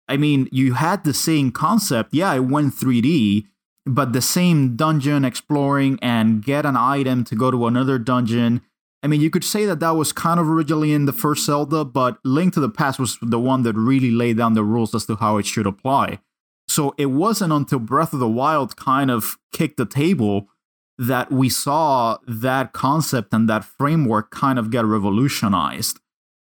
I 0.08 0.18
mean, 0.18 0.48
you 0.52 0.74
had 0.74 1.04
the 1.04 1.14
same 1.14 1.52
concept. 1.52 2.14
Yeah, 2.14 2.34
it 2.34 2.46
went 2.46 2.76
3D, 2.76 3.46
but 3.86 4.14
the 4.14 4.22
same 4.22 4.76
dungeon 4.76 5.26
exploring 5.26 6.00
and 6.02 6.44
get 6.44 6.66
an 6.66 6.78
item 6.78 7.24
to 7.26 7.36
go 7.36 7.52
to 7.52 7.68
another 7.68 8.00
dungeon 8.00 8.62
I 9.06 9.08
mean, 9.08 9.22
you 9.22 9.30
could 9.30 9.44
say 9.44 9.68
that 9.68 9.80
that 9.82 9.92
was 9.92 10.12
kind 10.12 10.40
of 10.40 10.50
originally 10.50 10.92
in 10.92 11.06
the 11.06 11.14
first 11.14 11.46
Zelda, 11.46 11.86
but 11.86 12.18
Link 12.26 12.56
to 12.56 12.60
the 12.60 12.70
Past 12.70 12.98
was 12.98 13.20
the 13.22 13.40
one 13.40 13.62
that 13.62 13.76
really 13.76 14.10
laid 14.10 14.38
down 14.38 14.56
the 14.56 14.64
rules 14.64 14.96
as 14.96 15.06
to 15.06 15.16
how 15.16 15.38
it 15.38 15.46
should 15.46 15.68
apply. 15.68 16.18
So 16.68 16.96
it 16.98 17.06
wasn't 17.06 17.54
until 17.54 17.78
Breath 17.78 18.14
of 18.14 18.20
the 18.20 18.28
Wild 18.28 18.76
kind 18.78 19.12
of 19.12 19.38
kicked 19.54 19.78
the 19.78 19.86
table 19.86 20.50
that 20.98 21.32
we 21.32 21.50
saw 21.50 22.18
that 22.28 22.74
concept 22.74 23.34
and 23.34 23.50
that 23.50 23.66
framework 23.66 24.32
kind 24.32 24.58
of 24.58 24.72
get 24.72 24.86
revolutionized. 24.86 26.00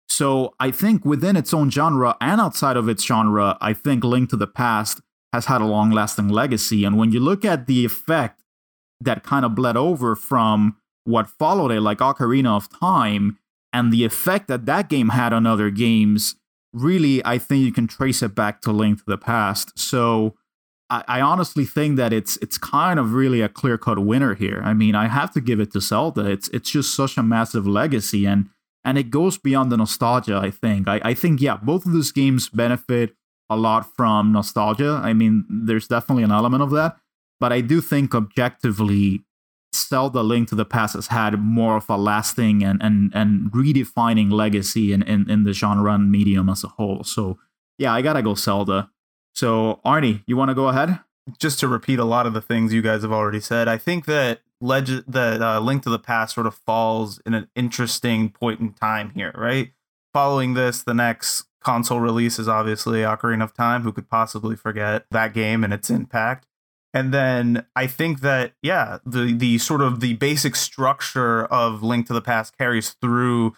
So 0.07 0.55
I 0.59 0.71
think 0.71 1.05
within 1.05 1.35
its 1.35 1.53
own 1.53 1.69
genre 1.69 2.17
and 2.19 2.41
outside 2.41 2.75
of 2.75 2.89
its 2.89 3.05
genre, 3.05 3.57
I 3.61 3.73
think 3.73 4.03
Link 4.03 4.29
to 4.31 4.35
the 4.35 4.47
Past 4.47 5.01
has 5.33 5.45
had 5.45 5.61
a 5.61 5.65
long 5.65 5.91
lasting 5.91 6.29
legacy. 6.29 6.83
And 6.83 6.97
when 6.97 7.11
you 7.11 7.19
look 7.19 7.45
at 7.45 7.67
the 7.67 7.85
effect 7.85 8.41
that 8.99 9.23
kind 9.23 9.45
of 9.45 9.53
bled 9.53 9.77
over 9.77 10.15
from 10.15 10.77
what 11.03 11.29
followed 11.29 11.71
it, 11.71 11.81
like 11.81 11.99
Ocarina 11.99 12.55
of 12.57 12.69
Time, 12.69 13.37
and 13.71 13.93
the 13.93 14.03
effect 14.03 14.47
that 14.47 14.65
that 14.65 14.89
game 14.89 15.09
had 15.09 15.31
on 15.31 15.45
other 15.45 15.69
games, 15.69 16.35
really, 16.73 17.23
I 17.23 17.37
think 17.37 17.63
you 17.63 17.71
can 17.71 17.87
trace 17.87 18.23
it 18.23 18.33
back 18.33 18.61
to 18.61 18.71
Link 18.71 18.97
to 18.99 19.03
the 19.05 19.17
Past. 19.17 19.77
So 19.77 20.35
I, 20.89 21.21
honestly 21.21 21.65
think 21.65 21.97
that 21.97 22.11
it's 22.11 22.37
it's 22.37 22.57
kind 22.57 22.99
of 22.99 23.13
really 23.13 23.41
a 23.41 23.49
clear 23.49 23.77
cut 23.77 23.99
winner 23.99 24.33
here. 24.33 24.61
I 24.63 24.73
mean, 24.73 24.95
I 24.95 25.07
have 25.07 25.31
to 25.33 25.41
give 25.41 25.59
it 25.59 25.71
to 25.73 25.81
Zelda. 25.81 26.25
It's 26.25 26.47
it's 26.49 26.71
just 26.71 26.95
such 26.95 27.17
a 27.17 27.23
massive 27.23 27.67
legacy, 27.67 28.25
and 28.25 28.49
and 28.83 28.97
it 28.97 29.11
goes 29.11 29.37
beyond 29.37 29.71
the 29.71 29.77
nostalgia. 29.77 30.37
I 30.37 30.49
think. 30.49 30.87
I, 30.87 30.99
I 31.03 31.13
think 31.13 31.41
yeah, 31.41 31.57
both 31.57 31.85
of 31.85 31.93
those 31.93 32.11
games 32.11 32.49
benefit 32.49 33.15
a 33.49 33.55
lot 33.55 33.95
from 33.95 34.31
nostalgia. 34.31 34.99
I 35.03 35.13
mean, 35.13 35.45
there's 35.49 35.87
definitely 35.87 36.23
an 36.23 36.31
element 36.31 36.63
of 36.63 36.71
that, 36.71 36.97
but 37.39 37.53
I 37.53 37.61
do 37.61 37.81
think 37.81 38.15
objectively 38.15 39.23
Zelda 39.75 40.21
Link 40.21 40.49
to 40.49 40.55
the 40.55 40.65
Past 40.65 40.95
has 40.95 41.07
had 41.07 41.39
more 41.39 41.77
of 41.77 41.89
a 41.89 41.97
lasting 41.97 42.63
and 42.63 42.81
and 42.81 43.11
and 43.13 43.51
redefining 43.51 44.31
legacy 44.31 44.93
in, 44.93 45.03
in, 45.03 45.29
in 45.29 45.43
the 45.43 45.53
genre 45.53 45.93
and 45.93 46.11
medium 46.11 46.49
as 46.49 46.63
a 46.63 46.67
whole. 46.67 47.03
So 47.03 47.37
yeah, 47.77 47.93
I 47.93 48.01
gotta 48.01 48.21
go 48.21 48.33
Zelda. 48.33 48.89
So 49.33 49.79
Arnie, 49.85 50.23
you 50.27 50.37
want 50.37 50.49
to 50.49 50.55
go 50.55 50.67
ahead? 50.67 50.99
Just 51.37 51.59
to 51.59 51.67
repeat 51.67 51.99
a 51.99 52.05
lot 52.05 52.25
of 52.25 52.33
the 52.33 52.41
things 52.41 52.73
you 52.73 52.81
guys 52.81 53.03
have 53.03 53.11
already 53.11 53.39
said, 53.39 53.67
I 53.67 53.77
think 53.77 54.05
that 54.05 54.41
Legend, 54.61 55.05
that 55.07 55.41
uh, 55.41 55.59
Link 55.59 55.83
to 55.83 55.89
the 55.89 55.99
Past 55.99 56.35
sort 56.35 56.47
of 56.47 56.55
falls 56.55 57.21
in 57.25 57.33
an 57.33 57.47
interesting 57.55 58.29
point 58.29 58.59
in 58.59 58.73
time 58.73 59.11
here, 59.11 59.31
right? 59.35 59.71
Following 60.13 60.53
this, 60.53 60.81
the 60.81 60.93
next 60.93 61.45
console 61.63 61.99
release 61.99 62.39
is 62.39 62.47
obviously 62.47 63.01
Ocarina 63.01 63.43
of 63.43 63.53
Time. 63.53 63.83
Who 63.83 63.93
could 63.93 64.09
possibly 64.09 64.55
forget 64.55 65.05
that 65.11 65.33
game 65.33 65.63
and 65.63 65.73
its 65.73 65.89
impact? 65.89 66.47
And 66.93 67.13
then 67.13 67.65
I 67.75 67.87
think 67.87 68.21
that 68.21 68.53
yeah, 68.61 68.97
the 69.05 69.33
the 69.33 69.59
sort 69.59 69.81
of 69.81 69.99
the 69.99 70.15
basic 70.15 70.55
structure 70.55 71.45
of 71.45 71.83
Link 71.83 72.07
to 72.07 72.13
the 72.13 72.21
Past 72.21 72.57
carries 72.57 72.91
through 73.01 73.55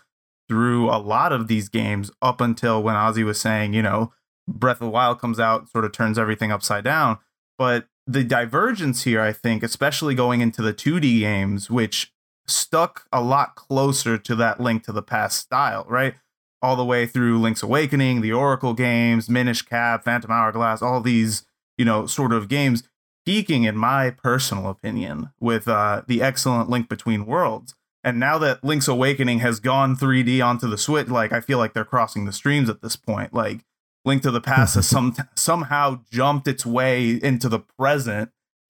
through 0.49 0.89
a 0.89 0.99
lot 0.99 1.31
of 1.31 1.47
these 1.47 1.69
games 1.69 2.11
up 2.21 2.41
until 2.41 2.83
when 2.83 2.95
Ozzy 2.95 3.23
was 3.23 3.39
saying, 3.39 3.73
you 3.73 3.81
know, 3.81 4.11
Breath 4.47 4.77
of 4.77 4.85
the 4.85 4.89
Wild 4.89 5.19
comes 5.19 5.39
out, 5.39 5.69
sort 5.69 5.85
of 5.85 5.91
turns 5.91 6.17
everything 6.17 6.51
upside 6.51 6.83
down. 6.83 7.19
But 7.57 7.87
the 8.07 8.23
divergence 8.23 9.03
here, 9.03 9.21
I 9.21 9.33
think, 9.33 9.63
especially 9.63 10.15
going 10.15 10.41
into 10.41 10.61
the 10.61 10.73
2D 10.73 11.19
games, 11.19 11.69
which 11.69 12.11
stuck 12.47 13.05
a 13.11 13.21
lot 13.21 13.55
closer 13.55 14.17
to 14.17 14.35
that 14.35 14.59
Link 14.59 14.83
to 14.83 14.91
the 14.91 15.03
Past 15.03 15.37
style, 15.37 15.85
right? 15.87 16.15
All 16.61 16.75
the 16.75 16.85
way 16.85 17.05
through 17.05 17.39
Link's 17.39 17.63
Awakening, 17.63 18.21
the 18.21 18.33
Oracle 18.33 18.73
games, 18.73 19.29
Minish 19.29 19.61
Cap, 19.61 20.03
Phantom 20.03 20.31
Hourglass, 20.31 20.81
all 20.81 21.01
these, 21.01 21.45
you 21.77 21.85
know, 21.85 22.05
sort 22.05 22.33
of 22.33 22.47
games 22.47 22.83
peaking, 23.25 23.63
in 23.63 23.77
my 23.77 24.09
personal 24.09 24.67
opinion, 24.67 25.29
with 25.39 25.67
uh, 25.67 26.01
the 26.07 26.21
excellent 26.21 26.69
Link 26.69 26.89
Between 26.89 27.25
Worlds. 27.25 27.75
And 28.03 28.19
now 28.19 28.37
that 28.39 28.63
Link's 28.63 28.87
Awakening 28.87 29.39
has 29.39 29.59
gone 29.59 29.95
3D 29.95 30.43
onto 30.43 30.67
the 30.67 30.77
Switch, 30.77 31.07
like 31.07 31.31
I 31.31 31.39
feel 31.39 31.59
like 31.59 31.73
they're 31.73 31.85
crossing 31.85 32.25
the 32.25 32.33
streams 32.33 32.69
at 32.69 32.81
this 32.81 32.95
point. 32.95 33.33
Like 33.33 33.63
Link 34.03 34.23
to 34.23 34.31
the 34.31 34.41
Past 34.41 34.75
has 34.75 34.87
some 34.87 35.15
somehow 35.35 36.01
jumped 36.11 36.47
its 36.47 36.65
way 36.65 37.19
into 37.21 37.47
the 37.47 37.59
present 37.59 38.31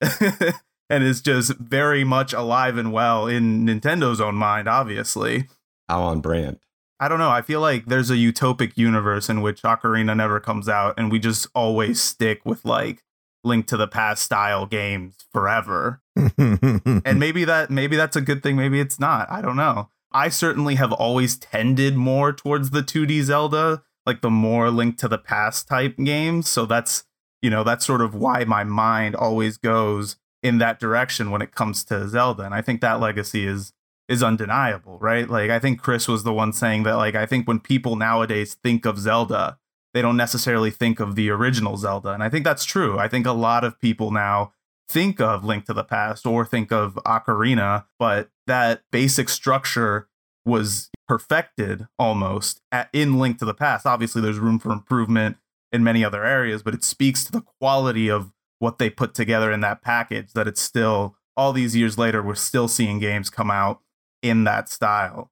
and 0.90 1.02
is 1.02 1.22
just 1.22 1.56
very 1.56 2.04
much 2.04 2.32
alive 2.32 2.76
and 2.76 2.92
well 2.92 3.26
in 3.26 3.66
Nintendo's 3.66 4.20
own 4.20 4.34
mind, 4.34 4.68
obviously. 4.68 5.48
How 5.88 6.02
on 6.02 6.20
brand. 6.20 6.58
I 7.00 7.08
don't 7.08 7.18
know. 7.18 7.30
I 7.30 7.42
feel 7.42 7.60
like 7.60 7.86
there's 7.86 8.10
a 8.10 8.16
utopic 8.16 8.76
universe 8.76 9.28
in 9.28 9.42
which 9.42 9.62
Ocarina 9.62 10.16
never 10.16 10.38
comes 10.38 10.68
out, 10.68 10.94
and 10.96 11.10
we 11.10 11.18
just 11.18 11.48
always 11.54 12.00
stick 12.00 12.42
with 12.44 12.64
like 12.64 13.02
link 13.42 13.66
to 13.66 13.76
the 13.76 13.88
past 13.88 14.22
style 14.22 14.66
games 14.66 15.16
forever. 15.32 16.00
and 16.16 17.18
maybe 17.18 17.44
that 17.44 17.70
maybe 17.70 17.96
that's 17.96 18.16
a 18.16 18.20
good 18.20 18.42
thing, 18.42 18.56
maybe 18.56 18.78
it's 18.78 19.00
not. 19.00 19.30
I 19.30 19.40
don't 19.40 19.56
know. 19.56 19.88
I 20.12 20.28
certainly 20.28 20.74
have 20.76 20.92
always 20.92 21.36
tended 21.36 21.96
more 21.96 22.32
towards 22.32 22.70
the 22.70 22.82
2D 22.82 23.22
Zelda, 23.22 23.82
like 24.06 24.20
the 24.20 24.30
more 24.30 24.70
linked 24.70 24.98
to 25.00 25.08
the 25.08 25.18
past 25.18 25.68
type 25.68 25.96
games. 25.96 26.48
So 26.48 26.66
that's, 26.66 27.04
you 27.40 27.50
know, 27.50 27.64
that's 27.64 27.86
sort 27.86 28.00
of 28.00 28.14
why 28.14 28.44
my 28.44 28.64
mind 28.64 29.14
always 29.14 29.56
goes 29.56 30.16
in 30.42 30.58
that 30.58 30.80
direction 30.80 31.30
when 31.30 31.42
it 31.42 31.54
comes 31.54 31.84
to 31.84 32.08
Zelda. 32.08 32.42
And 32.42 32.54
I 32.54 32.62
think 32.62 32.80
that 32.80 33.00
legacy 33.00 33.46
is 33.46 33.72
is 34.08 34.22
undeniable, 34.22 34.98
right? 34.98 35.28
Like 35.30 35.50
I 35.50 35.58
think 35.58 35.80
Chris 35.80 36.08
was 36.08 36.24
the 36.24 36.32
one 36.32 36.52
saying 36.52 36.82
that 36.82 36.96
like 36.96 37.14
I 37.14 37.24
think 37.24 37.46
when 37.46 37.60
people 37.60 37.96
nowadays 37.96 38.56
think 38.62 38.84
of 38.84 38.98
Zelda, 38.98 39.58
they 39.94 40.02
don't 40.02 40.16
necessarily 40.16 40.70
think 40.70 41.00
of 41.00 41.14
the 41.14 41.30
original 41.30 41.76
Zelda. 41.76 42.10
And 42.10 42.22
I 42.22 42.28
think 42.28 42.44
that's 42.44 42.64
true. 42.64 42.98
I 42.98 43.08
think 43.08 43.26
a 43.26 43.32
lot 43.32 43.64
of 43.64 43.80
people 43.80 44.10
now 44.10 44.52
think 44.88 45.20
of 45.20 45.44
Link 45.44 45.64
to 45.66 45.72
the 45.72 45.84
Past 45.84 46.26
or 46.26 46.44
think 46.44 46.72
of 46.72 46.94
Ocarina, 47.06 47.84
but 47.98 48.30
that 48.46 48.82
basic 48.90 49.28
structure 49.28 50.08
was 50.44 50.90
perfected 51.12 51.86
almost 51.98 52.62
at, 52.72 52.88
in 52.90 53.18
Link 53.18 53.38
to 53.38 53.44
the 53.44 53.52
Past. 53.52 53.84
Obviously, 53.84 54.22
there's 54.22 54.38
room 54.38 54.58
for 54.58 54.72
improvement 54.72 55.36
in 55.70 55.84
many 55.84 56.02
other 56.02 56.24
areas, 56.24 56.62
but 56.62 56.72
it 56.72 56.82
speaks 56.82 57.22
to 57.22 57.30
the 57.30 57.42
quality 57.60 58.08
of 58.10 58.32
what 58.60 58.78
they 58.78 58.88
put 58.88 59.12
together 59.12 59.52
in 59.52 59.60
that 59.60 59.82
package 59.82 60.32
that 60.32 60.48
it's 60.48 60.62
still, 60.62 61.14
all 61.36 61.52
these 61.52 61.76
years 61.76 61.98
later, 61.98 62.22
we're 62.22 62.34
still 62.34 62.66
seeing 62.66 62.98
games 62.98 63.28
come 63.28 63.50
out 63.50 63.80
in 64.22 64.44
that 64.44 64.70
style. 64.70 65.30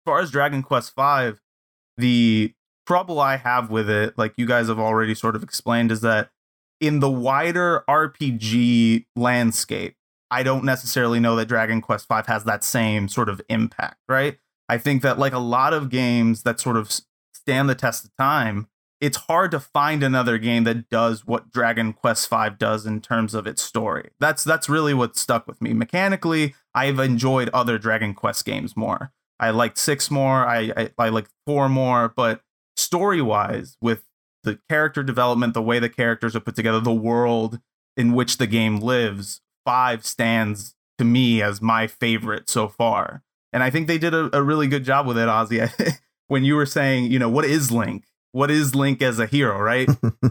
As 0.00 0.10
far 0.10 0.18
as 0.18 0.32
Dragon 0.32 0.64
Quest 0.64 0.94
V, 0.96 1.34
the 1.96 2.52
trouble 2.84 3.20
I 3.20 3.36
have 3.36 3.70
with 3.70 3.88
it, 3.88 4.18
like 4.18 4.34
you 4.36 4.46
guys 4.46 4.66
have 4.66 4.80
already 4.80 5.14
sort 5.14 5.36
of 5.36 5.44
explained, 5.44 5.92
is 5.92 6.00
that 6.00 6.30
in 6.80 6.98
the 6.98 7.10
wider 7.10 7.84
RPG 7.88 9.06
landscape, 9.14 9.94
I 10.28 10.42
don't 10.42 10.64
necessarily 10.64 11.20
know 11.20 11.36
that 11.36 11.46
Dragon 11.46 11.80
Quest 11.80 12.08
V 12.08 12.16
has 12.26 12.42
that 12.44 12.64
same 12.64 13.06
sort 13.06 13.28
of 13.28 13.40
impact, 13.48 13.98
right? 14.08 14.40
I 14.70 14.78
think 14.78 15.02
that 15.02 15.18
like 15.18 15.32
a 15.32 15.40
lot 15.40 15.72
of 15.72 15.90
games 15.90 16.44
that 16.44 16.60
sort 16.60 16.76
of 16.76 16.92
stand 17.34 17.68
the 17.68 17.74
test 17.74 18.04
of 18.04 18.16
time, 18.16 18.68
it's 19.00 19.16
hard 19.16 19.50
to 19.50 19.58
find 19.58 20.04
another 20.04 20.38
game 20.38 20.62
that 20.62 20.88
does 20.88 21.26
what 21.26 21.50
Dragon 21.50 21.92
Quest 21.92 22.30
V 22.30 22.50
does 22.56 22.86
in 22.86 23.00
terms 23.00 23.34
of 23.34 23.48
its 23.48 23.62
story. 23.62 24.10
That's 24.20 24.44
that's 24.44 24.68
really 24.68 24.94
what 24.94 25.16
stuck 25.16 25.48
with 25.48 25.60
me. 25.60 25.72
Mechanically, 25.72 26.54
I've 26.72 27.00
enjoyed 27.00 27.48
other 27.48 27.78
Dragon 27.78 28.14
Quest 28.14 28.44
games 28.44 28.76
more. 28.76 29.12
I 29.40 29.50
liked 29.50 29.76
six 29.76 30.08
more. 30.08 30.46
I 30.46 30.72
I, 30.76 30.90
I 30.96 31.22
four 31.44 31.68
more, 31.68 32.12
but 32.14 32.42
story 32.76 33.20
wise, 33.20 33.76
with 33.80 34.04
the 34.44 34.60
character 34.68 35.02
development, 35.02 35.54
the 35.54 35.62
way 35.62 35.80
the 35.80 35.88
characters 35.88 36.36
are 36.36 36.40
put 36.40 36.54
together, 36.54 36.78
the 36.78 36.92
world 36.92 37.58
in 37.96 38.12
which 38.12 38.38
the 38.38 38.46
game 38.46 38.78
lives, 38.78 39.40
five 39.64 40.06
stands 40.06 40.76
to 40.98 41.04
me 41.04 41.42
as 41.42 41.60
my 41.60 41.88
favorite 41.88 42.48
so 42.48 42.68
far. 42.68 43.24
And 43.52 43.62
I 43.62 43.70
think 43.70 43.86
they 43.86 43.98
did 43.98 44.14
a, 44.14 44.36
a 44.36 44.42
really 44.42 44.68
good 44.68 44.84
job 44.84 45.06
with 45.06 45.18
it, 45.18 45.28
Ozzy. 45.28 45.98
when 46.28 46.44
you 46.44 46.54
were 46.54 46.66
saying, 46.66 47.10
you 47.10 47.18
know, 47.18 47.28
what 47.28 47.44
is 47.44 47.70
Link? 47.70 48.04
What 48.32 48.50
is 48.50 48.74
Link 48.74 49.02
as 49.02 49.18
a 49.18 49.26
hero, 49.26 49.58
right? 49.60 49.88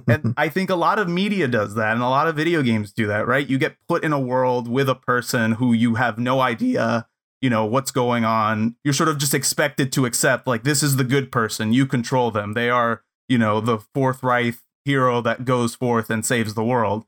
and 0.07 0.33
I 0.37 0.47
think 0.47 0.69
a 0.69 0.75
lot 0.75 0.99
of 0.99 1.09
media 1.09 1.47
does 1.47 1.75
that, 1.75 1.93
and 1.93 2.01
a 2.01 2.07
lot 2.07 2.27
of 2.27 2.35
video 2.35 2.61
games 2.61 2.93
do 2.93 3.07
that, 3.07 3.27
right? 3.27 3.47
You 3.47 3.57
get 3.57 3.75
put 3.87 4.03
in 4.05 4.13
a 4.13 4.19
world 4.19 4.69
with 4.69 4.87
a 4.87 4.95
person 4.95 5.53
who 5.53 5.73
you 5.73 5.95
have 5.95 6.17
no 6.17 6.39
idea 6.39 7.07
you 7.41 7.49
know 7.49 7.65
what's 7.65 7.91
going 7.91 8.25
on 8.25 8.75
you're 8.83 8.93
sort 8.93 9.09
of 9.09 9.17
just 9.17 9.33
expected 9.33 9.91
to 9.93 10.05
accept 10.05 10.47
like 10.47 10.63
this 10.63 10.83
is 10.83 10.97
the 10.97 11.03
good 11.03 11.31
person 11.31 11.73
you 11.73 11.85
control 11.85 12.31
them 12.31 12.53
they 12.53 12.69
are 12.69 13.03
you 13.27 13.37
know 13.37 13.61
the 13.61 13.79
forthright 13.93 14.55
hero 14.85 15.21
that 15.21 15.45
goes 15.45 15.75
forth 15.75 16.09
and 16.09 16.25
saves 16.25 16.53
the 16.53 16.63
world 16.63 17.05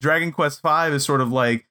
dragon 0.00 0.32
quest 0.32 0.60
v 0.62 0.94
is 0.94 1.04
sort 1.04 1.20
of 1.20 1.32
like 1.32 1.66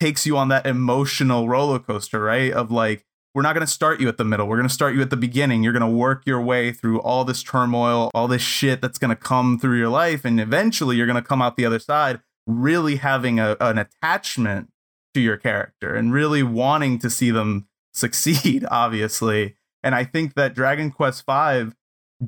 takes 0.00 0.26
you 0.26 0.36
on 0.36 0.48
that 0.48 0.66
emotional 0.66 1.48
roller 1.48 1.78
coaster 1.78 2.22
right 2.22 2.52
of 2.52 2.70
like 2.70 3.04
we're 3.34 3.42
not 3.42 3.54
going 3.54 3.66
to 3.66 3.72
start 3.72 4.00
you 4.00 4.08
at 4.08 4.16
the 4.18 4.24
middle 4.24 4.46
we're 4.46 4.56
going 4.56 4.68
to 4.68 4.74
start 4.74 4.94
you 4.94 5.02
at 5.02 5.10
the 5.10 5.16
beginning 5.16 5.62
you're 5.62 5.72
going 5.72 5.80
to 5.80 5.86
work 5.86 6.22
your 6.26 6.40
way 6.40 6.72
through 6.72 7.00
all 7.00 7.24
this 7.24 7.42
turmoil 7.42 8.10
all 8.14 8.28
this 8.28 8.42
shit 8.42 8.80
that's 8.80 8.98
going 8.98 9.08
to 9.08 9.16
come 9.16 9.58
through 9.58 9.78
your 9.78 9.88
life 9.88 10.24
and 10.24 10.40
eventually 10.40 10.96
you're 10.96 11.06
going 11.06 11.20
to 11.20 11.26
come 11.26 11.42
out 11.42 11.56
the 11.56 11.66
other 11.66 11.78
side 11.78 12.20
really 12.46 12.96
having 12.96 13.38
a, 13.38 13.56
an 13.60 13.78
attachment 13.78 14.70
to 15.14 15.20
your 15.20 15.36
character 15.36 15.94
and 15.94 16.12
really 16.12 16.42
wanting 16.42 16.98
to 16.98 17.10
see 17.10 17.30
them 17.30 17.66
succeed, 17.94 18.64
obviously. 18.70 19.56
And 19.82 19.94
I 19.94 20.04
think 20.04 20.34
that 20.34 20.54
Dragon 20.54 20.90
Quest 20.90 21.24
V 21.26 21.72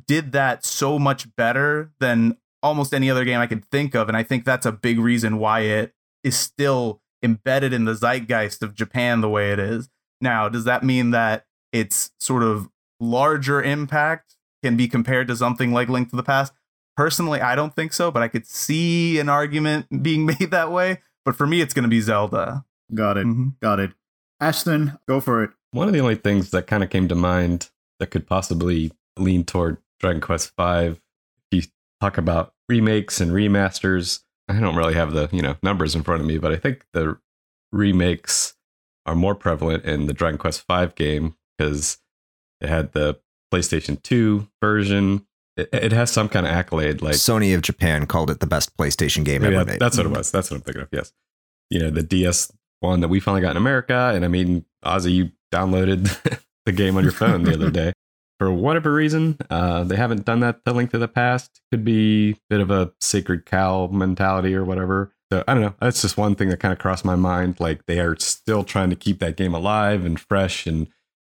did 0.07 0.33
that 0.33 0.65
so 0.65 0.99
much 0.99 1.35
better 1.37 1.93
than 2.01 2.37
almost 2.63 2.93
any 2.93 3.11
other 3.11 3.25
game 3.25 3.41
I 3.41 3.47
could 3.47 3.65
think 3.71 3.95
of. 3.95 4.09
And 4.09 4.17
I 4.17 4.23
think 4.23 4.45
that's 4.45 4.67
a 4.67 4.73
big 4.73 4.99
reason 4.99 5.39
why 5.39 5.61
it 5.61 5.93
is 6.23 6.37
still 6.37 7.01
embedded 7.23 7.73
in 7.73 7.85
the 7.85 7.95
zeitgeist 7.95 8.63
of 8.63 8.75
Japan 8.75 9.21
the 9.21 9.29
way 9.29 9.53
it 9.53 9.59
is. 9.59 9.89
Now, 10.21 10.49
does 10.49 10.65
that 10.65 10.83
mean 10.83 11.11
that 11.11 11.47
its 11.73 12.13
sort 12.21 12.43
of 12.43 12.69
larger 13.01 13.63
impact 13.63 14.37
can 14.63 14.77
be 14.77 14.89
compared 14.89 15.29
to 15.29 15.37
something 15.37 15.73
like 15.73 15.89
Link 15.89 16.09
to 16.11 16.17
the 16.17 16.23
Past. 16.23 16.53
Personally, 16.97 17.41
I 17.41 17.55
don't 17.55 17.75
think 17.75 17.93
so, 17.93 18.11
but 18.11 18.23
I 18.23 18.29
could 18.29 18.47
see 18.47 19.19
an 19.19 19.29
argument 19.29 19.87
being 20.03 20.25
made 20.25 20.51
that 20.51 20.73
way. 20.73 20.99
But 21.25 21.37
for 21.37 21.47
me, 21.47 21.61
it's 21.61 21.75
going 21.75 21.83
to 21.83 21.89
be 21.89 22.01
Zelda. 22.01 22.65
Got 22.95 23.17
it. 23.19 23.27
Mhm. 23.27 23.55
Got 23.61 23.81
it. 23.81 23.93
Ashton, 24.41 24.99
go 25.09 25.21
for 25.21 25.43
it. 25.43 25.51
One 25.73 25.89
of 25.89 25.95
the 25.95 26.01
only 26.01 26.15
things 26.15 26.51
that 26.51 26.67
kind 26.67 26.83
of 26.83 26.91
came 26.91 27.09
to 27.09 27.15
mind 27.15 27.71
that 27.99 28.09
could 28.09 28.27
possibly 28.27 28.93
lean 29.19 29.45
toward 29.45 29.79
Dragon 30.01 30.21
Quest 30.21 30.53
V, 30.57 30.87
if 30.87 30.99
you 31.51 31.63
talk 32.01 32.19
about 32.19 32.53
remakes 32.69 33.21
and 33.21 33.33
remasters, 33.33 34.21
I 34.49 34.61
don't 34.61 34.77
really 34.77 34.95
have 34.95 35.13
the 35.13 35.29
you 35.33 35.41
know 35.43 35.57
numbers 35.63 35.95
in 35.95 36.03
front 36.03 36.21
of 36.21 36.27
me, 36.27 36.39
but 36.39 36.53
I 36.53 36.57
think 36.57 36.85
the 36.93 37.19
remakes 37.73 38.55
are 39.07 39.15
more 39.15 39.35
prevalent 39.35 39.85
in 39.85 40.07
the 40.07 40.13
Dragon 40.13 40.39
Quest 40.39 40.65
V 40.69 40.87
game 40.95 41.37
because 41.57 41.99
it 42.61 42.69
had 42.69 42.93
the 42.93 43.19
PlayStation 43.53 44.03
2 44.03 44.49
version. 44.61 45.27
It, 45.57 45.69
it 45.73 45.93
has 45.93 46.11
some 46.11 46.29
kind 46.29 46.47
of 46.47 46.53
accolade, 46.53 47.03
like 47.03 47.15
Sony 47.15 47.55
of 47.55 47.63
Japan 47.63 48.07
called 48.07 48.31
it 48.31 48.41
the 48.41 48.47
best 48.47 48.77
PlayStation 48.77 49.25
game 49.25 49.45
ever 49.45 49.57
that- 49.59 49.67
made. 49.67 49.81
That's 49.81 49.97
what 49.97 50.07
it 50.07 50.13
was. 50.13 50.31
That's 50.31 50.51
what 50.51 50.57
I'm 50.57 50.63
thinking 50.63 50.83
of. 50.83 50.89
Yes. 50.93 51.13
You 51.71 51.81
know, 51.81 51.91
the 51.91 52.03
DS 52.03 52.53
one 52.81 53.01
that 53.01 53.09
we 53.09 53.21
finally 53.21 53.41
got 53.41 53.53
in 53.53 53.57
America. 53.57 54.13
And 54.15 54.25
I 54.25 54.29
mean, 54.29 54.65
Ozzy, 54.85 55.13
you 55.13 55.31
downloaded 55.53 56.41
the 56.67 56.73
game 56.73 56.97
on 56.97 57.03
your 57.05 57.13
phone 57.13 57.45
the 57.45 57.55
other 57.55 57.71
day. 57.71 57.93
For 58.41 58.53
whatever 58.53 58.93
reason, 58.93 59.39
uh, 59.49 59.85
they 59.85 59.95
haven't 59.95 60.25
done 60.25 60.41
that 60.41 60.65
to 60.65 60.73
Link 60.73 60.91
to 60.91 60.99
the 60.99 61.07
Past. 61.07 61.61
Could 61.71 61.85
be 61.85 62.31
a 62.33 62.37
bit 62.51 62.61
of 62.61 62.69
a 62.71 62.93
sacred 63.01 63.47
cow 63.47 63.87
mentality 63.87 64.57
or 64.57 64.65
whatever. 64.65 65.14
So 65.33 65.43
I 65.49 65.55
don't 65.55 65.63
know. 65.63 65.75
That's 65.81 66.03
just 66.03 66.17
one 66.17 66.35
thing 66.35 66.49
that 66.51 66.61
kind 66.61 66.73
of 66.73 66.79
crossed 66.79 67.05
my 67.05 67.17
mind. 67.17 67.59
Like 67.59 67.87
they 67.87 67.99
are 68.01 68.17
still 68.19 68.65
trying 68.65 68.91
to 68.91 68.97
keep 68.97 69.19
that 69.21 69.37
game 69.37 69.55
alive 69.55 70.05
and 70.05 70.21
fresh 70.21 70.67
and 70.67 70.89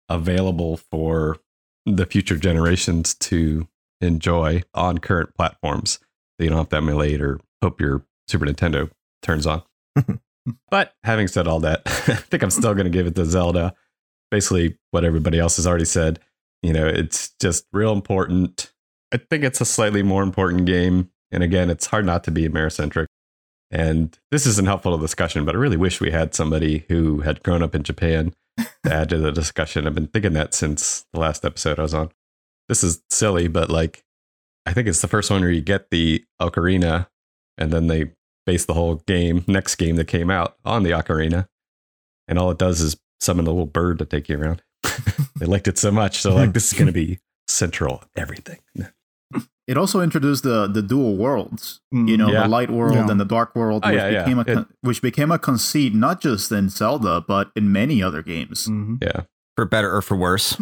available 0.10 0.78
for 0.78 1.38
the 1.86 2.06
future 2.06 2.38
generations 2.38 3.16
to 3.16 3.68
enjoy 4.02 4.62
on 4.74 4.98
current 4.98 5.34
platforms. 5.36 6.00
So 6.38 6.44
you 6.44 6.50
don't 6.50 6.60
have 6.60 6.70
to 6.70 6.78
emulate 6.78 7.22
or 7.22 7.40
hope 7.62 7.82
your 7.82 8.06
Super 8.28 8.46
Nintendo 8.46 8.92
turns 9.22 9.48
on. 9.48 9.64
but 10.70 10.94
having 11.04 11.28
said 11.28 11.48
all 11.48 11.60
that, 11.62 11.82
I 11.86 12.16
think 12.16 12.44
I'm 12.44 12.52
still 12.52 12.74
going 12.74 12.86
to 12.86 12.92
give 12.92 13.08
it 13.08 13.16
to 13.16 13.26
Zelda. 13.26 13.74
Basically, 14.30 14.78
what 14.92 15.06
everybody 15.06 15.40
else 15.40 15.56
has 15.56 15.66
already 15.66 15.86
said. 15.86 16.20
You 16.62 16.74
know, 16.74 16.86
it's 16.86 17.30
just 17.40 17.66
real 17.72 17.94
important. 17.94 18.72
I 19.14 19.18
think 19.18 19.44
it's 19.44 19.62
a 19.62 19.66
slightly 19.66 20.04
more 20.04 20.24
important 20.24 20.66
game. 20.66 21.10
And 21.32 21.44
again, 21.44 21.70
it's 21.70 21.86
hard 21.88 22.06
not 22.06 22.24
to 22.26 22.32
be 22.32 22.48
Americentric. 22.48 23.08
And 23.70 24.18
this 24.32 24.46
isn't 24.46 24.68
helpful 24.68 24.92
to 24.94 24.98
the 24.98 25.04
discussion, 25.04 25.44
but 25.46 25.56
I 25.56 25.58
really 25.58 25.78
wish 25.78 26.00
we 26.00 26.12
had 26.12 26.34
somebody 26.34 26.86
who 26.88 27.22
had 27.22 27.44
grown 27.44 27.62
up 27.62 27.76
in 27.76 27.84
Japan 27.84 28.34
to 28.58 28.94
add 28.94 29.10
to 29.10 29.18
the 29.18 29.32
discussion. 29.32 29.86
I've 29.86 29.96
been 29.96 30.08
thinking 30.08 30.34
that 30.34 30.54
since 30.54 31.06
the 31.14 31.20
last 31.20 31.44
episode 31.44 31.80
I 31.80 31.84
was 31.84 31.94
on. 31.94 32.10
This 32.70 32.84
is 32.84 33.02
silly, 33.10 33.48
but 33.48 33.70
like, 33.70 34.04
I 34.66 34.74
think 34.74 34.88
it's 34.88 35.02
the 35.02 35.08
first 35.08 35.30
one 35.30 35.42
where 35.42 35.52
you 35.52 35.62
get 35.62 35.90
the 35.90 36.24
ocarina 36.42 37.08
and 37.58 37.72
then 37.72 37.88
they 37.88 38.12
base 38.46 38.66
the 38.66 38.74
whole 38.74 38.96
game, 39.08 39.44
next 39.48 39.76
game 39.76 39.96
that 39.98 40.06
came 40.06 40.30
out 40.30 40.56
on 40.66 40.84
the 40.84 40.92
ocarina. 40.92 41.48
And 42.28 42.38
all 42.38 42.52
it 42.52 42.58
does 42.58 42.82
is 42.82 42.98
summon 43.20 43.48
a 43.48 43.50
little 43.50 43.66
bird 43.66 44.00
to 44.00 44.06
take 44.06 44.30
you 44.30 44.40
around. 44.40 44.62
they 45.36 45.46
liked 45.46 45.68
it 45.68 45.78
so 45.78 45.92
much. 45.92 46.22
So, 46.22 46.36
like, 46.36 46.54
this 46.54 46.72
is 46.72 46.74
going 46.74 46.88
to 46.88 46.94
be 46.94 47.20
central 47.48 48.04
everything. 48.16 48.60
It 49.68 49.78
also 49.78 50.00
introduced 50.02 50.44
the 50.44 50.68
the 50.68 50.82
dual 50.82 51.18
worlds. 51.18 51.82
You 51.92 52.16
know, 52.18 52.30
Yeah. 52.32 52.44
the 52.44 52.50
light 52.50 52.72
world 52.72 52.96
Yeah. 52.96 53.10
and 53.12 53.20
the 53.20 53.26
dark 53.26 53.54
world, 53.56 53.84
Oh, 53.86 53.90
which 53.90 53.98
yeah, 53.98 54.10
yeah. 54.10 54.24
became 54.24 54.40
a 54.40 54.46
It- 54.62 54.68
which 54.82 55.02
became 55.02 55.30
a 55.32 55.38
conceit 55.40 55.94
not 55.94 56.22
just 56.22 56.52
in 56.52 56.70
Zelda 56.70 57.22
but 57.28 57.52
in 57.56 57.72
many 57.72 58.02
other 58.02 58.22
games. 58.22 58.68
Mhm. 58.68 59.04
Yeah. 59.04 59.22
for 59.58 59.66
better 59.66 59.90
or 59.96 60.02
for 60.04 60.16
worse. 60.16 60.56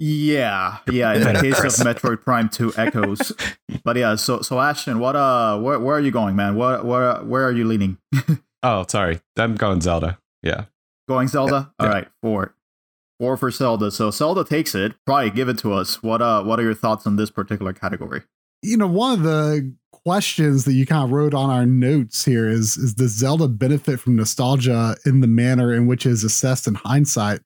Yeah, 0.00 0.78
yeah. 0.90 1.12
In 1.14 1.22
the 1.22 1.40
case 1.40 1.58
of. 1.62 1.86
Metroid 1.86 2.22
Prime 2.24 2.48
Two 2.48 2.72
Echoes, 2.76 3.32
but 3.84 3.96
yeah. 3.96 4.16
So 4.16 4.40
so 4.42 4.58
Ashton, 4.60 4.98
what 4.98 5.14
uh, 5.14 5.58
where 5.58 5.78
where 5.78 5.96
are 5.96 6.00
you 6.00 6.10
going, 6.10 6.34
man? 6.36 6.56
Where 6.56 6.82
where 6.82 7.16
where 7.22 7.44
are 7.46 7.52
you 7.52 7.64
leaning? 7.66 7.98
Oh, 8.62 8.84
sorry. 8.88 9.20
I'm 9.38 9.54
going 9.54 9.80
Zelda. 9.80 10.18
Yeah. 10.42 10.64
Going 11.08 11.28
Zelda? 11.28 11.72
All 11.78 11.86
Yeah. 11.86 11.92
right, 11.94 12.08
four. 12.20 12.54
Four 13.18 13.38
for 13.38 13.50
Zelda. 13.50 13.90
So 13.90 14.10
Zelda 14.10 14.44
takes 14.44 14.74
it. 14.74 14.96
Probably 15.06 15.30
give 15.30 15.48
it 15.48 15.56
to 15.58 15.72
us. 15.72 16.02
What 16.02 16.20
uh 16.20 16.42
what 16.42 16.58
are 16.60 16.62
your 16.64 16.74
thoughts 16.74 17.06
on 17.06 17.16
this 17.16 17.30
particular 17.30 17.72
category? 17.72 18.22
You 18.62 18.76
know, 18.76 18.86
one 18.86 19.12
of 19.12 19.22
the 19.22 19.74
questions 19.92 20.64
that 20.64 20.72
you 20.72 20.86
kind 20.86 21.04
of 21.04 21.10
wrote 21.10 21.34
on 21.34 21.50
our 21.50 21.66
notes 21.66 22.24
here 22.24 22.48
is 22.48 22.76
is 22.76 22.94
does 22.94 23.12
Zelda 23.12 23.48
benefit 23.48 24.00
from 24.00 24.16
nostalgia 24.16 24.96
in 25.04 25.20
the 25.20 25.26
manner 25.26 25.74
in 25.74 25.86
which 25.86 26.06
it 26.06 26.10
is 26.10 26.24
assessed 26.24 26.66
in 26.66 26.74
hindsight? 26.74 27.40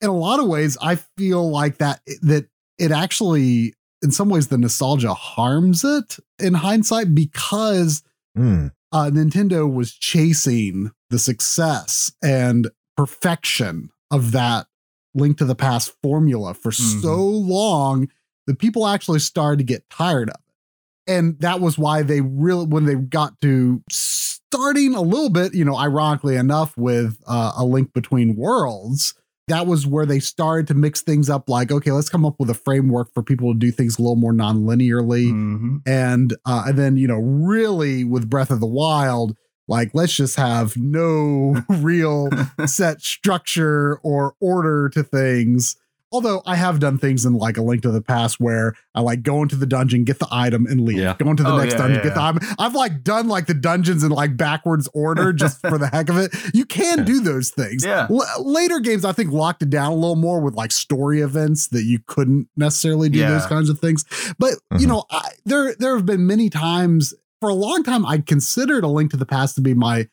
In 0.00 0.08
a 0.08 0.16
lot 0.16 0.40
of 0.40 0.46
ways, 0.46 0.76
I 0.82 0.96
feel 1.16 1.48
like 1.50 1.78
that 1.78 2.00
that 2.22 2.48
it 2.78 2.90
actually, 2.90 3.74
in 4.02 4.10
some 4.10 4.28
ways, 4.28 4.48
the 4.48 4.58
nostalgia 4.58 5.14
harms 5.14 5.84
it 5.84 6.16
in 6.38 6.54
hindsight 6.54 7.14
because 7.14 8.02
Hmm. 8.36 8.66
uh, 8.92 9.10
Nintendo 9.12 9.72
was 9.72 9.92
chasing 9.94 10.90
the 11.10 11.18
success 11.18 12.12
and 12.22 12.68
perfection 12.96 13.90
of 14.10 14.32
that 14.32 14.66
Link 15.14 15.38
to 15.38 15.46
the 15.46 15.54
Past 15.54 15.92
formula 16.02 16.52
for 16.52 16.70
Mhm. 16.70 17.00
so 17.02 17.24
long 17.26 18.08
that 18.46 18.58
people 18.58 18.86
actually 18.86 19.18
started 19.18 19.58
to 19.58 19.64
get 19.64 19.88
tired 19.90 20.30
of 20.30 20.34
it. 20.36 21.12
And 21.12 21.38
that 21.40 21.60
was 21.60 21.78
why 21.78 22.02
they 22.02 22.20
really, 22.20 22.66
when 22.66 22.84
they 22.84 22.94
got 22.96 23.40
to 23.42 23.82
starting 23.90 24.94
a 24.94 25.00
little 25.02 25.30
bit, 25.30 25.54
you 25.54 25.64
know, 25.64 25.76
ironically 25.76 26.36
enough, 26.36 26.76
with 26.76 27.18
uh, 27.26 27.52
a 27.56 27.64
link 27.64 27.92
between 27.92 28.34
worlds, 28.36 29.14
that 29.48 29.66
was 29.68 29.86
where 29.86 30.04
they 30.06 30.18
started 30.18 30.66
to 30.66 30.74
mix 30.74 31.02
things 31.02 31.30
up 31.30 31.48
like, 31.48 31.70
okay, 31.70 31.92
let's 31.92 32.08
come 32.08 32.26
up 32.26 32.34
with 32.40 32.50
a 32.50 32.54
framework 32.54 33.12
for 33.14 33.22
people 33.22 33.52
to 33.52 33.58
do 33.58 33.70
things 33.70 33.98
a 33.98 34.02
little 34.02 34.16
more 34.16 34.32
non-linearly 34.32 35.30
Mhm. 35.30 35.82
and 35.86 36.34
uh, 36.44 36.64
and 36.66 36.76
then 36.76 36.96
you 36.96 37.06
know 37.06 37.18
really 37.20 38.02
with 38.02 38.28
Breath 38.28 38.50
of 38.50 38.58
the 38.58 38.66
Wild, 38.66 39.36
like 39.68 39.90
let's 39.94 40.16
just 40.16 40.34
have 40.34 40.76
no 40.76 41.62
real 41.68 42.28
set 42.66 43.00
structure 43.02 44.00
or 44.02 44.34
order 44.40 44.88
to 44.88 45.04
things. 45.04 45.76
Although 46.16 46.40
I 46.46 46.56
have 46.56 46.80
done 46.80 46.96
things 46.96 47.26
in 47.26 47.34
like 47.34 47.58
a 47.58 47.62
Link 47.62 47.82
to 47.82 47.90
the 47.90 48.00
Past 48.00 48.40
where 48.40 48.74
I 48.94 49.02
like 49.02 49.22
go 49.22 49.42
into 49.42 49.54
the 49.54 49.66
dungeon, 49.66 50.04
get 50.04 50.18
the 50.18 50.26
item, 50.30 50.64
and 50.66 50.80
leave. 50.80 50.96
Yeah. 50.98 51.14
Go 51.18 51.28
into 51.30 51.42
the 51.42 51.50
Oh, 51.50 51.58
next 51.58 51.72
yeah, 51.74 51.78
dungeon, 51.78 51.96
yeah. 51.98 52.02
get 52.04 52.14
the 52.14 52.22
item. 52.22 52.38
I've 52.58 52.74
like 52.74 53.04
done 53.04 53.28
like 53.28 53.46
the 53.46 53.52
dungeons 53.54 54.02
in 54.02 54.10
like 54.10 54.36
backwards 54.36 54.88
order 54.94 55.32
just 55.34 55.60
for 55.60 55.76
the 55.76 55.88
heck 55.88 56.08
of 56.08 56.16
it. 56.16 56.34
You 56.54 56.64
can 56.64 57.04
do 57.04 57.20
those 57.20 57.50
things. 57.50 57.84
Yeah. 57.84 58.06
L- 58.08 58.24
later 58.42 58.80
games, 58.80 59.04
I 59.04 59.12
think 59.12 59.30
locked 59.30 59.62
it 59.62 59.68
down 59.68 59.92
a 59.92 59.94
little 59.94 60.16
more 60.16 60.40
with 60.40 60.54
like 60.54 60.72
story 60.72 61.20
events 61.20 61.66
that 61.68 61.84
you 61.84 61.98
couldn't 62.06 62.48
necessarily 62.56 63.10
do 63.10 63.18
Yeah. 63.18 63.30
those 63.32 63.46
kinds 63.46 63.68
of 63.68 63.78
things. 63.78 64.06
But 64.38 64.54
you 64.78 64.86
Mhm. 64.86 64.88
know, 64.88 65.04
I, 65.10 65.28
there 65.44 65.74
there 65.78 65.94
have 65.96 66.06
been 66.06 66.26
many 66.26 66.48
times 66.48 67.12
for 67.40 67.50
a 67.50 67.54
long 67.54 67.82
time 67.82 68.06
I 68.06 68.18
considered 68.18 68.82
A 68.84 68.88
Link 68.88 69.10
to 69.10 69.18
the 69.18 69.26
Past 69.26 69.54
to 69.56 69.60
be 69.60 69.74
my 69.74 70.08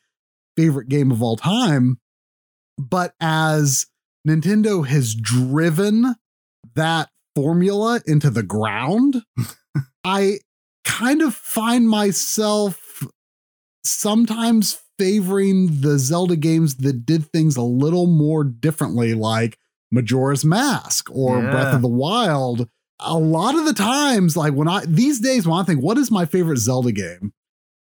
favorite 0.56 0.90
game 0.90 1.10
of 1.10 1.22
all 1.22 1.36
time. 1.36 1.98
But 2.78 3.14
as 3.20 3.86
Nintendo 4.26 4.86
has 4.86 5.14
driven 5.14 6.14
that 6.74 7.10
formula 7.34 8.00
into 8.06 8.30
the 8.30 8.42
ground, 8.42 9.22
I 10.04 10.38
kind 10.84 11.22
of 11.22 11.34
find 11.34 11.88
myself 11.88 13.02
sometimes 13.84 14.78
favoring 14.98 15.80
the 15.80 15.98
Zelda 15.98 16.36
games 16.36 16.76
that 16.76 17.04
did 17.04 17.26
things 17.32 17.56
a 17.56 17.62
little 17.62 18.06
more 18.06 18.44
differently, 18.44 19.14
like 19.14 19.58
Majora's 19.90 20.44
Mask 20.44 21.08
or 21.10 21.42
Yeah. 21.42 21.50
Breath 21.50 21.74
of 21.74 21.82
the 21.82 21.88
Wild. 21.88 22.68
A 23.00 23.18
lot 23.18 23.56
of 23.56 23.64
the 23.64 23.72
times, 23.72 24.36
like 24.36 24.54
when 24.54 24.68
I 24.68 24.84
these 24.86 25.20
days, 25.20 25.46
when 25.46 25.58
I 25.58 25.64
think, 25.64 25.82
what 25.82 25.98
is 25.98 26.10
my 26.10 26.24
favorite 26.24 26.58
Zelda 26.58 26.92
game? 26.92 27.32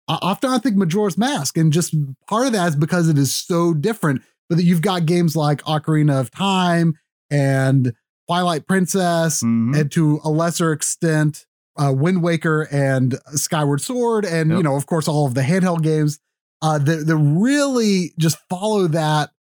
I, 0.08 0.18
often 0.22 0.50
I 0.50 0.58
think 0.58 0.76
Majora's 0.76 1.18
Mask, 1.18 1.58
and 1.58 1.72
just 1.72 1.94
part 2.28 2.48
of 2.48 2.54
that 2.54 2.70
is 2.70 2.76
because 2.76 3.08
it 3.08 3.18
is 3.18 3.34
so 3.34 3.74
different. 3.74 4.24
But 4.50 4.58
that 4.58 4.64
you've 4.64 4.82
got 4.82 5.06
games 5.06 5.36
like 5.36 5.62
Ocarina 5.64 6.20
of 6.20 6.32
Time 6.32 6.94
and 7.32 7.94
Twilight 8.28 8.68
Princess, 8.68 9.42
Mhm. 9.44 9.80
and 9.80 9.92
to 9.92 10.20
a 10.24 10.30
lesser 10.30 10.72
extent, 10.72 11.46
uh, 11.78 11.92
Wind 11.96 12.22
Waker 12.24 12.68
and 12.72 13.20
Skyward 13.34 13.82
Sword, 13.82 14.26
and 14.26 14.52
you 14.52 14.64
know, 14.64 14.76
of 14.76 14.86
course, 14.86 15.08
all 15.08 15.26
of 15.28 15.34
the 15.34 15.42
handheld 15.42 15.82
games 15.82 16.20
uh, 16.62 16.78
that 16.80 17.06
that 17.06 17.18
really 17.18 18.14
just 18.18 18.38
follow 18.50 18.88
that 18.88 19.32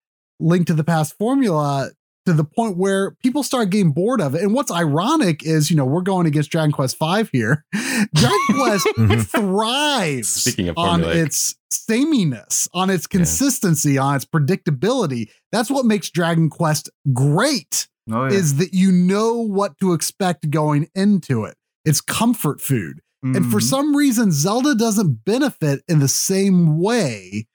Link 0.40 0.66
to 0.66 0.74
the 0.74 0.84
Past 0.84 1.16
formula 1.16 1.90
to 2.26 2.32
the 2.32 2.44
point 2.44 2.76
where 2.76 3.12
people 3.22 3.42
start 3.42 3.70
getting 3.70 3.92
bored 3.92 4.20
of 4.20 4.34
it. 4.34 4.42
And 4.42 4.54
what's 4.54 4.70
ironic 4.70 5.44
is, 5.44 5.70
you 5.70 5.76
know, 5.76 5.84
we're 5.84 6.00
going 6.00 6.26
against 6.26 6.50
Dragon 6.50 6.72
Quest 6.72 6.96
V 6.98 7.24
here. 7.32 7.64
Dragon 7.72 8.38
Quest 8.54 8.86
Mhm. 8.96 9.26
thrives 9.26 10.28
Speaking 10.28 10.68
of 10.68 10.78
on 10.78 11.02
formulaic. 11.02 11.26
its 11.26 11.54
sameness, 11.70 12.68
on 12.72 12.90
its 12.90 13.06
consistency, 13.06 13.98
on 13.98 14.16
its 14.16 14.24
predictability. 14.24 15.28
That's 15.52 15.70
what 15.70 15.84
makes 15.84 16.10
Dragon 16.10 16.48
Quest 16.50 16.88
great 17.12 17.88
Oh, 18.10 18.26
yeah. 18.26 18.32
is 18.36 18.56
that 18.56 18.72
you 18.74 18.90
know 18.92 19.34
what 19.34 19.78
to 19.80 19.92
expect 19.92 20.50
going 20.50 20.88
into 20.94 21.44
it. 21.44 21.56
It's 21.84 22.00
comfort 22.00 22.60
food. 22.60 23.00
And 23.22 23.50
for 23.50 23.58
Mhm. 23.58 23.62
some 23.62 23.96
reason, 23.96 24.32
Zelda 24.32 24.74
doesn't 24.74 25.24
benefit 25.24 25.82
in 25.88 25.98
the 26.00 26.08
same 26.08 26.78
way 26.78 27.46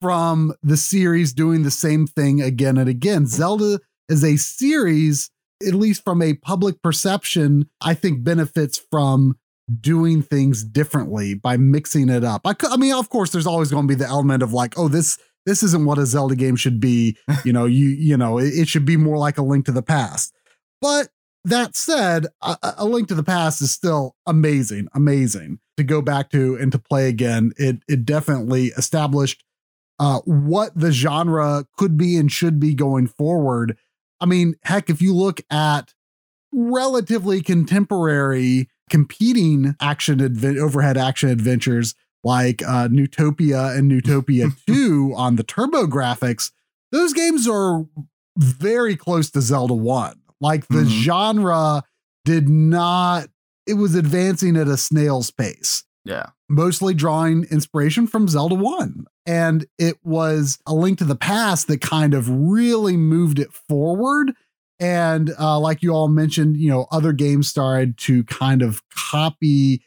from 0.00 0.54
the 0.62 0.78
series 0.78 1.34
doing 1.34 1.62
the 1.62 1.70
same 1.70 2.06
thing 2.06 2.40
again 2.40 2.78
and 2.78 2.88
again. 2.88 3.26
Zelda 3.26 3.80
is 4.10 4.24
a 4.24 4.36
series 4.36 5.30
at 5.66 5.74
least 5.74 6.04
from 6.04 6.22
a 6.22 6.34
public 6.34 6.82
perception, 6.82 7.68
I 7.80 7.94
think 7.94 8.24
benefits 8.24 8.80
from 8.90 9.36
doing 9.80 10.22
things 10.22 10.64
differently 10.64 11.34
by 11.34 11.56
mixing 11.56 12.08
it 12.08 12.24
up. 12.24 12.42
I, 12.44 12.54
I 12.68 12.76
mean, 12.76 12.94
of 12.94 13.08
course, 13.10 13.30
there's 13.30 13.46
always 13.46 13.70
going 13.70 13.86
to 13.86 13.88
be 13.88 13.98
the 13.98 14.08
element 14.08 14.42
of 14.42 14.52
like, 14.52 14.78
oh, 14.78 14.88
this 14.88 15.18
this 15.46 15.62
isn't 15.62 15.86
what 15.86 15.98
a 15.98 16.06
Zelda 16.06 16.36
game 16.36 16.56
should 16.56 16.80
be. 16.80 17.16
You 17.44 17.52
know, 17.52 17.64
you 17.64 17.88
you 17.88 18.16
know, 18.16 18.38
it, 18.38 18.48
it 18.48 18.68
should 18.68 18.84
be 18.84 18.96
more 18.96 19.16
like 19.16 19.38
a 19.38 19.42
Link 19.42 19.66
to 19.66 19.72
the 19.72 19.82
Past. 19.82 20.34
But 20.80 21.08
that 21.44 21.74
said, 21.74 22.26
a, 22.42 22.56
a, 22.78 22.84
Link 22.84 23.08
to 23.08 23.14
the 23.14 23.22
Past 23.22 23.62
is 23.62 23.70
still 23.70 24.14
amazing, 24.26 24.88
amazing 24.94 25.58
to 25.78 25.84
go 25.84 26.02
back 26.02 26.30
to 26.30 26.56
and 26.56 26.70
to 26.72 26.78
play 26.78 27.08
again. 27.08 27.52
It 27.56 27.78
it 27.88 28.04
definitely 28.04 28.66
established 28.68 29.42
uh, 29.98 30.20
what 30.24 30.72
the 30.78 30.92
genre 30.92 31.66
could 31.78 31.96
be 31.96 32.16
and 32.16 32.30
should 32.30 32.60
be 32.60 32.74
going 32.74 33.06
forward. 33.06 33.78
I 34.20 34.26
mean, 34.26 34.54
heck, 34.62 34.90
if 34.90 35.00
you 35.00 35.14
look 35.14 35.40
at 35.50 35.94
relatively 36.52 37.42
contemporary 37.42 38.68
competing 38.90 39.76
action 39.80 40.20
advent 40.20 40.58
overhead 40.58 40.96
action 40.96 41.30
adventures 41.30 41.94
like 42.22 42.62
uh, 42.62 42.88
Neutopia 42.88 43.76
and 43.76 43.90
Neutopia 43.90 44.52
2 44.66 45.14
on 45.16 45.36
the 45.36 45.44
TurboGrafx, 45.44 46.50
those 46.92 47.12
games 47.12 47.48
are 47.48 47.86
very 48.36 48.96
close 48.96 49.30
to 49.30 49.40
Zelda 49.40 49.74
1. 49.74 50.20
Like 50.40 50.66
the 50.68 50.78
mm-hmm. 50.78 51.00
genre 51.02 51.82
did 52.24 52.48
not, 52.48 53.28
it 53.66 53.74
was 53.74 53.94
advancing 53.94 54.56
at 54.56 54.68
a 54.68 54.76
snail's 54.76 55.30
pace. 55.30 55.84
Yeah. 56.04 56.30
Mostly 56.48 56.94
drawing 56.94 57.44
inspiration 57.44 58.06
from 58.06 58.28
Zelda 58.28 58.54
1. 58.54 59.06
And 59.26 59.66
it 59.78 59.96
was 60.02 60.58
a 60.66 60.74
link 60.74 60.98
to 60.98 61.04
the 61.04 61.16
past 61.16 61.68
that 61.68 61.80
kind 61.80 62.14
of 62.14 62.28
really 62.28 62.96
moved 62.96 63.38
it 63.38 63.52
forward. 63.52 64.32
And 64.78 65.32
uh, 65.38 65.60
like 65.60 65.82
you 65.82 65.92
all 65.92 66.08
mentioned, 66.08 66.56
you 66.56 66.70
know, 66.70 66.86
other 66.90 67.12
games 67.12 67.48
started 67.48 67.98
to 67.98 68.24
kind 68.24 68.62
of 68.62 68.82
copy 68.90 69.82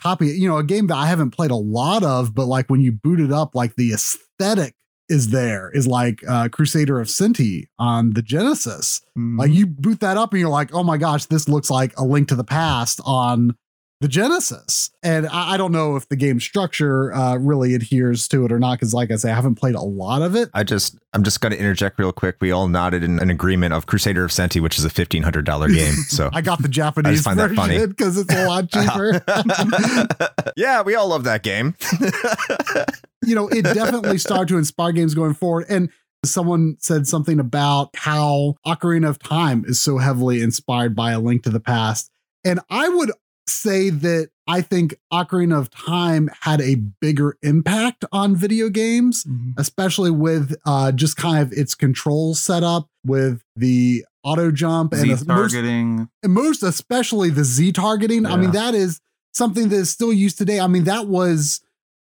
copy. 0.00 0.28
You 0.28 0.48
know, 0.48 0.58
a 0.58 0.64
game 0.64 0.86
that 0.86 0.96
I 0.96 1.06
haven't 1.06 1.32
played 1.32 1.50
a 1.50 1.56
lot 1.56 2.04
of, 2.04 2.34
but 2.34 2.46
like 2.46 2.70
when 2.70 2.80
you 2.80 2.92
boot 2.92 3.20
it 3.20 3.32
up, 3.32 3.54
like 3.54 3.74
the 3.74 3.92
aesthetic 3.92 4.74
is 5.08 5.30
there 5.30 5.70
is 5.72 5.86
like 5.86 6.22
uh, 6.28 6.48
Crusader 6.48 7.00
of 7.00 7.08
Centy 7.08 7.66
on 7.78 8.12
the 8.12 8.22
Genesis. 8.22 9.00
Mm-hmm. 9.18 9.38
Like 9.38 9.50
you 9.50 9.66
boot 9.66 10.00
that 10.00 10.16
up 10.16 10.32
and 10.32 10.40
you're 10.40 10.48
like, 10.48 10.74
oh 10.74 10.82
my 10.82 10.96
gosh, 10.96 11.26
this 11.26 11.48
looks 11.48 11.70
like 11.70 11.96
a 11.98 12.04
link 12.04 12.28
to 12.28 12.34
the 12.34 12.44
past 12.44 13.00
on 13.04 13.56
the 14.00 14.08
Genesis. 14.08 14.90
And 15.02 15.26
I, 15.28 15.54
I 15.54 15.56
don't 15.56 15.72
know 15.72 15.96
if 15.96 16.08
the 16.08 16.16
game 16.16 16.38
structure 16.38 17.14
uh, 17.14 17.36
really 17.36 17.74
adheres 17.74 18.28
to 18.28 18.44
it 18.44 18.52
or 18.52 18.58
not, 18.58 18.74
because 18.74 18.92
like 18.92 19.10
I 19.10 19.16
say, 19.16 19.30
I 19.30 19.34
haven't 19.34 19.54
played 19.54 19.74
a 19.74 19.80
lot 19.80 20.22
of 20.22 20.36
it. 20.36 20.50
I 20.52 20.64
just, 20.64 20.98
I'm 21.14 21.22
just 21.22 21.40
going 21.40 21.52
to 21.52 21.58
interject 21.58 21.98
real 21.98 22.12
quick. 22.12 22.36
We 22.40 22.50
all 22.50 22.68
nodded 22.68 23.02
in 23.02 23.18
an 23.20 23.30
agreement 23.30 23.72
of 23.72 23.86
Crusader 23.86 24.24
of 24.24 24.30
Centy, 24.30 24.60
which 24.60 24.78
is 24.78 24.84
a 24.84 24.90
fifteen 24.90 25.22
hundred 25.22 25.46
dollar 25.46 25.68
game. 25.68 25.94
So 25.94 26.30
I 26.34 26.42
got 26.42 26.60
the 26.60 26.68
Japanese 26.68 27.22
find 27.22 27.38
version 27.38 27.88
because 27.88 28.18
it's 28.18 28.32
a 28.32 28.46
lot 28.46 28.70
cheaper. 28.70 29.22
yeah, 30.56 30.82
we 30.82 30.94
all 30.94 31.08
love 31.08 31.24
that 31.24 31.42
game. 31.42 31.74
you 33.24 33.34
know, 33.34 33.48
it 33.48 33.62
definitely 33.62 34.18
started 34.18 34.48
to 34.48 34.58
inspire 34.58 34.92
games 34.92 35.14
going 35.14 35.34
forward, 35.34 35.66
and 35.68 35.90
someone 36.24 36.76
said 36.80 37.06
something 37.06 37.40
about 37.40 37.90
how 37.94 38.56
Ocarina 38.66 39.08
of 39.08 39.18
Time 39.18 39.64
is 39.66 39.80
so 39.80 39.98
heavily 39.98 40.42
inspired 40.42 40.94
by 40.94 41.12
A 41.12 41.20
Link 41.20 41.42
to 41.44 41.50
the 41.50 41.60
Past. 41.60 42.10
And 42.44 42.60
I 42.70 42.88
would 42.88 43.10
say 43.48 43.90
that 43.90 44.30
I 44.46 44.60
think 44.60 44.96
Ocarina 45.12 45.58
of 45.58 45.70
Time 45.70 46.30
had 46.40 46.60
a 46.60 46.76
bigger 46.76 47.36
impact 47.42 48.04
on 48.12 48.36
video 48.36 48.68
games, 48.68 49.24
mm-hmm. 49.24 49.50
especially 49.58 50.10
with 50.10 50.54
uh, 50.64 50.92
just 50.92 51.16
kind 51.16 51.42
of 51.42 51.52
its 51.52 51.74
control 51.74 52.34
setup 52.34 52.88
with 53.04 53.42
the 53.56 54.04
auto 54.22 54.50
jump 54.50 54.92
and 54.92 55.16
Z 55.16 55.24
targeting. 55.26 55.96
Most, 55.96 56.08
and 56.22 56.32
most 56.32 56.62
especially 56.62 57.30
the 57.30 57.44
Z 57.44 57.72
targeting. 57.72 58.22
Yeah. 58.24 58.32
I 58.32 58.36
mean, 58.36 58.52
that 58.52 58.74
is 58.74 59.00
something 59.32 59.68
that 59.68 59.76
is 59.76 59.90
still 59.90 60.12
used 60.12 60.38
today. 60.38 60.60
I 60.60 60.66
mean, 60.66 60.84
that 60.84 61.06
was. 61.06 61.60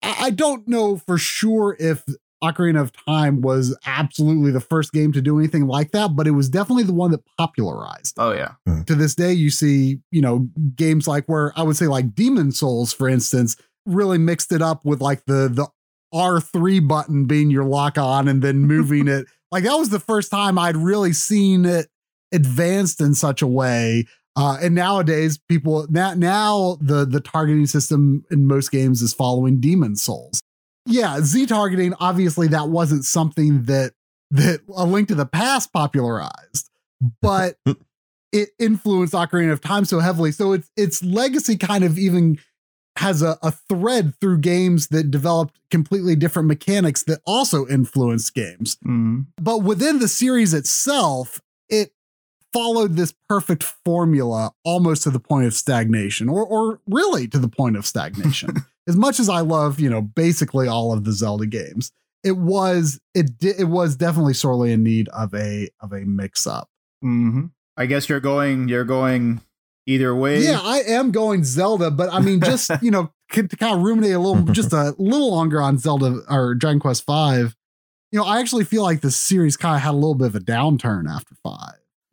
I 0.06 0.32
don't 0.32 0.68
know 0.68 0.98
for 0.98 1.18
sure 1.18 1.78
if 1.80 2.04
Ocarina 2.44 2.82
of 2.82 2.92
Time 3.06 3.42
was 3.42 3.76
absolutely 3.86 4.52
the 4.52 4.60
first 4.60 4.92
game 4.92 5.14
to 5.14 5.22
do 5.22 5.40
anything 5.40 5.66
like 5.66 5.92
that, 5.92 6.16
but 6.16 6.28
it 6.28 6.32
was 6.32 6.50
definitely 6.50 6.84
the 6.84 6.94
one 6.94 7.12
that 7.12 7.24
popularized. 7.38 8.16
Oh 8.18 8.34
yeah. 8.34 8.54
Mm. 8.68 8.86
To 8.88 8.96
this 8.96 9.16
day, 9.16 9.32
you 9.32 9.50
see, 9.50 10.00
you 10.12 10.22
know, 10.22 10.50
games 10.76 11.08
like 11.08 11.26
where 11.28 11.54
I 11.56 11.64
would 11.64 11.78
say 11.78 11.88
like 11.88 12.14
Demon's 12.14 12.60
Souls, 12.60 12.92
for 12.92 13.08
instance, 13.08 13.56
really 13.86 14.18
mixed 14.18 14.52
it 14.52 14.62
up 14.62 14.84
with 14.84 15.02
like 15.02 15.26
the 15.26 15.50
the 15.50 15.68
R3 16.14 16.86
button 16.88 17.26
being 17.26 17.50
your 17.50 17.64
lock 17.64 17.98
on 17.98 18.28
and 18.28 18.42
then 18.42 18.60
moving 18.60 19.08
it. 19.08 19.26
Like 19.52 19.64
that 19.64 19.76
was 19.76 19.90
the 19.90 20.00
first 20.00 20.30
time 20.30 20.60
I'd 20.60 20.78
really 20.78 21.14
seen 21.14 21.66
it 21.66 21.88
advanced 22.34 23.00
in 23.00 23.16
such 23.16 23.42
a 23.42 23.48
way. 23.48 24.06
Uh, 24.36 24.58
and 24.62 24.76
nowadays, 24.76 25.38
people 25.38 25.88
now 25.90 26.14
now 26.14 26.78
the 26.82 27.06
the 27.06 27.22
targeting 27.22 27.68
system 27.68 28.26
in 28.32 28.48
most 28.48 28.70
games 28.70 29.02
is 29.02 29.14
following 29.14 29.62
Demon's 29.62 30.02
Souls 30.02 30.42
yeah, 30.86 31.20
Z 31.22 31.46
targeting, 31.46 31.94
obviously 32.00 32.48
that 32.50 32.70
wasn't 32.70 33.06
something 33.06 33.64
that 33.64 33.94
that 34.32 34.62
a 34.76 34.86
link 34.86 35.08
to 35.10 35.16
the 35.16 35.26
past 35.26 35.72
popularized, 35.72 36.70
but 37.22 37.58
it 38.32 38.50
influenced 38.60 39.14
Ocarina 39.14 39.52
of 39.52 39.62
Time 39.62 39.86
so 39.86 40.00
heavily. 40.00 40.32
So 40.32 40.54
its 40.54 40.70
its 40.76 41.04
legacy 41.04 41.58
kind 41.58 41.84
of 41.84 41.98
even 41.98 42.40
has 42.98 43.22
a, 43.22 43.38
a 43.42 43.52
thread 43.52 44.14
through 44.20 44.38
games 44.40 44.88
that 44.90 45.10
developed 45.10 45.60
completely 45.72 46.16
different 46.16 46.48
mechanics 46.48 47.04
that 47.04 47.20
also 47.26 47.68
influenced 47.68 48.34
games. 48.36 48.76
Mm-hmm. 48.78 49.22
But 49.42 49.60
within 49.60 50.00
the 50.00 50.08
series 50.08 50.54
itself, 50.54 51.42
it 51.70 51.92
followed 52.52 52.96
this 52.96 53.14
perfect 53.28 53.64
formula 53.64 54.52
almost 54.64 55.04
to 55.04 55.10
the 55.10 55.20
point 55.20 55.48
of 55.48 55.54
stagnation, 55.54 56.28
or 56.28 56.46
or 56.46 56.82
really 56.88 57.28
to 57.28 57.40
the 57.40 57.48
point 57.48 57.78
of 57.78 57.86
stagnation. 57.86 58.66
as 58.88 58.96
much 58.96 59.20
as 59.20 59.30
I 59.30 59.40
love, 59.42 59.80
you 59.80 59.90
know, 59.90 60.02
basically 60.02 60.68
all 60.68 60.94
of 60.94 61.04
the 61.04 61.12
Zelda 61.12 61.46
games, 61.46 61.92
it 62.24 62.38
was 62.38 63.00
it 63.14 63.38
di- 63.38 63.58
it 63.58 63.68
was 63.68 63.96
definitely 63.96 64.34
sorely 64.34 64.72
in 64.72 64.84
need 64.84 65.10
of 65.10 65.34
a 65.34 65.70
of 65.82 65.92
a 65.92 66.02
mix 66.02 66.48
up. 66.48 66.70
Mm-hmm. 67.04 67.46
I 67.78 67.86
guess 67.86 68.10
you're 68.10 68.20
going 68.20 68.68
you're 68.68 68.86
going 68.86 69.42
either 69.86 70.16
way. 70.16 70.40
Yeah, 70.40 70.60
I 70.62 70.82
am 70.82 71.12
going 71.12 71.44
Zelda, 71.44 71.92
but 71.92 72.12
I 72.12 72.20
mean, 72.20 72.42
just 72.42 72.72
you 72.82 72.92
know, 72.92 73.12
to 73.32 73.48
kind 73.48 73.76
of 73.76 73.82
ruminate 73.82 74.14
a 74.14 74.20
little, 74.20 74.44
just 74.54 74.74
a 74.74 74.96
little 75.00 75.32
longer 75.32 75.62
on 75.62 75.78
Zelda 75.78 76.22
or 76.30 76.56
Dragon 76.56 76.80
Quest 76.80 77.06
Five. 77.06 77.56
You 78.12 78.20
know, 78.20 78.26
I 78.26 78.40
actually 78.40 78.66
feel 78.66 78.84
like 78.84 79.02
the 79.02 79.10
series 79.10 79.58
kind 79.58 79.76
of 79.76 79.82
had 79.82 79.92
a 79.92 79.94
little 79.94 80.14
bit 80.14 80.28
of 80.28 80.36
a 80.36 80.40
downturn 80.40 81.10
after 81.10 81.34
5 81.42 81.56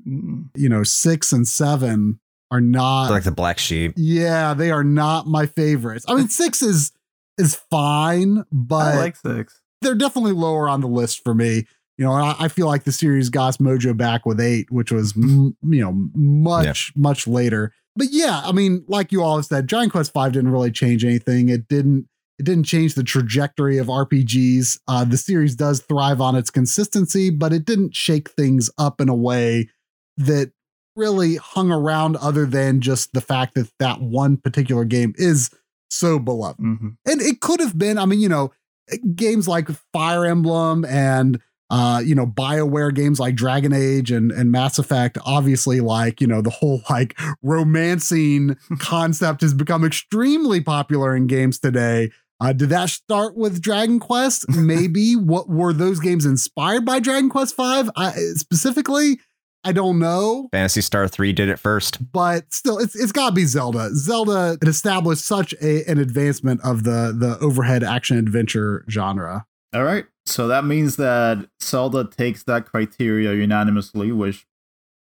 mm-hmm. 0.09 0.41
You 0.57 0.69
know, 0.71 0.83
six 0.83 1.31
and 1.31 1.47
seven 1.47 2.21
are 2.51 2.61
not 2.61 3.05
They're 3.05 3.17
like 3.17 3.25
the 3.25 3.31
black 3.31 3.59
sheep. 3.59 3.95
Yeah, 3.97 4.55
they 4.55 4.71
are 4.71 4.85
not 4.85 5.27
my 5.27 5.47
favorites. 5.47 6.05
I 6.09 6.15
mean, 6.15 6.29
six 6.31 6.63
is 6.63 6.93
is 7.39 7.55
fine, 7.55 8.45
but 8.53 8.95
I 8.95 8.99
like 8.99 9.17
six. 9.17 9.61
They're 9.83 9.95
definitely 9.95 10.33
lower 10.33 10.69
on 10.69 10.81
the 10.81 10.89
list 10.89 11.23
for 11.25 11.35
me. 11.35 11.67
You 11.97 12.07
know, 12.07 12.13
I, 12.13 12.37
I 12.39 12.49
feel 12.49 12.67
like 12.67 12.85
the 12.85 12.93
series 12.93 13.29
got 13.29 13.55
mojo 13.59 13.97
back 13.97 14.25
with 14.27 14.41
eight, 14.41 14.71
which 14.71 14.91
was 14.91 15.17
m- 15.17 15.57
you 15.63 15.81
know 15.81 15.93
much 16.15 16.93
yeah. 16.95 17.01
much 17.01 17.27
later. 17.27 17.73
But 17.97 18.09
yeah, 18.11 18.41
I 18.45 18.53
mean, 18.53 18.85
like 18.89 19.13
you 19.13 19.23
all 19.23 19.43
said, 19.43 19.69
Giant 19.69 19.93
Quest 19.93 20.13
Five 20.13 20.33
didn't 20.33 20.51
really 20.51 20.71
change 20.71 21.05
anything. 21.05 21.49
It 21.49 21.69
didn't 21.69 22.09
it 22.39 22.45
didn't 22.45 22.65
change 22.65 22.95
the 22.95 23.05
trajectory 23.05 23.77
of 23.77 23.89
RPGs. 23.89 24.81
Uh, 24.89 25.05
the 25.05 25.19
series 25.19 25.55
does 25.55 25.81
thrive 25.81 26.23
on 26.23 26.37
its 26.37 26.49
consistency, 26.49 27.29
but 27.29 27.53
it 27.53 27.67
didn't 27.67 27.95
shake 27.95 28.31
things 28.31 28.71
up 28.79 28.99
in 29.01 29.11
a 29.11 29.15
way 29.15 29.69
that 30.17 30.53
really 30.97 31.37
hung 31.37 31.71
around 31.71 32.17
other 32.17 32.47
than 32.47 32.81
just 32.81 33.13
the 33.13 33.21
fact 33.21 33.55
that 33.55 33.71
that 33.79 34.01
one 34.01 34.37
particular 34.37 34.85
game 34.85 35.15
is 35.17 35.51
so 35.89 36.19
beloved. 36.19 36.61
Mm-hmm. 36.61 36.89
And 37.07 37.21
it 37.21 37.41
could 37.41 37.61
have 37.61 37.79
been, 37.79 37.99
I 37.99 38.07
mean, 38.07 38.21
you 38.21 38.29
know, 38.29 38.53
games 39.15 39.47
like 39.47 39.69
Fire 39.93 40.27
Emblem 40.27 40.85
and 40.85 41.41
uh, 41.71 42.03
you 42.05 42.17
know, 42.17 42.27
BioWare 42.27 42.93
games 42.93 43.21
like 43.21 43.37
Dragon 43.37 43.73
Age 43.73 44.11
and, 44.11 44.33
and 44.33 44.51
Mass 44.51 44.79
Effect, 44.79 45.17
obviously, 45.25 45.81
like, 45.81 46.21
you 46.21 46.27
know, 46.27 46.43
the 46.43 46.51
whole 46.51 46.83
like 46.91 47.19
romancing 47.43 48.57
concept 48.81 49.41
has 49.43 49.55
become 49.55 49.85
extremely 49.85 50.61
popular 50.61 51.15
in 51.15 51.29
games 51.29 51.61
today. 51.61 52.11
Uh, 52.41 52.53
did 52.53 52.71
that 52.71 52.89
start 52.89 53.37
with 53.37 53.63
Dragon 53.63 54.01
Quest? 54.01 54.49
Maybe. 54.57 55.15
what 55.15 55.49
were 55.49 55.73
those 55.73 56.01
games 56.01 56.27
inspired 56.27 56.85
by 56.85 56.99
Dragon 56.99 57.31
Quest 57.31 57.55
Five 57.55 57.89
specifically? 58.35 59.21
I 59.63 59.73
don't 59.73 59.99
know. 59.99 60.49
Phantasy 60.53 60.81
Star 60.81 61.07
3 61.07 61.33
did 61.33 61.49
it 61.49 61.59
first. 61.59 62.13
But 62.13 62.53
still, 62.53 62.79
it's 62.79 62.97
it's 62.97 63.13
gotta 63.13 63.35
be 63.35 63.45
Zelda. 63.45 63.91
Zelda 63.95 64.57
it 64.61 64.69
established 64.69 65.25
such 65.25 65.53
a, 65.61 65.89
an 65.89 65.99
advancement 65.99 66.61
of 66.63 66.85
the 66.85 67.15
the 67.17 67.39
overhead 67.41 67.83
action 67.83 68.17
adventure 68.17 68.85
genre. 68.89 69.47
All 69.75 69.85
right. 69.85 70.07
So 70.27 70.49
that 70.49 70.65
means 70.65 70.97
that 70.97 71.47
Zelda 71.63 72.05
takes 72.05 72.43
that 72.45 72.67
criteria 72.67 73.35
unanimously, 73.35 74.13
which 74.13 74.47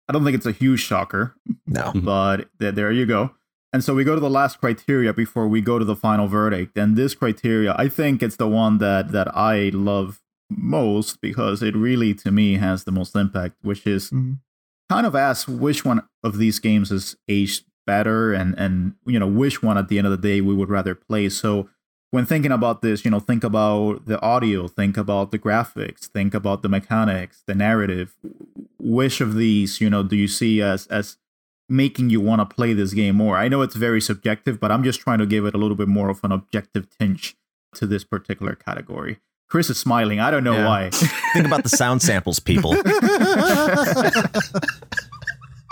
I 0.08 0.12
don't 0.12 0.24
think 0.24 0.36
it's 0.36 0.46
a 0.46 0.52
huge 0.52 0.80
shocker. 0.80 1.34
No. 1.66 1.92
But 1.94 2.48
th- 2.58 2.74
there 2.74 2.92
you 2.92 3.06
go. 3.06 3.30
And 3.72 3.84
so 3.84 3.94
we 3.94 4.04
go 4.04 4.14
to 4.14 4.20
the 4.20 4.30
last 4.30 4.60
criteria 4.60 5.12
before 5.12 5.46
we 5.46 5.60
go 5.60 5.78
to 5.78 5.84
the 5.84 5.94
final 5.94 6.26
verdict. 6.26 6.76
And 6.76 6.96
this 6.96 7.14
criteria, 7.14 7.74
I 7.78 7.88
think 7.88 8.22
it's 8.22 8.36
the 8.36 8.48
one 8.48 8.78
that 8.78 9.12
that 9.12 9.34
I 9.34 9.70
love 9.72 10.20
most 10.50 11.20
because 11.20 11.62
it 11.62 11.76
really 11.76 12.12
to 12.14 12.30
me 12.30 12.56
has 12.56 12.84
the 12.84 12.92
most 12.92 13.14
impact, 13.16 13.56
which 13.62 13.86
is 13.86 14.10
mm-hmm 14.10 14.34
kind 14.90 15.06
of 15.06 15.14
ask 15.14 15.46
which 15.46 15.84
one 15.84 16.02
of 16.24 16.36
these 16.38 16.58
games 16.58 16.90
is 16.90 17.16
aged 17.28 17.64
better 17.86 18.32
and 18.32 18.58
and 18.58 18.94
you 19.06 19.18
know 19.20 19.26
which 19.26 19.62
one 19.62 19.78
at 19.78 19.88
the 19.88 19.98
end 19.98 20.06
of 20.06 20.10
the 20.10 20.28
day 20.28 20.40
we 20.40 20.54
would 20.54 20.68
rather 20.68 20.96
play. 20.96 21.28
So 21.28 21.68
when 22.10 22.26
thinking 22.26 22.50
about 22.50 22.82
this, 22.82 23.04
you 23.04 23.10
know, 23.12 23.20
think 23.20 23.44
about 23.44 24.06
the 24.06 24.20
audio, 24.20 24.66
think 24.66 24.96
about 24.96 25.30
the 25.30 25.38
graphics, 25.38 26.06
think 26.06 26.34
about 26.34 26.62
the 26.62 26.68
mechanics, 26.68 27.44
the 27.46 27.54
narrative. 27.54 28.16
Which 28.80 29.20
of 29.20 29.36
these, 29.36 29.80
you 29.80 29.88
know, 29.88 30.02
do 30.02 30.16
you 30.16 30.26
see 30.26 30.60
as 30.60 30.88
as 30.88 31.18
making 31.68 32.10
you 32.10 32.20
want 32.20 32.40
to 32.40 32.54
play 32.56 32.72
this 32.72 32.92
game 32.92 33.14
more? 33.14 33.36
I 33.36 33.46
know 33.46 33.62
it's 33.62 33.76
very 33.76 34.00
subjective, 34.00 34.58
but 34.58 34.72
I'm 34.72 34.82
just 34.82 35.00
trying 35.00 35.20
to 35.20 35.26
give 35.26 35.44
it 35.44 35.54
a 35.54 35.58
little 35.58 35.76
bit 35.76 35.86
more 35.86 36.08
of 36.08 36.24
an 36.24 36.32
objective 36.32 36.88
tinge 36.98 37.36
to 37.76 37.86
this 37.86 38.02
particular 38.02 38.56
category. 38.56 39.20
Chris 39.51 39.68
is 39.68 39.78
smiling. 39.78 40.20
I 40.20 40.31
don't 40.31 40.44
know 40.44 40.55
Yeah. 40.55 40.66
why. 40.66 40.90
Think 41.35 41.47
about 41.47 41.64
the 41.64 41.68
sound 41.68 42.01
samples, 42.02 42.39
people. 42.40 42.74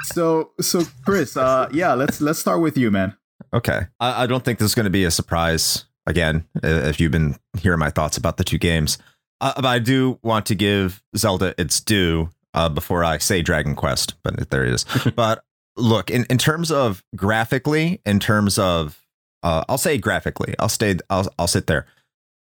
so 0.05 0.51
so 0.61 0.83
Chris, 1.05 1.37
uh 1.37 1.69
yeah, 1.73 1.95
let's 1.95 2.21
let's 2.21 2.39
start 2.39 2.61
with 2.61 2.77
you, 2.77 2.91
man. 2.91 3.17
Okay. 3.53 3.83
I, 4.01 4.25
I 4.25 4.27
don't 4.27 4.45
think 4.45 4.59
this 4.59 4.67
is 4.67 4.75
going 4.75 4.85
to 4.85 4.91
be 4.91 5.05
a 5.05 5.11
surprise 5.11 5.85
again 6.07 6.45
if 6.63 7.01
you've 7.01 7.13
been 7.13 7.37
hearing 7.59 7.79
my 7.79 7.91
thoughts 7.91 8.17
about 8.17 8.37
the 8.37 8.45
two 8.45 8.59
games. 8.59 8.99
Uh, 9.41 9.53
but 9.57 9.67
I 9.67 9.79
do 9.79 10.19
want 10.23 10.47
to 10.47 10.55
give 10.55 11.03
Zelda 11.17 11.55
its 11.59 11.81
due 11.81 12.31
uh, 12.55 12.69
before 12.69 13.05
I 13.05 13.19
say 13.19 13.41
Dragon 13.41 13.77
Quest, 13.77 14.15
but 14.25 14.51
there 14.51 14.65
it 14.65 14.73
is. 14.75 14.85
but 15.17 15.45
look, 15.77 16.11
in, 16.11 16.27
in 16.29 16.39
terms 16.39 16.73
of 16.73 17.05
graphically, 17.15 18.01
in 18.05 18.19
terms 18.19 18.59
of, 18.59 19.01
uh, 19.45 19.65
I'll 19.69 19.79
say 19.79 19.97
graphically, 19.97 20.57
I'll 20.59 20.69
stay, 20.69 20.97
I'll, 21.09 21.29
I'll 21.39 21.47
sit 21.47 21.69
there. 21.69 21.87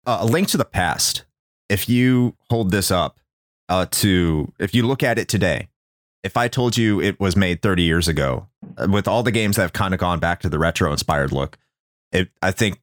Uh, 0.06 0.18
a 0.22 0.26
Link 0.26 0.48
to 0.48 0.56
the 0.56 0.64
Past. 0.64 1.22
If 1.68 1.88
you 1.88 2.34
hold 2.50 2.70
this 2.70 2.90
up 2.90 3.20
uh, 3.68 3.86
to, 3.90 4.52
if 4.58 4.74
you 4.74 4.86
look 4.86 5.02
at 5.02 5.18
it 5.18 5.28
today, 5.28 5.68
if 6.24 6.36
I 6.36 6.48
told 6.48 6.76
you 6.76 7.00
it 7.00 7.20
was 7.20 7.36
made 7.36 7.62
30 7.62 7.82
years 7.82 8.08
ago, 8.08 8.48
uh, 8.76 8.88
with 8.90 9.06
all 9.06 9.22
the 9.22 9.30
games 9.30 9.56
that 9.56 9.62
have 9.62 9.72
kind 9.72 9.94
of 9.94 10.00
gone 10.00 10.18
back 10.18 10.40
to 10.40 10.48
the 10.48 10.58
retro 10.58 10.90
inspired 10.92 11.32
look, 11.32 11.58
it, 12.12 12.30
I 12.42 12.50
think 12.50 12.80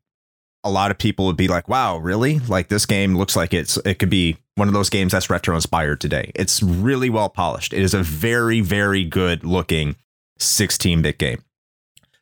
a 0.63 0.71
lot 0.71 0.91
of 0.91 0.97
people 0.97 1.25
would 1.25 1.37
be 1.37 1.47
like, 1.47 1.67
"Wow, 1.69 1.97
really? 1.97 2.39
Like 2.39 2.69
this 2.69 2.85
game 2.85 3.15
looks 3.15 3.35
like 3.35 3.53
it's 3.53 3.77
it 3.77 3.99
could 3.99 4.09
be 4.09 4.37
one 4.55 4.67
of 4.67 4.73
those 4.73 4.89
games 4.89 5.11
that's 5.11 5.29
retro 5.29 5.55
inspired 5.55 6.01
today." 6.01 6.31
It's 6.33 6.63
really 6.63 7.09
well 7.09 7.29
polished. 7.29 7.73
It 7.73 7.81
is 7.81 7.93
a 7.93 8.01
very 8.01 8.61
very 8.61 9.03
good 9.03 9.43
looking 9.43 9.95
16-bit 10.39 11.17
game. 11.17 11.43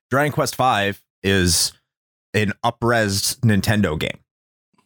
Dragon 0.09 0.31
Quest 0.31 0.55
V 0.55 0.93
is 1.23 1.71
an 2.33 2.53
upres 2.63 3.39
Nintendo 3.39 3.97
game. 3.97 4.19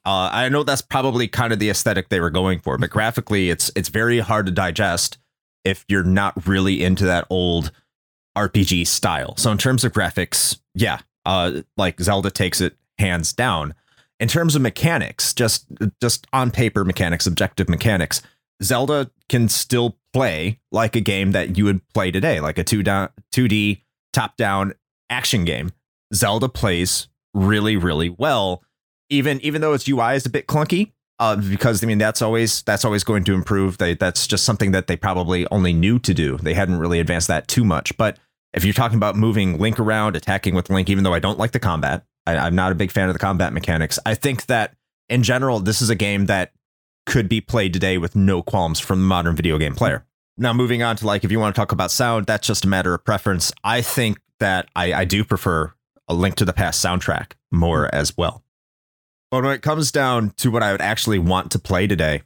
Uh, 0.07 0.29
I 0.31 0.47
know 0.47 0.63
that's 0.63 0.81
probably 0.81 1.27
kind 1.27 1.51
of 1.51 1.59
the 1.59 1.69
aesthetic 1.69 2.07
they 2.07 2.21
were 2.21 2.29
going 2.29 2.61
for, 2.61 2.77
but 2.77 2.89
graphically, 2.89 3.49
it's 3.49 3.69
it's 3.75 3.89
very 3.89 4.19
hard 4.19 4.45
to 4.45 4.53
digest 4.53 5.17
if 5.65 5.84
you're 5.89 6.01
not 6.01 6.47
really 6.47 6.81
into 6.81 7.03
that 7.03 7.27
old 7.29 7.73
RPG 8.38 8.88
style. 8.88 9.35
So 9.35 9.51
in 9.51 9.57
terms 9.57 9.84
of 9.84 9.91
graphics, 9.91 10.61
yeah, 10.73 10.99
uh, 11.25 11.63
like 11.75 11.99
Zelda 11.99 12.31
takes 12.31 12.61
it 12.61 12.77
hands 12.97 13.34
down. 13.34 13.73
In 14.21 14.29
terms 14.29 14.55
of 14.55 14.61
mechanics, 14.61 15.34
just 15.34 15.65
just 16.01 16.25
on 16.31 16.51
paper 16.51 16.85
mechanics, 16.85 17.27
objective 17.27 17.67
mechanics, 17.67 18.21
Zelda 18.63 19.11
can 19.27 19.49
still 19.49 19.97
play 20.13 20.61
like 20.71 20.95
a 20.95 21.01
game 21.01 21.34
that 21.34 21.57
you 21.57 21.65
would 21.65 21.85
play 21.89 22.11
today, 22.11 22.39
like 22.39 22.57
a 22.57 22.63
two 22.63 22.81
down, 22.81 23.09
2D 23.34 23.81
top 24.13 24.38
down 24.38 24.73
action 25.09 25.43
game. 25.43 25.73
Zelda 26.13 26.47
plays 26.47 27.09
really, 27.34 27.75
really 27.75 28.07
well, 28.07 28.63
even 29.09 29.39
even 29.41 29.61
though 29.61 29.73
its 29.73 29.88
UI 29.88 30.15
is 30.15 30.25
a 30.25 30.29
bit 30.29 30.47
clunky. 30.47 30.91
Uh, 31.19 31.35
because 31.35 31.84
I 31.84 31.88
mean 31.88 31.97
that's 31.97 32.21
always 32.21 32.61
that's 32.61 32.85
always 32.85 33.03
going 33.03 33.23
to 33.23 33.34
improve. 33.34 33.79
They, 33.79 33.95
that's 33.95 34.27
just 34.27 34.43
something 34.43 34.71
that 34.71 34.88
they 34.88 34.95
probably 34.95 35.47
only 35.49 35.73
knew 35.73 35.97
to 35.99 36.13
do. 36.13 36.38
They 36.38 36.53
hadn't 36.53 36.77
really 36.77 36.99
advanced 36.99 37.27
that 37.27 37.47
too 37.47 37.63
much. 37.63 37.97
But 37.97 38.19
if 38.53 38.63
you're 38.63 38.73
talking 38.73 38.97
about 38.97 39.15
moving 39.15 39.57
Link 39.57 39.79
around, 39.79 40.15
attacking 40.15 40.53
with 40.53 40.69
Link, 40.69 40.89
even 40.89 41.03
though 41.03 41.13
I 41.13 41.19
don't 41.19 41.39
like 41.39 41.51
the 41.51 41.59
combat, 41.59 42.05
I, 42.27 42.38
I'm 42.38 42.55
not 42.55 42.71
a 42.71 42.75
big 42.75 42.91
fan 42.91 43.09
of 43.09 43.13
the 43.13 43.19
combat 43.19 43.51
mechanics. 43.51 43.97
I 44.05 44.13
think 44.13 44.45
that 44.45 44.75
in 45.09 45.23
general, 45.23 45.59
this 45.59 45.81
is 45.81 45.89
a 45.89 45.95
game 45.95 46.27
that 46.27 46.51
could 47.05 47.29
be 47.29 47.41
played 47.41 47.73
today 47.73 47.97
with 47.97 48.15
no 48.15 48.43
qualms 48.43 48.79
from 48.79 48.99
the 48.99 49.05
modern 49.07 49.35
video 49.35 49.57
game 49.57 49.73
player. 49.73 50.05
Now, 50.38 50.53
moving 50.53 50.84
on 50.84 50.95
to 50.97 51.07
like, 51.07 51.23
if 51.23 51.31
you 51.31 51.39
want 51.39 51.55
to 51.55 51.59
talk 51.59 51.71
about 51.71 51.89
sound, 51.89 52.27
that's 52.27 52.45
just 52.45 52.65
a 52.65 52.67
matter 52.67 52.93
of 52.93 53.03
preference. 53.03 53.51
I 53.63 53.81
think 53.81 54.19
that 54.39 54.69
I, 54.75 54.93
I 54.93 55.05
do 55.05 55.23
prefer 55.23 55.73
a 56.07 56.13
Link 56.13 56.35
to 56.35 56.45
the 56.45 56.53
Past 56.53 56.84
soundtrack 56.84 57.31
more 57.51 57.93
as 57.93 58.15
well. 58.15 58.43
But 59.32 59.44
when 59.44 59.54
it 59.54 59.62
comes 59.62 59.91
down 59.91 60.32
to 60.38 60.49
what 60.52 60.64
I 60.64 60.72
would 60.72 60.82
actually 60.82 61.20
want 61.20 61.52
to 61.52 61.60
play 61.60 61.86
today, 61.88 62.22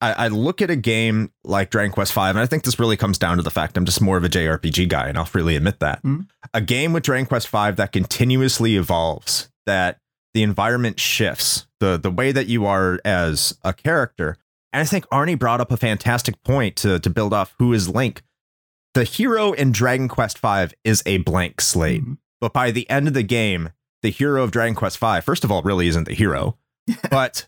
I, 0.00 0.12
I 0.12 0.28
look 0.28 0.62
at 0.62 0.70
a 0.70 0.76
game 0.76 1.32
like 1.44 1.70
Dragon 1.70 1.92
Quest 1.92 2.12
V, 2.14 2.20
and 2.20 2.38
I 2.38 2.46
think 2.46 2.62
this 2.64 2.78
really 2.78 2.96
comes 2.96 3.18
down 3.18 3.36
to 3.36 3.42
the 3.42 3.50
fact 3.50 3.76
I'm 3.76 3.84
just 3.84 4.00
more 4.00 4.16
of 4.16 4.24
a 4.24 4.28
JRPG 4.28 4.88
guy, 4.88 5.08
and 5.08 5.18
I'll 5.18 5.24
freely 5.24 5.56
admit 5.56 5.80
that. 5.80 6.02
Mhm. 6.02 6.28
A 6.54 6.60
game 6.60 6.92
with 6.92 7.02
Dragon 7.02 7.26
Quest 7.26 7.48
V 7.48 7.72
that 7.72 7.92
continuously 7.92 8.76
evolves, 8.76 9.50
that 9.66 9.98
the 10.34 10.42
environment 10.42 11.00
shifts, 11.00 11.66
the 11.80 11.98
the 11.98 12.10
way 12.10 12.32
that 12.32 12.46
you 12.46 12.64
are 12.64 13.00
as 13.04 13.58
a 13.64 13.72
character. 13.72 14.36
And 14.72 14.82
I 14.82 14.84
think 14.84 15.06
Arnie 15.08 15.38
brought 15.38 15.60
up 15.60 15.72
a 15.72 15.76
fantastic 15.76 16.42
point 16.44 16.76
to 16.76 16.98
to 17.00 17.10
build 17.10 17.34
off 17.34 17.54
who 17.58 17.72
is 17.72 17.88
Link. 17.88 18.22
The 18.94 19.04
hero 19.04 19.52
in 19.52 19.72
Dragon 19.72 20.06
Quest 20.08 20.38
V 20.38 20.74
is 20.84 21.02
a 21.06 21.18
blank 21.18 21.60
slate. 21.60 22.04
Mhm. 22.04 22.18
But 22.40 22.52
by 22.52 22.70
the 22.70 22.88
end 22.88 23.08
of 23.08 23.14
the 23.14 23.22
game, 23.24 23.70
the 24.02 24.10
hero 24.10 24.42
of 24.42 24.50
Dragon 24.50 24.74
Quest 24.74 24.98
V, 24.98 25.20
first 25.20 25.44
of 25.44 25.50
all, 25.50 25.62
really 25.62 25.88
isn't 25.88 26.04
the 26.04 26.14
hero, 26.14 26.56
but 27.10 27.46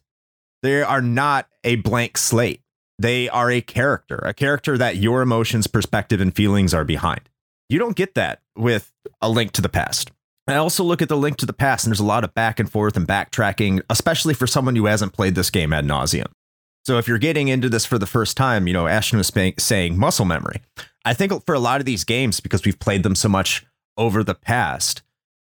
they 0.62 0.82
are 0.82 1.02
not 1.02 1.48
a 1.64 1.76
blank 1.76 2.18
slate. 2.18 2.62
They 2.98 3.28
are 3.30 3.50
a 3.50 3.62
character, 3.62 4.16
a 4.16 4.34
character 4.34 4.76
that 4.76 4.96
your 4.96 5.22
emotions, 5.22 5.66
perspective, 5.66 6.20
and 6.20 6.34
feelings 6.34 6.74
are 6.74 6.84
behind. 6.84 7.22
You 7.70 7.78
don't 7.78 7.96
get 7.96 8.14
that 8.14 8.42
with 8.56 8.92
a 9.22 9.30
link 9.30 9.52
to 9.52 9.62
the 9.62 9.68
past. 9.68 10.10
I 10.46 10.56
also 10.56 10.82
look 10.84 11.00
at 11.00 11.08
the 11.08 11.16
link 11.16 11.36
to 11.38 11.46
the 11.46 11.52
past, 11.52 11.84
and 11.84 11.92
there's 11.92 12.00
a 12.00 12.04
lot 12.04 12.24
of 12.24 12.34
back 12.34 12.58
and 12.58 12.70
forth 12.70 12.96
and 12.96 13.06
backtracking, 13.06 13.82
especially 13.88 14.34
for 14.34 14.46
someone 14.46 14.76
who 14.76 14.86
hasn't 14.86 15.12
played 15.12 15.34
this 15.34 15.50
game 15.50 15.72
ad 15.72 15.86
nauseum. 15.86 16.26
So 16.84 16.98
if 16.98 17.06
you're 17.06 17.18
getting 17.18 17.48
into 17.48 17.68
this 17.68 17.86
for 17.86 17.98
the 17.98 18.06
first 18.06 18.36
time, 18.36 18.66
you 18.66 18.72
know, 18.72 18.86
Ashton 18.86 19.18
was 19.18 19.32
saying 19.58 19.98
muscle 19.98 20.24
memory. 20.24 20.62
I 21.04 21.14
think 21.14 21.44
for 21.46 21.54
a 21.54 21.60
lot 21.60 21.80
of 21.80 21.86
these 21.86 22.04
games, 22.04 22.40
because 22.40 22.64
we've 22.64 22.78
played 22.78 23.02
them 23.02 23.14
so 23.14 23.28
much 23.28 23.64
over 23.96 24.24
the 24.24 24.34
past, 24.34 25.02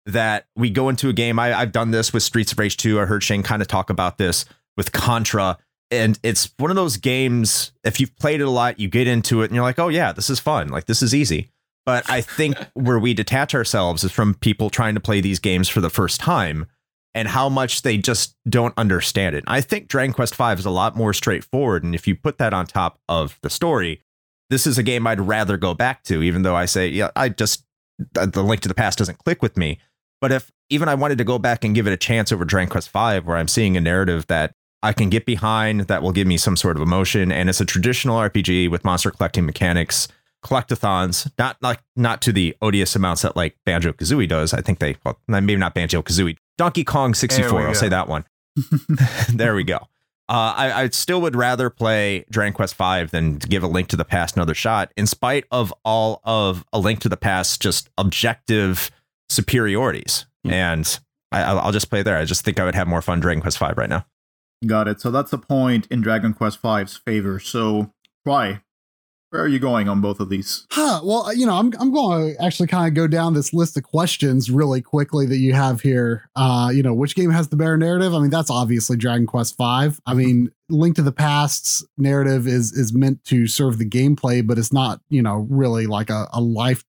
that 0.06 0.46
we 0.56 0.70
go 0.70 0.88
into 0.88 1.08
a 1.08 1.12
game. 1.12 1.38
I, 1.38 1.54
I've 1.54 1.72
done 1.72 1.90
this 1.90 2.12
with 2.12 2.22
Streets 2.22 2.52
of 2.52 2.58
Rage 2.58 2.76
2. 2.76 3.00
I 3.00 3.04
heard 3.04 3.22
Shane 3.22 3.42
kind 3.42 3.62
of 3.62 3.68
talk 3.68 3.90
about 3.90 4.18
this 4.18 4.44
with 4.76 4.92
Contra. 4.92 5.58
And 5.90 6.18
it's 6.22 6.52
one 6.56 6.70
of 6.70 6.76
those 6.76 6.96
games, 6.96 7.72
if 7.84 8.00
you've 8.00 8.16
played 8.16 8.40
it 8.40 8.44
a 8.44 8.50
lot, 8.50 8.80
you 8.80 8.88
get 8.88 9.06
into 9.06 9.42
it 9.42 9.46
and 9.46 9.54
you're 9.54 9.64
like, 9.64 9.78
oh, 9.78 9.88
yeah, 9.88 10.12
this 10.12 10.30
is 10.30 10.40
fun. 10.40 10.68
Like, 10.68 10.86
this 10.86 11.02
is 11.02 11.14
easy. 11.14 11.50
But 11.84 12.08
I 12.08 12.20
think 12.20 12.56
where 12.74 12.98
we 12.98 13.14
detach 13.14 13.54
ourselves 13.54 14.02
is 14.04 14.12
from 14.12 14.34
people 14.34 14.70
trying 14.70 14.94
to 14.94 15.00
play 15.00 15.20
these 15.20 15.38
games 15.38 15.68
for 15.68 15.80
the 15.80 15.90
first 15.90 16.20
time 16.20 16.66
and 17.14 17.28
how 17.28 17.48
much 17.48 17.82
they 17.82 17.98
just 17.98 18.36
don't 18.48 18.72
understand 18.76 19.36
it. 19.36 19.44
I 19.46 19.60
think 19.60 19.88
Dragon 19.88 20.14
Quest 20.14 20.34
V 20.34 20.44
is 20.52 20.64
a 20.64 20.70
lot 20.70 20.96
more 20.96 21.12
straightforward. 21.12 21.84
And 21.84 21.94
if 21.94 22.06
you 22.08 22.16
put 22.16 22.38
that 22.38 22.54
on 22.54 22.66
top 22.66 22.98
of 23.08 23.38
the 23.42 23.50
story, 23.50 24.00
this 24.48 24.66
is 24.66 24.78
a 24.78 24.82
game 24.82 25.06
I'd 25.06 25.20
rather 25.20 25.56
go 25.56 25.74
back 25.74 26.04
to, 26.04 26.22
even 26.22 26.42
though 26.42 26.56
I 26.56 26.64
say, 26.64 26.88
yeah, 26.88 27.10
I 27.14 27.28
just, 27.28 27.64
the 28.14 28.42
link 28.42 28.62
to 28.62 28.68
the 28.68 28.74
past 28.74 28.98
doesn't 28.98 29.18
click 29.18 29.42
with 29.42 29.56
me. 29.56 29.78
But 30.22 30.30
if 30.30 30.52
even 30.70 30.88
I 30.88 30.94
wanted 30.94 31.18
to 31.18 31.24
go 31.24 31.40
back 31.40 31.64
and 31.64 31.74
give 31.74 31.88
it 31.88 31.92
a 31.92 31.96
chance 31.96 32.30
over 32.30 32.44
Dragon 32.44 32.70
Quest 32.70 32.90
V, 32.90 33.18
where 33.18 33.36
I'm 33.36 33.48
seeing 33.48 33.76
a 33.76 33.80
narrative 33.80 34.24
that 34.28 34.54
I 34.80 34.92
can 34.92 35.10
get 35.10 35.26
behind, 35.26 35.82
that 35.82 36.00
will 36.00 36.12
give 36.12 36.28
me 36.28 36.36
some 36.36 36.56
sort 36.56 36.76
of 36.76 36.82
emotion, 36.82 37.32
and 37.32 37.48
it's 37.50 37.60
a 37.60 37.64
traditional 37.64 38.18
RPG 38.18 38.70
with 38.70 38.84
monster 38.84 39.10
collecting 39.10 39.44
mechanics, 39.44 40.06
collectathons, 40.44 41.28
not 41.38 41.56
like 41.60 41.80
not 41.96 42.22
to 42.22 42.32
the 42.32 42.56
odious 42.62 42.94
amounts 42.94 43.22
that 43.22 43.34
like 43.34 43.56
Banjo 43.66 43.92
Kazooie 43.92 44.28
does. 44.28 44.54
I 44.54 44.60
think 44.60 44.78
they, 44.78 44.96
well, 45.04 45.18
maybe 45.26 45.56
not 45.56 45.74
Banjo 45.74 46.02
Kazooie, 46.02 46.36
Donkey 46.56 46.84
Kong 46.84 47.14
64. 47.14 47.66
I'll 47.66 47.74
say 47.74 47.88
that 47.88 48.06
one. 48.06 48.24
there 49.28 49.56
we 49.56 49.64
go. 49.64 49.88
Uh, 50.28 50.54
I, 50.56 50.82
I 50.82 50.88
still 50.90 51.20
would 51.20 51.34
rather 51.34 51.68
play 51.68 52.24
Dragon 52.30 52.52
Quest 52.52 52.76
V 52.76 53.06
than 53.06 53.38
give 53.38 53.64
A 53.64 53.66
Link 53.66 53.88
to 53.88 53.96
the 53.96 54.04
Past 54.04 54.36
another 54.36 54.54
shot, 54.54 54.92
in 54.96 55.08
spite 55.08 55.46
of 55.50 55.74
all 55.84 56.20
of 56.22 56.64
A 56.72 56.78
Link 56.78 57.00
to 57.00 57.08
the 57.08 57.16
Past 57.16 57.60
just 57.60 57.90
objective 57.98 58.92
superiorities. 59.32 60.26
And 60.44 60.98
I, 61.30 61.42
I'll 61.42 61.58
I'll 61.60 61.72
just 61.72 61.90
play 61.90 62.02
there. 62.02 62.16
I 62.16 62.24
just 62.24 62.44
think 62.44 62.60
I 62.60 62.64
would 62.64 62.74
have 62.74 62.86
more 62.86 63.02
fun 63.02 63.20
Dragon 63.20 63.40
Quest 63.40 63.58
V 63.58 63.66
right 63.76 63.88
now. 63.88 64.06
Got 64.66 64.88
it. 64.88 65.00
So 65.00 65.10
that's 65.10 65.32
a 65.32 65.38
point 65.38 65.86
in 65.90 66.00
Dragon 66.00 66.34
Quest 66.34 66.60
V's 66.60 66.96
favor. 66.96 67.40
So 67.40 67.92
why? 68.24 68.62
Where 69.30 69.40
are 69.40 69.48
you 69.48 69.58
going 69.58 69.88
on 69.88 70.02
both 70.02 70.20
of 70.20 70.28
these? 70.28 70.66
Huh. 70.82 71.00
Well, 71.04 71.32
you 71.34 71.46
know, 71.46 71.54
I'm 71.54 71.72
I'm 71.78 71.92
going 71.92 72.34
to 72.34 72.42
actually 72.42 72.66
kind 72.66 72.88
of 72.88 72.94
go 72.94 73.06
down 73.06 73.34
this 73.34 73.54
list 73.54 73.76
of 73.76 73.84
questions 73.84 74.50
really 74.50 74.82
quickly 74.82 75.26
that 75.26 75.36
you 75.36 75.52
have 75.52 75.80
here. 75.80 76.28
Uh, 76.34 76.70
you 76.74 76.82
know, 76.82 76.92
which 76.92 77.14
game 77.14 77.30
has 77.30 77.48
the 77.48 77.56
better 77.56 77.78
narrative? 77.78 78.14
I 78.14 78.18
mean, 78.18 78.30
that's 78.30 78.50
obviously 78.50 78.96
Dragon 78.96 79.26
Quest 79.26 79.56
V. 79.56 79.96
I 80.04 80.14
mean, 80.14 80.50
Link 80.68 80.96
to 80.96 81.02
the 81.02 81.12
Past's 81.12 81.86
narrative 81.96 82.46
is 82.46 82.72
is 82.72 82.92
meant 82.92 83.24
to 83.26 83.46
serve 83.46 83.78
the 83.78 83.88
gameplay, 83.88 84.44
but 84.44 84.58
it's 84.58 84.72
not, 84.72 85.00
you 85.08 85.22
know, 85.22 85.46
really 85.48 85.86
like 85.86 86.10
a, 86.10 86.26
a 86.32 86.40
life 86.40 86.84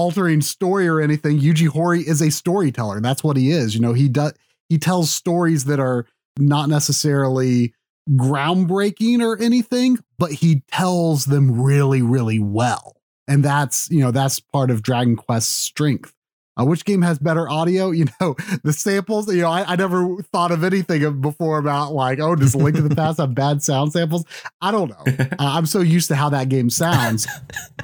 altering 0.00 0.40
story 0.40 0.88
or 0.88 1.00
anything. 1.00 1.38
Yuji 1.40 1.68
Horii 1.68 2.04
is 2.06 2.20
a 2.22 2.30
storyteller. 2.30 3.00
That's 3.00 3.22
what 3.22 3.36
he 3.36 3.50
is. 3.50 3.74
You 3.74 3.80
know, 3.80 3.92
he 3.92 4.08
does 4.08 4.32
he 4.68 4.78
tells 4.78 5.10
stories 5.10 5.64
that 5.66 5.80
are 5.80 6.06
not 6.38 6.68
necessarily 6.68 7.74
groundbreaking 8.12 9.20
or 9.20 9.40
anything, 9.42 9.98
but 10.18 10.32
he 10.32 10.62
tells 10.72 11.26
them 11.26 11.60
really, 11.60 12.02
really 12.02 12.38
well. 12.38 12.96
and 13.28 13.44
that's 13.44 13.88
you 13.90 14.00
know 14.00 14.10
that's 14.10 14.40
part 14.40 14.70
of 14.70 14.82
Dragon 14.82 15.16
Quest's 15.16 15.48
strength. 15.52 16.14
Uh, 16.60 16.64
which 16.64 16.84
game 16.84 17.02
has 17.02 17.18
better 17.18 17.48
audio? 17.48 17.90
You 18.00 18.06
know, 18.20 18.34
the 18.64 18.72
samples. 18.72 19.32
You 19.32 19.42
know, 19.42 19.50
I, 19.50 19.72
I 19.72 19.76
never 19.76 20.16
thought 20.32 20.50
of 20.50 20.64
anything 20.64 21.20
before 21.20 21.58
about 21.58 21.92
like, 21.92 22.18
oh, 22.18 22.34
does 22.34 22.54
Link 22.56 22.76
to 22.76 22.82
the 22.82 22.94
Past 22.96 23.18
have 23.18 23.34
bad 23.34 23.62
sound 23.62 23.92
samples? 23.92 24.24
I 24.60 24.70
don't 24.72 24.90
know. 24.90 25.04
Uh, 25.38 25.56
I'm 25.56 25.66
so 25.66 25.80
used 25.80 26.08
to 26.08 26.16
how 26.16 26.28
that 26.30 26.48
game 26.48 26.68
sounds, 26.70 27.26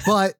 but 0.05 0.35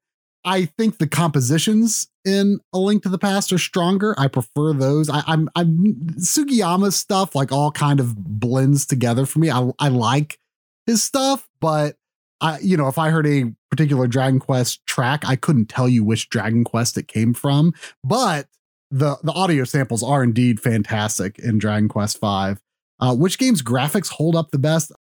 I 0.48 0.64
think 0.64 0.98
the 0.98 1.08
compositions 1.08 2.08
in 2.24 2.62
A 2.72 2.80
Link 2.80 3.04
to 3.04 3.10
the 3.10 3.18
Past 3.18 3.52
are 3.52 3.58
stronger. 3.58 4.16
I 4.18 4.30
prefer 4.30 4.72
those. 4.72 5.10
I, 5.10 5.22
I'm 5.28 5.50
I'm 5.58 5.96
Sugiyama's 6.20 6.96
stuff 6.96 7.36
like 7.36 7.52
all 7.52 7.70
kind 7.70 8.00
of 8.00 8.16
blends 8.16 8.86
together 8.86 9.26
for 9.26 9.40
me. 9.40 9.52
I 9.52 9.70
I 9.78 9.90
like 9.90 10.40
his 10.86 11.04
stuff, 11.04 11.50
but 11.60 11.98
I 12.40 12.60
you 12.60 12.78
know 12.78 12.88
if 12.88 12.98
I 12.98 13.10
heard 13.10 13.28
a 13.28 13.52
particular 13.70 14.08
Dragon 14.08 14.40
Quest 14.40 14.86
track, 14.86 15.28
I 15.28 15.36
couldn't 15.36 15.68
tell 15.68 15.90
you 15.90 16.06
which 16.06 16.30
Dragon 16.30 16.64
Quest 16.64 16.98
it 16.98 17.10
came 17.10 17.34
from. 17.34 17.74
But 18.06 18.48
the 18.90 19.18
the 19.24 19.34
audio 19.34 19.66
samples 19.66 20.02
are 20.02 20.24
indeed 20.24 20.62
fantastic 20.62 21.38
in 21.40 21.58
Dragon 21.58 21.90
Quest 21.90 22.20
Five. 22.20 22.62
Uh, 23.02 23.14
which 23.14 23.38
game's 23.38 23.62
graphics 23.62 24.10
hold 24.10 24.38
up 24.38 24.52
the 24.52 24.60
best? 24.60 24.94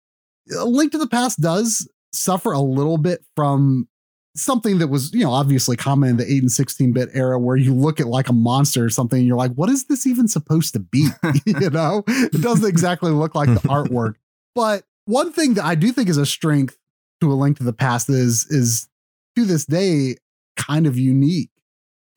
A 0.57 0.65
Link 0.65 0.93
to 0.93 0.99
the 0.99 1.07
Past 1.07 1.39
does 1.43 1.87
suffer 2.15 2.53
a 2.53 2.61
little 2.61 2.97
bit 2.97 3.23
from 3.37 3.89
something 4.37 4.79
that 4.79 4.89
was, 4.89 5.13
you 5.13 5.23
know, 5.23 5.31
obviously 5.31 5.77
common 5.77 6.11
in 6.11 6.17
the 6.17 6.31
8 6.31 6.43
and 6.43 6.53
16 6.53 6.93
bit 6.93 7.09
era 7.15 7.39
where 7.39 7.57
you 7.57 7.75
look 7.75 8.01
at 8.01 8.07
like 8.07 8.29
a 8.29 8.33
monster 8.33 8.85
or 8.85 8.91
something 8.91 9.19
and 9.19 9.27
you're 9.27 9.37
like, 9.37 9.53
what 9.53 9.71
is 9.71 9.87
this 9.87 10.07
even 10.07 10.27
supposed 10.27 10.73
to 10.75 10.81
be? 10.81 11.09
you 11.47 11.71
know, 11.71 12.03
it 12.09 12.41
doesn't 12.41 12.69
exactly 12.69 13.11
look 13.11 13.35
like 13.35 13.49
the 13.49 13.61
artwork. 13.69 14.15
But 14.55 14.85
one 15.07 15.33
thing 15.33 15.55
that 15.55 15.65
I 15.65 15.75
do 15.75 15.93
think 15.93 16.09
is 16.09 16.17
a 16.17 16.27
strength 16.27 16.77
to 17.21 17.33
a 17.33 17.35
link 17.35 17.59
to 17.59 17.65
the 17.65 17.73
past 17.73 18.09
is, 18.09 18.47
is 18.51 18.89
to 19.37 19.45
this 19.45 19.67
day 19.67 20.17
kind 20.57 20.87
of 20.87 20.99
unique. 20.99 21.51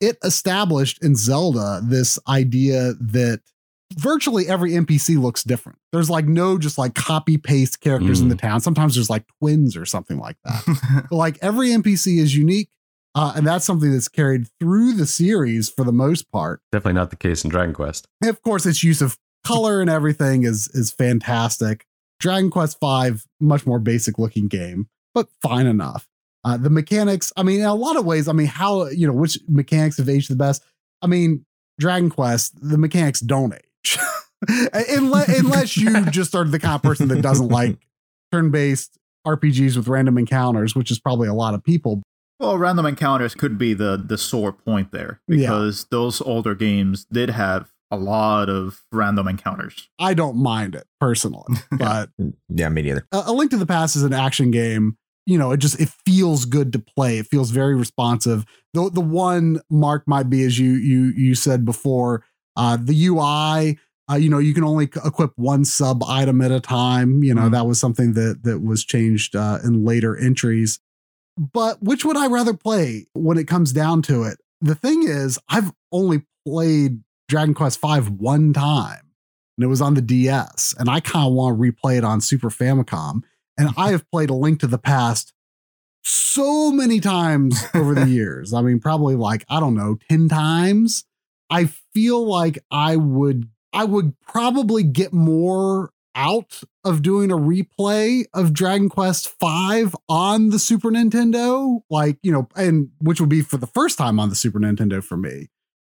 It 0.00 0.16
established 0.22 1.02
in 1.02 1.16
Zelda 1.16 1.80
this 1.82 2.18
idea 2.28 2.94
that 3.00 3.40
virtually 3.94 4.48
every 4.48 4.72
NPC 4.72 5.20
looks 5.20 5.42
different. 5.42 5.78
There's 5.92 6.10
like 6.10 6.26
no 6.26 6.58
just 6.58 6.78
like 6.78 6.94
copy 6.94 7.38
paste 7.38 7.80
characters 7.80 8.20
mm. 8.20 8.24
in 8.24 8.28
the 8.28 8.36
town. 8.36 8.60
Sometimes 8.60 8.94
there's 8.94 9.10
like 9.10 9.24
twins 9.40 9.76
or 9.76 9.86
something 9.86 10.18
like 10.18 10.36
that. 10.44 11.06
like 11.10 11.38
every 11.42 11.70
NPC 11.70 12.18
is 12.18 12.36
unique. 12.36 12.68
Uh, 13.14 13.32
and 13.34 13.46
that's 13.46 13.64
something 13.64 13.90
that's 13.90 14.06
carried 14.06 14.46
through 14.60 14.92
the 14.92 15.06
series 15.06 15.68
for 15.68 15.84
the 15.84 15.92
most 15.92 16.30
part. 16.30 16.60
Definitely 16.70 16.92
not 16.92 17.10
the 17.10 17.16
case 17.16 17.42
in 17.42 17.50
Dragon 17.50 17.74
Quest. 17.74 18.06
And 18.20 18.28
of 18.28 18.42
course, 18.42 18.66
its 18.66 18.84
use 18.84 19.00
of 19.00 19.18
color 19.44 19.80
and 19.80 19.90
everything 19.90 20.44
is 20.44 20.68
is 20.68 20.92
fantastic. 20.92 21.86
Dragon 22.20 22.50
Quest 22.50 22.78
V, 22.80 23.12
much 23.40 23.66
more 23.66 23.78
basic 23.78 24.18
looking 24.18 24.46
game, 24.46 24.88
but 25.14 25.28
fine 25.42 25.66
enough. 25.66 26.06
Uh, 26.44 26.56
the 26.56 26.70
mechanics, 26.70 27.32
I 27.36 27.42
mean, 27.42 27.60
in 27.60 27.66
a 27.66 27.74
lot 27.74 27.96
of 27.96 28.04
ways, 28.04 28.28
I 28.28 28.32
mean, 28.32 28.46
how 28.46 28.86
you 28.88 29.06
know 29.06 29.12
which 29.12 29.38
mechanics 29.48 29.96
have 29.96 30.08
aged 30.08 30.30
the 30.30 30.36
best. 30.36 30.62
I 31.02 31.06
mean, 31.06 31.44
Dragon 31.80 32.10
Quest, 32.10 32.54
the 32.60 32.78
mechanics 32.78 33.20
don't 33.20 33.54
age 33.54 33.67
unless, 34.72 35.38
unless 35.38 35.76
you 35.76 36.04
just 36.10 36.34
are 36.34 36.44
the 36.44 36.58
kind 36.58 36.74
of 36.74 36.82
person 36.82 37.08
that 37.08 37.22
doesn't 37.22 37.48
like 37.48 37.78
turn-based 38.32 38.98
RPGs 39.26 39.76
with 39.76 39.88
random 39.88 40.18
encounters, 40.18 40.74
which 40.74 40.90
is 40.90 40.98
probably 40.98 41.28
a 41.28 41.34
lot 41.34 41.54
of 41.54 41.64
people. 41.64 42.02
Well, 42.40 42.56
random 42.56 42.86
encounters 42.86 43.34
could 43.34 43.58
be 43.58 43.74
the 43.74 44.02
the 44.02 44.16
sore 44.16 44.52
point 44.52 44.92
there 44.92 45.20
because 45.26 45.82
yeah. 45.82 45.96
those 45.96 46.20
older 46.20 46.54
games 46.54 47.04
did 47.06 47.30
have 47.30 47.68
a 47.90 47.96
lot 47.96 48.48
of 48.48 48.82
random 48.92 49.26
encounters. 49.26 49.88
I 49.98 50.14
don't 50.14 50.36
mind 50.36 50.74
it 50.74 50.86
personally, 51.00 51.56
but 51.72 52.10
yeah, 52.48 52.68
me 52.68 52.82
neither. 52.82 53.06
A, 53.12 53.24
a 53.26 53.32
Link 53.32 53.50
to 53.50 53.56
the 53.56 53.66
Past 53.66 53.96
is 53.96 54.04
an 54.04 54.12
action 54.12 54.50
game. 54.50 54.96
You 55.26 55.36
know, 55.36 55.50
it 55.50 55.58
just 55.58 55.80
it 55.80 55.88
feels 56.06 56.44
good 56.44 56.72
to 56.74 56.78
play. 56.78 57.18
It 57.18 57.26
feels 57.26 57.50
very 57.50 57.74
responsive. 57.74 58.44
The 58.72 58.88
the 58.88 59.00
one 59.00 59.60
mark 59.68 60.04
might 60.06 60.30
be 60.30 60.44
as 60.44 60.58
you 60.58 60.72
you 60.72 61.12
you 61.16 61.34
said 61.34 61.64
before, 61.64 62.24
uh, 62.56 62.78
the 62.80 63.06
UI, 63.06 63.78
uh, 64.10 64.16
you 64.16 64.28
know, 64.28 64.38
you 64.38 64.54
can 64.54 64.64
only 64.64 64.84
equip 64.84 65.32
one 65.36 65.64
sub 65.64 66.02
item 66.04 66.40
at 66.40 66.50
a 66.50 66.60
time. 66.60 67.22
You 67.22 67.34
know, 67.34 67.42
mm-hmm. 67.42 67.52
that 67.52 67.66
was 67.66 67.78
something 67.78 68.14
that 68.14 68.42
that 68.44 68.60
was 68.60 68.84
changed 68.84 69.36
uh, 69.36 69.58
in 69.62 69.84
later 69.84 70.16
entries. 70.16 70.80
But 71.36 71.82
which 71.82 72.04
would 72.04 72.16
I 72.16 72.26
rather 72.26 72.54
play 72.54 73.06
when 73.12 73.38
it 73.38 73.46
comes 73.46 73.72
down 73.72 74.02
to 74.02 74.24
it? 74.24 74.38
The 74.60 74.74
thing 74.74 75.04
is, 75.04 75.38
I've 75.48 75.72
only 75.92 76.22
played 76.46 77.02
Dragon 77.28 77.54
Quest 77.54 77.80
V 77.80 78.10
one 78.10 78.52
time, 78.52 79.12
and 79.56 79.64
it 79.64 79.68
was 79.68 79.80
on 79.80 79.94
the 79.94 80.00
DS, 80.00 80.74
and 80.78 80.88
I 80.88 81.00
kind 81.00 81.28
of 81.28 81.34
want 81.34 81.56
to 81.56 81.62
replay 81.62 81.98
it 81.98 82.04
on 82.04 82.20
Super 82.20 82.50
Famicom. 82.50 83.22
And 83.56 83.70
I 83.76 83.90
have 83.92 84.10
played 84.10 84.30
A 84.30 84.34
Link 84.34 84.60
to 84.60 84.66
the 84.66 84.78
Past 84.78 85.32
so 86.02 86.72
many 86.72 87.00
times 87.00 87.64
over 87.74 87.94
the 87.94 88.06
years. 88.08 88.54
I 88.54 88.62
mean, 88.62 88.80
probably 88.80 89.14
like, 89.14 89.44
I 89.48 89.60
don't 89.60 89.74
know, 89.74 89.98
10 90.08 90.28
times. 90.28 91.04
I 91.50 91.66
feel 91.94 92.26
like 92.26 92.58
I 92.70 92.96
would 92.96 93.48
I 93.72 93.84
would 93.84 94.14
probably 94.20 94.82
get 94.82 95.12
more 95.12 95.90
out 96.14 96.62
of 96.84 97.02
doing 97.02 97.30
a 97.30 97.36
replay 97.36 98.24
of 98.34 98.52
Dragon 98.52 98.88
Quest 98.88 99.32
V 99.40 99.86
on 100.08 100.50
the 100.50 100.58
Super 100.58 100.90
Nintendo, 100.90 101.80
like, 101.90 102.18
you 102.22 102.32
know, 102.32 102.48
and 102.56 102.88
which 102.98 103.20
would 103.20 103.28
be 103.28 103.42
for 103.42 103.56
the 103.56 103.68
first 103.68 103.98
time 103.98 104.18
on 104.18 104.28
the 104.28 104.34
Super 104.34 104.58
Nintendo 104.58 105.02
for 105.04 105.16
me, 105.16 105.48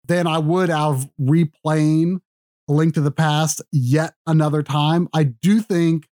than 0.06 0.28
I 0.28 0.40
would 0.40 0.70
have 0.70 1.10
replaying 1.22 2.20
A 2.68 2.74
Link 2.74 2.96
to 2.96 3.02
the 3.02 3.12
Past 3.12 3.62
yet 3.72 4.14
another 4.28 4.62
time. 4.62 5.08
I 5.14 5.24
do 5.24 5.62
think 5.62 6.10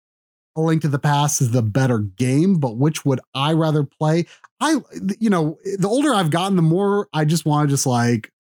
A 0.56 0.62
Link 0.62 0.84
to 0.84 0.88
the 0.88 1.00
Past 1.00 1.42
is 1.42 1.52
the 1.52 1.64
better 1.64 2.00
game, 2.00 2.60
but 2.60 2.78
which 2.78 3.04
would 3.04 3.20
I 3.34 3.54
rather 3.54 3.84
play? 3.84 4.26
I, 4.62 4.78
you 5.20 5.30
know, 5.30 5.58
the 5.78 5.90
older 5.90 6.14
I've 6.14 6.32
gotten, 6.32 6.56
the 6.56 6.62
more 6.62 7.10
I 7.12 7.26
just 7.26 7.46
want 7.46 7.68
to 7.68 7.74
just 7.74 7.86
like 7.86 8.32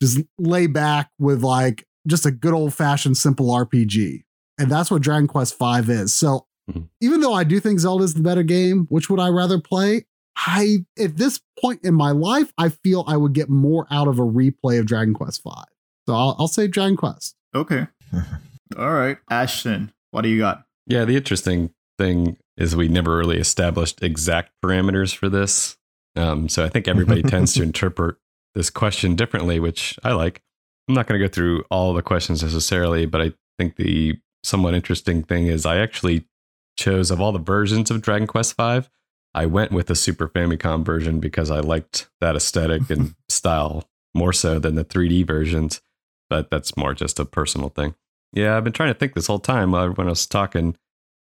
just 0.00 0.20
lay 0.38 0.66
back 0.66 1.10
with 1.18 1.42
like 1.42 1.84
just 2.06 2.26
a 2.26 2.30
good 2.30 2.52
old 2.52 2.74
fashioned 2.74 3.16
simple 3.16 3.48
RPG. 3.48 4.24
And 4.58 4.70
that's 4.70 4.90
what 4.90 5.02
Dragon 5.02 5.26
Quest 5.26 5.58
V 5.58 5.92
is. 5.92 6.14
So 6.14 6.46
mm-hmm. 6.70 6.82
even 7.00 7.20
though 7.20 7.32
I 7.32 7.44
do 7.44 7.60
think 7.60 7.80
Zelda 7.80 8.04
is 8.04 8.14
the 8.14 8.22
better 8.22 8.42
game, 8.42 8.86
which 8.88 9.08
would 9.08 9.20
I 9.20 9.28
rather 9.28 9.60
play? 9.60 10.06
I 10.36 10.78
at 10.98 11.16
this 11.16 11.40
point 11.60 11.80
in 11.84 11.94
my 11.94 12.12
life, 12.12 12.52
I 12.56 12.70
feel 12.70 13.04
I 13.06 13.16
would 13.16 13.32
get 13.32 13.50
more 13.50 13.86
out 13.90 14.08
of 14.08 14.18
a 14.18 14.22
replay 14.22 14.78
of 14.78 14.86
Dragon 14.86 15.14
Quest 15.14 15.42
V. 15.42 15.50
So 16.08 16.14
I'll, 16.14 16.36
I'll 16.38 16.48
say 16.48 16.66
Dragon 16.66 16.96
Quest. 16.96 17.36
Okay. 17.54 17.86
All 18.78 18.92
right. 18.92 19.18
Ashton, 19.30 19.92
what 20.10 20.22
do 20.22 20.28
you 20.28 20.38
got? 20.38 20.64
Yeah, 20.86 21.04
the 21.04 21.16
interesting 21.16 21.70
thing 21.98 22.36
is 22.56 22.76
we 22.76 22.88
never 22.88 23.16
really 23.16 23.38
established 23.38 24.02
exact 24.02 24.52
parameters 24.64 25.14
for 25.14 25.28
this. 25.28 25.76
Um, 26.16 26.48
so 26.48 26.64
I 26.64 26.68
think 26.68 26.88
everybody 26.88 27.22
tends 27.22 27.54
to 27.54 27.62
interpret 27.62 28.16
this 28.54 28.70
question 28.70 29.14
differently, 29.14 29.60
which 29.60 29.98
I 30.02 30.12
like. 30.12 30.42
I'm 30.88 30.94
not 30.94 31.06
going 31.06 31.20
to 31.20 31.26
go 31.26 31.30
through 31.30 31.64
all 31.70 31.92
the 31.92 32.02
questions 32.02 32.42
necessarily, 32.42 33.06
but 33.06 33.20
I 33.20 33.32
think 33.58 33.76
the 33.76 34.18
somewhat 34.42 34.74
interesting 34.74 35.22
thing 35.22 35.46
is 35.46 35.66
I 35.66 35.78
actually 35.78 36.26
chose 36.76 37.10
of 37.10 37.20
all 37.20 37.32
the 37.32 37.38
versions 37.38 37.90
of 37.90 38.02
Dragon 38.02 38.26
Quest 38.26 38.56
V, 38.56 38.82
I 39.34 39.46
went 39.46 39.70
with 39.70 39.86
the 39.86 39.94
Super 39.94 40.28
Famicom 40.28 40.84
version 40.84 41.20
because 41.20 41.50
I 41.50 41.60
liked 41.60 42.08
that 42.20 42.36
aesthetic 42.36 42.90
and 42.90 43.14
style 43.28 43.88
more 44.14 44.32
so 44.32 44.58
than 44.58 44.74
the 44.74 44.84
3D 44.84 45.26
versions. 45.26 45.80
But 46.28 46.50
that's 46.50 46.76
more 46.76 46.94
just 46.94 47.18
a 47.20 47.24
personal 47.24 47.68
thing. 47.68 47.94
Yeah, 48.32 48.56
I've 48.56 48.64
been 48.64 48.72
trying 48.72 48.92
to 48.92 48.98
think 48.98 49.14
this 49.14 49.26
whole 49.26 49.40
time 49.40 49.72
when 49.72 50.06
I 50.06 50.10
was 50.10 50.26
talking, 50.26 50.76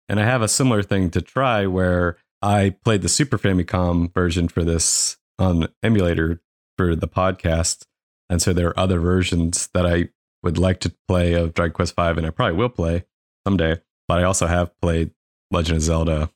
and 0.10 0.20
I 0.20 0.26
have 0.26 0.42
a 0.42 0.48
similar 0.48 0.84
thing 0.84 1.10
to 1.12 1.22
try 1.22 1.66
where 1.66 2.18
I 2.42 2.76
played 2.84 3.02
the 3.02 3.10
Super 3.10 3.38
Famicom 3.38 4.14
version 4.14 4.48
for 4.48 4.64
this 4.64 5.18
on 5.40 5.68
emulator 5.82 6.42
for 6.78 6.96
the 6.96 7.08
podcast. 7.08 7.86
And 8.30 8.41
so 8.41 8.54
there 8.54 8.70
are 8.70 8.80
other 8.80 8.99
versions 8.99 9.70
that 9.74 9.86
I 9.86 10.10
would 10.44 10.58
like 10.58 10.80
to 10.82 10.94
play 11.08 11.34
of 11.34 11.54
Dragon 11.54 11.74
Quest 11.74 11.95
V, 11.95 12.02
and 12.02 12.26
I 12.26 12.30
probably 12.30 12.58
will 12.58 12.70
play 12.70 13.06
someday. 13.45 13.80
But 14.08 14.20
I 14.20 14.24
also 14.24 14.48
have 14.48 14.80
played 14.82 15.12
Legend 15.52 15.78
of 15.78 15.84
Zelda 15.84 16.30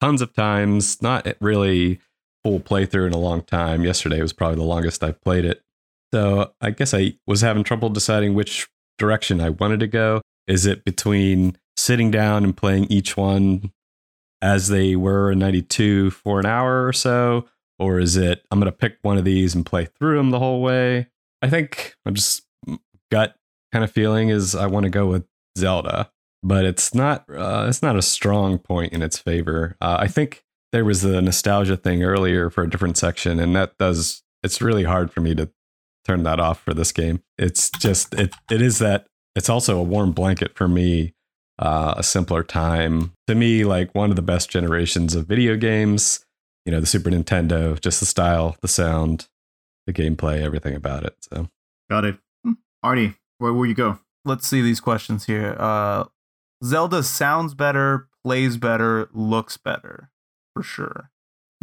tons 0.00 0.22
of 0.22 0.32
times, 0.32 1.02
not 1.02 1.26
really 1.40 2.00
full 2.44 2.60
playthrough 2.60 3.06
in 3.06 3.12
a 3.12 3.18
long 3.18 3.42
time. 3.42 3.84
Yesterday 3.84 4.22
was 4.22 4.32
probably 4.32 4.56
the 4.56 4.62
longest 4.62 5.02
I 5.02 5.12
played 5.12 5.44
it. 5.44 5.62
So 6.12 6.52
I 6.60 6.70
guess 6.70 6.94
I 6.94 7.14
was 7.26 7.40
having 7.40 7.64
trouble 7.64 7.90
deciding 7.90 8.34
which 8.34 8.68
direction 8.98 9.40
I 9.40 9.50
wanted 9.50 9.80
to 9.80 9.86
go. 9.86 10.22
Is 10.46 10.66
it 10.66 10.84
between 10.84 11.56
sitting 11.76 12.10
down 12.10 12.44
and 12.44 12.56
playing 12.56 12.84
each 12.84 13.16
one 13.16 13.72
as 14.40 14.68
they 14.68 14.96
were 14.96 15.32
in 15.32 15.38
92 15.40 16.10
for 16.10 16.40
an 16.40 16.46
hour 16.46 16.86
or 16.86 16.92
so, 16.92 17.46
or 17.78 17.98
is 17.98 18.16
it 18.16 18.44
I'm 18.50 18.60
going 18.60 18.70
to 18.70 18.76
pick 18.76 18.98
one 19.02 19.18
of 19.18 19.24
these 19.24 19.54
and 19.54 19.66
play 19.66 19.86
through 19.86 20.16
them 20.16 20.30
the 20.30 20.38
whole 20.38 20.62
way? 20.62 21.08
I 21.42 21.48
think 21.48 21.94
I'm 22.04 22.14
just 22.14 22.42
gut 23.10 23.36
kind 23.72 23.84
of 23.84 23.90
feeling 23.90 24.28
is 24.28 24.54
I 24.54 24.66
want 24.66 24.84
to 24.84 24.90
go 24.90 25.06
with 25.06 25.24
Zelda, 25.56 26.10
but 26.42 26.64
it's 26.64 26.94
not 26.94 27.24
uh, 27.30 27.66
it's 27.68 27.82
not 27.82 27.96
a 27.96 28.02
strong 28.02 28.58
point 28.58 28.92
in 28.92 29.02
its 29.02 29.18
favor. 29.18 29.76
Uh, 29.80 29.96
I 30.00 30.08
think 30.08 30.44
there 30.72 30.84
was 30.84 31.02
the 31.02 31.22
nostalgia 31.22 31.76
thing 31.76 32.02
earlier 32.02 32.50
for 32.50 32.64
a 32.64 32.70
different 32.70 32.96
section, 32.96 33.38
and 33.38 33.54
that 33.56 33.76
does 33.78 34.22
it's 34.42 34.62
really 34.62 34.84
hard 34.84 35.12
for 35.12 35.20
me 35.20 35.34
to 35.34 35.50
turn 36.06 36.22
that 36.22 36.40
off 36.40 36.60
for 36.60 36.74
this 36.74 36.92
game. 36.92 37.22
It's 37.38 37.70
just 37.70 38.14
it 38.14 38.34
it 38.50 38.62
is 38.62 38.78
that 38.78 39.06
it's 39.36 39.48
also 39.48 39.78
a 39.78 39.82
warm 39.82 40.12
blanket 40.12 40.56
for 40.56 40.68
me. 40.68 41.14
Uh, 41.60 41.92
a 41.96 42.04
simpler 42.04 42.44
time 42.44 43.12
to 43.26 43.34
me, 43.34 43.64
like 43.64 43.92
one 43.92 44.10
of 44.10 44.16
the 44.16 44.22
best 44.22 44.48
generations 44.48 45.16
of 45.16 45.26
video 45.26 45.56
games 45.56 46.24
you 46.68 46.72
know, 46.72 46.80
the 46.80 46.86
Super 46.86 47.08
Nintendo, 47.08 47.80
just 47.80 47.98
the 47.98 48.04
style, 48.04 48.54
the 48.60 48.68
sound, 48.68 49.26
the 49.88 49.92
gameplay, 49.94 50.42
everything 50.42 50.74
about 50.74 51.04
it. 51.04 51.16
So 51.20 51.48
Got 51.90 52.04
it. 52.04 52.18
Hmm. 52.44 52.52
Arnie, 52.84 53.16
where 53.38 53.54
will 53.54 53.66
you 53.66 53.74
go? 53.74 53.98
Let's 54.24 54.46
see 54.46 54.60
these 54.60 54.80
questions 54.80 55.24
here. 55.24 55.56
Uh, 55.58 56.04
Zelda 56.62 57.02
sounds 57.02 57.54
better, 57.54 58.08
plays 58.22 58.58
better, 58.58 59.08
looks 59.14 59.56
better, 59.56 60.10
for 60.54 60.62
sure. 60.62 61.10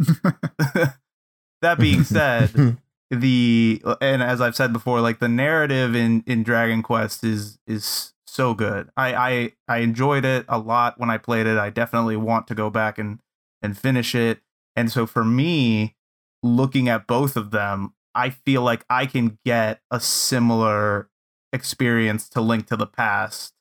that 1.62 1.78
being 1.78 2.02
said, 2.02 2.78
the 3.10 3.80
and 4.00 4.22
as 4.24 4.40
I've 4.40 4.56
said 4.56 4.72
before, 4.72 5.00
like 5.00 5.20
the 5.20 5.28
narrative 5.28 5.94
in 5.94 6.24
in 6.26 6.42
Dragon 6.42 6.82
Quest 6.82 7.22
is 7.22 7.58
is 7.68 8.12
so 8.26 8.54
good. 8.54 8.90
I 8.96 9.14
I 9.14 9.52
I 9.68 9.78
enjoyed 9.78 10.24
it 10.24 10.44
a 10.48 10.58
lot 10.58 10.98
when 10.98 11.10
I 11.10 11.18
played 11.18 11.46
it. 11.46 11.58
I 11.58 11.70
definitely 11.70 12.16
want 12.16 12.48
to 12.48 12.56
go 12.56 12.70
back 12.70 12.98
and 12.98 13.20
and 13.62 13.78
finish 13.78 14.16
it. 14.16 14.40
And 14.74 14.90
so 14.90 15.06
for 15.06 15.24
me, 15.24 15.94
looking 16.42 16.88
at 16.88 17.06
both 17.06 17.36
of 17.36 17.50
them, 17.50 17.92
I 18.16 18.30
feel 18.30 18.62
like 18.62 18.84
I 18.88 19.06
can 19.06 19.38
get 19.44 19.80
a 19.90 20.00
similar 20.00 21.10
experience 21.52 22.28
to 22.30 22.40
Link 22.40 22.66
to 22.68 22.76
the 22.76 22.86
Past 22.86 23.52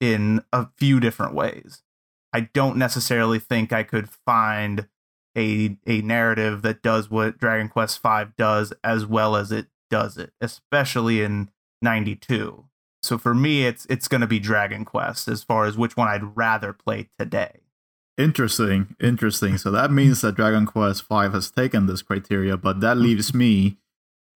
in 0.00 0.42
a 0.52 0.68
few 0.78 1.00
different 1.00 1.34
ways. 1.34 1.82
I 2.32 2.40
don't 2.52 2.76
necessarily 2.76 3.38
think 3.38 3.72
I 3.72 3.82
could 3.82 4.08
find 4.08 4.88
a 5.36 5.76
a 5.86 6.00
narrative 6.02 6.62
that 6.62 6.82
does 6.82 7.10
what 7.10 7.38
Dragon 7.38 7.68
Quest 7.68 8.00
V 8.02 8.24
does 8.36 8.72
as 8.82 9.06
well 9.06 9.36
as 9.36 9.52
it 9.52 9.66
does 9.90 10.16
it, 10.16 10.32
especially 10.40 11.22
in 11.22 11.50
92. 11.82 12.64
So 13.02 13.18
for 13.18 13.34
me 13.34 13.66
it's 13.66 13.86
it's 13.90 14.08
going 14.08 14.22
to 14.22 14.26
be 14.26 14.40
Dragon 14.40 14.84
Quest 14.84 15.28
as 15.28 15.44
far 15.44 15.66
as 15.66 15.76
which 15.76 15.96
one 15.96 16.08
I'd 16.08 16.36
rather 16.36 16.72
play 16.72 17.10
today. 17.18 17.63
Interesting, 18.16 18.94
interesting. 19.00 19.58
So 19.58 19.70
that 19.72 19.90
means 19.90 20.20
that 20.20 20.36
Dragon 20.36 20.66
Quest 20.66 21.08
V 21.08 21.14
has 21.14 21.50
taken 21.50 21.86
this 21.86 22.02
criteria, 22.02 22.56
but 22.56 22.80
that 22.80 22.96
leaves 22.96 23.34
me. 23.34 23.78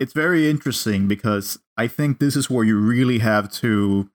It's 0.01 0.13
very 0.13 0.49
interesting 0.49 1.07
because 1.07 1.59
I 1.77 1.87
think 1.87 2.19
this 2.19 2.37
is 2.37 2.51
where 2.51 2.65
you 2.65 2.79
really 2.79 3.19
have 3.19 3.51
to 3.55 4.11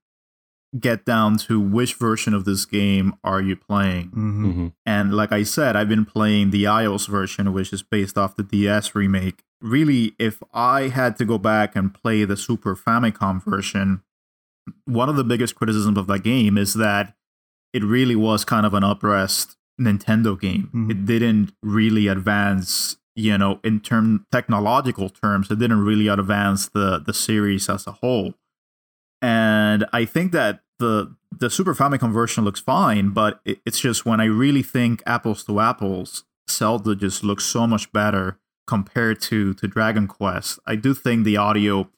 get 0.79 1.05
down 1.05 1.37
to 1.37 1.59
which 1.59 1.93
version 1.95 2.33
of 2.33 2.45
this 2.45 2.65
game 2.65 3.13
are 3.23 3.41
you 3.41 3.55
playing. 3.55 4.07
Mm-hmm. 4.07 4.45
mm-hmm. 4.45 4.67
And 4.85 5.13
like 5.13 5.31
I 5.31 5.43
said, 5.43 5.75
I've 5.75 5.89
been 5.89 6.05
playing 6.05 6.51
the 6.51 6.63
iOS 6.65 7.07
version, 7.07 7.53
which 7.53 7.71
is 7.71 7.83
based 7.83 8.17
off 8.17 8.35
the 8.35 8.43
DS 8.43 8.95
remake. 8.95 9.43
Really, 9.61 10.13
if 10.19 10.41
I 10.53 10.89
had 10.89 11.15
to 11.17 11.25
go 11.25 11.37
back 11.37 11.75
and 11.75 11.93
play 11.93 12.25
the 12.25 12.35
Super 12.35 12.75
Famicom 12.75 13.43
version, 13.43 14.01
one 14.85 15.09
of 15.09 15.15
the 15.15 15.23
biggest 15.23 15.55
criticisms 15.55 15.97
of 15.97 16.07
that 16.07 16.23
game 16.23 16.57
is 16.57 16.73
that 16.73 17.15
it 17.73 17.83
really 17.83 18.15
was 18.15 18.45
kind 18.45 18.65
of 18.65 18.73
an 18.73 18.83
uprest 18.83 19.55
Nintendo 19.79 20.39
game. 20.39 20.69
Mhm. 20.73 20.91
It 20.91 21.05
didn't 21.05 21.53
really 21.63 22.07
advance, 22.07 22.97
you 23.15 23.37
know, 23.37 23.59
in 23.63 23.79
term 23.79 24.25
technological 24.31 25.09
terms, 25.09 25.49
it 25.49 25.59
didn't 25.59 25.83
really 25.83 26.07
advance 26.07 26.69
the 26.69 26.99
the 26.99 27.13
series 27.13 27.69
as 27.69 27.87
a 27.87 27.91
whole. 27.93 28.35
And 29.21 29.85
I 29.93 30.05
think 30.05 30.31
that 30.33 30.61
the 30.79 31.15
the 31.39 31.49
Super 31.49 31.73
Famicom 31.73 32.11
version 32.13 32.43
looks 32.43 32.59
fine, 32.59 33.09
but 33.09 33.39
it, 33.45 33.59
it's 33.65 33.79
just 33.79 34.05
when 34.05 34.19
I 34.19 34.25
really 34.25 34.61
think 34.63 35.01
apples 35.05 35.43
to 35.45 35.59
apples, 35.59 36.25
Zelda 36.49 36.95
just 36.95 37.23
looks 37.23 37.45
so 37.45 37.65
much 37.65 37.91
better 37.91 38.37
compared 38.67 39.21
to 39.23 39.53
to 39.55 39.67
Dragon 39.67 40.07
Quest. 40.07 40.59
I 40.67 40.75
do 40.75 40.93
think 40.93 41.23
the 41.25 41.37
audio, 41.37 41.89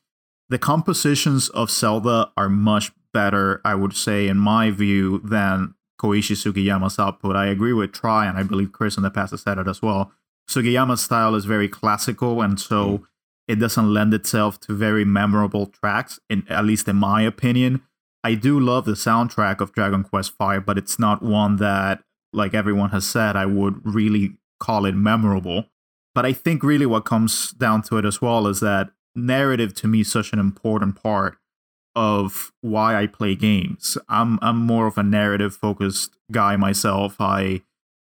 the 0.49 0.59
compositions 0.59 1.49
of 1.49 1.69
Zelda 1.71 2.31
are 2.37 2.49
much 2.49 2.91
better, 3.15 3.61
I 3.63 3.75
would 3.75 3.95
say, 3.95 4.27
in 4.27 4.37
my 4.37 4.71
view, 4.71 5.21
than 5.23 5.73
Koichi 6.01 6.35
Sugiyama's 6.35 6.99
output. 6.99 7.37
I 7.37 7.45
agree 7.47 7.71
with 7.71 7.93
Try, 7.93 8.25
and 8.27 8.37
I 8.37 8.43
believe 8.43 8.73
Chris 8.73 8.97
in 8.97 9.03
the 9.03 9.09
past 9.09 9.31
has 9.31 9.41
said 9.41 9.57
it 9.57 9.69
as 9.69 9.81
well. 9.81 10.11
Sugiyama's 10.49 11.01
style 11.01 11.33
is 11.33 11.45
very 11.45 11.69
classical, 11.69 12.41
and 12.41 12.59
so 12.59 12.97
hmm. 12.97 13.03
it 13.47 13.55
doesn't 13.55 13.93
lend 13.93 14.13
itself 14.13 14.59
to 14.61 14.75
very 14.75 15.05
memorable 15.05 15.67
tracks, 15.67 16.19
in 16.29 16.45
at 16.49 16.65
least 16.65 16.89
in 16.89 16.97
my 16.97 17.21
opinion. 17.21 17.81
I 18.21 18.33
do 18.35 18.59
love 18.59 18.83
the 18.83 18.99
soundtrack 19.07 19.61
of 19.61 19.71
Dragon 19.71 20.03
Quest 20.03 20.33
V, 20.37 20.59
but 20.59 20.77
it's 20.77 20.99
not 20.99 21.23
one 21.23 21.55
that, 21.57 22.03
like 22.33 22.53
everyone 22.53 22.89
has 22.89 23.05
said, 23.05 23.37
I 23.37 23.45
would 23.45 23.79
really 23.85 24.37
call 24.59 24.85
it 24.85 24.95
memorable. 24.95 25.65
But 26.13 26.25
I 26.25 26.33
think 26.33 26.63
really 26.63 26.85
what 26.85 27.05
comes 27.05 27.51
down 27.51 27.81
to 27.83 27.97
it 27.97 28.05
as 28.05 28.21
well 28.21 28.47
is 28.47 28.59
that 28.59 28.89
narrative 29.15 29.73
to 29.75 29.87
me 29.87 30.01
is 30.01 30.11
such 30.11 30.33
an 30.33 30.39
important 30.39 31.01
part 31.01 31.37
of 31.95 32.51
why 32.61 32.95
I 32.95 33.07
play 33.07 33.35
games. 33.35 33.97
I'm 34.09 34.39
I'm 34.41 34.57
more 34.57 34.87
of 34.87 34.97
a 34.97 35.03
narrative 35.03 35.55
focused 35.55 36.15
guy 36.31 36.55
myself. 36.55 37.15
I 37.19 37.61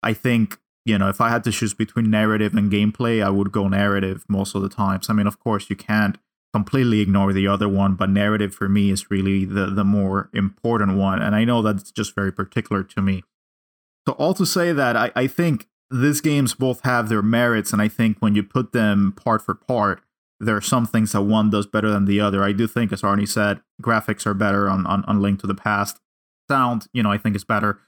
I 0.03 0.13
think 0.13 0.59
you 0.85 0.99
know 0.99 1.09
if 1.09 1.21
I 1.21 1.29
had 1.29 1.45
to 1.45 1.53
choose 1.53 1.75
between 1.75 2.11
narrative 2.11 2.55
and 2.55 2.71
gameplay, 2.71 3.25
I 3.25 3.31
would 3.31 3.53
go 3.53 3.69
narrative 3.69 4.25
most 4.29 4.55
of 4.55 4.63
the 4.63 4.69
times. 4.69 5.09
I 5.09 5.13
mean, 5.13 5.27
of 5.27 5.39
course, 5.39 5.71
you 5.71 5.77
can't 5.77 6.19
completely 6.53 7.01
ignore 7.01 7.33
the 7.33 7.47
other 7.47 7.69
one, 7.69 7.95
but 7.95 8.09
narrative 8.09 8.55
for 8.55 8.69
me 8.69 8.91
is 8.91 9.11
really 9.11 9.45
the 9.45 9.67
the 9.67 9.85
more 9.85 10.31
important 10.33 10.97
one, 10.97 11.23
and 11.23 11.35
I 11.35 11.45
know 11.45 11.63
that's 11.63 11.91
just 11.91 12.15
very 12.15 12.33
particular 12.33 12.83
to 12.83 13.03
me. 13.03 13.23
So 14.07 14.15
all 14.15 14.35
to 14.35 14.47
say 14.47 14.73
that 14.73 14.97
I, 14.97 15.11
I 15.17 15.27
think 15.27 15.69
these 15.91 16.21
games 16.21 16.55
both 16.55 16.83
have 16.85 17.09
their 17.09 17.23
merits, 17.23 17.73
and 17.73 17.83
I 17.83 17.89
think 17.89 18.19
when 18.19 18.35
you 18.35 18.43
put 18.43 18.73
them 18.73 19.13
part 19.13 19.43
for 19.43 19.55
part, 19.55 20.03
there 20.41 20.57
are 20.57 20.61
some 20.63 20.87
things 20.87 21.13
that 21.13 21.23
one 21.23 21.51
does 21.51 21.67
better 21.67 21.89
than 21.91 22.05
the 22.05 22.21
other. 22.21 22.43
I 22.43 22.53
do 22.53 22.67
think, 22.67 22.93
as 22.93 23.03
Arnie 23.03 23.29
said, 23.29 23.61
graphics 23.83 24.27
are 24.27 24.35
better 24.35 24.69
on, 24.69 24.87
on, 24.87 25.05
on 25.05 25.21
Link 25.23 25.41
to 25.41 25.47
the 25.47 25.55
Past. 25.55 25.99
Sound, 26.51 26.87
you 26.93 27.03
know, 27.03 27.11
I 27.11 27.19
think 27.19 27.35
is 27.35 27.45
better. 27.45 27.81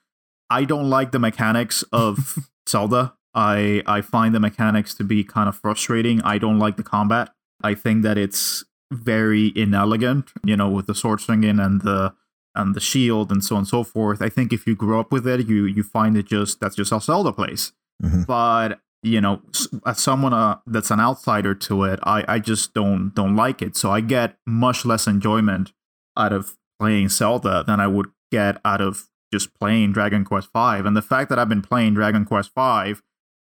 I 0.50 0.64
don't 0.64 0.88
like 0.88 1.12
the 1.12 1.18
mechanics 1.18 1.84
of 1.92 2.38
Zelda. 2.68 3.14
I 3.34 3.82
I 3.86 4.00
find 4.00 4.34
the 4.34 4.40
mechanics 4.40 4.94
to 4.94 5.04
be 5.04 5.22
kind 5.22 5.48
of 5.48 5.56
frustrating. 5.56 6.22
I 6.22 6.38
don't 6.38 6.58
like 6.58 6.76
the 6.76 6.82
combat. 6.82 7.30
I 7.62 7.74
think 7.74 8.02
that 8.02 8.16
it's 8.16 8.64
very 8.90 9.52
inelegant, 9.54 10.32
you 10.42 10.56
know, 10.56 10.70
with 10.70 10.86
the 10.86 10.94
sword 10.94 11.20
swinging 11.20 11.60
and 11.60 11.82
the 11.82 12.14
and 12.54 12.74
the 12.74 12.80
shield 12.80 13.30
and 13.30 13.44
so 13.44 13.54
on 13.56 13.60
and 13.60 13.68
so 13.68 13.84
forth. 13.84 14.22
I 14.22 14.30
think 14.30 14.52
if 14.52 14.66
you 14.66 14.74
grow 14.74 14.98
up 14.98 15.12
with 15.12 15.26
it, 15.26 15.46
you 15.46 15.66
you 15.66 15.82
find 15.82 16.16
it 16.16 16.26
just 16.26 16.58
that's 16.60 16.74
just 16.74 16.90
how 16.90 16.98
Zelda 16.98 17.32
plays. 17.32 17.72
Mhm. 18.02 18.26
But 18.26 18.80
you 19.02 19.20
know, 19.20 19.40
as 19.86 19.98
someone 20.00 20.32
uh, 20.34 20.58
that's 20.66 20.90
an 20.90 21.00
outsider 21.00 21.54
to 21.54 21.84
it, 21.84 22.00
I 22.02 22.24
I 22.26 22.38
just 22.38 22.74
don't 22.74 23.12
don't 23.14 23.36
like 23.36 23.62
it. 23.62 23.76
So 23.76 23.90
I 23.90 24.00
get 24.00 24.36
much 24.46 24.84
less 24.84 25.06
enjoyment 25.06 25.72
out 26.16 26.32
of 26.32 26.56
playing 26.80 27.08
Zelda 27.08 27.64
than 27.66 27.80
I 27.80 27.86
would 27.86 28.06
get 28.30 28.60
out 28.64 28.80
of 28.80 29.08
just 29.32 29.54
playing 29.58 29.92
Dragon 29.92 30.24
Quest 30.24 30.48
V. 30.54 30.86
And 30.86 30.96
the 30.96 31.02
fact 31.02 31.28
that 31.30 31.38
I've 31.38 31.48
been 31.48 31.62
playing 31.62 31.94
Dragon 31.94 32.24
Quest 32.24 32.50
V 32.56 32.94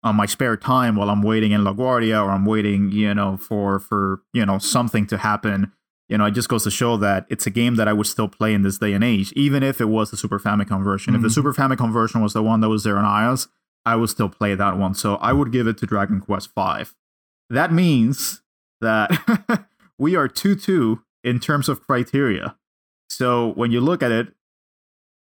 on 0.02 0.14
my 0.16 0.26
spare 0.26 0.56
time 0.56 0.96
while 0.96 1.10
I'm 1.10 1.22
waiting 1.22 1.52
in 1.52 1.62
LaGuardia 1.62 2.24
or 2.24 2.30
I'm 2.30 2.44
waiting, 2.46 2.90
you 2.92 3.14
know, 3.14 3.36
for 3.36 3.78
for 3.78 4.22
you 4.32 4.44
know 4.46 4.58
something 4.58 5.06
to 5.08 5.18
happen, 5.18 5.72
you 6.08 6.18
know, 6.18 6.24
it 6.26 6.32
just 6.32 6.48
goes 6.48 6.64
to 6.64 6.70
show 6.70 6.96
that 6.98 7.26
it's 7.28 7.46
a 7.46 7.50
game 7.50 7.76
that 7.76 7.88
I 7.88 7.92
would 7.92 8.06
still 8.06 8.28
play 8.28 8.52
in 8.54 8.62
this 8.62 8.78
day 8.78 8.92
and 8.94 9.04
age, 9.04 9.32
even 9.36 9.62
if 9.62 9.80
it 9.80 9.86
was 9.86 10.10
the 10.10 10.16
Super 10.16 10.38
Famicom 10.38 10.82
version. 10.82 11.14
If 11.14 11.22
the 11.22 11.28
Mhm. 11.28 11.34
Super 11.34 11.52
Famicom 11.54 11.92
version 11.92 12.20
was 12.20 12.32
the 12.32 12.42
one 12.42 12.60
that 12.60 12.68
was 12.68 12.82
there 12.84 12.96
on 12.98 13.04
iOS, 13.04 13.48
I 13.86 13.96
would 13.96 14.10
still 14.10 14.28
play 14.28 14.54
that 14.54 14.76
one. 14.76 14.94
So 14.94 15.14
I 15.16 15.32
would 15.32 15.52
give 15.52 15.66
it 15.66 15.78
to 15.78 15.86
Dragon 15.86 16.20
Quest 16.20 16.50
V. 16.54 16.90
That 17.48 17.72
means 17.72 18.42
that 18.80 19.64
we 19.98 20.16
are 20.16 20.28
2 20.28 20.56
2 20.56 21.00
in 21.24 21.40
terms 21.40 21.68
of 21.68 21.86
criteria. 21.86 22.56
So 23.08 23.52
when 23.54 23.70
you 23.70 23.80
look 23.80 24.02
at 24.02 24.12
it, 24.12 24.34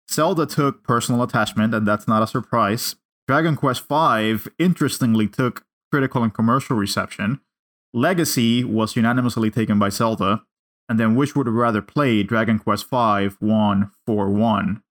Zelda 0.10 0.46
took 0.46 0.84
personal 0.84 1.24
attachment, 1.24 1.74
and 1.74 1.88
that's 1.88 2.08
not 2.08 2.22
a 2.22 2.28
surprise. 2.28 2.96
Dragon 3.28 3.56
Quest 3.56 3.88
V, 3.88 4.50
interestingly, 4.60 5.28
took 5.28 5.66
critical 5.92 6.24
and 6.24 6.34
commercial 6.34 6.78
reception. 6.78 7.40
Legacy 7.94 8.64
was 8.64 8.96
unanimously 8.96 9.50
taken 9.50 9.80
by 9.80 9.90
Zelda. 9.90 10.44
And 10.90 11.00
then 11.00 11.16
which 11.16 11.36
would 11.36 11.48
rather 11.48 11.82
play 11.82 12.22
Dragon 12.22 12.60
Quest 12.60 12.90
V 12.90 13.30
won 13.40 13.92
4 14.06 14.30
1. 14.30 14.84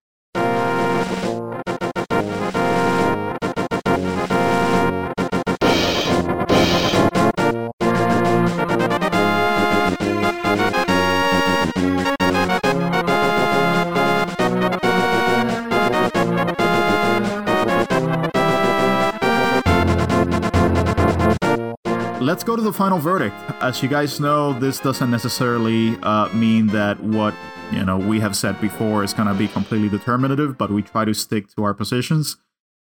Let's 22.41 22.49
go 22.49 22.57
to 22.57 22.63
the 22.63 22.73
final 22.73 22.99
verdict. 22.99 23.37
As 23.61 23.83
you 23.83 23.89
guys 23.91 24.19
know, 24.19 24.59
this 24.59 24.81
doesn't 24.81 25.11
necessarily 25.11 25.99
uh, 26.03 26.31
mean 26.31 26.69
that 26.69 26.99
what 26.99 27.35
you 27.71 27.85
know 27.85 27.99
we 27.99 28.19
have 28.21 28.35
said 28.35 28.59
before 28.63 29.05
is 29.05 29.13
going 29.13 29.29
to 29.29 29.35
be 29.35 29.47
completely 29.47 29.91
determinative, 29.91 30.57
but 30.57 30.71
we 30.71 30.81
try 30.81 31.05
to 31.05 31.13
stick 31.13 31.55
to 31.55 31.65
our 31.65 31.75
positions. 31.75 32.39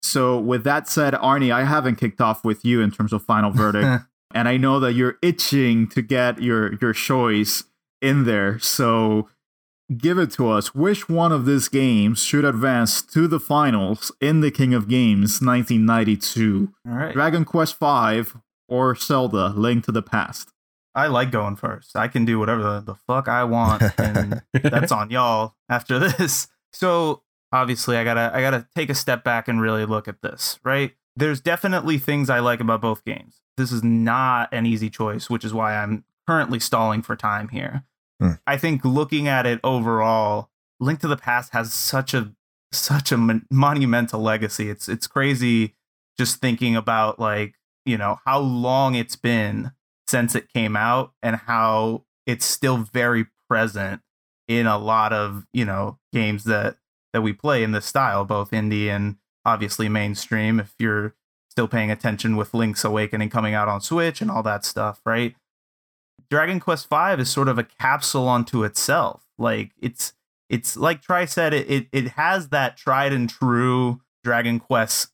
So, 0.03 0.37
with 0.37 0.65
that 0.65 0.89
said, 0.89 1.13
Arnie, 1.13 1.53
I 1.53 1.63
haven't 1.63 1.95
kicked 1.95 2.19
off 2.19 2.43
with 2.43 2.65
you 2.65 2.81
in 2.81 2.91
terms 2.91 3.13
of 3.13 3.23
final 3.23 3.49
verdict, 3.63 4.03
and 4.33 4.49
I 4.49 4.57
know 4.57 4.81
that 4.81 4.91
you're 4.91 5.15
itching 5.21 5.87
to 5.87 6.01
get 6.01 6.41
your 6.41 6.73
your 6.81 6.91
choice 6.91 7.63
in 8.01 8.25
there. 8.25 8.59
So, 8.59 9.29
give 9.95 10.17
it 10.17 10.31
to 10.31 10.49
us. 10.49 10.75
Which 10.75 11.07
one 11.07 11.31
of 11.31 11.45
these 11.45 11.69
games 11.69 12.21
should 12.21 12.43
advance 12.43 13.01
to 13.03 13.25
the 13.25 13.39
finals 13.39 14.11
in 14.19 14.41
the 14.41 14.51
King 14.51 14.73
of 14.73 14.89
Games 14.89 15.39
1992? 15.41 16.73
All 16.85 16.93
right. 16.93 17.13
Dragon 17.13 17.45
Quest 17.45 17.79
V 17.79 18.37
or 18.67 18.95
Zelda 18.95 19.49
Link 19.49 19.85
to 19.85 19.91
the 19.91 20.01
Past? 20.01 20.51
I 20.93 21.07
like 21.07 21.29
going 21.29 21.57
first. 21.57 21.95
I 21.95 22.07
can 22.07 22.23
do 22.23 22.39
whatever 22.39 22.63
the, 22.63 22.79
the 22.81 22.95
fuck 22.95 23.27
I 23.27 23.43
want, 23.43 23.83
and 23.99 24.41
that's 24.53 24.91
on 24.91 25.09
y'all 25.09 25.55
after 25.69 25.99
this. 25.99 26.47
So 26.71 27.23
obviously, 27.51 27.97
I 27.97 28.03
gotta 28.03 28.31
I 28.33 28.41
gotta 28.41 28.67
take 28.75 28.89
a 28.89 28.95
step 28.95 29.23
back 29.23 29.47
and 29.47 29.61
really 29.61 29.85
look 29.85 30.07
at 30.07 30.21
this. 30.21 30.59
Right? 30.63 30.93
There's 31.17 31.41
definitely 31.41 31.97
things 31.97 32.29
I 32.29 32.39
like 32.39 32.59
about 32.59 32.81
both 32.81 33.03
games. 33.05 33.41
This 33.57 33.71
is 33.71 33.83
not 33.83 34.53
an 34.53 34.65
easy 34.65 34.89
choice, 34.89 35.29
which 35.29 35.45
is 35.45 35.53
why 35.53 35.75
I'm 35.75 36.03
currently 36.27 36.59
stalling 36.59 37.01
for 37.01 37.15
time 37.15 37.49
here. 37.49 37.83
Hmm. 38.19 38.31
I 38.47 38.57
think 38.57 38.83
looking 38.83 39.27
at 39.27 39.45
it 39.45 39.59
overall, 39.63 40.49
Link 40.79 40.99
to 41.01 41.07
the 41.07 41.17
Past 41.17 41.53
has 41.53 41.73
such 41.73 42.13
a 42.13 42.33
such 42.71 43.11
a 43.11 43.17
mon- 43.17 43.45
monumental 43.51 44.21
legacy. 44.21 44.69
It's 44.69 44.87
it's 44.87 45.07
crazy 45.07 45.75
just 46.17 46.37
thinking 46.37 46.75
about 46.75 47.19
like 47.19 47.55
you 47.85 47.97
know 47.97 48.19
how 48.25 48.39
long 48.39 48.95
it's 48.95 49.15
been 49.15 49.71
since 50.07 50.35
it 50.35 50.51
came 50.51 50.75
out 50.75 51.13
and 51.21 51.35
how 51.35 52.03
it's 52.25 52.45
still 52.45 52.77
very 52.77 53.25
present 53.49 54.01
in 54.47 54.67
a 54.67 54.77
lot 54.77 55.13
of 55.13 55.45
you 55.53 55.65
know 55.65 55.97
games 56.13 56.43
that 56.43 56.77
that 57.13 57.21
we 57.21 57.33
play 57.33 57.63
in 57.63 57.71
this 57.71 57.85
style 57.85 58.25
both 58.25 58.51
indie 58.51 58.87
and 58.87 59.15
obviously 59.45 59.87
mainstream 59.87 60.59
if 60.59 60.73
you're 60.79 61.15
still 61.49 61.67
paying 61.67 61.89
attention 61.89 62.35
with 62.35 62.53
link's 62.53 62.83
awakening 62.83 63.29
coming 63.29 63.53
out 63.53 63.67
on 63.67 63.79
switch 63.79 64.21
and 64.21 64.29
all 64.29 64.43
that 64.43 64.65
stuff 64.65 65.01
right? 65.05 65.35
Dragon 66.29 66.59
quest 66.59 66.89
v 66.89 67.21
is 67.21 67.29
sort 67.29 67.47
of 67.47 67.59
a 67.59 67.63
capsule 67.63 68.27
unto 68.27 68.63
itself. 68.63 69.25
Like 69.37 69.71
it's 69.79 70.13
it's 70.49 70.75
like 70.75 71.01
Try 71.01 71.25
said 71.25 71.53
it, 71.53 71.69
it 71.69 71.87
it 71.91 72.07
has 72.09 72.49
that 72.49 72.77
tried 72.77 73.13
and 73.13 73.29
true 73.29 74.01
dragon 74.23 74.59
quest 74.59 75.11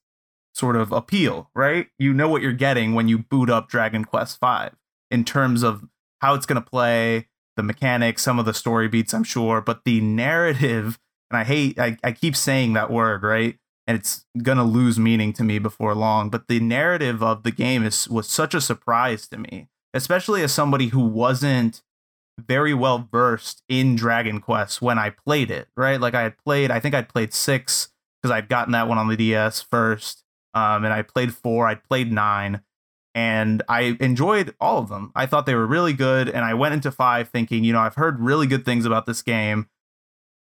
sort 0.62 0.76
of 0.76 0.92
appeal 0.92 1.50
right 1.56 1.88
you 1.98 2.14
know 2.14 2.30
what 2.30 2.42
you're 2.42 2.54
getting 2.54 2.94
when 2.94 3.08
you 3.08 3.18
boot 3.18 3.50
up 3.50 3.68
dragon 3.68 4.06
quest 4.06 4.40
v 4.40 4.70
in 5.12 5.26
terms 5.26 5.62
of 5.62 5.84
how 6.22 6.34
it's 6.34 6.46
going 6.46 6.62
to 6.62 6.68
play, 6.68 7.28
the 7.58 7.64
mechanics, 7.64 8.24
some 8.24 8.40
of 8.40 8.46
the 8.46 8.54
story 8.54 8.88
beats, 8.88 9.14
I'm 9.14 9.24
sure, 9.24 9.60
but 9.60 9.84
the 9.84 10.00
narrative, 10.00 10.98
and 11.30 11.38
I 11.38 11.44
hate, 11.44 11.78
I, 11.78 11.98
I 12.04 12.14
keep 12.14 12.36
saying 12.36 12.74
that 12.74 12.90
word, 12.90 13.24
right? 13.24 13.58
And 13.86 13.98
it's 13.98 14.26
going 14.42 14.58
to 14.58 14.64
lose 14.64 14.98
meaning 14.98 15.34
to 15.34 15.44
me 15.44 15.60
before 15.60 15.94
long, 15.94 16.30
but 16.30 16.48
the 16.48 16.60
narrative 16.60 17.22
of 17.22 17.44
the 17.44 17.52
game 17.52 17.84
is 17.84 18.08
was 18.08 18.30
such 18.30 18.54
a 18.54 18.62
surprise 18.62 19.28
to 19.30 19.38
me, 19.38 19.68
especially 19.94 20.44
as 20.44 20.54
somebody 20.54 20.88
who 20.88 21.02
wasn't 21.02 21.82
very 22.40 22.74
well 22.74 23.10
versed 23.12 23.64
in 23.68 23.96
Dragon 23.96 24.40
Quest 24.40 24.82
when 24.82 24.98
I 24.98 25.10
played 25.10 25.52
it, 25.52 25.68
right? 25.76 26.00
Like 26.00 26.14
I 26.14 26.22
had 26.22 26.38
played, 26.38 26.72
I 26.72 26.80
think 26.80 26.96
I'd 26.96 27.10
played 27.10 27.34
six 27.34 27.90
because 28.22 28.32
I'd 28.32 28.50
gotten 28.50 28.72
that 28.74 28.88
one 28.88 29.00
on 29.00 29.10
the 29.10 29.18
DS 29.18 29.62
first. 29.62 30.24
Um, 30.54 30.84
and 30.84 30.94
I 30.94 31.02
played 31.02 31.34
four, 31.34 31.68
I'd 31.68 31.84
played 31.84 32.12
nine 32.12 32.62
and 33.14 33.62
I 33.68 33.98
enjoyed 34.00 34.56
all 34.60 34.78
of 34.78 34.90
them. 34.90 35.12
I 35.16 35.26
thought 35.26 35.46
they 35.46 35.56
were 35.56 35.68
really 35.68 35.94
good, 35.94 36.30
and 36.30 36.46
I 36.46 36.54
went 36.54 36.74
into 36.74 36.92
five 36.92 37.30
thinking, 37.30 37.64
you 37.64 37.74
know, 37.74 37.80
I've 37.80 37.96
heard 37.96 38.20
really 38.20 38.48
good 38.48 38.66
things 38.66 38.86
about 38.86 39.06
this 39.06 39.22
game. 39.22 39.68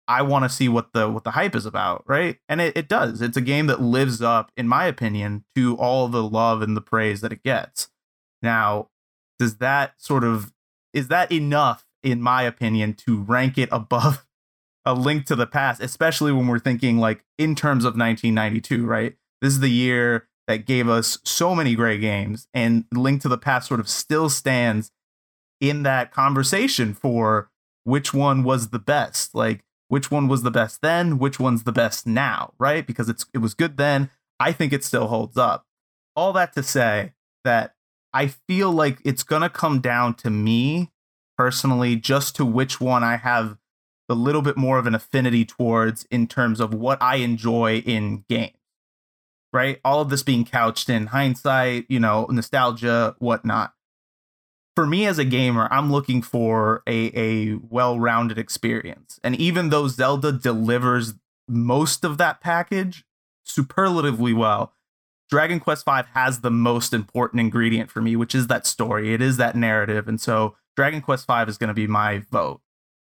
I 0.07 0.23
want 0.23 0.45
to 0.45 0.49
see 0.49 0.69
what 0.69 0.93
the 0.93 1.09
what 1.09 1.25
the 1.25 1.33
hype 1.33 1.55
is 1.55 1.67
about, 1.67 2.05
right? 2.07 2.39
And 2.49 2.61
it, 2.61 2.77
it 2.77 2.89
does. 2.89 3.21
It's 3.21 3.37
a 3.37 3.43
game 3.43 3.67
that 3.67 3.81
lives 3.81 4.23
up, 4.23 4.51
in 4.57 4.69
my 4.69 4.87
opinion, 4.87 5.45
to 5.55 5.77
all 5.77 6.09
the 6.09 6.23
love 6.23 6.63
and 6.63 6.77
the 6.77 6.81
praise 6.81 7.21
that 7.21 7.33
it 7.33 7.43
gets. 7.43 7.89
Now, 8.43 8.89
does 9.39 9.57
that 9.59 9.95
sort 9.99 10.25
of 10.25 10.53
is 10.93 11.09
that 11.09 11.31
enough, 11.31 11.85
in 12.03 12.21
my 12.23 12.43
opinion, 12.43 12.95
to 12.95 13.21
rank 13.21 13.59
it 13.59 13.69
above 13.71 14.27
a 14.85 14.95
link 14.95 15.27
to 15.27 15.37
the 15.37 15.47
past, 15.47 15.83
especially 15.83 16.33
when 16.33 16.47
we're 16.47 16.59
thinking 16.59 16.99
like 16.99 17.25
in 17.39 17.55
terms 17.55 17.85
of 17.85 17.97
1992, 17.97 18.87
right? 18.87 19.17
This 19.41 19.55
is 19.55 19.61
the 19.61 19.71
year 19.71 20.29
that 20.47 20.67
gave 20.67 20.89
us 20.89 21.19
so 21.25 21.55
many 21.55 21.75
great 21.75 22.01
games 22.01 22.49
and 22.55 22.85
link 22.93 23.23
to 23.23 23.29
the 23.29 23.39
past 23.39 23.69
sort 23.69 23.81
of 23.81 23.89
still 23.89 24.29
stands 24.29 24.91
in 25.61 25.83
that 25.83 26.13
conversation 26.13 26.95
for 26.95 27.51
which 27.85 28.15
one 28.15 28.45
was 28.45 28.69
the 28.69 28.79
best. 28.79 29.35
Like 29.35 29.65
which 29.89 30.11
one 30.11 30.29
was 30.29 30.43
the 30.43 30.51
best 30.51 30.81
then 30.83 31.19
which 31.19 31.41
one's 31.41 31.65
the 31.65 31.73
best 31.73 32.07
now 32.07 32.53
right? 32.59 32.87
Because 32.87 33.09
it's 33.09 33.27
it 33.35 33.39
was 33.39 33.55
good 33.55 33.77
then. 33.77 34.11
I 34.41 34.53
think 34.53 34.73
it 34.73 34.85
still 34.85 35.09
holds 35.09 35.37
up. 35.37 35.67
All 36.15 36.33
that 36.33 36.53
to 36.55 36.63
say 36.63 37.13
that 37.45 37.75
i 38.13 38.27
feel 38.27 38.71
like 38.71 38.99
it's 39.05 39.23
going 39.23 39.43
to 39.43 39.49
come 39.49 39.81
down 39.81 40.15
to 40.15 40.31
me 40.31 40.91
personally 41.37 41.97
just 41.97 42.35
to 42.37 42.45
which 42.45 42.81
one 42.81 43.03
i 43.05 43.17
have 43.17 43.57
a 44.09 44.15
little 44.15 44.43
bit 44.43 44.57
more 44.57 44.79
of 44.79 44.87
an 44.87 44.95
affinity 44.95 45.45
towards 45.45 46.07
in 46.11 46.27
terms 46.27 46.61
of 46.61 46.75
what 46.75 47.01
i 47.03 47.17
enjoy 47.17 47.79
in 47.79 48.25
games 48.29 48.53
right? 49.53 49.81
All 49.85 50.01
of 50.01 50.11
this 50.11 50.23
being 50.23 50.45
couched 50.45 50.89
in 50.89 51.07
hindsight, 51.07 51.87
you 51.89 52.01
know, 52.01 52.27
nostalgia, 52.31 53.17
whatnot. 53.19 53.73
For 54.75 54.87
me 54.87 55.07
as 55.07 55.19
a 55.19 55.25
gamer, 55.25 55.69
I'm 55.71 55.91
looking 55.91 56.23
for 56.23 56.83
a, 56.87 57.11
a 57.19 57.55
well 57.57 57.99
rounded 57.99 58.39
experience. 58.39 59.19
And 59.25 59.35
even 59.37 59.71
though 59.71 59.89
Zelda 59.89 60.31
delivers 60.31 61.15
most 61.49 62.05
of 62.05 62.19
that 62.19 62.41
package 62.41 63.05
superlatively 63.45 64.33
well, 64.33 64.73
Dragon 65.31 65.61
Quest 65.61 65.85
V 65.85 66.03
has 66.15 66.41
the 66.41 66.51
most 66.51 66.93
important 66.93 67.41
ingredient 67.41 67.91
for 67.91 68.01
me, 68.01 68.17
which 68.17 68.35
is 68.35 68.47
that 68.47 68.67
story. 68.67 69.13
It 69.13 69.21
is 69.21 69.37
that 69.37 69.57
narrative. 69.57 70.09
And 70.09 70.21
so 70.21 70.57
Dragon 70.77 71.01
Quest 71.01 71.27
V 71.27 71.43
is 71.49 71.59
going 71.59 71.69
to 71.69 71.75
be 71.75 71.87
my 71.87 72.23
vote. 72.31 72.61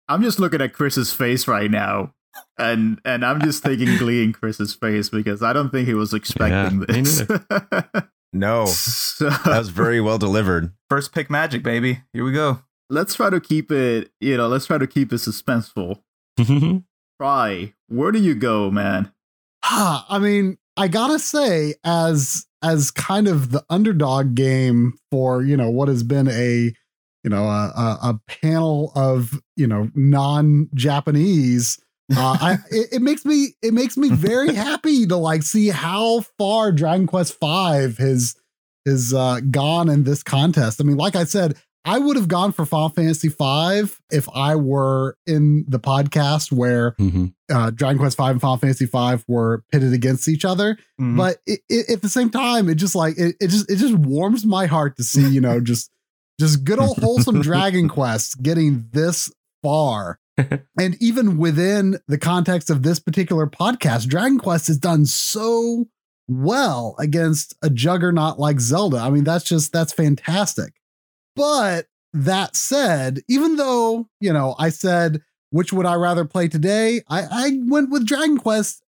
I'm 0.09 0.23
just 0.23 0.39
looking 0.39 0.61
at 0.61 0.74
Chris's 0.74 1.12
face 1.12 1.48
right 1.48 1.70
now 1.70 2.12
and 2.59 3.01
and 3.05 3.24
I'm 3.24 3.40
just 3.40 3.62
taking 3.65 3.97
glee 3.98 4.23
in 4.24 4.32
Chris's 4.32 4.74
face 4.74 5.09
because 5.09 5.43
I 5.43 5.52
don't 5.52 5.70
think 5.70 5.86
he 5.89 5.94
was 5.94 6.12
expecting 6.15 6.81
Yeah, 6.81 6.86
this. 7.02 7.23
No, 8.36 8.66
so, 8.66 9.31
that 9.31 9.59
was 9.59 9.69
very 9.69 10.01
well 10.01 10.19
delivered. 10.19 10.73
First 10.90 11.12
pick 11.15 11.31
magic, 11.31 11.62
baby. 11.62 12.01
Here 12.12 12.24
we 12.24 12.32
go. 12.32 12.62
let's 12.90 13.15
try 13.15 13.31
to 13.31 13.40
keep 13.40 13.70
it, 13.70 14.11
you 14.20 14.36
know, 14.36 14.48
let's 14.48 14.66
try 14.66 14.77
to 14.77 14.89
keep 14.89 15.12
it 15.12 15.16
suspenseful. 15.16 16.01
Try, 17.20 17.73
where 17.86 18.11
do 18.11 18.19
you 18.19 18.35
go, 18.35 18.73
man? 18.73 19.12
I 19.62 20.19
mean, 20.20 20.59
I 20.77 20.89
gotta 20.89 21.20
say, 21.20 21.74
as 21.85 22.47
as 22.62 22.90
kind 22.90 23.28
of 23.28 23.52
the 23.52 23.65
underdog 23.70 24.35
game 24.35 24.94
for 25.12 25.43
you 25.43 25.56
know 25.56 25.70
what 25.70 25.86
has 25.89 26.02
been 26.02 26.27
a 26.28 26.73
you 27.23 27.31
know 27.31 27.44
a, 27.44 27.73
a, 27.77 27.98
a 28.02 28.20
panel 28.27 28.90
of 28.97 29.40
you 29.56 29.69
know 29.69 29.90
non 29.94 30.69
Japanese. 30.74 31.78
Uh, 32.14 32.36
I 32.40 32.52
it, 32.70 32.89
it 32.94 33.02
makes 33.02 33.24
me 33.24 33.48
it 33.62 33.72
makes 33.74 33.97
me 33.97 34.10
very 34.10 34.55
happy 34.55 35.06
to 35.06 35.16
like 35.16 35.43
see 35.43 35.68
how 35.68 36.20
far 36.39 36.72
Dragon 36.72 37.06
Quest 37.06 37.39
Five 37.39 37.98
has 37.98 38.35
has 38.86 39.14
uh, 39.14 39.40
gone 39.51 39.89
in 39.89 40.05
this 40.05 40.22
contest. 40.22 40.81
I 40.81 40.85
mean, 40.85 40.97
like 40.98 41.16
I 41.16 41.24
said, 41.24 41.56
I 41.86 41.98
would 41.98 42.16
have 42.16 42.28
gone 42.28 42.52
for 42.52 42.64
Final 42.66 42.89
Fantasy 42.90 43.28
Five 43.28 43.98
if 44.10 44.28
I 44.35 44.56
were 44.56 45.16
in 45.26 45.64
the 45.68 45.78
podcast 45.81 46.52
where 46.52 46.93
Mhm. 47.01 47.35
uh, 47.52 47.70
Dragon 47.70 47.98
Quest 47.98 48.16
Five 48.16 48.32
and 48.32 48.40
Final 48.40 48.56
Fantasy 48.59 48.86
Five 48.86 49.24
were 49.28 49.64
pitted 49.72 49.93
against 49.94 50.28
each 50.28 50.44
other. 50.44 50.76
Mhm. 51.01 51.16
But 51.16 51.39
it, 51.47 51.60
it, 51.70 51.89
at 51.90 52.02
the 52.02 52.09
same 52.10 52.28
time, 52.31 52.68
it 52.68 52.74
just 52.76 52.94
like 52.94 53.16
it, 53.18 53.36
it 53.40 53.48
just 53.48 53.70
it 53.70 53.76
just 53.76 53.94
warms 53.94 54.44
my 54.44 54.66
heart 54.66 54.97
to 54.98 55.05
see 55.05 55.26
you 55.28 55.40
know 55.40 55.60
just 55.72 55.90
just 56.40 56.64
good 56.64 56.78
old 56.78 56.98
wholesome 56.98 57.40
Dragon 57.43 57.89
Quest 57.89 58.43
getting 58.43 58.89
this 58.93 59.31
far. 59.62 60.18
and 60.78 60.97
even 61.01 61.39
within 61.39 61.98
the 62.09 62.19
context 62.19 62.70
of 62.70 62.82
this 62.82 62.98
particular 62.98 63.47
podcast, 63.47 64.09
Dragon 64.09 64.39
Quest 64.39 64.66
has 64.69 64.78
done 64.78 65.06
so 65.06 65.86
well 66.28 66.97
against 66.98 67.55
a 67.62 67.70
juggernaut 67.70 68.39
like 68.39 68.61
Zelda. 68.61 68.98
I 68.98 69.11
mean, 69.11 69.24
that's 69.24 69.44
just 69.44 69.73
that's 69.73 69.93
fantastic. 69.93 70.74
But 71.36 71.86
that 72.12 72.56
said, 72.56 73.20
even 73.28 73.56
though, 73.56 74.09
you 74.20 74.32
know, 74.32 74.55
I 74.59 74.69
said 74.70 75.23
which 75.51 75.73
would 75.73 75.86
I 75.86 75.94
rather 75.94 76.24
play 76.24 76.48
today, 76.48 77.02
I, 77.09 77.23
I 77.31 77.59
went 77.66 77.90
with 77.90 78.06
Dragon 78.06 78.39
Quest, 78.39 78.82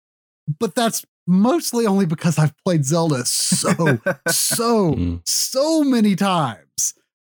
but 0.59 0.73
that's 0.73 1.05
mostly 1.27 1.85
only 1.85 2.07
because 2.07 2.39
I've 2.39 2.57
played 2.65 2.85
Zelda 2.85 3.23
so, 3.25 3.69
so, 4.27 4.95
Mm. 4.95 5.21
so 5.27 5.83
many 5.83 6.15
times. 6.15 6.64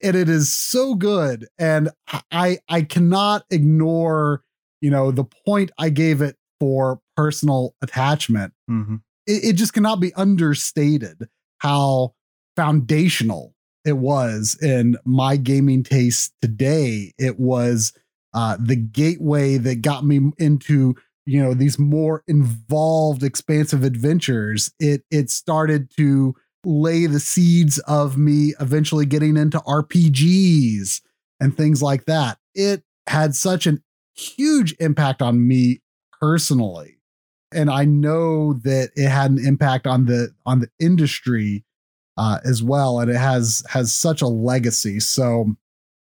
And 0.02 0.16
it 0.16 0.28
is 0.28 0.52
so 0.52 0.94
good. 0.94 1.46
And 1.58 1.90
I 2.30 2.58
I 2.68 2.82
cannot 2.82 3.44
ignore, 3.50 4.42
you 4.80 4.90
know, 4.90 5.10
the 5.10 5.24
point 5.46 5.70
I 5.78 5.90
gave 5.90 6.20
it 6.20 6.36
for 6.60 7.00
personal 7.16 7.74
attachment 7.82 8.52
Mhm. 8.70 9.00
it, 9.26 9.44
it 9.44 9.52
just 9.54 9.72
cannot 9.74 10.00
be 10.00 10.14
understated 10.14 11.28
how 11.58 12.14
foundational 12.56 13.54
it 13.84 13.98
was 13.98 14.56
in 14.62 14.96
my 15.04 15.36
gaming 15.36 15.82
taste 15.82 16.32
today. 16.40 17.12
It 17.18 17.38
was 17.38 17.92
uh, 18.34 18.56
the 18.58 18.76
gateway 18.76 19.58
that 19.58 19.82
got 19.82 20.04
me 20.06 20.30
into 20.38 20.94
you 21.26 21.40
know 21.42 21.54
these 21.54 21.78
more 21.78 22.22
involved, 22.26 23.22
expansive 23.22 23.84
adventures. 23.84 24.72
It 24.78 25.02
it 25.10 25.30
started 25.30 25.90
to 25.96 26.34
lay 26.64 27.06
the 27.06 27.20
seeds 27.20 27.78
of 27.80 28.16
me 28.16 28.54
eventually 28.60 29.06
getting 29.06 29.36
into 29.36 29.58
RPGs 29.58 31.00
and 31.40 31.56
things 31.56 31.82
like 31.82 32.04
that. 32.06 32.38
It 32.54 32.82
had 33.08 33.34
such 33.34 33.66
an 33.66 33.82
huge 34.14 34.74
impact 34.78 35.22
on 35.22 35.46
me 35.46 35.80
personally. 36.20 36.98
And 37.52 37.70
I 37.70 37.84
know 37.84 38.54
that 38.54 38.90
it 38.96 39.08
had 39.08 39.30
an 39.30 39.44
impact 39.44 39.86
on 39.86 40.06
the 40.06 40.30
on 40.46 40.60
the 40.60 40.68
industry 40.80 41.64
uh, 42.16 42.38
as 42.44 42.62
well, 42.62 43.00
and 43.00 43.10
it 43.10 43.16
has 43.16 43.62
has 43.68 43.92
such 43.92 44.22
a 44.22 44.26
legacy. 44.26 45.00
So 45.00 45.56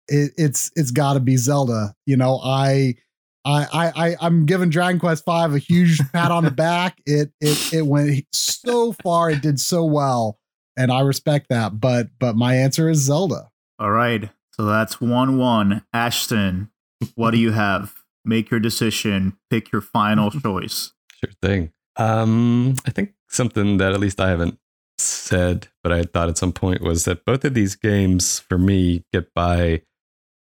it, 0.08 0.32
it's 0.38 0.72
it's 0.76 0.92
got 0.92 1.14
to 1.14 1.20
be 1.20 1.38
Zelda. 1.38 1.96
You 2.06 2.18
know, 2.18 2.40
I 2.44 2.96
I 3.44 3.66
I 3.74 4.16
I'm 4.22 4.46
giving 4.46 4.70
Dragon 4.70 5.00
Quest 5.00 5.26
Five 5.26 5.54
a 5.54 5.58
huge 5.58 6.00
pat 6.12 6.32
on 6.32 6.44
the 6.44 6.52
back. 6.68 7.02
It 7.06 7.32
it 7.40 7.74
it 7.74 7.88
went 7.88 8.26
so 8.32 8.94
far. 9.04 9.32
It 9.32 9.42
did 9.42 9.60
so 9.60 9.84
well, 9.84 10.38
and 10.82 10.92
I 10.92 11.02
respect 11.02 11.48
that. 11.50 11.80
But 11.80 12.10
but 12.20 12.36
my 12.36 12.56
answer 12.56 12.90
is 12.90 13.00
Zelda. 13.00 13.50
All 13.80 13.92
right, 13.92 14.30
so 14.52 14.66
that's 14.66 15.00
one 15.00 15.38
one. 15.38 15.84
Ashton, 15.94 16.72
what 17.16 17.32
do 17.32 17.38
you 17.38 17.52
have? 17.52 17.96
Make 18.24 18.50
your 18.52 18.60
decision. 18.60 19.38
Pick 19.50 19.72
your 19.72 19.82
final 19.82 20.32
choice. 20.44 20.94
Sure 21.24 21.34
thing. 21.42 21.72
Um, 21.98 22.76
I 22.86 22.92
think 22.92 23.14
something 23.30 23.78
that 23.78 23.94
at 23.94 24.00
least 24.00 24.20
I 24.20 24.30
haven't 24.30 24.58
said, 24.98 25.68
but 25.84 25.92
I 25.92 26.04
thought 26.04 26.30
at 26.30 26.38
some 26.38 26.54
point 26.54 26.82
was 26.82 27.06
that 27.06 27.26
both 27.26 27.44
of 27.44 27.54
these 27.54 27.76
games 27.76 28.40
for 28.40 28.58
me 28.58 29.04
get 29.12 29.34
by 29.34 29.82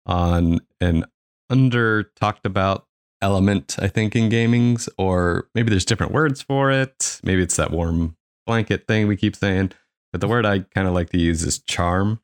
on 0.05 0.59
an 0.79 1.05
under 1.49 2.03
talked 2.15 2.45
about 2.45 2.85
element, 3.21 3.75
I 3.79 3.87
think, 3.87 4.15
in 4.15 4.29
gamings, 4.29 4.89
or 4.97 5.47
maybe 5.53 5.69
there's 5.69 5.85
different 5.85 6.13
words 6.13 6.41
for 6.41 6.71
it. 6.71 7.19
Maybe 7.23 7.43
it's 7.43 7.57
that 7.57 7.71
warm 7.71 8.15
blanket 8.47 8.87
thing 8.87 9.07
we 9.07 9.17
keep 9.17 9.35
saying. 9.35 9.71
But 10.11 10.21
the 10.21 10.27
word 10.27 10.45
I 10.45 10.59
kind 10.59 10.87
of 10.87 10.93
like 10.93 11.09
to 11.11 11.19
use 11.19 11.43
is 11.43 11.59
charm. 11.59 12.19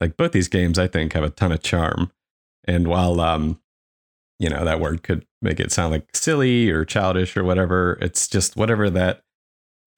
Like 0.00 0.16
both 0.16 0.32
these 0.32 0.48
games, 0.48 0.78
I 0.78 0.86
think, 0.88 1.12
have 1.12 1.24
a 1.24 1.30
ton 1.30 1.52
of 1.52 1.62
charm. 1.62 2.12
And 2.64 2.86
while, 2.88 3.20
um, 3.20 3.60
you 4.38 4.48
know, 4.48 4.64
that 4.64 4.80
word 4.80 5.02
could 5.02 5.26
make 5.40 5.60
it 5.60 5.72
sound 5.72 5.92
like 5.92 6.08
silly 6.14 6.70
or 6.70 6.84
childish 6.84 7.36
or 7.36 7.44
whatever, 7.44 7.98
it's 8.00 8.28
just 8.28 8.56
whatever 8.56 8.90
that 8.90 9.22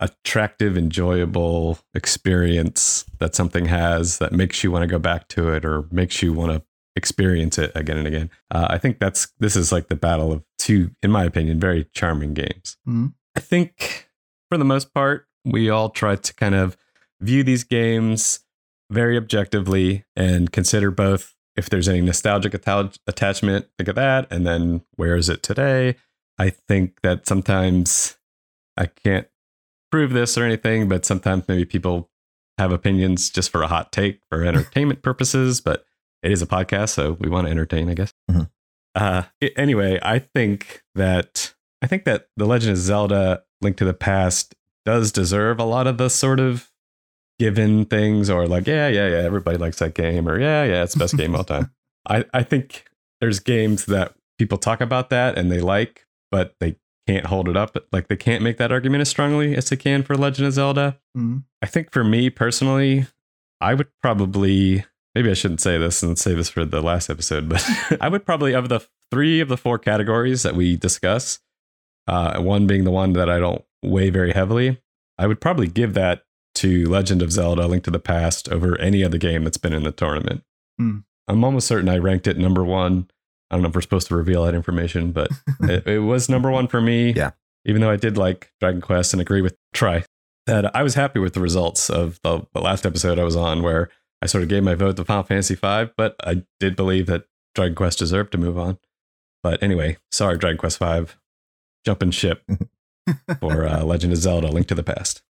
attractive, 0.01 0.77
enjoyable 0.77 1.79
experience 1.95 3.05
that 3.19 3.35
something 3.35 3.67
has 3.67 4.19
that 4.19 4.33
makes 4.33 4.65
you 4.65 4.71
want 4.71 4.83
to 4.83 4.87
go 4.87 4.99
back 4.99 5.29
to 5.29 5.51
it 5.51 5.65
or 5.65 5.87
makes 5.91 6.23
you 6.23 6.33
want 6.33 6.53
to 6.53 6.63
experience 6.97 7.59
it 7.59 7.73
again 7.75 7.99
and 7.99 8.07
again. 8.07 8.31
Uh, 8.51 8.67
I 8.71 8.79
think 8.79 8.99
that's 8.99 9.29
this 9.39 9.57
is 9.57 9.73
like 9.73 9.89
the 9.89 9.97
battle 9.97 10.33
of 10.33 10.43
two, 10.59 10.91
in 11.03 11.11
my 11.11 11.25
opinion, 11.25 11.59
very 11.61 11.87
charming 11.95 12.35
games. 12.35 12.77
Mhm. 12.87 13.15
I 13.37 13.41
think 13.41 14.09
for 14.51 14.59
the 14.59 14.65
most 14.65 14.93
part, 14.95 15.27
we 15.45 15.71
all 15.71 15.91
try 15.91 16.17
to 16.17 16.35
kind 16.35 16.55
of 16.55 16.77
view 17.21 17.43
these 17.43 17.65
games 17.65 18.41
very 18.91 19.17
objectively 19.17 20.05
and 20.17 20.53
consider 20.53 20.91
both 20.91 21.35
if 21.57 21.71
there's 21.71 21.89
any 21.89 22.01
nostalgic 22.01 22.55
atta- 22.55 22.99
attachment, 23.07 23.67
think 23.79 23.89
of 23.89 23.95
that, 23.95 24.27
and 24.31 24.47
then 24.47 24.83
where 24.97 25.17
is 25.17 25.29
it 25.29 25.43
today? 25.43 25.95
I 26.39 26.51
think 26.51 27.01
that 27.03 27.27
sometimes 27.29 28.17
I 28.77 28.87
can't 28.87 29.29
prove 29.93 30.13
this 30.13 30.37
or 30.37 30.45
anything, 30.45 30.89
but 30.89 31.05
sometimes 31.05 31.45
maybe 31.47 31.65
people 31.65 32.11
have 32.59 32.73
opinions 32.73 33.31
just 33.31 33.51
for 33.51 33.63
a 33.63 33.69
hot 33.69 33.93
take 33.93 34.21
for 34.29 34.45
entertainment 34.45 35.03
purposes, 35.03 35.61
but 35.61 35.85
it 36.23 36.33
is 36.33 36.43
a 36.43 36.47
podcast, 36.47 36.91
so 36.91 37.13
we 37.21 37.29
want 37.29 37.47
to 37.47 37.51
entertain, 37.53 37.89
I 37.89 37.95
guess. 37.95 38.13
Mhm. 38.31 38.51
Uh, 38.97 39.23
anyway, 39.57 39.99
I 40.03 40.19
think 40.19 40.83
that 40.95 41.55
I 41.83 41.87
think 41.87 42.05
that 42.05 42.29
The 42.37 42.47
Legend 42.47 42.73
of 42.73 42.79
Zelda: 42.79 43.43
Link 43.61 43.77
to 43.79 43.85
the 43.85 43.95
Past 43.95 44.55
does 44.85 45.13
deserve 45.13 45.59
a 45.61 45.65
lot 45.65 45.87
of 45.87 45.99
the 45.99 46.09
sort 46.09 46.41
of 46.41 46.71
given 47.39 47.85
things, 47.85 48.31
or 48.31 48.47
like, 48.47 48.67
yeah, 48.67 48.89
yeah, 48.89 49.09
yeah, 49.09 49.17
everybody 49.19 49.59
likes 49.59 49.79
that 49.79 49.95
game, 49.95 50.29
or 50.29 50.39
yeah, 50.39 50.65
yeah, 50.65 50.83
it's 50.83 50.95
the 50.95 51.01
best 51.01 51.17
game 51.17 51.35
of 51.35 51.39
all 51.41 51.45
time. 51.45 51.71
I 52.09 52.25
I 52.33 52.43
think 52.43 52.85
there's 53.21 53.41
games 53.41 53.87
that 53.87 54.15
people 54.39 54.59
talk 54.59 54.81
about 54.81 55.11
that 55.11 55.39
and 55.39 55.51
they 55.51 55.61
like, 55.61 56.07
but 56.31 56.55
they 56.61 56.77
can't 57.07 57.27
hold 57.27 57.49
it 57.49 57.57
up. 57.57 57.77
Like 57.93 58.09
they 58.09 58.17
can't 58.17 58.43
make 58.43 58.57
that 58.59 58.73
argument 58.73 59.03
as 59.03 59.09
strongly 59.09 59.57
as 59.57 59.69
they 59.71 59.77
can 59.77 60.03
for 60.03 60.17
Legend 60.17 60.49
of 60.49 60.55
Zelda. 60.55 60.99
Mhm. 61.17 61.45
I 61.63 61.67
think 61.67 61.93
for 61.93 62.03
me 62.05 62.31
personally, 62.31 63.07
I 63.61 63.75
would 63.75 63.89
probably 64.03 64.85
maybe 65.15 65.31
I 65.31 65.35
shouldn't 65.35 65.61
say 65.61 65.79
this 65.79 66.03
and 66.03 66.19
save 66.19 66.37
this 66.39 66.49
for 66.49 66.65
the 66.65 66.83
last 66.83 67.09
episode, 67.09 67.49
but 67.49 67.65
I 68.01 68.09
would 68.09 68.27
probably 68.27 68.53
of 68.53 68.69
the 68.69 68.81
three 69.11 69.41
of 69.41 69.49
the 69.49 69.57
four 69.57 69.79
categories 69.79 70.43
that 70.43 70.55
we 70.57 70.77
discuss, 70.77 71.39
uh, 72.09 72.41
one 72.41 72.67
being 72.67 72.85
the 72.85 72.91
one 72.91 73.13
that 73.13 73.31
I 73.31 73.39
don't 73.39 73.65
weigh 73.83 74.11
very 74.11 74.33
heavily, 74.33 74.81
I 75.17 75.27
would 75.27 75.41
probably 75.41 75.69
give 75.69 75.95
that 75.95 76.24
to 76.65 76.89
Legend 76.89 77.21
of 77.21 77.31
Zelda: 77.31 77.67
Link 77.67 77.85
to 77.85 77.91
the 77.91 77.99
Past 77.99 78.49
over 78.51 78.81
any 78.81 79.05
other 79.05 79.19
game 79.19 79.45
that's 79.45 79.59
been 79.59 79.75
in 79.75 79.83
the 79.83 79.93
tournament. 79.93 80.43
Hmm. 80.79 80.99
I'm 81.29 81.45
almost 81.45 81.67
certain 81.67 81.91
I 81.91 81.99
ranked 81.99 82.27
it 82.27 82.39
number 82.39 82.65
one. 82.65 83.11
I 83.51 83.57
don't 83.57 83.63
know 83.63 83.69
if 83.69 83.75
we're 83.75 83.83
supposed 83.83 84.09
to 84.09 84.17
reveal 84.17 84.45
that 84.45 84.55
information, 84.55 85.13
but 85.13 85.31
it, 85.61 85.87
it 85.87 85.99
was 86.01 86.31
number 86.31 86.51
one 86.51 86.67
for 86.67 86.81
me. 86.81 87.13
Yeah. 87.13 87.33
Even 87.67 87.83
though 87.83 87.91
I 87.91 87.97
did 87.97 88.17
like 88.17 88.51
Dragon 88.61 88.81
Quest 88.81 89.13
and 89.13 89.21
agree 89.21 89.43
with 89.43 89.57
Try, 89.75 90.05
that 90.47 90.75
I 90.75 90.83
was 90.83 90.95
happy 90.95 91.19
with 91.19 91.35
the 91.35 91.41
results 91.41 91.91
of 91.91 92.19
the, 92.23 92.47
the 92.53 92.61
last 92.61 92.85
episode 92.85 93.19
I 93.19 93.25
was 93.25 93.37
on, 93.37 93.63
where 93.63 93.91
I 94.23 94.27
sort 94.27 94.43
of 94.43 94.49
gave 94.49 94.65
my 94.65 94.75
vote 94.75 94.97
to 94.97 95.05
Final 95.05 95.23
Fantasy 95.23 95.55
V, 95.55 95.91
but 95.97 96.17
I 96.25 96.45
did 96.61 96.77
believe 96.77 97.07
that 97.07 97.25
Dragon 97.55 97.75
Quest 97.75 97.99
deserved 97.99 98.33
to 98.33 98.39
move 98.39 98.59
on. 98.59 98.79
But 99.43 99.63
anyway, 99.63 99.99
sorry, 100.11 100.39
Dragon 100.39 100.59
Quest 100.59 100.79
V, 100.79 101.07
jumping 101.85 102.11
ship 102.11 102.43
for 103.41 103.67
uh, 103.67 103.85
Legend 103.85 104.15
of 104.15 104.19
Zelda: 104.19 104.49
Link 104.49 104.67
to 104.69 104.75
the 104.75 104.83
Past. 104.83 105.23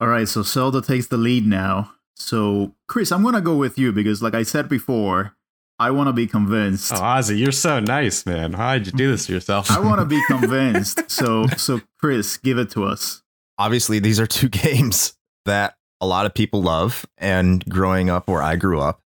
All 0.00 0.08
right, 0.08 0.28
so 0.28 0.42
Zelda 0.42 0.80
takes 0.80 1.06
the 1.08 1.16
lead 1.16 1.46
now. 1.46 1.92
So, 2.14 2.74
Chris, 2.86 3.10
I'm 3.12 3.22
gonna 3.22 3.40
go 3.40 3.56
with 3.56 3.78
you 3.78 3.92
because, 3.92 4.22
like 4.22 4.34
I 4.34 4.42
said 4.42 4.68
before, 4.68 5.34
I 5.78 5.90
want 5.92 6.08
to 6.08 6.12
be 6.12 6.26
convinced. 6.26 6.92
Oh, 6.92 6.96
Ozzy, 6.96 7.38
you're 7.38 7.52
so 7.52 7.78
nice, 7.80 8.26
man. 8.26 8.52
How'd 8.52 8.86
you 8.86 8.92
do 8.92 9.10
this 9.12 9.26
to 9.26 9.32
yourself? 9.34 9.70
I 9.70 9.78
want 9.80 10.00
to 10.00 10.04
be 10.04 10.20
convinced. 10.28 11.08
So, 11.10 11.46
so 11.56 11.80
Chris, 12.00 12.36
give 12.36 12.58
it 12.58 12.70
to 12.72 12.84
us. 12.84 13.22
obviously 13.58 13.98
these 14.00 14.18
are 14.20 14.26
two 14.26 14.48
games 14.64 15.14
that 15.44 15.74
a 16.00 16.06
lot 16.06 16.26
of 16.26 16.34
people 16.34 16.62
love 16.62 17.04
and 17.16 17.64
growing 17.68 18.08
up 18.08 18.28
where 18.28 18.40
i 18.42 18.54
grew 18.54 18.78
up 18.80 19.00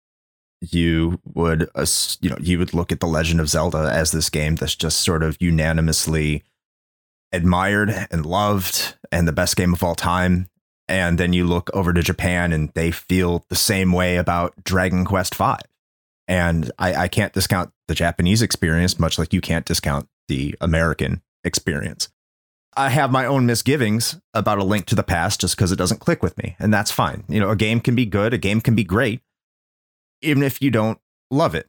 you 0.61 1.19
would 1.25 1.71
ass- 1.75 2.19
you 2.21 2.29
know 2.29 2.37
you 2.39 2.59
would 2.59 2.75
look 2.75 2.93
at 2.93 3.01
the 3.01 3.07
legend 3.07 3.41
of 3.41 3.49
zelda 3.49 3.89
as 3.91 4.11
this 4.13 4.29
game 4.29 4.57
that's 4.57 4.77
just 4.77 5.01
sort 5.01 5.23
of 5.23 5.37
unanimously 5.41 6.43
admired 7.33 8.07
and 8.11 8.27
loved 8.27 8.95
and 9.11 9.27
the 9.27 9.33
best 9.33 9.57
game 9.57 9.73
of 9.73 9.83
all 9.83 9.95
time 9.95 10.49
and 10.93 11.19
then 11.19 11.33
you 11.33 11.47
look 11.47 11.71
over 11.75 11.93
to 11.93 12.03
japan 12.03 12.53
and 12.53 12.71
they 12.75 12.91
feel 12.91 13.45
the 13.49 13.57
same 13.57 13.93
way 13.93 14.17
about 14.17 14.53
dragon 14.63 15.05
quest 15.05 15.35
v 15.35 15.55
and 16.29 16.71
I, 16.79 16.95
I 16.95 17.09
can't 17.09 17.33
discount 17.33 17.73
the 17.89 17.95
japanese 17.95 18.43
experience 18.43 18.99
much 18.99 19.19
like 19.19 19.33
you 19.33 19.41
can't 19.41 19.67
discount 19.67 20.09
the 20.29 20.55
american 20.61 21.23
experience 21.45 22.09
I 22.75 22.89
have 22.89 23.13
my 23.13 23.27
own 23.27 23.45
misgivings 23.45 24.19
about 24.33 24.59
a 24.59 24.65
link 24.65 24.87
to 24.87 24.95
the 24.95 25.03
past 25.03 25.41
just 25.41 25.57
because 25.57 25.73
it 25.73 25.77
doesn't 25.77 26.01
click 26.01 26.23
with 26.23 26.39
me. 26.39 26.57
And 26.59 26.73
that's 26.73 26.91
fine. 26.91 27.25
You 27.29 27.39
know, 27.39 27.51
a 27.51 27.57
game 27.57 27.81
can 27.81 27.95
be 27.95 28.07
good, 28.07 28.33
a 28.33 28.39
game 28.39 28.61
can 28.61 28.75
be 28.75 28.85
great, 28.85 29.21
even 30.23 30.43
if 30.43 30.63
you 30.63 30.71
don't 30.71 30.99
love 31.31 31.55
it. 31.55 31.69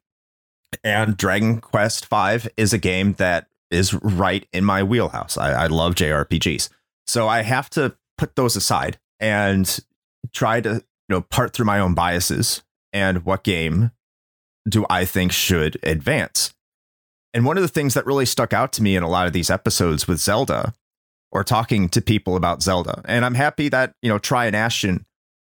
And 0.83 1.17
Dragon 1.17 1.59
Quest 1.59 2.07
V 2.07 2.49
is 2.55 2.73
a 2.73 2.77
game 2.77 3.13
that 3.13 3.47
is 3.69 3.93
right 3.93 4.47
in 4.53 4.63
my 4.63 4.83
wheelhouse. 4.83 5.37
I, 5.37 5.63
I 5.63 5.67
love 5.67 5.95
JRPGs. 5.95 6.69
So 7.05 7.27
I 7.27 7.41
have 7.41 7.69
to 7.71 7.95
put 8.17 8.35
those 8.35 8.55
aside 8.55 8.97
and 9.19 9.79
try 10.33 10.61
to, 10.61 10.75
you 10.75 10.81
know, 11.09 11.21
part 11.21 11.53
through 11.53 11.65
my 11.65 11.79
own 11.79 11.93
biases 11.93 12.63
and 12.91 13.25
what 13.25 13.43
game 13.43 13.91
do 14.67 14.85
I 14.89 15.05
think 15.05 15.31
should 15.31 15.77
advance. 15.83 16.53
And 17.33 17.45
one 17.45 17.57
of 17.57 17.63
the 17.63 17.67
things 17.67 17.95
that 17.95 18.05
really 18.05 18.25
stuck 18.25 18.53
out 18.53 18.71
to 18.73 18.83
me 18.83 18.95
in 18.95 19.03
a 19.03 19.09
lot 19.09 19.27
of 19.27 19.33
these 19.33 19.49
episodes 19.49 20.07
with 20.07 20.19
Zelda 20.19 20.73
or 21.31 21.43
talking 21.43 21.89
to 21.89 22.01
people 22.01 22.35
about 22.35 22.61
Zelda. 22.61 23.01
And 23.05 23.25
I'm 23.25 23.33
happy 23.33 23.67
that, 23.69 23.95
you 24.01 24.09
know, 24.09 24.19
Try 24.19 24.45
and 24.45 24.55
Ashton 24.55 25.05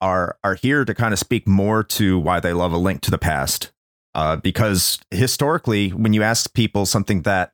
are 0.01 0.37
are 0.45 0.55
here 0.55 0.85
to 0.85 0.95
kind 0.95 1.13
of 1.13 1.19
speak 1.19 1.49
more 1.49 1.83
to 1.83 2.19
why 2.19 2.39
they 2.39 2.53
love 2.53 2.73
a 2.73 2.79
link 2.79 3.01
to 3.03 3.11
the 3.11 3.19
past. 3.19 3.73
Uh, 4.15 4.37
because 4.37 5.01
historically, 5.11 5.91
when 5.91 6.13
you 6.13 6.23
ask 6.23 6.55
people 6.55 6.87
something 6.87 7.23
that 7.23 7.53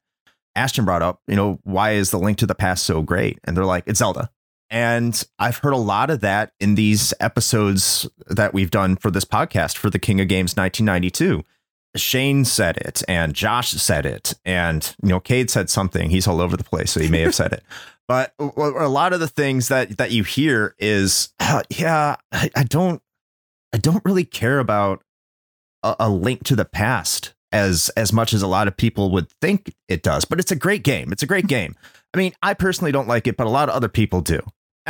Ashton 0.55 0.85
brought 0.85 1.01
up, 1.01 1.23
you 1.27 1.37
know, 1.37 1.59
why 1.65 1.93
is 1.93 2.11
the 2.11 2.19
link 2.19 2.37
to 2.39 2.47
the 2.47 2.55
past 2.55 2.85
so 2.85 3.01
great? 3.01 3.39
And 3.45 3.57
they're 3.57 3.65
like, 3.65 3.85
it's 3.87 4.01
Zelda. 4.01 4.31
And 4.71 5.23
I've 5.39 5.59
heard 5.59 5.73
a 5.73 5.79
lot 5.79 6.11
of 6.11 6.21
that 6.21 6.53
in 6.61 6.77
these 6.77 7.13
episodes 7.19 8.09
that 8.29 8.55
we've 8.55 8.71
done 8.71 8.97
for 8.97 9.11
this 9.11 9.25
podcast 9.25 9.77
for 9.77 9.91
the 9.91 9.99
King 9.99 10.21
of 10.21 10.29
Games 10.29 10.57
1992. 10.57 11.45
Shane 11.97 12.45
said 12.45 12.77
it 12.77 13.03
and 13.09 13.35
Josh 13.35 13.71
said 13.73 14.07
it 14.07 14.35
and 14.45 14.95
you 15.03 15.09
know 15.09 15.21
Cade 15.21 15.51
said 15.51 15.69
something. 15.69 16.11
He's 16.11 16.27
all 16.27 16.41
over 16.41 16.57
the 16.57 16.65
place 16.65 16.93
so 16.93 17.01
he 17.01 17.09
may 17.09 17.21
have 17.21 17.35
said 17.35 17.53
it. 17.53 17.63
But 18.09 18.35
a 18.41 18.89
lot 18.89 19.13
of 19.13 19.21
the 19.21 19.29
things 19.29 19.69
that 19.69 19.99
that 19.99 20.11
you 20.11 20.25
hear 20.25 20.75
is 20.81 21.29
uh, 21.39 21.63
yeah 21.71 22.17
I, 22.33 22.51
I 22.57 22.65
don't 22.65 23.01
I 23.73 23.79
don't 23.79 24.05
really 24.05 24.25
care 24.25 24.59
about 24.59 25.05
a, 25.85 25.95
a 26.01 26.11
link 26.11 26.43
to 26.47 26.57
the 26.57 26.65
past 26.65 27.35
as 27.53 27.89
as 27.91 28.13
much 28.13 28.33
as 28.33 28.43
a 28.43 28.49
lot 28.49 28.67
of 28.67 28.77
people 28.77 29.13
would 29.13 29.31
think 29.41 29.73
it 29.87 30.03
does 30.03 30.25
but 30.25 30.41
it's 30.41 30.51
a 30.51 30.57
great 30.57 30.83
game. 30.83 31.13
It's 31.13 31.23
a 31.23 31.27
great 31.27 31.47
game. 31.57 31.77
I 32.13 32.19
mean 32.19 32.33
I 32.43 32.55
personally 32.55 32.91
don't 32.91 33.07
like 33.07 33.29
it 33.29 33.37
but 33.37 33.47
a 33.47 33.51
lot 33.51 33.69
of 33.69 33.77
other 33.77 33.89
people 33.89 34.21
do 34.21 34.41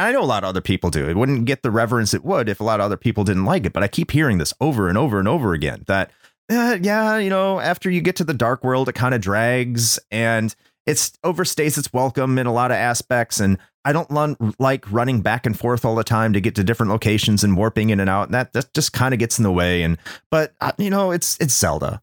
and 0.00 0.08
I 0.08 0.12
know 0.12 0.22
a 0.22 0.26
lot 0.26 0.44
of 0.44 0.48
other 0.48 0.60
people 0.60 0.90
do 0.90 1.08
it 1.08 1.16
wouldn't 1.16 1.44
get 1.44 1.62
the 1.62 1.70
reverence 1.70 2.14
it 2.14 2.24
would 2.24 2.48
if 2.48 2.60
a 2.60 2.64
lot 2.64 2.80
of 2.80 2.86
other 2.86 2.96
people 2.96 3.24
didn't 3.24 3.44
like 3.44 3.66
it 3.66 3.72
but 3.72 3.82
I 3.82 3.88
keep 3.88 4.10
hearing 4.10 4.38
this 4.38 4.54
over 4.60 4.88
and 4.88 4.98
over 4.98 5.18
and 5.18 5.28
over 5.28 5.52
again 5.52 5.84
that 5.86 6.10
uh, 6.50 6.78
yeah, 6.82 7.16
you 7.16 7.30
know, 7.30 7.60
after 7.60 7.88
you 7.88 8.00
get 8.00 8.16
to 8.16 8.24
the 8.24 8.34
dark 8.34 8.64
world, 8.64 8.88
it 8.88 8.94
kind 8.94 9.14
of 9.14 9.20
drags 9.20 10.00
and 10.10 10.54
it's 10.84 11.12
overstays 11.24 11.78
its 11.78 11.92
welcome 11.92 12.38
in 12.38 12.46
a 12.46 12.52
lot 12.52 12.72
of 12.72 12.76
aspects. 12.76 13.38
And 13.38 13.56
I 13.84 13.92
don't 13.92 14.60
like 14.60 14.90
running 14.90 15.20
back 15.20 15.46
and 15.46 15.56
forth 15.56 15.84
all 15.84 15.94
the 15.94 16.02
time 16.02 16.32
to 16.32 16.40
get 16.40 16.56
to 16.56 16.64
different 16.64 16.90
locations 16.90 17.44
and 17.44 17.56
warping 17.56 17.90
in 17.90 18.00
and 18.00 18.10
out. 18.10 18.24
And 18.24 18.34
that, 18.34 18.52
that 18.54 18.74
just 18.74 18.92
kind 18.92 19.14
of 19.14 19.20
gets 19.20 19.38
in 19.38 19.44
the 19.44 19.52
way. 19.52 19.82
And 19.82 19.96
but 20.30 20.54
uh, 20.60 20.72
you 20.76 20.90
know, 20.90 21.12
it's 21.12 21.38
it's 21.40 21.56
Zelda. 21.56 22.02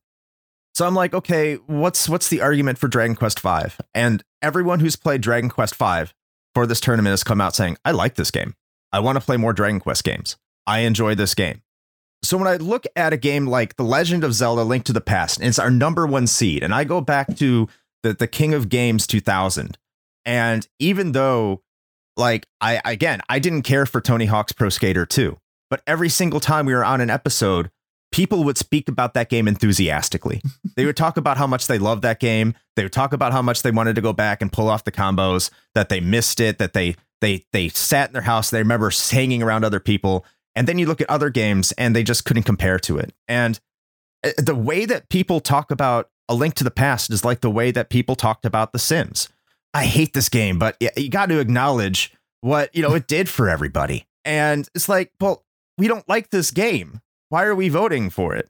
So 0.75 0.87
I'm 0.87 0.95
like, 0.95 1.13
okay, 1.13 1.55
what's 1.65 2.07
what's 2.07 2.29
the 2.29 2.39
argument 2.39 2.77
for 2.77 2.87
Dragon 2.87 3.15
Quest 3.17 3.41
V? 3.41 3.49
And 3.93 4.23
everyone 4.41 4.79
who's 4.79 4.95
played 4.95 5.21
Dragon 5.21 5.49
Quest 5.49 5.75
V 5.75 6.13
for 6.57 6.65
this 6.65 6.79
tournament 6.79 7.11
has 7.11 7.23
come 7.23 7.39
out 7.39 7.53
saying, 7.53 7.77
I 7.85 7.91
like 7.91 8.15
this 8.15 8.31
game. 8.31 8.55
I 8.91 8.99
want 8.99 9.15
to 9.15 9.23
play 9.23 9.37
more 9.37 9.53
Dragon 9.53 9.79
Quest 9.79 10.03
games. 10.03 10.37
I 10.65 10.79
enjoy 10.79 11.13
this 11.13 11.35
game. 11.35 11.61
So 12.23 12.35
when 12.35 12.47
I 12.47 12.55
look 12.55 12.87
at 12.95 13.13
a 13.13 13.17
game 13.17 13.45
like 13.45 13.75
The 13.75 13.83
Legend 13.83 14.23
of 14.23 14.33
Zelda 14.33 14.63
Link 14.63 14.83
to 14.85 14.91
the 14.91 14.99
Past, 14.99 15.37
and 15.37 15.47
it's 15.47 15.59
our 15.59 15.69
number 15.69 16.07
one 16.07 16.25
seed, 16.25 16.63
and 16.63 16.73
I 16.73 16.83
go 16.83 16.99
back 16.99 17.35
to 17.35 17.69
the, 18.01 18.13
the 18.13 18.25
King 18.27 18.55
of 18.55 18.69
Games 18.69 19.05
2000, 19.05 19.77
and 20.25 20.67
even 20.79 21.11
though, 21.11 21.61
like, 22.15 22.47
I 22.59 22.81
again, 22.83 23.21
I 23.29 23.37
didn't 23.37 23.61
care 23.61 23.85
for 23.85 24.01
Tony 24.01 24.25
Hawk's 24.25 24.51
Pro 24.51 24.69
Skater 24.69 25.05
2, 25.05 25.37
but 25.69 25.83
every 25.85 26.09
single 26.09 26.39
time 26.39 26.65
we 26.65 26.73
were 26.73 26.83
on 26.83 27.01
an 27.01 27.11
episode, 27.11 27.69
people 28.11 28.43
would 28.43 28.57
speak 28.57 28.87
about 28.87 29.13
that 29.13 29.29
game 29.29 29.47
enthusiastically. 29.47 30.41
they 30.75 30.85
would 30.85 30.97
talk 30.97 31.17
about 31.17 31.37
how 31.37 31.47
much 31.47 31.67
they 31.67 31.79
loved 31.79 32.01
that 32.01 32.19
game. 32.19 32.53
They 32.75 32.83
would 32.83 32.93
talk 32.93 33.13
about 33.13 33.31
how 33.31 33.41
much 33.41 33.61
they 33.61 33.71
wanted 33.71 33.95
to 33.95 34.01
go 34.01 34.13
back 34.13 34.41
and 34.41 34.51
pull 34.51 34.69
off 34.69 34.83
the 34.83 34.91
combos, 34.91 35.49
that 35.75 35.89
they 35.89 35.99
missed 35.99 36.39
it, 36.39 36.57
that 36.57 36.73
they 36.73 36.95
they 37.21 37.45
they 37.51 37.69
sat 37.69 38.09
in 38.09 38.13
their 38.13 38.21
house, 38.21 38.49
they 38.49 38.59
remember 38.59 38.91
hanging 39.09 39.41
around 39.41 39.63
other 39.63 39.79
people. 39.79 40.25
And 40.55 40.67
then 40.67 40.79
you 40.79 40.87
look 40.87 41.01
at 41.01 41.09
other 41.09 41.29
games 41.29 41.71
and 41.73 41.95
they 41.95 42.03
just 42.03 42.25
couldn't 42.25 42.43
compare 42.43 42.79
to 42.79 42.97
it. 42.97 43.13
And 43.27 43.59
uh, 44.23 44.31
the 44.37 44.55
way 44.55 44.85
that 44.85 45.09
people 45.09 45.39
talk 45.39 45.69
about 45.69 46.09
A 46.29 46.33
Link 46.33 46.55
to 46.55 46.63
the 46.63 46.71
Past 46.71 47.11
is 47.11 47.23
like 47.23 47.41
the 47.41 47.51
way 47.51 47.71
that 47.71 47.89
people 47.89 48.15
talked 48.15 48.45
about 48.45 48.71
The 48.71 48.79
Sims. 48.79 49.29
I 49.73 49.85
hate 49.85 50.13
this 50.13 50.29
game, 50.29 50.57
but 50.57 50.75
you 50.95 51.09
got 51.09 51.29
to 51.29 51.39
acknowledge 51.39 52.11
what, 52.41 52.75
you 52.75 52.81
know, 52.81 52.95
it 52.95 53.07
did 53.07 53.29
for 53.29 53.49
everybody. 53.49 54.07
And 54.25 54.67
it's 54.73 54.89
like, 54.89 55.11
well, 55.21 55.43
we 55.77 55.87
don't 55.87 56.07
like 56.09 56.31
this 56.31 56.49
game 56.49 57.01
why 57.29 57.43
are 57.43 57.55
we 57.55 57.69
voting 57.69 58.09
for 58.09 58.35
it? 58.35 58.49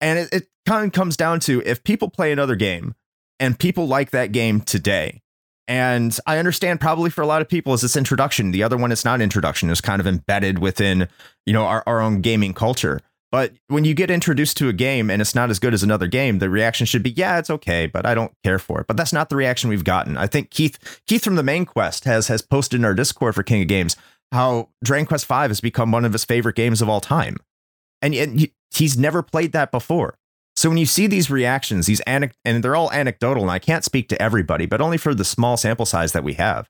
And 0.00 0.18
it, 0.18 0.28
it 0.32 0.48
kind 0.66 0.86
of 0.86 0.92
comes 0.92 1.16
down 1.16 1.40
to 1.40 1.62
if 1.64 1.84
people 1.84 2.10
play 2.10 2.32
another 2.32 2.56
game 2.56 2.94
and 3.40 3.58
people 3.58 3.86
like 3.86 4.10
that 4.10 4.32
game 4.32 4.60
today, 4.60 5.22
and 5.68 6.16
I 6.26 6.38
understand 6.38 6.80
probably 6.80 7.10
for 7.10 7.22
a 7.22 7.26
lot 7.26 7.42
of 7.42 7.48
people 7.48 7.74
is 7.74 7.80
this 7.80 7.96
introduction. 7.96 8.52
The 8.52 8.62
other 8.62 8.76
one 8.76 8.92
is 8.92 9.04
not 9.04 9.20
introduction. 9.20 9.68
It's 9.70 9.80
kind 9.80 10.00
of 10.00 10.06
embedded 10.06 10.58
within, 10.58 11.08
you 11.44 11.52
know, 11.52 11.64
our, 11.64 11.82
our 11.86 12.00
own 12.00 12.20
gaming 12.20 12.54
culture. 12.54 13.00
But 13.32 13.52
when 13.66 13.84
you 13.84 13.92
get 13.92 14.10
introduced 14.10 14.56
to 14.58 14.68
a 14.68 14.72
game 14.72 15.10
and 15.10 15.20
it's 15.20 15.34
not 15.34 15.50
as 15.50 15.58
good 15.58 15.74
as 15.74 15.82
another 15.82 16.06
game, 16.06 16.38
the 16.38 16.48
reaction 16.48 16.86
should 16.86 17.02
be, 17.02 17.10
yeah, 17.10 17.38
it's 17.38 17.50
okay, 17.50 17.86
but 17.86 18.06
I 18.06 18.14
don't 18.14 18.32
care 18.44 18.60
for 18.60 18.80
it. 18.80 18.86
But 18.86 18.96
that's 18.96 19.12
not 19.12 19.28
the 19.28 19.36
reaction 19.36 19.68
we've 19.68 19.84
gotten. 19.84 20.16
I 20.16 20.28
think 20.28 20.50
Keith 20.50 21.02
Keith 21.06 21.24
from 21.24 21.34
the 21.34 21.42
main 21.42 21.66
quest 21.66 22.04
has 22.04 22.28
has 22.28 22.40
posted 22.40 22.78
in 22.80 22.84
our 22.84 22.94
Discord 22.94 23.34
for 23.34 23.42
King 23.42 23.62
of 23.62 23.68
Games 23.68 23.96
how 24.32 24.68
Dragon 24.82 25.06
Quest 25.06 25.26
V 25.26 25.34
has 25.34 25.60
become 25.60 25.92
one 25.92 26.04
of 26.04 26.12
his 26.12 26.24
favorite 26.24 26.56
games 26.56 26.82
of 26.82 26.88
all 26.88 27.00
time 27.00 27.36
and, 28.02 28.48
he's 28.74 28.98
never 28.98 29.22
played 29.22 29.52
that 29.52 29.70
before. 29.70 30.18
So 30.54 30.68
when 30.68 30.78
you 30.78 30.86
see 30.86 31.06
these 31.06 31.30
reactions, 31.30 31.86
these 31.86 32.00
anec- 32.06 32.32
and 32.44 32.62
they're 32.62 32.76
all 32.76 32.90
anecdotal, 32.92 33.42
and 33.42 33.50
I 33.50 33.58
can't 33.58 33.84
speak 33.84 34.08
to 34.08 34.20
everybody, 34.20 34.66
but 34.66 34.80
only 34.80 34.98
for 34.98 35.14
the 35.14 35.24
small 35.24 35.56
sample 35.56 35.86
size 35.86 36.12
that 36.12 36.24
we 36.24 36.34
have. 36.34 36.68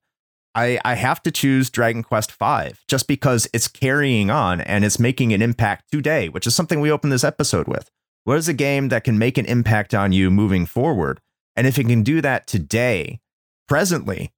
I, 0.55 0.79
I 0.85 0.95
have 0.95 1.23
to 1.25 1.31
choose 1.31 1.69
Dragon 1.69 2.03
Quest 2.03 2.33
V 2.33 2.75
just 2.89 3.07
because 3.07 3.47
it's 3.53 3.69
carrying 3.69 4.31
on 4.31 4.61
and 4.63 4.85
it's 4.85 4.99
making 4.99 5.33
an 5.33 5.43
impact 5.43 5.85
today, 5.93 6.29
which 6.29 6.47
is 6.47 6.55
something 6.55 6.81
we 6.81 6.91
opened 6.91 7.13
this 7.13 7.25
episode 7.25 7.69
with. 7.69 7.91
What 8.25 8.39
is 8.39 8.49
a 8.49 8.55
game 8.55 8.89
that 8.89 9.05
can 9.05 9.19
make 9.19 9.39
an 9.39 9.47
impact 9.47 9.95
on 9.95 10.13
you 10.13 10.31
moving 10.31 10.65
forward? 10.65 11.21
And 11.55 11.67
if 11.67 11.79
it 11.79 11.87
can 11.87 12.03
do 12.03 12.21
that 12.23 12.47
today, 12.47 13.21
presently, 13.69 14.33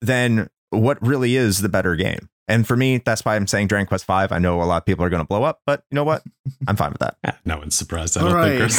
then 0.00 0.48
what 0.70 1.00
really 1.00 1.36
is 1.36 1.60
the 1.60 1.68
better 1.68 1.94
game? 1.94 2.28
And 2.50 2.66
for 2.66 2.76
me, 2.76 2.98
that's 2.98 3.24
why 3.24 3.36
I'm 3.36 3.46
saying 3.46 3.68
Dragon 3.68 3.86
Quest 3.86 4.06
V. 4.06 4.12
I 4.12 4.38
know 4.40 4.60
a 4.60 4.64
lot 4.64 4.78
of 4.78 4.84
people 4.84 5.04
are 5.04 5.08
going 5.08 5.22
to 5.22 5.26
blow 5.26 5.44
up, 5.44 5.60
but 5.66 5.84
you 5.90 5.94
know 5.94 6.04
what? 6.04 6.22
I'm 6.66 6.76
fine 6.76 6.90
with 6.92 7.00
that. 7.00 7.38
no 7.44 7.58
one's 7.58 7.74
surprised. 7.76 8.18
I 8.18 8.22
All 8.22 8.28
don't 8.28 8.36
right, 8.36 8.48
think, 8.58 8.72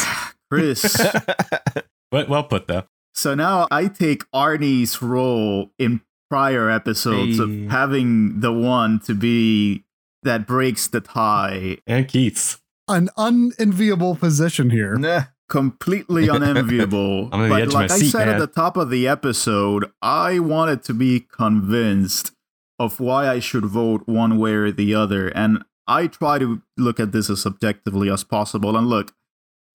Chris. 0.52 0.84
Chris. 0.94 1.12
But 2.12 2.28
well 2.28 2.44
put 2.44 2.68
though. 2.68 2.84
so 3.14 3.36
now 3.36 3.70
I 3.72 3.88
take 3.88 4.30
Arnie's 4.36 5.02
role 5.02 5.72
in 5.80 6.02
prior 6.30 6.70
episodes 6.70 7.38
Hey. 7.38 7.44
of 7.44 7.72
having 7.72 8.42
the 8.42 8.52
one 8.52 9.00
to 9.06 9.14
be 9.16 9.86
that 10.24 10.46
breaks 10.46 10.88
the 10.88 11.00
tie. 11.00 11.78
And 11.88 12.06
Keith's. 12.10 12.58
An 12.90 13.10
unenviable 13.16 14.16
position 14.18 14.72
here. 14.72 14.96
Nah. 14.98 15.22
Completely 15.48 16.28
unenviable. 16.28 17.30
I'm 17.32 17.42
on 17.42 17.44
the 17.44 17.50
but 17.50 17.62
edge 17.62 17.68
of 17.70 17.74
like 17.76 17.92
I 17.92 17.98
seat, 17.98 18.10
said 18.10 18.26
man. 18.28 18.36
at 18.36 18.40
the 18.40 18.48
top 18.48 18.76
of 18.76 18.90
the 18.90 19.08
episode, 19.08 19.90
I 20.02 20.40
wanted 20.40 20.84
to 20.84 20.94
be 20.94 21.22
convinced 21.22 22.34
of 22.82 23.00
why 23.00 23.30
I 23.30 23.40
should 23.40 23.66
vote 23.66 24.04
one 24.08 24.38
way 24.38 24.54
or 24.54 24.72
the 24.72 24.96
other. 24.96 25.28
And 25.30 25.64
I 25.88 26.08
try 26.08 26.40
to 26.40 26.62
look 26.78 27.00
at 27.00 27.12
this 27.12 27.30
as 27.30 27.42
subjectively 27.42 28.10
as 28.10 28.24
possible. 28.24 28.76
And 28.76 28.88
look, 28.88 29.14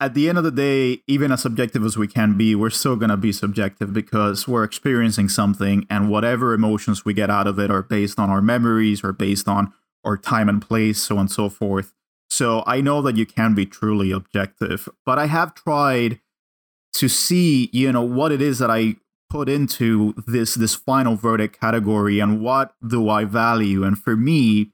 at 0.01 0.15
the 0.15 0.29
end 0.29 0.39
of 0.39 0.45
the 0.45 0.51
day, 0.51 1.03
even 1.07 1.33
as 1.33 1.43
subjective 1.43 1.85
as 1.85 1.97
we 1.97 2.09
can 2.09 2.37
be, 2.37 2.55
we're 2.55 2.69
still 2.69 2.97
going 2.97 3.11
to 3.11 3.17
be 3.17 3.33
subjective 3.33 3.93
because 3.93 4.47
we're 4.47 4.65
experiencing 4.65 5.29
something, 5.29 5.87
and 5.89 6.11
whatever 6.11 6.53
emotions 6.53 7.05
we 7.05 7.15
get 7.15 7.31
out 7.31 7.47
of 7.47 7.59
it 7.59 7.71
are 7.71 7.83
based 7.83 8.19
on 8.19 8.29
our 8.29 8.43
memories 8.43 9.03
or 9.03 9.13
based 9.13 9.49
on 9.49 9.73
our 10.05 10.17
time 10.17 10.49
and 10.49 10.61
place, 10.61 11.01
so 11.01 11.15
on 11.15 11.21
and 11.23 11.31
so 11.31 11.49
forth. 11.49 11.95
So 12.29 12.63
I 12.67 12.81
know 12.81 13.01
that 13.03 13.17
you 13.17 13.25
can 13.25 13.55
be 13.55 13.65
truly 13.65 14.11
objective, 14.11 14.89
but 15.07 15.19
I 15.19 15.27
have 15.27 15.55
tried 15.55 16.21
to 16.95 17.09
see, 17.09 17.71
you 17.73 17.93
know, 17.93 18.03
what 18.03 18.33
it 18.33 18.43
is 18.43 18.59
that 18.59 18.71
I 18.71 18.97
put 19.37 19.51
into 19.51 20.15
this 20.27 20.55
this 20.55 20.75
final 20.75 21.15
verdict 21.15 21.61
category 21.61 22.21
and 22.21 22.41
what 22.41 22.75
do 22.87 23.11
I 23.11 23.27
value. 23.27 23.85
And 23.85 23.99
for 23.99 24.17
me, 24.17 24.73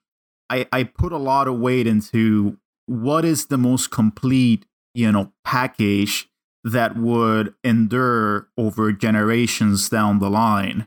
I, 0.48 0.66
I 0.70 0.84
put 0.84 1.10
a 1.10 1.18
lot 1.18 1.48
of 1.48 1.58
weight 1.58 1.88
into 1.88 2.58
what 2.86 3.24
is 3.24 3.46
the 3.46 3.58
most 3.58 3.90
complete, 3.90 4.64
you 4.94 5.10
know, 5.10 5.32
package 5.44 6.28
that 6.62 6.96
would 6.96 7.54
endure 7.64 8.50
over 8.56 8.92
generations 8.92 9.88
down 9.88 10.20
the 10.20 10.30
line. 10.30 10.86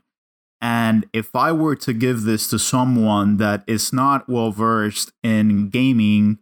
And 0.62 1.06
if 1.12 1.36
I 1.36 1.52
were 1.52 1.76
to 1.76 1.92
give 1.92 2.22
this 2.22 2.48
to 2.52 2.58
someone 2.58 3.36
that 3.38 3.66
is 3.68 3.92
not 3.92 4.30
well 4.30 4.52
versed 4.52 5.12
in 5.22 5.68
gaming 5.68 6.40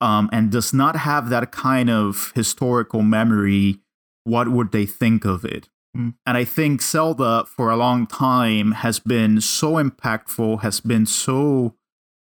um, 0.00 0.28
and 0.32 0.50
does 0.50 0.72
not 0.72 0.96
have 0.96 1.30
that 1.30 1.52
kind 1.52 1.88
of 1.88 2.32
historical 2.34 3.02
memory, 3.02 3.78
what 4.24 4.48
would 4.48 4.72
they 4.72 4.84
think 4.84 5.24
of 5.24 5.44
it? 5.44 5.68
Mm. 5.96 6.14
And 6.26 6.36
I 6.36 6.44
think 6.44 6.82
Zelda, 6.82 7.44
for 7.44 7.70
a 7.70 7.76
long 7.76 8.06
time, 8.06 8.72
has 8.72 8.98
been 8.98 9.40
so 9.40 9.74
impactful, 9.74 10.62
has 10.62 10.80
been 10.80 11.06
so 11.06 11.74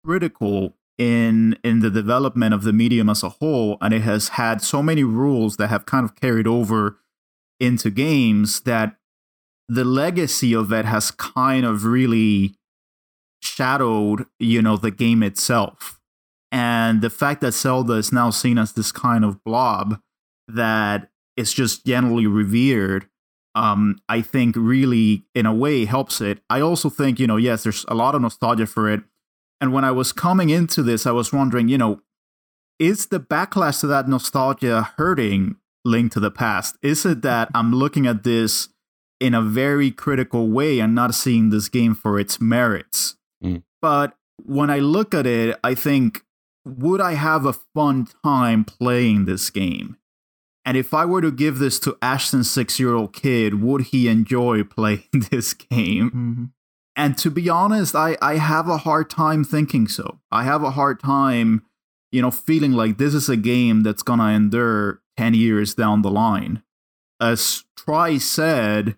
critical 0.04 0.74
in 0.98 1.58
in 1.62 1.80
the 1.80 1.90
development 1.90 2.54
of 2.54 2.62
the 2.62 2.72
medium 2.72 3.08
as 3.08 3.22
a 3.22 3.28
whole, 3.28 3.76
and 3.80 3.92
it 3.92 4.02
has 4.02 4.30
had 4.30 4.62
so 4.62 4.82
many 4.82 5.04
rules 5.04 5.56
that 5.56 5.68
have 5.68 5.86
kind 5.86 6.04
of 6.04 6.16
carried 6.16 6.46
over 6.46 6.98
into 7.60 7.90
games 7.90 8.60
that 8.60 8.96
the 9.68 9.84
legacy 9.84 10.54
of 10.54 10.72
it 10.72 10.84
has 10.84 11.10
kind 11.10 11.66
of 11.66 11.84
really 11.84 12.54
shadowed, 13.42 14.26
you 14.38 14.62
know, 14.62 14.76
the 14.76 14.90
game 14.90 15.22
itself. 15.22 16.00
And 16.52 17.00
the 17.00 17.10
fact 17.10 17.40
that 17.40 17.52
Zelda 17.52 17.94
is 17.94 18.12
now 18.12 18.30
seen 18.30 18.58
as 18.58 18.72
this 18.72 18.92
kind 18.92 19.24
of 19.24 19.42
blob 19.44 20.00
that 20.48 21.10
is 21.36 21.52
just 21.52 21.84
generally 21.84 22.26
revered, 22.26 23.08
um, 23.56 23.98
I 24.08 24.20
think 24.20 24.54
really, 24.56 25.24
in 25.34 25.46
a 25.46 25.54
way, 25.54 25.86
helps 25.86 26.20
it. 26.20 26.40
I 26.50 26.60
also 26.60 26.90
think, 26.90 27.18
you 27.18 27.26
know, 27.26 27.38
yes, 27.38 27.62
there's 27.62 27.86
a 27.88 27.94
lot 27.94 28.14
of 28.14 28.20
nostalgia 28.20 28.66
for 28.66 28.88
it. 28.88 29.00
And 29.62 29.72
when 29.72 29.82
I 29.82 29.90
was 29.90 30.12
coming 30.12 30.50
into 30.50 30.82
this, 30.82 31.06
I 31.06 31.12
was 31.12 31.32
wondering, 31.32 31.68
you 31.68 31.78
know, 31.78 32.02
is 32.78 33.06
the 33.06 33.18
backlash 33.18 33.80
to 33.80 33.86
that 33.86 34.08
nostalgia 34.08 34.92
hurting 34.98 35.56
Link 35.86 36.12
to 36.12 36.20
the 36.20 36.30
Past? 36.30 36.76
Is 36.82 37.06
it 37.06 37.22
that 37.22 37.48
I'm 37.54 37.72
looking 37.72 38.06
at 38.06 38.24
this 38.24 38.68
in 39.18 39.32
a 39.32 39.40
very 39.40 39.90
critical 39.90 40.50
way 40.50 40.78
and 40.78 40.94
not 40.94 41.14
seeing 41.14 41.48
this 41.48 41.70
game 41.70 41.94
for 41.94 42.20
its 42.20 42.38
merits? 42.38 43.16
Mm. 43.42 43.62
But 43.80 44.18
when 44.44 44.68
I 44.68 44.80
look 44.80 45.14
at 45.14 45.26
it, 45.26 45.58
I 45.64 45.74
think, 45.74 46.22
would 46.66 47.00
I 47.00 47.14
have 47.14 47.46
a 47.46 47.54
fun 47.54 48.08
time 48.22 48.64
playing 48.64 49.24
this 49.24 49.48
game? 49.48 49.96
And 50.66 50.76
if 50.76 50.93
I 50.93 51.05
were 51.05 51.20
to 51.20 51.30
give 51.30 51.59
this 51.59 51.78
to 51.80 51.97
Ashton's 52.02 52.51
six 52.51 52.80
year 52.80 52.93
old 52.93 53.12
kid, 53.12 53.62
would 53.62 53.82
he 53.82 54.09
enjoy 54.09 54.64
playing 54.76 55.09
this 55.30 55.55
game? 55.55 56.10
Mhm. 56.10 56.51
And 56.97 57.16
to 57.18 57.30
be 57.30 57.48
honest, 57.48 57.94
I, 57.94 58.16
I 58.20 58.36
have 58.36 58.68
a 58.68 58.78
hard 58.78 59.09
time 59.10 59.44
thinking 59.44 59.86
so. 59.86 60.18
I 60.32 60.44
have 60.44 60.62
a 60.62 60.70
hard 60.70 60.98
time, 60.98 61.62
you 62.10 62.22
know, 62.22 62.30
feeling 62.30 62.72
like 62.72 62.97
this 62.98 63.14
is 63.14 63.28
a 63.28 63.36
game 63.36 63.82
that's 63.82 64.02
going 64.02 64.18
to 64.18 64.26
endure 64.26 65.02
10 65.18 65.34
years 65.34 65.74
down 65.74 66.01
the 66.02 66.10
line. 66.10 66.62
As 67.20 67.64
Try 67.76 68.16
said, 68.16 68.97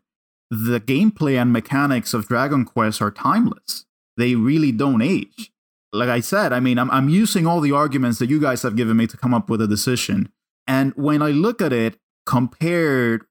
the 0.48 0.80
gameplay 0.80 1.40
and 1.40 1.52
mechanics 1.52 2.14
of 2.14 2.28
Dragon 2.28 2.64
Quest 2.64 3.02
are 3.02 3.10
timeless. 3.10 3.84
They 4.16 4.36
really 4.36 4.72
don't 4.72 5.02
age. 5.02 5.50
Like 5.92 6.08
I 6.08 6.20
said, 6.20 6.52
I 6.52 6.60
mean, 6.60 6.78
I'm, 6.78 6.90
I'm 6.92 7.08
using 7.08 7.46
all 7.46 7.60
the 7.60 7.72
arguments 7.72 8.20
that 8.20 8.30
you 8.30 8.40
guys 8.40 8.62
have 8.62 8.76
given 8.76 8.96
me 8.96 9.06
to 9.08 9.16
come 9.16 9.34
up 9.34 9.50
with 9.50 9.60
a 9.60 9.66
decision. 9.66 10.30
And 10.68 10.92
when 10.94 11.22
I 11.22 11.30
look 11.30 11.62
at 11.62 11.72
it 11.72 11.98
compared, 12.26 13.24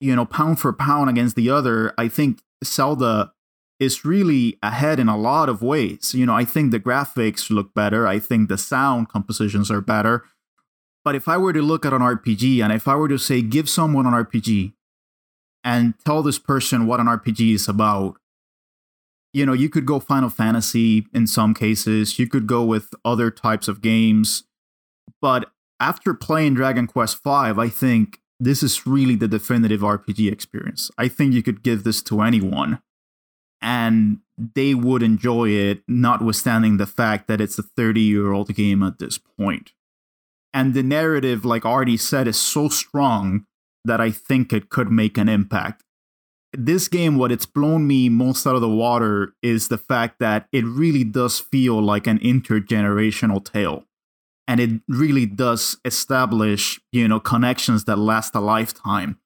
you 0.00 0.14
know, 0.14 0.24
pound 0.24 0.60
for 0.60 0.72
pound 0.72 1.10
against 1.10 1.34
the 1.34 1.50
other, 1.50 1.92
I 1.98 2.08
think 2.08 2.40
Zelda 2.64 3.32
is 3.80 4.04
really 4.04 4.56
ahead 4.62 5.00
in 5.00 5.08
a 5.08 5.16
lot 5.16 5.48
of 5.48 5.60
ways. 5.60 6.14
You 6.14 6.24
know, 6.24 6.34
I 6.34 6.44
think 6.44 6.70
the 6.70 6.78
graphics 6.78 7.50
look 7.50 7.74
better. 7.74 8.06
I 8.06 8.20
think 8.20 8.48
the 8.48 8.56
sound 8.56 9.08
compositions 9.08 9.70
are 9.70 9.80
better. 9.80 10.24
But 11.04 11.16
if 11.16 11.28
I 11.28 11.36
were 11.36 11.52
to 11.52 11.60
look 11.60 11.84
at 11.84 11.92
an 11.92 12.00
RPG 12.00 12.62
and 12.62 12.72
if 12.72 12.86
I 12.88 12.94
were 12.94 13.08
to 13.08 13.18
say, 13.18 13.42
give 13.42 13.68
someone 13.68 14.06
an 14.06 14.12
RPG 14.12 14.72
and 15.64 15.94
tell 16.04 16.22
this 16.22 16.38
person 16.38 16.86
what 16.86 17.00
an 17.00 17.06
RPG 17.06 17.54
is 17.54 17.68
about, 17.68 18.16
you 19.32 19.44
know, 19.44 19.52
you 19.52 19.68
could 19.68 19.84
go 19.84 19.98
Final 19.98 20.30
Fantasy 20.30 21.06
in 21.12 21.26
some 21.26 21.52
cases, 21.54 22.20
you 22.20 22.28
could 22.28 22.46
go 22.46 22.64
with 22.64 22.94
other 23.04 23.32
types 23.32 23.66
of 23.66 23.82
games. 23.82 24.44
But 25.20 25.50
after 25.80 26.14
playing 26.14 26.54
Dragon 26.54 26.86
Quest 26.86 27.22
V, 27.22 27.30
I 27.30 27.68
think 27.68 28.20
this 28.40 28.62
is 28.62 28.86
really 28.86 29.16
the 29.16 29.28
definitive 29.28 29.80
RPG 29.80 30.30
experience. 30.30 30.90
I 30.98 31.08
think 31.08 31.34
you 31.34 31.42
could 31.42 31.62
give 31.62 31.84
this 31.84 32.02
to 32.04 32.20
anyone 32.20 32.80
and 33.60 34.18
they 34.36 34.74
would 34.74 35.02
enjoy 35.02 35.48
it, 35.48 35.82
notwithstanding 35.88 36.76
the 36.76 36.86
fact 36.86 37.28
that 37.28 37.40
it's 37.40 37.58
a 37.58 37.62
30 37.62 38.00
year 38.00 38.32
old 38.32 38.54
game 38.54 38.82
at 38.82 38.98
this 38.98 39.18
point. 39.18 39.72
And 40.52 40.74
the 40.74 40.82
narrative, 40.82 41.44
like 41.44 41.62
Arnie 41.62 41.98
said, 41.98 42.28
is 42.28 42.36
so 42.36 42.68
strong 42.68 43.46
that 43.84 44.00
I 44.00 44.10
think 44.10 44.52
it 44.52 44.70
could 44.70 44.90
make 44.90 45.18
an 45.18 45.28
impact. 45.28 45.82
This 46.52 46.86
game, 46.86 47.16
what 47.16 47.32
it's 47.32 47.46
blown 47.46 47.86
me 47.86 48.08
most 48.08 48.46
out 48.46 48.54
of 48.54 48.60
the 48.60 48.68
water 48.68 49.34
is 49.42 49.68
the 49.68 49.78
fact 49.78 50.20
that 50.20 50.46
it 50.52 50.64
really 50.64 51.02
does 51.02 51.40
feel 51.40 51.82
like 51.82 52.06
an 52.06 52.20
intergenerational 52.20 53.44
tale. 53.44 53.84
And 54.46 54.60
it 54.60 54.80
really 54.88 55.26
does 55.26 55.78
establish, 55.84 56.80
you 56.92 57.08
know, 57.08 57.18
connections 57.20 57.84
that 57.84 57.96
last 57.96 58.34
a 58.34 58.40
lifetime. 58.40 59.18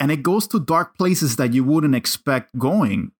And 0.00 0.10
it 0.10 0.22
goes 0.22 0.46
to 0.48 0.60
dark 0.60 0.96
places 0.96 1.36
that 1.36 1.52
you 1.52 1.64
wouldn't 1.64 1.94
expect 1.94 2.58
going 2.58 3.12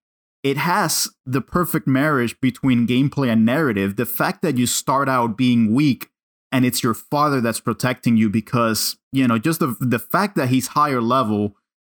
it 0.43 0.57
has 0.57 1.09
the 1.25 1.41
perfect 1.41 1.87
marriage 1.87 2.39
between 2.39 2.87
gameplay 2.87 3.31
and 3.31 3.45
narrative. 3.45 3.95
The 3.95 4.05
fact 4.05 4.41
that 4.41 4.57
you 4.57 4.67
start 4.67 5.09
out 5.09 5.37
being 5.37 5.73
weak 5.73 6.09
and 6.51 6.65
it's 6.65 6.81
your 6.81 6.93
father 6.93 7.41
that's 7.41 7.59
protecting 7.59 8.17
you 8.17 8.29
because, 8.29 8.97
you 9.11 9.27
know, 9.27 9.37
just 9.37 9.59
the, 9.59 9.75
the 9.79 9.99
fact 9.99 10.35
that 10.37 10.49
he's 10.49 10.67
higher 10.67 11.01
level, 11.01 11.55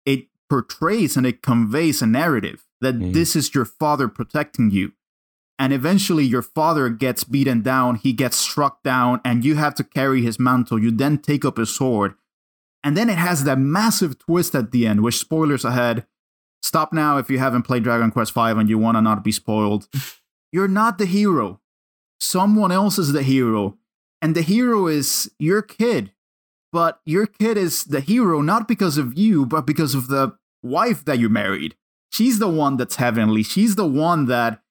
it 0.07 0.27
portrays 0.49 1.17
and 1.17 1.27
it 1.27 1.43
conveys 1.43 2.03
a 2.03 2.07
narrative 2.07 2.67
that 2.81 2.95
mm. 2.95 3.13
this 3.13 3.37
is 3.37 3.55
your 3.55 3.67
father 3.67 4.09
protecting 4.09 4.71
you. 4.71 4.93
And 5.61 5.73
eventually 5.73 6.25
your 6.25 6.43
father 6.43 6.89
gets 6.89 7.23
beaten 7.23 7.63
down, 7.63 7.97
he 7.97 8.13
gets 8.13 8.37
struck 8.37 8.83
down, 8.83 9.21
and 9.25 9.45
you 9.45 9.55
have 9.55 9.77
to 9.77 9.85
carry 9.85 10.23
his 10.23 10.41
mantle. 10.41 10.83
You 10.83 10.91
then 10.91 11.19
take 11.19 11.45
up 11.45 11.59
his 11.59 11.73
sword. 11.73 12.15
And 12.83 12.97
then 12.97 13.11
it 13.11 13.19
has 13.19 13.45
that 13.45 13.59
massive 13.59 14.19
twist 14.19 14.55
at 14.55 14.73
the 14.73 14.87
end, 14.87 15.03
which 15.03 15.19
spoilers 15.19 15.65
ahead 15.65 16.07
Stop 16.63 16.93
now 16.93 17.17
if 17.17 17.31
you 17.31 17.39
haven't 17.39 17.63
played 17.63 17.83
Dragon 17.83 18.11
Quest 18.11 18.35
V 18.35 18.41
and 18.41 18.69
you 18.69 18.79
want 18.79 18.97
to 18.97 19.03
not 19.03 19.25
be 19.25 19.33
spoiled. 19.33 19.89
You're 20.53 20.69
not 20.69 20.99
the 20.99 21.07
hero. 21.07 21.61
Someone 22.19 22.73
else 22.73 22.99
is 22.99 23.13
the 23.13 23.23
hero. 23.23 23.79
And 24.21 24.35
the 24.35 24.43
hero 24.43 24.87
is 24.87 25.31
your 25.39 25.63
kid. 25.63 26.13
But 26.73 27.01
your 27.05 27.27
kid 27.27 27.57
is 27.57 27.85
the 27.85 28.01
hero 28.01 28.43
not 28.43 28.69
because 28.69 28.99
of 28.99 29.19
you, 29.19 29.47
but 29.47 29.67
because 29.67 29.95
of 29.95 30.09
the 30.09 30.37
wife 30.63 31.05
that 31.07 31.19
you 31.19 31.29
married. 31.29 31.77
She's 32.13 32.39
the 32.39 32.49
one 32.49 32.77
that's 32.77 32.97
heavenly. 32.97 33.43
She's 33.43 33.77
the 33.77 33.87
one 33.87 34.27
that 34.27 34.63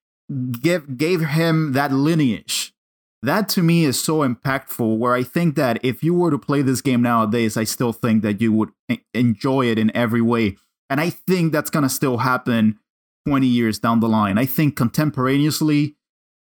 gave, 0.51 0.97
gave 0.97 1.21
him 1.21 1.73
that 1.73 1.91
lineage. 1.91 2.73
That 3.21 3.49
to 3.49 3.61
me 3.61 3.83
is 3.83 4.01
so 4.01 4.19
impactful. 4.19 4.97
Where 4.97 5.13
I 5.13 5.23
think 5.23 5.55
that 5.55 5.83
if 5.83 6.03
you 6.03 6.13
were 6.13 6.31
to 6.31 6.37
play 6.37 6.61
this 6.61 6.81
game 6.81 7.01
nowadays, 7.01 7.57
I 7.57 7.65
still 7.65 7.91
think 7.91 8.23
that 8.23 8.39
you 8.39 8.53
would 8.53 8.69
enjoy 9.13 9.65
it 9.65 9.77
in 9.77 9.95
every 9.95 10.21
way 10.21 10.55
and 10.89 10.99
I 10.99 11.11
think 11.11 11.51
that's 11.51 11.69
to 11.69 11.89
still 11.89 12.17
happen 12.17 12.79
20 13.27 13.45
years 13.45 13.79
down 13.79 13.99
the 13.99 14.09
line. 14.09 14.37
I 14.37 14.45
think 14.45 14.75
contemporaneously, 14.75 15.95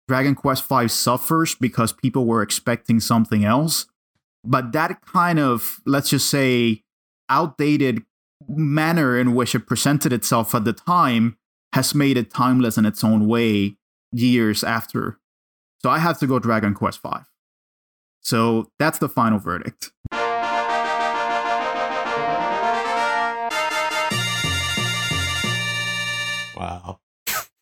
Dragon 0.08 0.34
Quest 0.34 0.68
V 0.68 0.88
suffers 0.88 1.56
because 1.56 1.92
people 1.92 2.26
were 2.26 2.42
expecting 2.42 3.00
something 3.00 3.44
else. 3.44 3.86
But 4.44 4.72
that 4.72 5.02
kind 5.06 5.40
of, 5.40 5.82
let's 5.86 6.10
just 6.10 6.30
say, 6.30 6.84
outdated 7.28 8.04
manner 8.48 9.20
in 9.20 9.36
which 9.36 9.54
it 9.54 9.68
presented 9.68 10.14
itself 10.14 10.56
at 10.56 10.64
the 10.64 10.74
time 10.74 11.38
has 11.74 11.94
made 11.94 12.18
it 12.18 12.32
timeless 12.32 12.78
in 12.78 12.86
its 12.86 13.04
own 13.04 13.28
way 13.28 13.78
years 14.12 14.64
after. 14.64 15.20
So 15.82 15.90
I 15.90 16.00
have 16.00 16.20
to 16.20 16.28
go 16.28 16.40
Dragon 16.40 16.74
Quest 16.74 17.02
V. 17.02 17.10
So 18.22 18.72
that's 18.80 19.00
the 19.00 19.10
final 19.10 19.40
verdict. 19.40 19.92
Wow. 26.56 27.00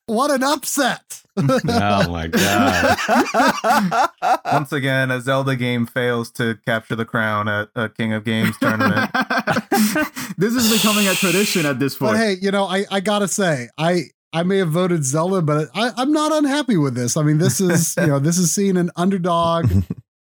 What 0.07 0.31
an 0.31 0.43
upset. 0.43 1.21
Oh 1.37 2.11
my 2.11 2.27
god. 2.27 4.09
Once 4.45 4.71
again, 4.71 5.11
a 5.11 5.21
Zelda 5.21 5.55
game 5.55 5.85
fails 5.85 6.31
to 6.31 6.57
capture 6.65 6.95
the 6.95 7.05
crown 7.05 7.47
at 7.47 7.69
a 7.75 7.89
King 7.89 8.13
of 8.13 8.23
Games 8.23 8.57
tournament. 8.57 9.11
this 10.37 10.53
is 10.53 10.71
becoming 10.71 11.07
a 11.07 11.13
tradition 11.13 11.65
at 11.65 11.79
this 11.79 11.95
point. 11.95 12.13
But 12.13 12.17
hey, 12.17 12.35
you 12.41 12.51
know, 12.51 12.65
I, 12.65 12.85
I 12.91 12.99
gotta 12.99 13.27
say, 13.27 13.69
I 13.77 14.05
I 14.33 14.43
may 14.43 14.57
have 14.57 14.69
voted 14.69 15.03
Zelda, 15.05 15.41
but 15.41 15.69
I, 15.73 15.91
I'm 15.97 16.11
not 16.11 16.31
unhappy 16.31 16.77
with 16.77 16.95
this. 16.95 17.17
I 17.17 17.23
mean, 17.23 17.37
this 17.37 17.61
is 17.61 17.95
you 17.99 18.07
know, 18.07 18.19
this 18.19 18.37
is 18.37 18.53
seeing 18.53 18.77
an 18.77 18.91
underdog 18.95 19.71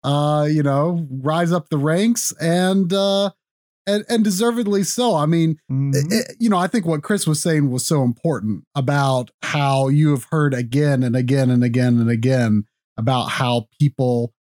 uh, 0.03 0.47
you 0.49 0.63
know, 0.63 1.07
rise 1.09 1.51
up 1.51 1.69
the 1.69 1.77
ranks 1.77 2.33
and 2.39 2.91
uh 2.93 3.31
and 3.87 4.05
and 4.09 4.23
deservedly 4.23 4.83
so. 4.83 5.15
I 5.15 5.25
mean, 5.25 5.57
mm-hmm. 5.71 6.11
it, 6.11 6.35
you 6.39 6.49
know, 6.49 6.57
I 6.57 6.67
think 6.67 6.85
what 6.85 7.03
Chris 7.03 7.27
was 7.27 7.41
saying 7.41 7.69
was 7.69 7.85
so 7.85 8.03
important 8.03 8.63
about 8.75 9.31
how 9.41 9.87
you 9.87 10.11
have 10.11 10.25
heard 10.25 10.53
again 10.53 11.03
and 11.03 11.15
again 11.15 11.49
and 11.49 11.63
again 11.63 11.99
and 11.99 12.09
again 12.09 12.65
about 12.97 13.29
how 13.29 13.67
people 13.79 14.33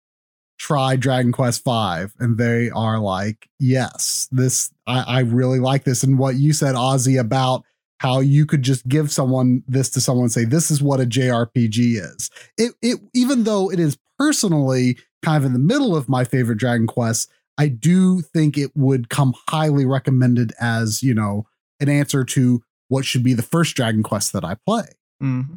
try 0.59 0.95
Dragon 0.95 1.33
Quest 1.33 1.65
V 1.65 2.07
and 2.21 2.39
they 2.39 2.71
are 2.71 3.01
like, 3.01 3.49
yes, 3.59 4.29
this 4.31 4.73
I, 4.87 5.01
I 5.01 5.21
really 5.21 5.59
like 5.59 5.85
this. 5.85 6.03
And 6.03 6.19
what 6.19 6.37
you 6.37 6.53
said, 6.53 6.75
Ozzy, 6.75 7.19
about 7.19 7.65
how 7.99 8.21
you 8.21 8.47
could 8.47 8.63
just 8.63 8.87
give 8.89 9.13
someone 9.13 9.63
this 9.67 9.91
to 9.91 10.01
someone 10.01 10.25
and 10.25 10.33
say, 10.33 10.45
this 10.45 10.71
is 10.71 10.83
what 10.83 11.01
a 11.01 11.05
JRPG 11.05 11.97
is. 11.97 12.31
It 12.57 12.75
it 12.81 13.01
even 13.15 13.45
though 13.45 13.71
it 13.71 13.81
is 13.81 13.99
personally 14.19 14.99
kind 15.25 15.37
of 15.37 15.45
in 15.45 15.53
the 15.53 15.59
middle 15.59 15.97
of 15.97 16.09
my 16.09 16.25
favorite 16.25 16.59
Dragon 16.59 16.87
Quest, 16.87 17.31
I 17.59 17.69
do 17.69 18.21
think 18.21 18.57
it 18.57 18.71
would 18.75 19.09
come 19.09 19.35
highly 19.49 19.85
recommended 19.85 20.53
as, 20.61 21.03
you 21.03 21.15
know, 21.15 21.47
an 21.81 21.89
answer 21.89 22.25
to 22.25 22.63
what 22.89 23.05
should 23.05 23.23
be 23.23 23.35
the 23.35 23.43
first 23.43 23.77
Dragon 23.77 24.03
Quest 24.03 24.33
that 24.33 24.45
I 24.45 24.57
play. 24.67 24.85
Mm-hmm. 25.23 25.55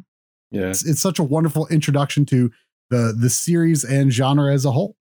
Yeah. 0.50 0.70
It's, 0.70 0.86
it's 0.86 1.00
such 1.00 1.18
a 1.18 1.24
wonderful 1.24 1.66
introduction 1.68 2.24
to 2.26 2.50
the 2.90 3.14
the 3.18 3.30
series 3.30 3.84
and 3.84 4.12
genre 4.12 4.52
as 4.52 4.64
a 4.64 4.70
whole. 4.70 4.96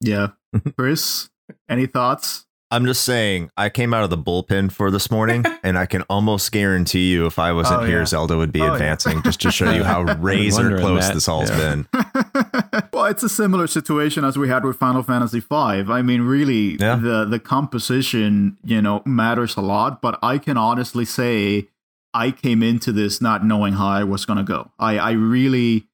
Yeah. 0.00 0.28
Chris, 0.78 1.30
any 1.68 1.86
thoughts? 1.86 2.46
I'm 2.74 2.86
just 2.86 3.04
saying, 3.04 3.52
I 3.56 3.68
came 3.68 3.94
out 3.94 4.02
of 4.02 4.10
the 4.10 4.18
bullpen 4.18 4.72
for 4.72 4.90
this 4.90 5.08
morning, 5.08 5.44
and 5.62 5.78
I 5.78 5.86
can 5.86 6.02
almost 6.02 6.50
guarantee 6.50 7.12
you, 7.12 7.24
if 7.24 7.38
I 7.38 7.52
wasn't 7.52 7.82
oh, 7.82 7.84
here, 7.84 8.00
yeah. 8.00 8.04
Zelda 8.04 8.36
would 8.36 8.50
be 8.50 8.62
oh, 8.62 8.72
advancing, 8.72 9.18
yeah. 9.18 9.22
just 9.22 9.40
to 9.42 9.52
show 9.52 9.70
you 9.70 9.84
how 9.84 10.02
razor 10.02 10.76
close 10.78 11.06
that. 11.06 11.14
this 11.14 11.28
all's 11.28 11.50
yeah. 11.50 11.56
been. 11.56 11.88
well, 12.92 13.04
it's 13.04 13.22
a 13.22 13.28
similar 13.28 13.68
situation 13.68 14.24
as 14.24 14.36
we 14.36 14.48
had 14.48 14.64
with 14.64 14.76
Final 14.76 15.04
Fantasy 15.04 15.38
V. 15.38 15.46
I 15.54 16.02
mean, 16.02 16.22
really, 16.22 16.76
the 16.76 17.24
the 17.30 17.38
composition, 17.38 18.58
you 18.64 18.82
know, 18.82 19.02
matters 19.06 19.54
a 19.54 19.60
lot. 19.60 20.02
But 20.02 20.18
I 20.20 20.38
can 20.38 20.56
honestly 20.56 21.04
say, 21.04 21.68
I 22.12 22.32
came 22.32 22.60
into 22.60 22.90
this 22.90 23.20
not 23.20 23.46
knowing 23.46 23.74
how 23.74 23.86
I 23.86 24.02
was 24.02 24.24
going 24.24 24.38
to 24.38 24.42
go. 24.42 24.72
I, 24.80 24.98
I 24.98 25.10
really 25.12 25.86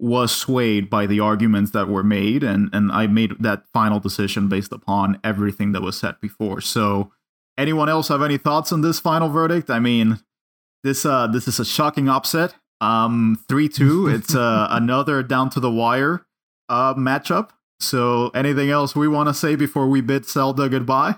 was 0.00 0.32
swayed 0.32 0.88
by 0.88 1.06
the 1.06 1.20
arguments 1.20 1.72
that 1.72 1.88
were 1.88 2.02
made 2.02 2.42
and 2.42 2.70
and 2.72 2.90
I 2.90 3.06
made 3.06 3.32
that 3.40 3.64
final 3.72 4.00
decision 4.00 4.48
based 4.48 4.72
upon 4.72 5.20
everything 5.22 5.72
that 5.72 5.82
was 5.82 5.98
said 5.98 6.16
before. 6.20 6.60
So 6.60 7.12
anyone 7.58 7.88
else 7.88 8.08
have 8.08 8.22
any 8.22 8.38
thoughts 8.38 8.72
on 8.72 8.80
this 8.80 8.98
final 8.98 9.28
verdict? 9.28 9.68
I 9.68 9.78
mean, 9.78 10.18
this 10.82 11.04
uh 11.04 11.26
this 11.26 11.46
is 11.46 11.60
a 11.60 11.64
shocking 11.64 12.08
upset. 12.08 12.54
Um 12.80 13.44
3-2, 13.48 14.14
it's 14.18 14.34
uh 14.34 14.68
another 14.70 15.22
down 15.22 15.50
to 15.50 15.60
the 15.60 15.70
wire 15.70 16.24
uh 16.68 16.94
matchup. 16.94 17.50
So 17.78 18.30
anything 18.34 18.70
else 18.70 18.96
we 18.96 19.08
want 19.08 19.28
to 19.28 19.34
say 19.34 19.54
before 19.54 19.86
we 19.86 20.00
bid 20.00 20.26
Zelda 20.26 20.68
goodbye? 20.68 21.14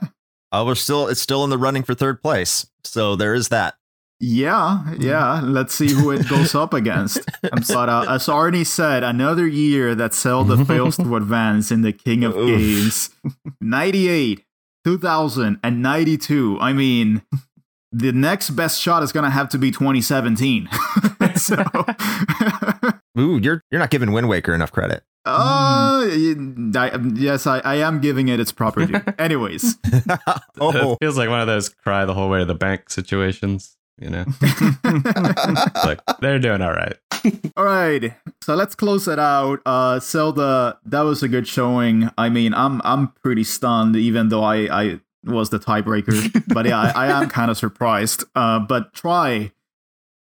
Uh, 0.51 0.65
we're 0.67 0.75
still 0.75 1.09
it's 1.09 1.21
still 1.21 1.45
in 1.45 1.51
the 1.51 1.59
running 1.59 1.83
for 1.83 1.95
third 1.95 2.21
place. 2.21 2.67
So 2.85 3.17
there 3.17 3.35
is 3.35 3.49
that. 3.49 3.77
Yeah, 4.25 4.95
yeah. 5.01 5.41
Let's 5.43 5.75
see 5.75 5.93
who 5.93 6.13
it 6.13 6.29
goes 6.29 6.55
up 6.55 6.73
against. 6.73 7.19
but 7.43 7.89
uh, 7.89 8.07
as 8.09 8.27
Arnie 8.27 8.65
said, 8.65 9.03
another 9.03 9.49
year 9.49 9.97
that 9.97 10.15
Zelda 10.15 10.65
fails 10.65 10.97
to 10.99 11.17
advance 11.17 11.73
in 11.73 11.83
the 11.83 11.93
King 11.93 12.23
of 12.23 12.35
Games. 12.35 13.11
98, 13.61 14.45
2000, 14.85 15.59
and 15.65 15.83
92. 15.83 16.57
I 16.61 16.73
mean, 16.73 17.23
the 17.91 18.13
next 18.13 18.51
best 18.51 18.81
shot 18.81 19.03
is 19.03 19.11
going 19.11 19.25
to 19.25 19.31
have 19.31 19.49
to 19.49 19.59
be 19.59 19.73
2017. 19.73 20.69
so 21.37 21.65
Ooh, 23.19 23.41
you're 23.43 23.61
you're 23.73 23.81
not 23.81 23.91
giving 23.91 24.13
Wind 24.13 24.29
Waker 24.29 24.55
enough 24.55 24.71
credit. 24.71 25.03
Uh, 25.25 26.07
I, 26.07 26.99
yes, 27.15 27.47
I, 27.47 27.59
I 27.59 27.77
am 27.77 28.01
giving 28.01 28.29
it 28.29 28.39
its 28.39 28.53
proper 28.53 28.87
due. 28.87 29.01
Anyways, 29.19 29.79
oh, 30.61 30.93
It 30.93 30.99
feels 31.01 31.17
like 31.17 31.29
one 31.29 31.41
of 31.41 31.47
those 31.47 31.69
cry 31.69 32.05
the 32.05 32.15
whole 32.15 32.29
way 32.29 32.39
to 32.39 32.45
the 32.45 32.55
bank 32.55 32.89
situations. 32.91 33.77
You 33.99 34.11
know, 34.11 34.25
like 35.85 36.01
they're 36.21 36.39
doing 36.39 36.63
all 36.63 36.73
right. 36.73 36.97
all 37.57 37.65
right. 37.65 38.15
So 38.43 38.55
let's 38.55 38.75
close 38.75 39.07
it 39.07 39.19
out. 39.19 39.61
Uh, 39.65 40.01
Zelda, 40.01 40.79
that 40.85 41.03
was 41.03 41.23
a 41.23 41.29
good 41.29 41.47
showing. 41.47 42.11
I 42.19 42.29
mean, 42.29 42.55
I'm 42.55 42.81
I'm 42.85 43.09
pretty 43.23 43.45
stunned, 43.45 43.95
even 43.97 44.29
though 44.29 44.43
I 44.43 44.57
I 44.83 45.01
was 45.25 45.51
the 45.51 45.59
tiebreaker. 45.59 46.45
but 46.55 46.67
yeah, 46.67 46.81
I, 46.81 47.07
I 47.07 47.23
am 47.23 47.29
kind 47.29 47.51
of 47.51 47.57
surprised. 47.57 48.25
Uh, 48.35 48.59
but 48.59 48.93
Try 48.95 49.53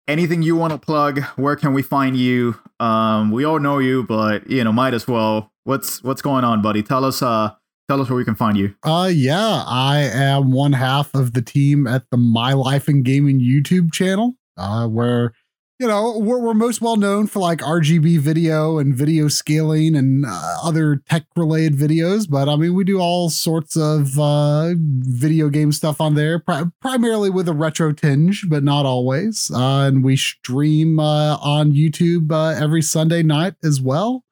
anything 0.07 0.41
you 0.41 0.56
want 0.56 0.73
to 0.73 0.77
plug. 0.77 1.22
Where 1.35 1.56
can 1.56 1.73
we 1.73 1.81
find 1.81 2.18
you? 2.18 2.60
Um, 2.80 3.31
we 3.31 3.45
all 3.45 3.60
know 3.60 3.80
you, 3.80 4.03
but 4.03 4.49
you 4.49 4.64
know, 4.64 4.72
might 4.72 4.93
as 4.93 5.07
well. 5.07 5.52
What's 5.64 6.03
what's 6.03 6.22
going 6.22 6.43
on, 6.43 6.61
buddy? 6.61 6.84
Tell 6.84 7.06
us. 7.06 7.22
Uh, 7.22 7.52
tell 7.91 8.01
us 8.01 8.09
where 8.09 8.15
we 8.15 8.23
can 8.23 8.35
find 8.35 8.57
you. 8.57 8.73
Uh 8.84 9.11
yeah, 9.13 9.63
I 9.68 9.99
am 9.99 10.51
one 10.51 10.72
half 10.73 11.13
of 11.13 11.34
the 11.34 11.41
team 11.41 11.88
at 11.88 12.09
the 12.09 12.15
My 12.15 12.53
Life 12.53 12.88
in 12.88 13.03
Gaming 13.03 13.41
YouTube 13.41 13.91
channel, 13.91 14.35
uh, 14.57 14.88
where 14.88 15.34
you 15.77 15.88
know 15.88 16.18
we're, 16.18 16.39
we're 16.39 16.53
most 16.53 16.80
well 16.80 16.95
known 16.95 17.27
for 17.27 17.39
like 17.39 17.59
RGB 17.59 18.19
video 18.19 18.77
and 18.77 18.95
video 18.95 19.27
scaling 19.27 19.97
and 19.97 20.26
uh, 20.26 20.57
other 20.63 21.01
tech 21.09 21.26
related 21.35 21.73
videos. 21.73 22.30
But 22.30 22.47
I 22.47 22.55
mean, 22.55 22.76
we 22.76 22.85
do 22.85 22.99
all 22.99 23.30
sorts 23.30 23.76
of 23.76 24.18
uh, 24.18 24.73
video 24.77 25.49
game 25.49 25.73
stuff 25.73 25.99
on 25.99 26.15
there, 26.15 26.39
pri- 26.39 26.72
primarily 26.80 27.30
with 27.30 27.49
a 27.49 27.53
retro 27.53 27.91
tinge, 27.91 28.47
but 28.47 28.63
not 28.63 28.85
always. 28.85 29.51
Uh, 29.53 29.88
and 29.88 30.01
we 30.01 30.15
stream 30.15 30.97
uh, 30.97 31.35
on 31.41 31.73
YouTube 31.73 32.31
uh, 32.31 32.57
every 32.57 32.81
Sunday 32.81 33.22
night 33.22 33.55
as 33.61 33.81
well. 33.81 34.23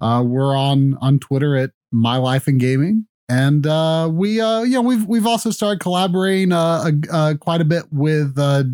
Uh, 0.00 0.24
we're 0.26 0.56
on 0.56 0.98
on 1.00 1.20
Twitter 1.20 1.56
at 1.56 1.70
My 1.96 2.16
Life 2.18 2.46
in 2.48 2.58
Gaming, 2.58 3.06
and 3.28 3.66
uh, 3.66 4.08
we 4.12 4.40
uh, 4.40 4.62
you 4.62 4.72
know 4.74 4.82
we've 4.82 5.06
we've 5.06 5.26
also 5.26 5.50
started 5.50 5.80
collaborating 5.80 6.52
uh, 6.52 6.90
uh, 7.10 7.34
quite 7.40 7.60
a 7.60 7.64
bit 7.64 7.84
with 7.90 8.38
uh, 8.38 8.64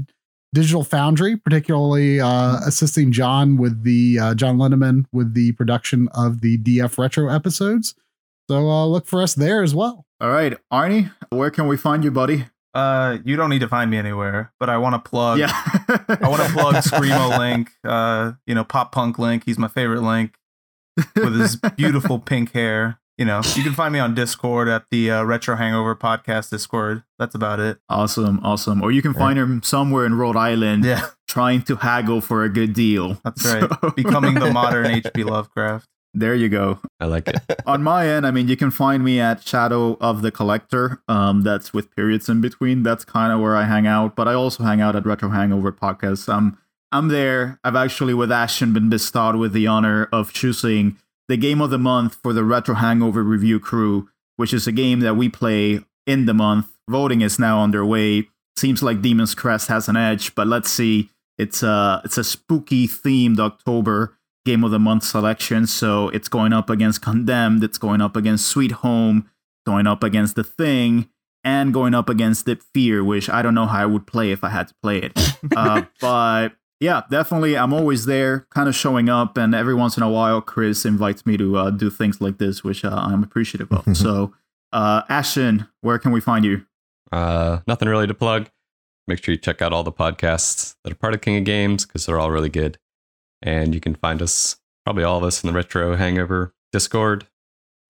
Digital 0.55 0.85
Foundry, 0.85 1.37
particularly 1.37 2.21
uh, 2.21 2.57
assisting 2.67 3.13
John 3.13 3.57
with 3.57 3.85
the 3.85 4.19
uh, 4.19 4.35
John 4.35 4.59
Linneman 4.59 5.05
with 5.13 5.35
the 5.35 5.53
production 5.53 6.09
of 6.15 6.41
the 6.41 6.59
DF 6.59 6.99
Retro 6.99 7.29
episodes. 7.29 7.95
So 8.51 8.69
uh, 8.69 8.87
look 8.87 9.07
for 9.07 9.23
us 9.23 9.35
there 9.35 9.63
as 9.63 9.75
well. 9.75 10.05
All 10.21 10.31
right, 10.31 10.57
Arnie, 10.73 11.11
where 11.31 11.51
can 11.51 11.67
we 11.69 11.77
find 11.77 12.05
you, 12.05 12.11
buddy? 12.11 12.47
Uh, 12.75 13.19
you 13.25 13.37
don't 13.37 13.51
need 13.51 13.61
to 13.61 13.69
find 13.69 13.91
me 13.91 13.99
anywhere, 13.99 14.53
but 14.59 14.69
I 14.71 14.79
want 14.79 14.95
to 15.03 15.09
plug. 15.11 15.39
yeah, 15.39 15.51
I 15.53 16.29
want 16.29 16.43
to 16.43 16.49
plug 16.53 16.75
Screamo 16.83 17.39
Link. 17.39 17.71
Uh, 17.85 18.33
you 18.47 18.55
know, 18.55 18.65
Pop 18.65 18.93
Punk 18.93 19.19
Link. 19.19 19.45
He's 19.45 19.59
my 19.59 19.69
favorite 19.69 20.03
Link 20.03 20.37
with 21.17 21.39
his 21.39 21.57
beautiful 21.77 22.19
pink 22.19 22.53
hair. 22.53 22.99
You 23.19 23.27
know, 23.27 23.43
you 23.55 23.63
can 23.63 23.75
find 23.75 23.93
me 23.93 23.99
on 23.99 24.15
Discord 24.15 24.69
at 24.69 24.85
the 24.91 25.11
uh, 25.11 25.23
Retro 25.25 25.55
Hangover 25.57 25.95
Podcast 25.95 26.51
Discord. 26.51 27.03
That's 27.19 27.35
about 27.35 27.61
it. 27.61 27.79
Awesome, 27.89 28.41
awesome. 28.43 28.83
Or 28.83 28.91
you 28.91 29.03
can 29.03 29.13
find 29.15 29.39
him 29.39 29.63
somewhere 29.63 30.07
in 30.07 30.15
Rhode 30.15 30.37
Island 30.37 30.85
Yeah, 30.85 31.07
trying 31.29 31.63
to 31.65 31.77
haggle 31.77 32.21
for 32.23 32.43
a 32.43 32.49
good 32.49 32.73
deal. 32.73 33.21
that's 33.23 33.45
right. 33.45 33.71
So- 33.83 33.91
Becoming 33.91 34.35
the 34.35 34.51
modern 34.51 34.87
H.P. 34.87 35.25
Lovecraft. 35.25 35.87
There 36.15 36.35
you 36.35 36.49
go. 36.51 36.79
I 37.01 37.07
like 37.07 37.29
it. 37.29 37.41
On 37.67 37.83
my 37.83 38.07
end, 38.09 38.27
I 38.27 38.31
mean, 38.31 38.47
you 38.49 38.57
can 38.57 38.71
find 38.71 39.03
me 39.05 39.19
at 39.21 39.43
Shadow 39.43 39.97
of 40.01 40.21
the 40.23 40.31
Collector. 40.31 41.03
Um, 41.09 41.43
that's 41.43 41.73
with 41.73 41.95
periods 41.95 42.29
in 42.29 42.41
between. 42.43 42.83
That's 42.83 43.05
kind 43.05 43.33
of 43.33 43.41
where 43.41 43.57
I 43.57 43.65
hang 43.65 43.87
out. 43.87 44.15
But 44.17 44.27
I 44.29 44.35
also 44.35 44.63
hang 44.65 44.81
out 44.83 44.95
at 44.97 45.07
Retro 45.07 45.31
Hangover 45.31 45.73
Podcast. 45.73 46.29
Um, 46.31 46.59
I'm 46.91 47.09
there. 47.09 47.59
I've 47.65 47.77
actually, 47.77 48.13
with 48.13 48.31
Ashton, 48.31 48.75
been 48.75 48.91
bestowed 48.91 49.37
with 49.37 49.55
the 49.55 49.67
honor 49.67 50.09
of 50.13 50.35
choosing 50.35 50.99
the 51.29 51.37
game 51.37 51.61
of 51.61 51.71
the 51.71 51.79
month 51.79 52.19
for 52.23 52.33
the 52.33 52.45
Retro 52.45 52.75
Hangover 52.75 53.23
Review 53.23 53.61
Crew, 53.61 54.09
which 54.37 54.53
is 54.53 54.67
a 54.67 54.73
game 54.73 55.01
that 55.01 55.17
we 55.17 55.29
play 55.29 55.81
in 56.07 56.27
the 56.27 56.35
month. 56.35 56.67
Voting 56.89 57.21
is 57.21 57.39
now 57.39 57.63
underway. 57.63 58.29
Seems 58.57 58.83
like 58.83 59.03
Demon's 59.03 59.35
Crest 59.35 59.69
has 59.69 59.89
an 59.89 59.97
edge, 59.97 60.35
but 60.35 60.47
let's 60.47 60.71
see. 60.71 61.11
It's 61.39 61.63
a 61.63 62.03
it's 62.05 62.19
a 62.19 62.25
spooky 62.25 62.87
themed 62.87 63.39
October 63.39 64.19
game 64.45 64.65
of 64.65 64.71
the 64.71 64.79
month 64.79 65.05
selection. 65.05 65.67
So 65.67 66.09
it's 66.09 66.29
going 66.29 66.53
up 66.53 66.69
against 66.69 67.03
Condemned, 67.03 67.65
it's 67.65 67.79
going 67.79 68.01
up 68.01 68.17
against 68.17 68.47
Sweet 68.47 68.73
Home, 68.73 69.31
going 69.67 69.87
up 69.87 70.03
against 70.03 70.37
The 70.37 70.45
Thing, 70.45 71.09
and 71.45 71.73
going 71.73 71.95
up 71.95 72.09
against 72.09 72.47
Deep 72.47 72.63
Fear, 72.75 73.05
which 73.05 73.29
I 73.29 73.43
don't 73.43 73.55
know 73.55 73.67
how 73.67 73.83
I 73.83 73.87
would 73.87 74.07
play 74.07 74.33
if 74.33 74.45
I 74.45 74.51
had 74.51 74.69
to 74.69 74.75
play 74.83 74.99
it. 74.99 75.13
uh, 75.57 75.83
but 76.01 76.53
yeah, 76.83 77.03
definitely, 77.09 77.57
I'm 77.57 77.73
always 77.73 78.07
there, 78.07 78.49
kind 78.51 78.69
of 78.69 78.75
showing 78.75 79.09
up, 79.09 79.37
and 79.37 79.55
every 79.55 79.73
once 79.73 79.97
in 79.97 80.03
a 80.03 80.11
while, 80.11 80.41
Chris 80.41 80.85
invites 80.85 81.25
me 81.25 81.37
to 81.37 81.57
uh, 81.57 81.71
do 81.71 81.89
things 81.91 82.21
like 82.21 82.39
this, 82.39 82.65
which 82.65 82.85
uh, 82.85 82.91
I'm 82.93 83.23
appreciative 83.23 83.71
of. 83.71 83.97
so, 83.97 84.35
uh, 84.73 85.03
Ashton, 85.09 85.69
where 85.81 86.01
can 86.01 86.11
we 86.11 86.21
find 86.21 86.45
you? 86.45 86.67
Uh, 87.13 87.61
nothing 87.69 87.89
really 87.89 88.09
to 88.09 88.15
plug. 88.15 88.51
Make 89.07 89.23
sure 89.23 89.33
you 89.33 89.39
check 89.39 89.63
out 89.63 89.73
all 89.73 89.85
the 89.85 89.93
podcasts 89.93 90.75
that 90.83 90.93
are 90.93 90.97
part 90.97 91.15
of 91.15 91.21
King 91.21 91.37
of 91.37 91.45
Games 91.45 91.87
because 91.87 92.05
they're 92.05 92.19
all 92.19 92.33
really 92.33 92.49
good. 92.49 92.79
And 93.41 93.75
you 93.75 93.81
can 93.81 93.95
find 93.95 94.21
us, 94.21 94.57
probably 94.85 95.05
all 95.05 95.19
of 95.19 95.25
us, 95.25 95.45
in 95.45 95.47
the 95.47 95.55
Retro 95.55 95.95
Hangover 95.95 96.53
Discord. 96.73 97.29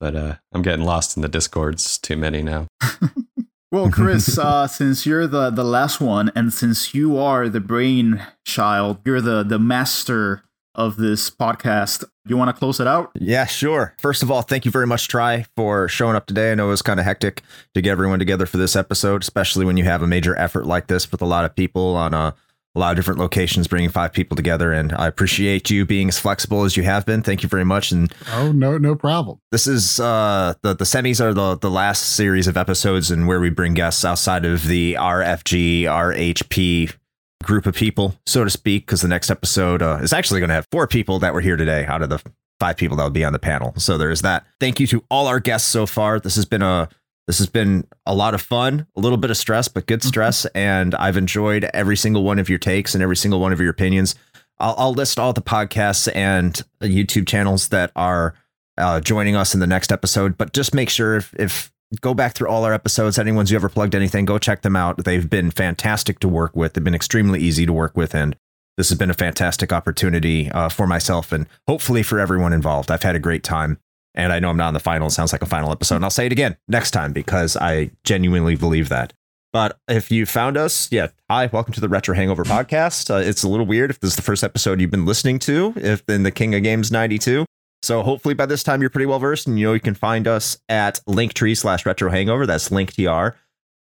But 0.00 0.14
uh, 0.14 0.34
I'm 0.52 0.60
getting 0.60 0.84
lost 0.84 1.16
in 1.16 1.22
the 1.22 1.28
Discords. 1.28 1.96
Too 1.96 2.18
many 2.18 2.42
now. 2.42 2.66
Well, 3.72 3.90
Chris, 3.90 4.38
uh, 4.38 4.66
since 4.66 5.06
you're 5.06 5.26
the 5.26 5.48
the 5.48 5.64
last 5.64 5.98
one, 5.98 6.30
and 6.36 6.52
since 6.52 6.92
you 6.94 7.16
are 7.16 7.48
the 7.48 7.58
brain 7.58 8.22
child, 8.44 8.98
you're 9.04 9.22
the 9.22 9.42
the 9.42 9.58
master 9.58 10.42
of 10.74 10.96
this 10.96 11.30
podcast. 11.30 12.04
You 12.26 12.36
want 12.36 12.54
to 12.54 12.58
close 12.58 12.80
it 12.80 12.86
out? 12.86 13.10
Yeah, 13.18 13.46
sure. 13.46 13.94
First 13.98 14.22
of 14.22 14.30
all, 14.30 14.42
thank 14.42 14.66
you 14.66 14.70
very 14.70 14.86
much, 14.86 15.08
Try, 15.08 15.46
for 15.56 15.88
showing 15.88 16.16
up 16.16 16.26
today. 16.26 16.52
I 16.52 16.54
know 16.54 16.66
it 16.66 16.70
was 16.70 16.82
kind 16.82 17.00
of 17.00 17.06
hectic 17.06 17.42
to 17.74 17.80
get 17.80 17.92
everyone 17.92 18.18
together 18.18 18.44
for 18.46 18.58
this 18.58 18.76
episode, 18.76 19.22
especially 19.22 19.64
when 19.64 19.78
you 19.78 19.84
have 19.84 20.02
a 20.02 20.06
major 20.06 20.38
effort 20.38 20.66
like 20.66 20.86
this 20.86 21.10
with 21.10 21.22
a 21.22 21.26
lot 21.26 21.44
of 21.46 21.56
people 21.56 21.96
on 21.96 22.14
a, 22.14 22.34
a 22.74 22.78
lot 22.78 22.90
of 22.92 22.96
different 22.96 23.20
locations, 23.20 23.68
bringing 23.68 23.90
five 23.90 24.12
people 24.14 24.34
together. 24.34 24.72
And 24.72 24.92
I 24.94 25.06
appreciate 25.06 25.68
you 25.68 25.84
being 25.84 26.08
as 26.08 26.18
flexible 26.18 26.64
as 26.64 26.76
you 26.76 26.82
have 26.84 27.04
been. 27.04 27.22
Thank 27.22 27.42
you 27.42 27.48
very 27.48 27.64
much. 27.64 27.92
And 27.92 28.12
Oh 28.30 28.50
no, 28.52 28.78
no 28.78 28.94
problem. 28.94 29.38
this 29.50 29.66
is 29.66 30.00
uh, 30.00 30.54
the 30.62 30.74
the 30.74 30.84
semis 30.84 31.20
are 31.20 31.34
the 31.34 31.56
the 31.58 31.70
last 31.70 32.14
series 32.16 32.46
of 32.46 32.56
episodes 32.56 33.10
and 33.10 33.26
where 33.28 33.40
we 33.40 33.50
bring 33.50 33.74
guests 33.74 34.04
outside 34.04 34.44
of 34.46 34.66
the 34.66 34.94
RFG 34.94 35.82
RHP 35.82 36.94
group 37.42 37.66
of 37.66 37.74
people, 37.74 38.14
so 38.26 38.44
to 38.44 38.50
speak. 38.50 38.86
Because 38.86 39.02
the 39.02 39.08
next 39.08 39.30
episode 39.30 39.82
uh, 39.82 39.98
is 40.00 40.12
actually 40.12 40.40
going 40.40 40.48
to 40.48 40.54
have 40.54 40.66
four 40.70 40.86
people 40.86 41.18
that 41.20 41.34
were 41.34 41.40
here 41.40 41.56
today 41.56 41.84
out 41.86 42.02
of 42.02 42.08
the 42.08 42.20
five 42.60 42.76
people 42.76 42.96
that 42.96 43.02
will 43.02 43.10
be 43.10 43.24
on 43.24 43.32
the 43.32 43.38
panel. 43.38 43.74
So 43.76 43.98
there's 43.98 44.22
that. 44.22 44.46
Thank 44.60 44.78
you 44.80 44.86
to 44.88 45.04
all 45.10 45.26
our 45.26 45.40
guests 45.40 45.68
so 45.68 45.84
far. 45.84 46.20
This 46.20 46.36
has 46.36 46.44
been 46.46 46.62
a 46.62 46.88
this 47.26 47.38
has 47.38 47.46
been 47.46 47.86
a 48.04 48.14
lot 48.14 48.34
of 48.34 48.42
fun, 48.42 48.86
a 48.96 49.00
little 49.00 49.18
bit 49.18 49.30
of 49.30 49.36
stress, 49.36 49.68
but 49.68 49.86
good 49.86 50.02
stress. 50.02 50.44
and 50.46 50.94
I've 50.94 51.16
enjoyed 51.16 51.64
every 51.72 51.96
single 51.96 52.24
one 52.24 52.38
of 52.38 52.48
your 52.48 52.58
takes 52.58 52.94
and 52.94 53.02
every 53.02 53.16
single 53.16 53.40
one 53.40 53.52
of 53.52 53.60
your 53.60 53.70
opinions. 53.70 54.14
I'll, 54.58 54.74
I'll 54.76 54.92
list 54.92 55.18
all 55.18 55.32
the 55.32 55.42
podcasts 55.42 56.14
and 56.14 56.60
YouTube 56.82 57.26
channels 57.26 57.68
that 57.68 57.92
are 57.96 58.34
uh, 58.78 59.00
joining 59.00 59.36
us 59.36 59.54
in 59.54 59.60
the 59.60 59.66
next 59.66 59.92
episode. 59.92 60.36
But 60.36 60.52
just 60.52 60.74
make 60.74 60.88
sure 60.88 61.16
if, 61.16 61.34
if 61.38 61.72
go 62.00 62.14
back 62.14 62.34
through 62.34 62.48
all 62.48 62.64
our 62.64 62.72
episodes, 62.72 63.18
anyone's 63.18 63.50
who 63.50 63.56
ever 63.56 63.68
plugged 63.68 63.94
anything, 63.94 64.24
go 64.24 64.38
check 64.38 64.62
them 64.62 64.76
out. 64.76 65.04
They've 65.04 65.28
been 65.28 65.50
fantastic 65.50 66.20
to 66.20 66.28
work 66.28 66.56
with. 66.56 66.74
They've 66.74 66.84
been 66.84 66.94
extremely 66.94 67.40
easy 67.40 67.66
to 67.66 67.72
work 67.72 67.96
with, 67.96 68.14
and 68.14 68.36
this 68.76 68.88
has 68.88 68.98
been 68.98 69.10
a 69.10 69.14
fantastic 69.14 69.72
opportunity 69.72 70.50
uh, 70.50 70.68
for 70.68 70.86
myself 70.86 71.32
and 71.32 71.46
hopefully 71.68 72.02
for 72.02 72.18
everyone 72.18 72.52
involved. 72.52 72.90
I've 72.90 73.02
had 73.02 73.16
a 73.16 73.20
great 73.20 73.42
time. 73.42 73.78
And 74.14 74.32
I 74.32 74.38
know 74.38 74.50
I'm 74.50 74.56
not 74.56 74.68
in 74.68 74.74
the 74.74 74.80
final. 74.80 75.08
It 75.08 75.12
sounds 75.12 75.32
like 75.32 75.42
a 75.42 75.46
final 75.46 75.72
episode. 75.72 75.96
And 75.96 76.04
I'll 76.04 76.10
say 76.10 76.26
it 76.26 76.32
again 76.32 76.56
next 76.68 76.90
time 76.90 77.12
because 77.12 77.56
I 77.56 77.90
genuinely 78.04 78.56
believe 78.56 78.88
that. 78.90 79.12
But 79.52 79.78
if 79.86 80.10
you 80.10 80.24
found 80.24 80.56
us, 80.56 80.90
yeah, 80.90 81.08
hi, 81.28 81.46
welcome 81.52 81.74
to 81.74 81.80
the 81.80 81.88
Retro 81.88 82.14
Hangover 82.14 82.44
podcast. 82.44 83.10
Uh, 83.10 83.18
it's 83.18 83.42
a 83.42 83.48
little 83.48 83.66
weird 83.66 83.90
if 83.90 84.00
this 84.00 84.10
is 84.10 84.16
the 84.16 84.22
first 84.22 84.42
episode 84.42 84.80
you've 84.80 84.90
been 84.90 85.04
listening 85.04 85.38
to, 85.40 85.74
if 85.76 86.02
in 86.08 86.22
the 86.22 86.30
King 86.30 86.54
of 86.54 86.62
Games 86.62 86.90
92. 86.90 87.44
So 87.82 88.02
hopefully 88.02 88.34
by 88.34 88.46
this 88.46 88.62
time 88.62 88.80
you're 88.80 88.90
pretty 88.90 89.06
well 89.06 89.18
versed 89.18 89.46
and 89.46 89.58
you 89.58 89.66
know 89.66 89.72
you 89.74 89.80
can 89.80 89.94
find 89.94 90.26
us 90.26 90.58
at 90.68 91.00
linktree 91.06 91.56
slash 91.56 91.84
retro 91.84 92.10
hangover. 92.10 92.46
That's 92.46 92.68
linktr 92.70 93.34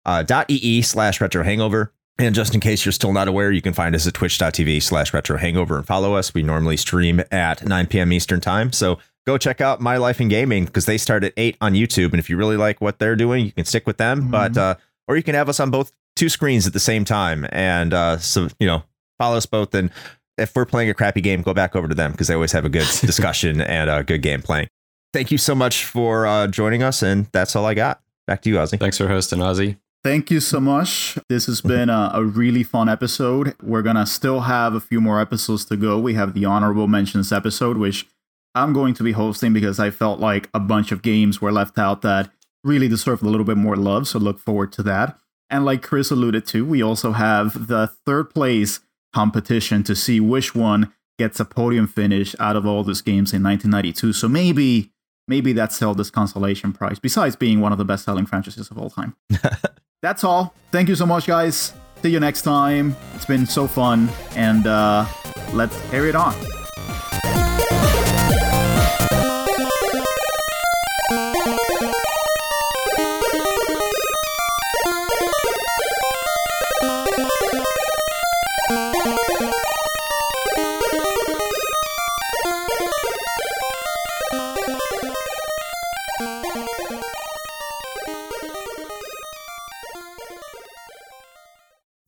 uh, 0.06 0.24
dot 0.24 0.46
ee 0.50 0.82
slash 0.82 1.20
retro 1.20 1.44
hangover. 1.44 1.94
And 2.18 2.34
just 2.34 2.54
in 2.54 2.62
case 2.62 2.86
you're 2.86 2.94
still 2.94 3.12
not 3.12 3.28
aware, 3.28 3.52
you 3.52 3.62
can 3.62 3.74
find 3.74 3.94
us 3.94 4.08
at 4.08 4.14
twitch.tv 4.14 4.82
slash 4.82 5.14
retro 5.14 5.38
hangover 5.38 5.78
and 5.78 5.86
follow 5.86 6.14
us. 6.14 6.34
We 6.34 6.44
normally 6.44 6.78
stream 6.78 7.22
at 7.32 7.66
9 7.66 7.88
p.m. 7.88 8.14
Eastern 8.14 8.40
time. 8.40 8.72
So 8.72 9.00
go 9.26 9.38
check 9.38 9.62
out 9.62 9.82
My 9.82 9.98
Life 9.98 10.22
in 10.22 10.28
Gaming 10.28 10.66
because 10.66 10.86
they 10.86 10.98
start 10.98 11.24
at 11.24 11.34
8 11.36 11.58
on 11.62 11.74
YouTube. 11.74 12.12
And 12.12 12.20
if 12.20 12.30
you 12.30 12.38
really 12.38 12.58
like 12.58 12.82
what 12.82 13.00
they're 13.00 13.16
doing, 13.16 13.46
you 13.46 13.52
can 13.52 13.66
stick 13.66 13.88
with 13.88 13.98
them. 13.98 14.30
But, 14.30 14.58
uh, 14.58 14.76
or 15.08 15.18
you 15.18 15.24
can 15.24 15.36
have 15.36 15.50
us 15.50 15.60
on 15.60 15.72
both 15.72 15.92
two 16.16 16.30
screens 16.30 16.66
at 16.68 16.74
the 16.74 16.80
same 16.80 17.06
time. 17.06 17.46
And 17.52 17.94
uh, 17.94 18.18
so, 18.18 18.48
you 18.60 18.68
know, 18.68 18.84
follow 19.18 19.38
us 19.38 19.46
both. 19.46 19.74
And 19.74 19.92
if 20.38 20.56
we're 20.56 20.66
playing 20.66 20.90
a 20.90 20.94
crappy 20.94 21.22
game, 21.22 21.42
go 21.42 21.54
back 21.54 21.76
over 21.76 21.88
to 21.88 21.96
them 21.96 22.12
because 22.12 22.28
they 22.28 22.34
always 22.34 22.52
have 22.52 22.66
a 22.66 22.70
good 22.70 22.88
discussion 23.02 23.62
and 23.62 23.90
a 23.90 24.04
good 24.04 24.22
game 24.22 24.42
playing. 24.42 24.68
Thank 25.14 25.32
you 25.32 25.38
so 25.38 25.56
much 25.56 25.86
for 25.86 26.28
uh, 26.28 26.48
joining 26.48 26.84
us. 26.84 27.02
And 27.02 27.28
that's 27.32 27.56
all 27.56 27.66
I 27.66 27.74
got. 27.74 28.02
Back 28.28 28.42
to 28.42 28.50
you, 28.50 28.56
Ozzy. 28.56 28.80
Thanks 28.80 28.98
for 28.98 29.08
hosting, 29.08 29.40
Ozzy. 29.40 29.78
thank 30.04 30.32
you 30.32 30.40
so 30.40 30.60
much. 30.60 31.18
This 31.30 31.46
has 31.46 31.62
been 31.62 31.90
a, 31.90 32.12
a, 32.14 32.24
really 32.24 32.64
fun 32.64 32.90
episode. 32.90 33.56
We're 33.62 33.84
going 33.84 33.96
to 33.96 34.06
still 34.06 34.42
have 34.42 34.74
a 34.74 34.80
few 34.80 35.00
more 35.00 35.22
episodes 35.22 35.64
to 35.66 35.78
go. 35.78 36.00
We 36.00 36.16
have 36.16 36.34
the 36.34 36.46
honorable 36.46 36.88
mentions 36.88 37.32
episode, 37.32 37.78
which 37.78 38.08
I'm 38.56 38.74
going 38.74 38.94
to 38.96 39.04
be 39.04 39.12
hosting 39.12 39.54
because 39.54 39.80
I 39.80 39.92
felt 39.92 40.20
like 40.20 40.50
a 40.54 40.60
bunch 40.60 40.92
of 40.92 41.02
games 41.02 41.42
were 41.42 41.52
left 41.52 41.78
out 41.78 42.02
that 42.04 42.32
really 42.64 42.88
deserve 42.88 43.22
a 43.22 43.30
little 43.30 43.46
bit 43.46 43.58
more 43.58 43.76
love. 43.76 44.08
So 44.08 44.18
look 44.18 44.40
forward 44.40 44.72
to 44.74 44.84
that. 44.84 45.20
And 45.50 45.66
like 45.66 45.84
Chris 45.84 46.10
alluded 46.10 46.48
to, 46.48 46.66
we 46.66 46.82
also 46.82 47.12
have 47.12 47.68
the 47.68 47.88
third 48.06 48.34
place 48.34 48.80
competition 49.14 49.84
to 49.84 49.96
see 49.96 50.20
which 50.20 50.56
one 50.56 50.94
gets 51.20 51.40
a 51.40 51.46
podium 51.46 51.88
finish 51.88 52.36
out 52.40 52.56
of 52.56 52.66
all 52.66 52.84
those 52.84 53.02
games 53.02 53.34
in 53.34 53.44
1992. 53.44 54.14
So 54.14 54.28
maybe 54.28 54.92
maybe 55.28 55.54
that's 55.54 55.80
this 55.80 56.10
consolation 56.10 56.74
prize, 56.74 57.00
besides 57.00 57.36
being 57.36 57.62
one 57.62 57.72
of 57.72 57.78
the 57.78 57.86
best 57.86 58.06
selling 58.06 58.26
franchises 58.26 58.70
of 58.70 58.78
all 58.78 58.90
time. 58.90 59.16
that's 60.02 60.24
all. 60.24 60.54
Thank 60.72 60.90
you 60.90 60.96
so 60.96 61.06
much, 61.06 61.28
guys. 61.28 61.74
See 62.02 62.10
you 62.10 62.20
next 62.20 62.44
time. 62.44 62.96
It's 63.16 63.26
been 63.26 63.46
so 63.46 63.68
fun, 63.68 64.10
and 64.36 64.68
uh, 64.68 65.06
let's 65.54 65.80
carry 65.90 66.10
it 66.10 66.16
on. 66.16 66.55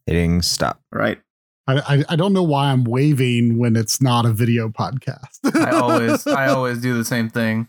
Hitting 0.08 0.42
stop. 0.42 0.82
Right. 0.92 1.20
I, 1.68 1.80
I, 1.80 2.04
I 2.10 2.16
don't 2.16 2.34
know 2.34 2.44
why 2.44 2.72
I'm 2.72 2.86
waving 2.86 3.58
when 3.58 3.76
it's 3.76 4.02
not 4.02 4.26
a 4.26 4.32
video 4.32 4.70
podcast. 4.70 5.40
I 5.54 5.72
always 5.72 6.26
I 6.26 6.48
always 6.54 6.80
do 6.80 6.98
the 6.98 7.06
same 7.06 7.30
thing. 7.30 7.68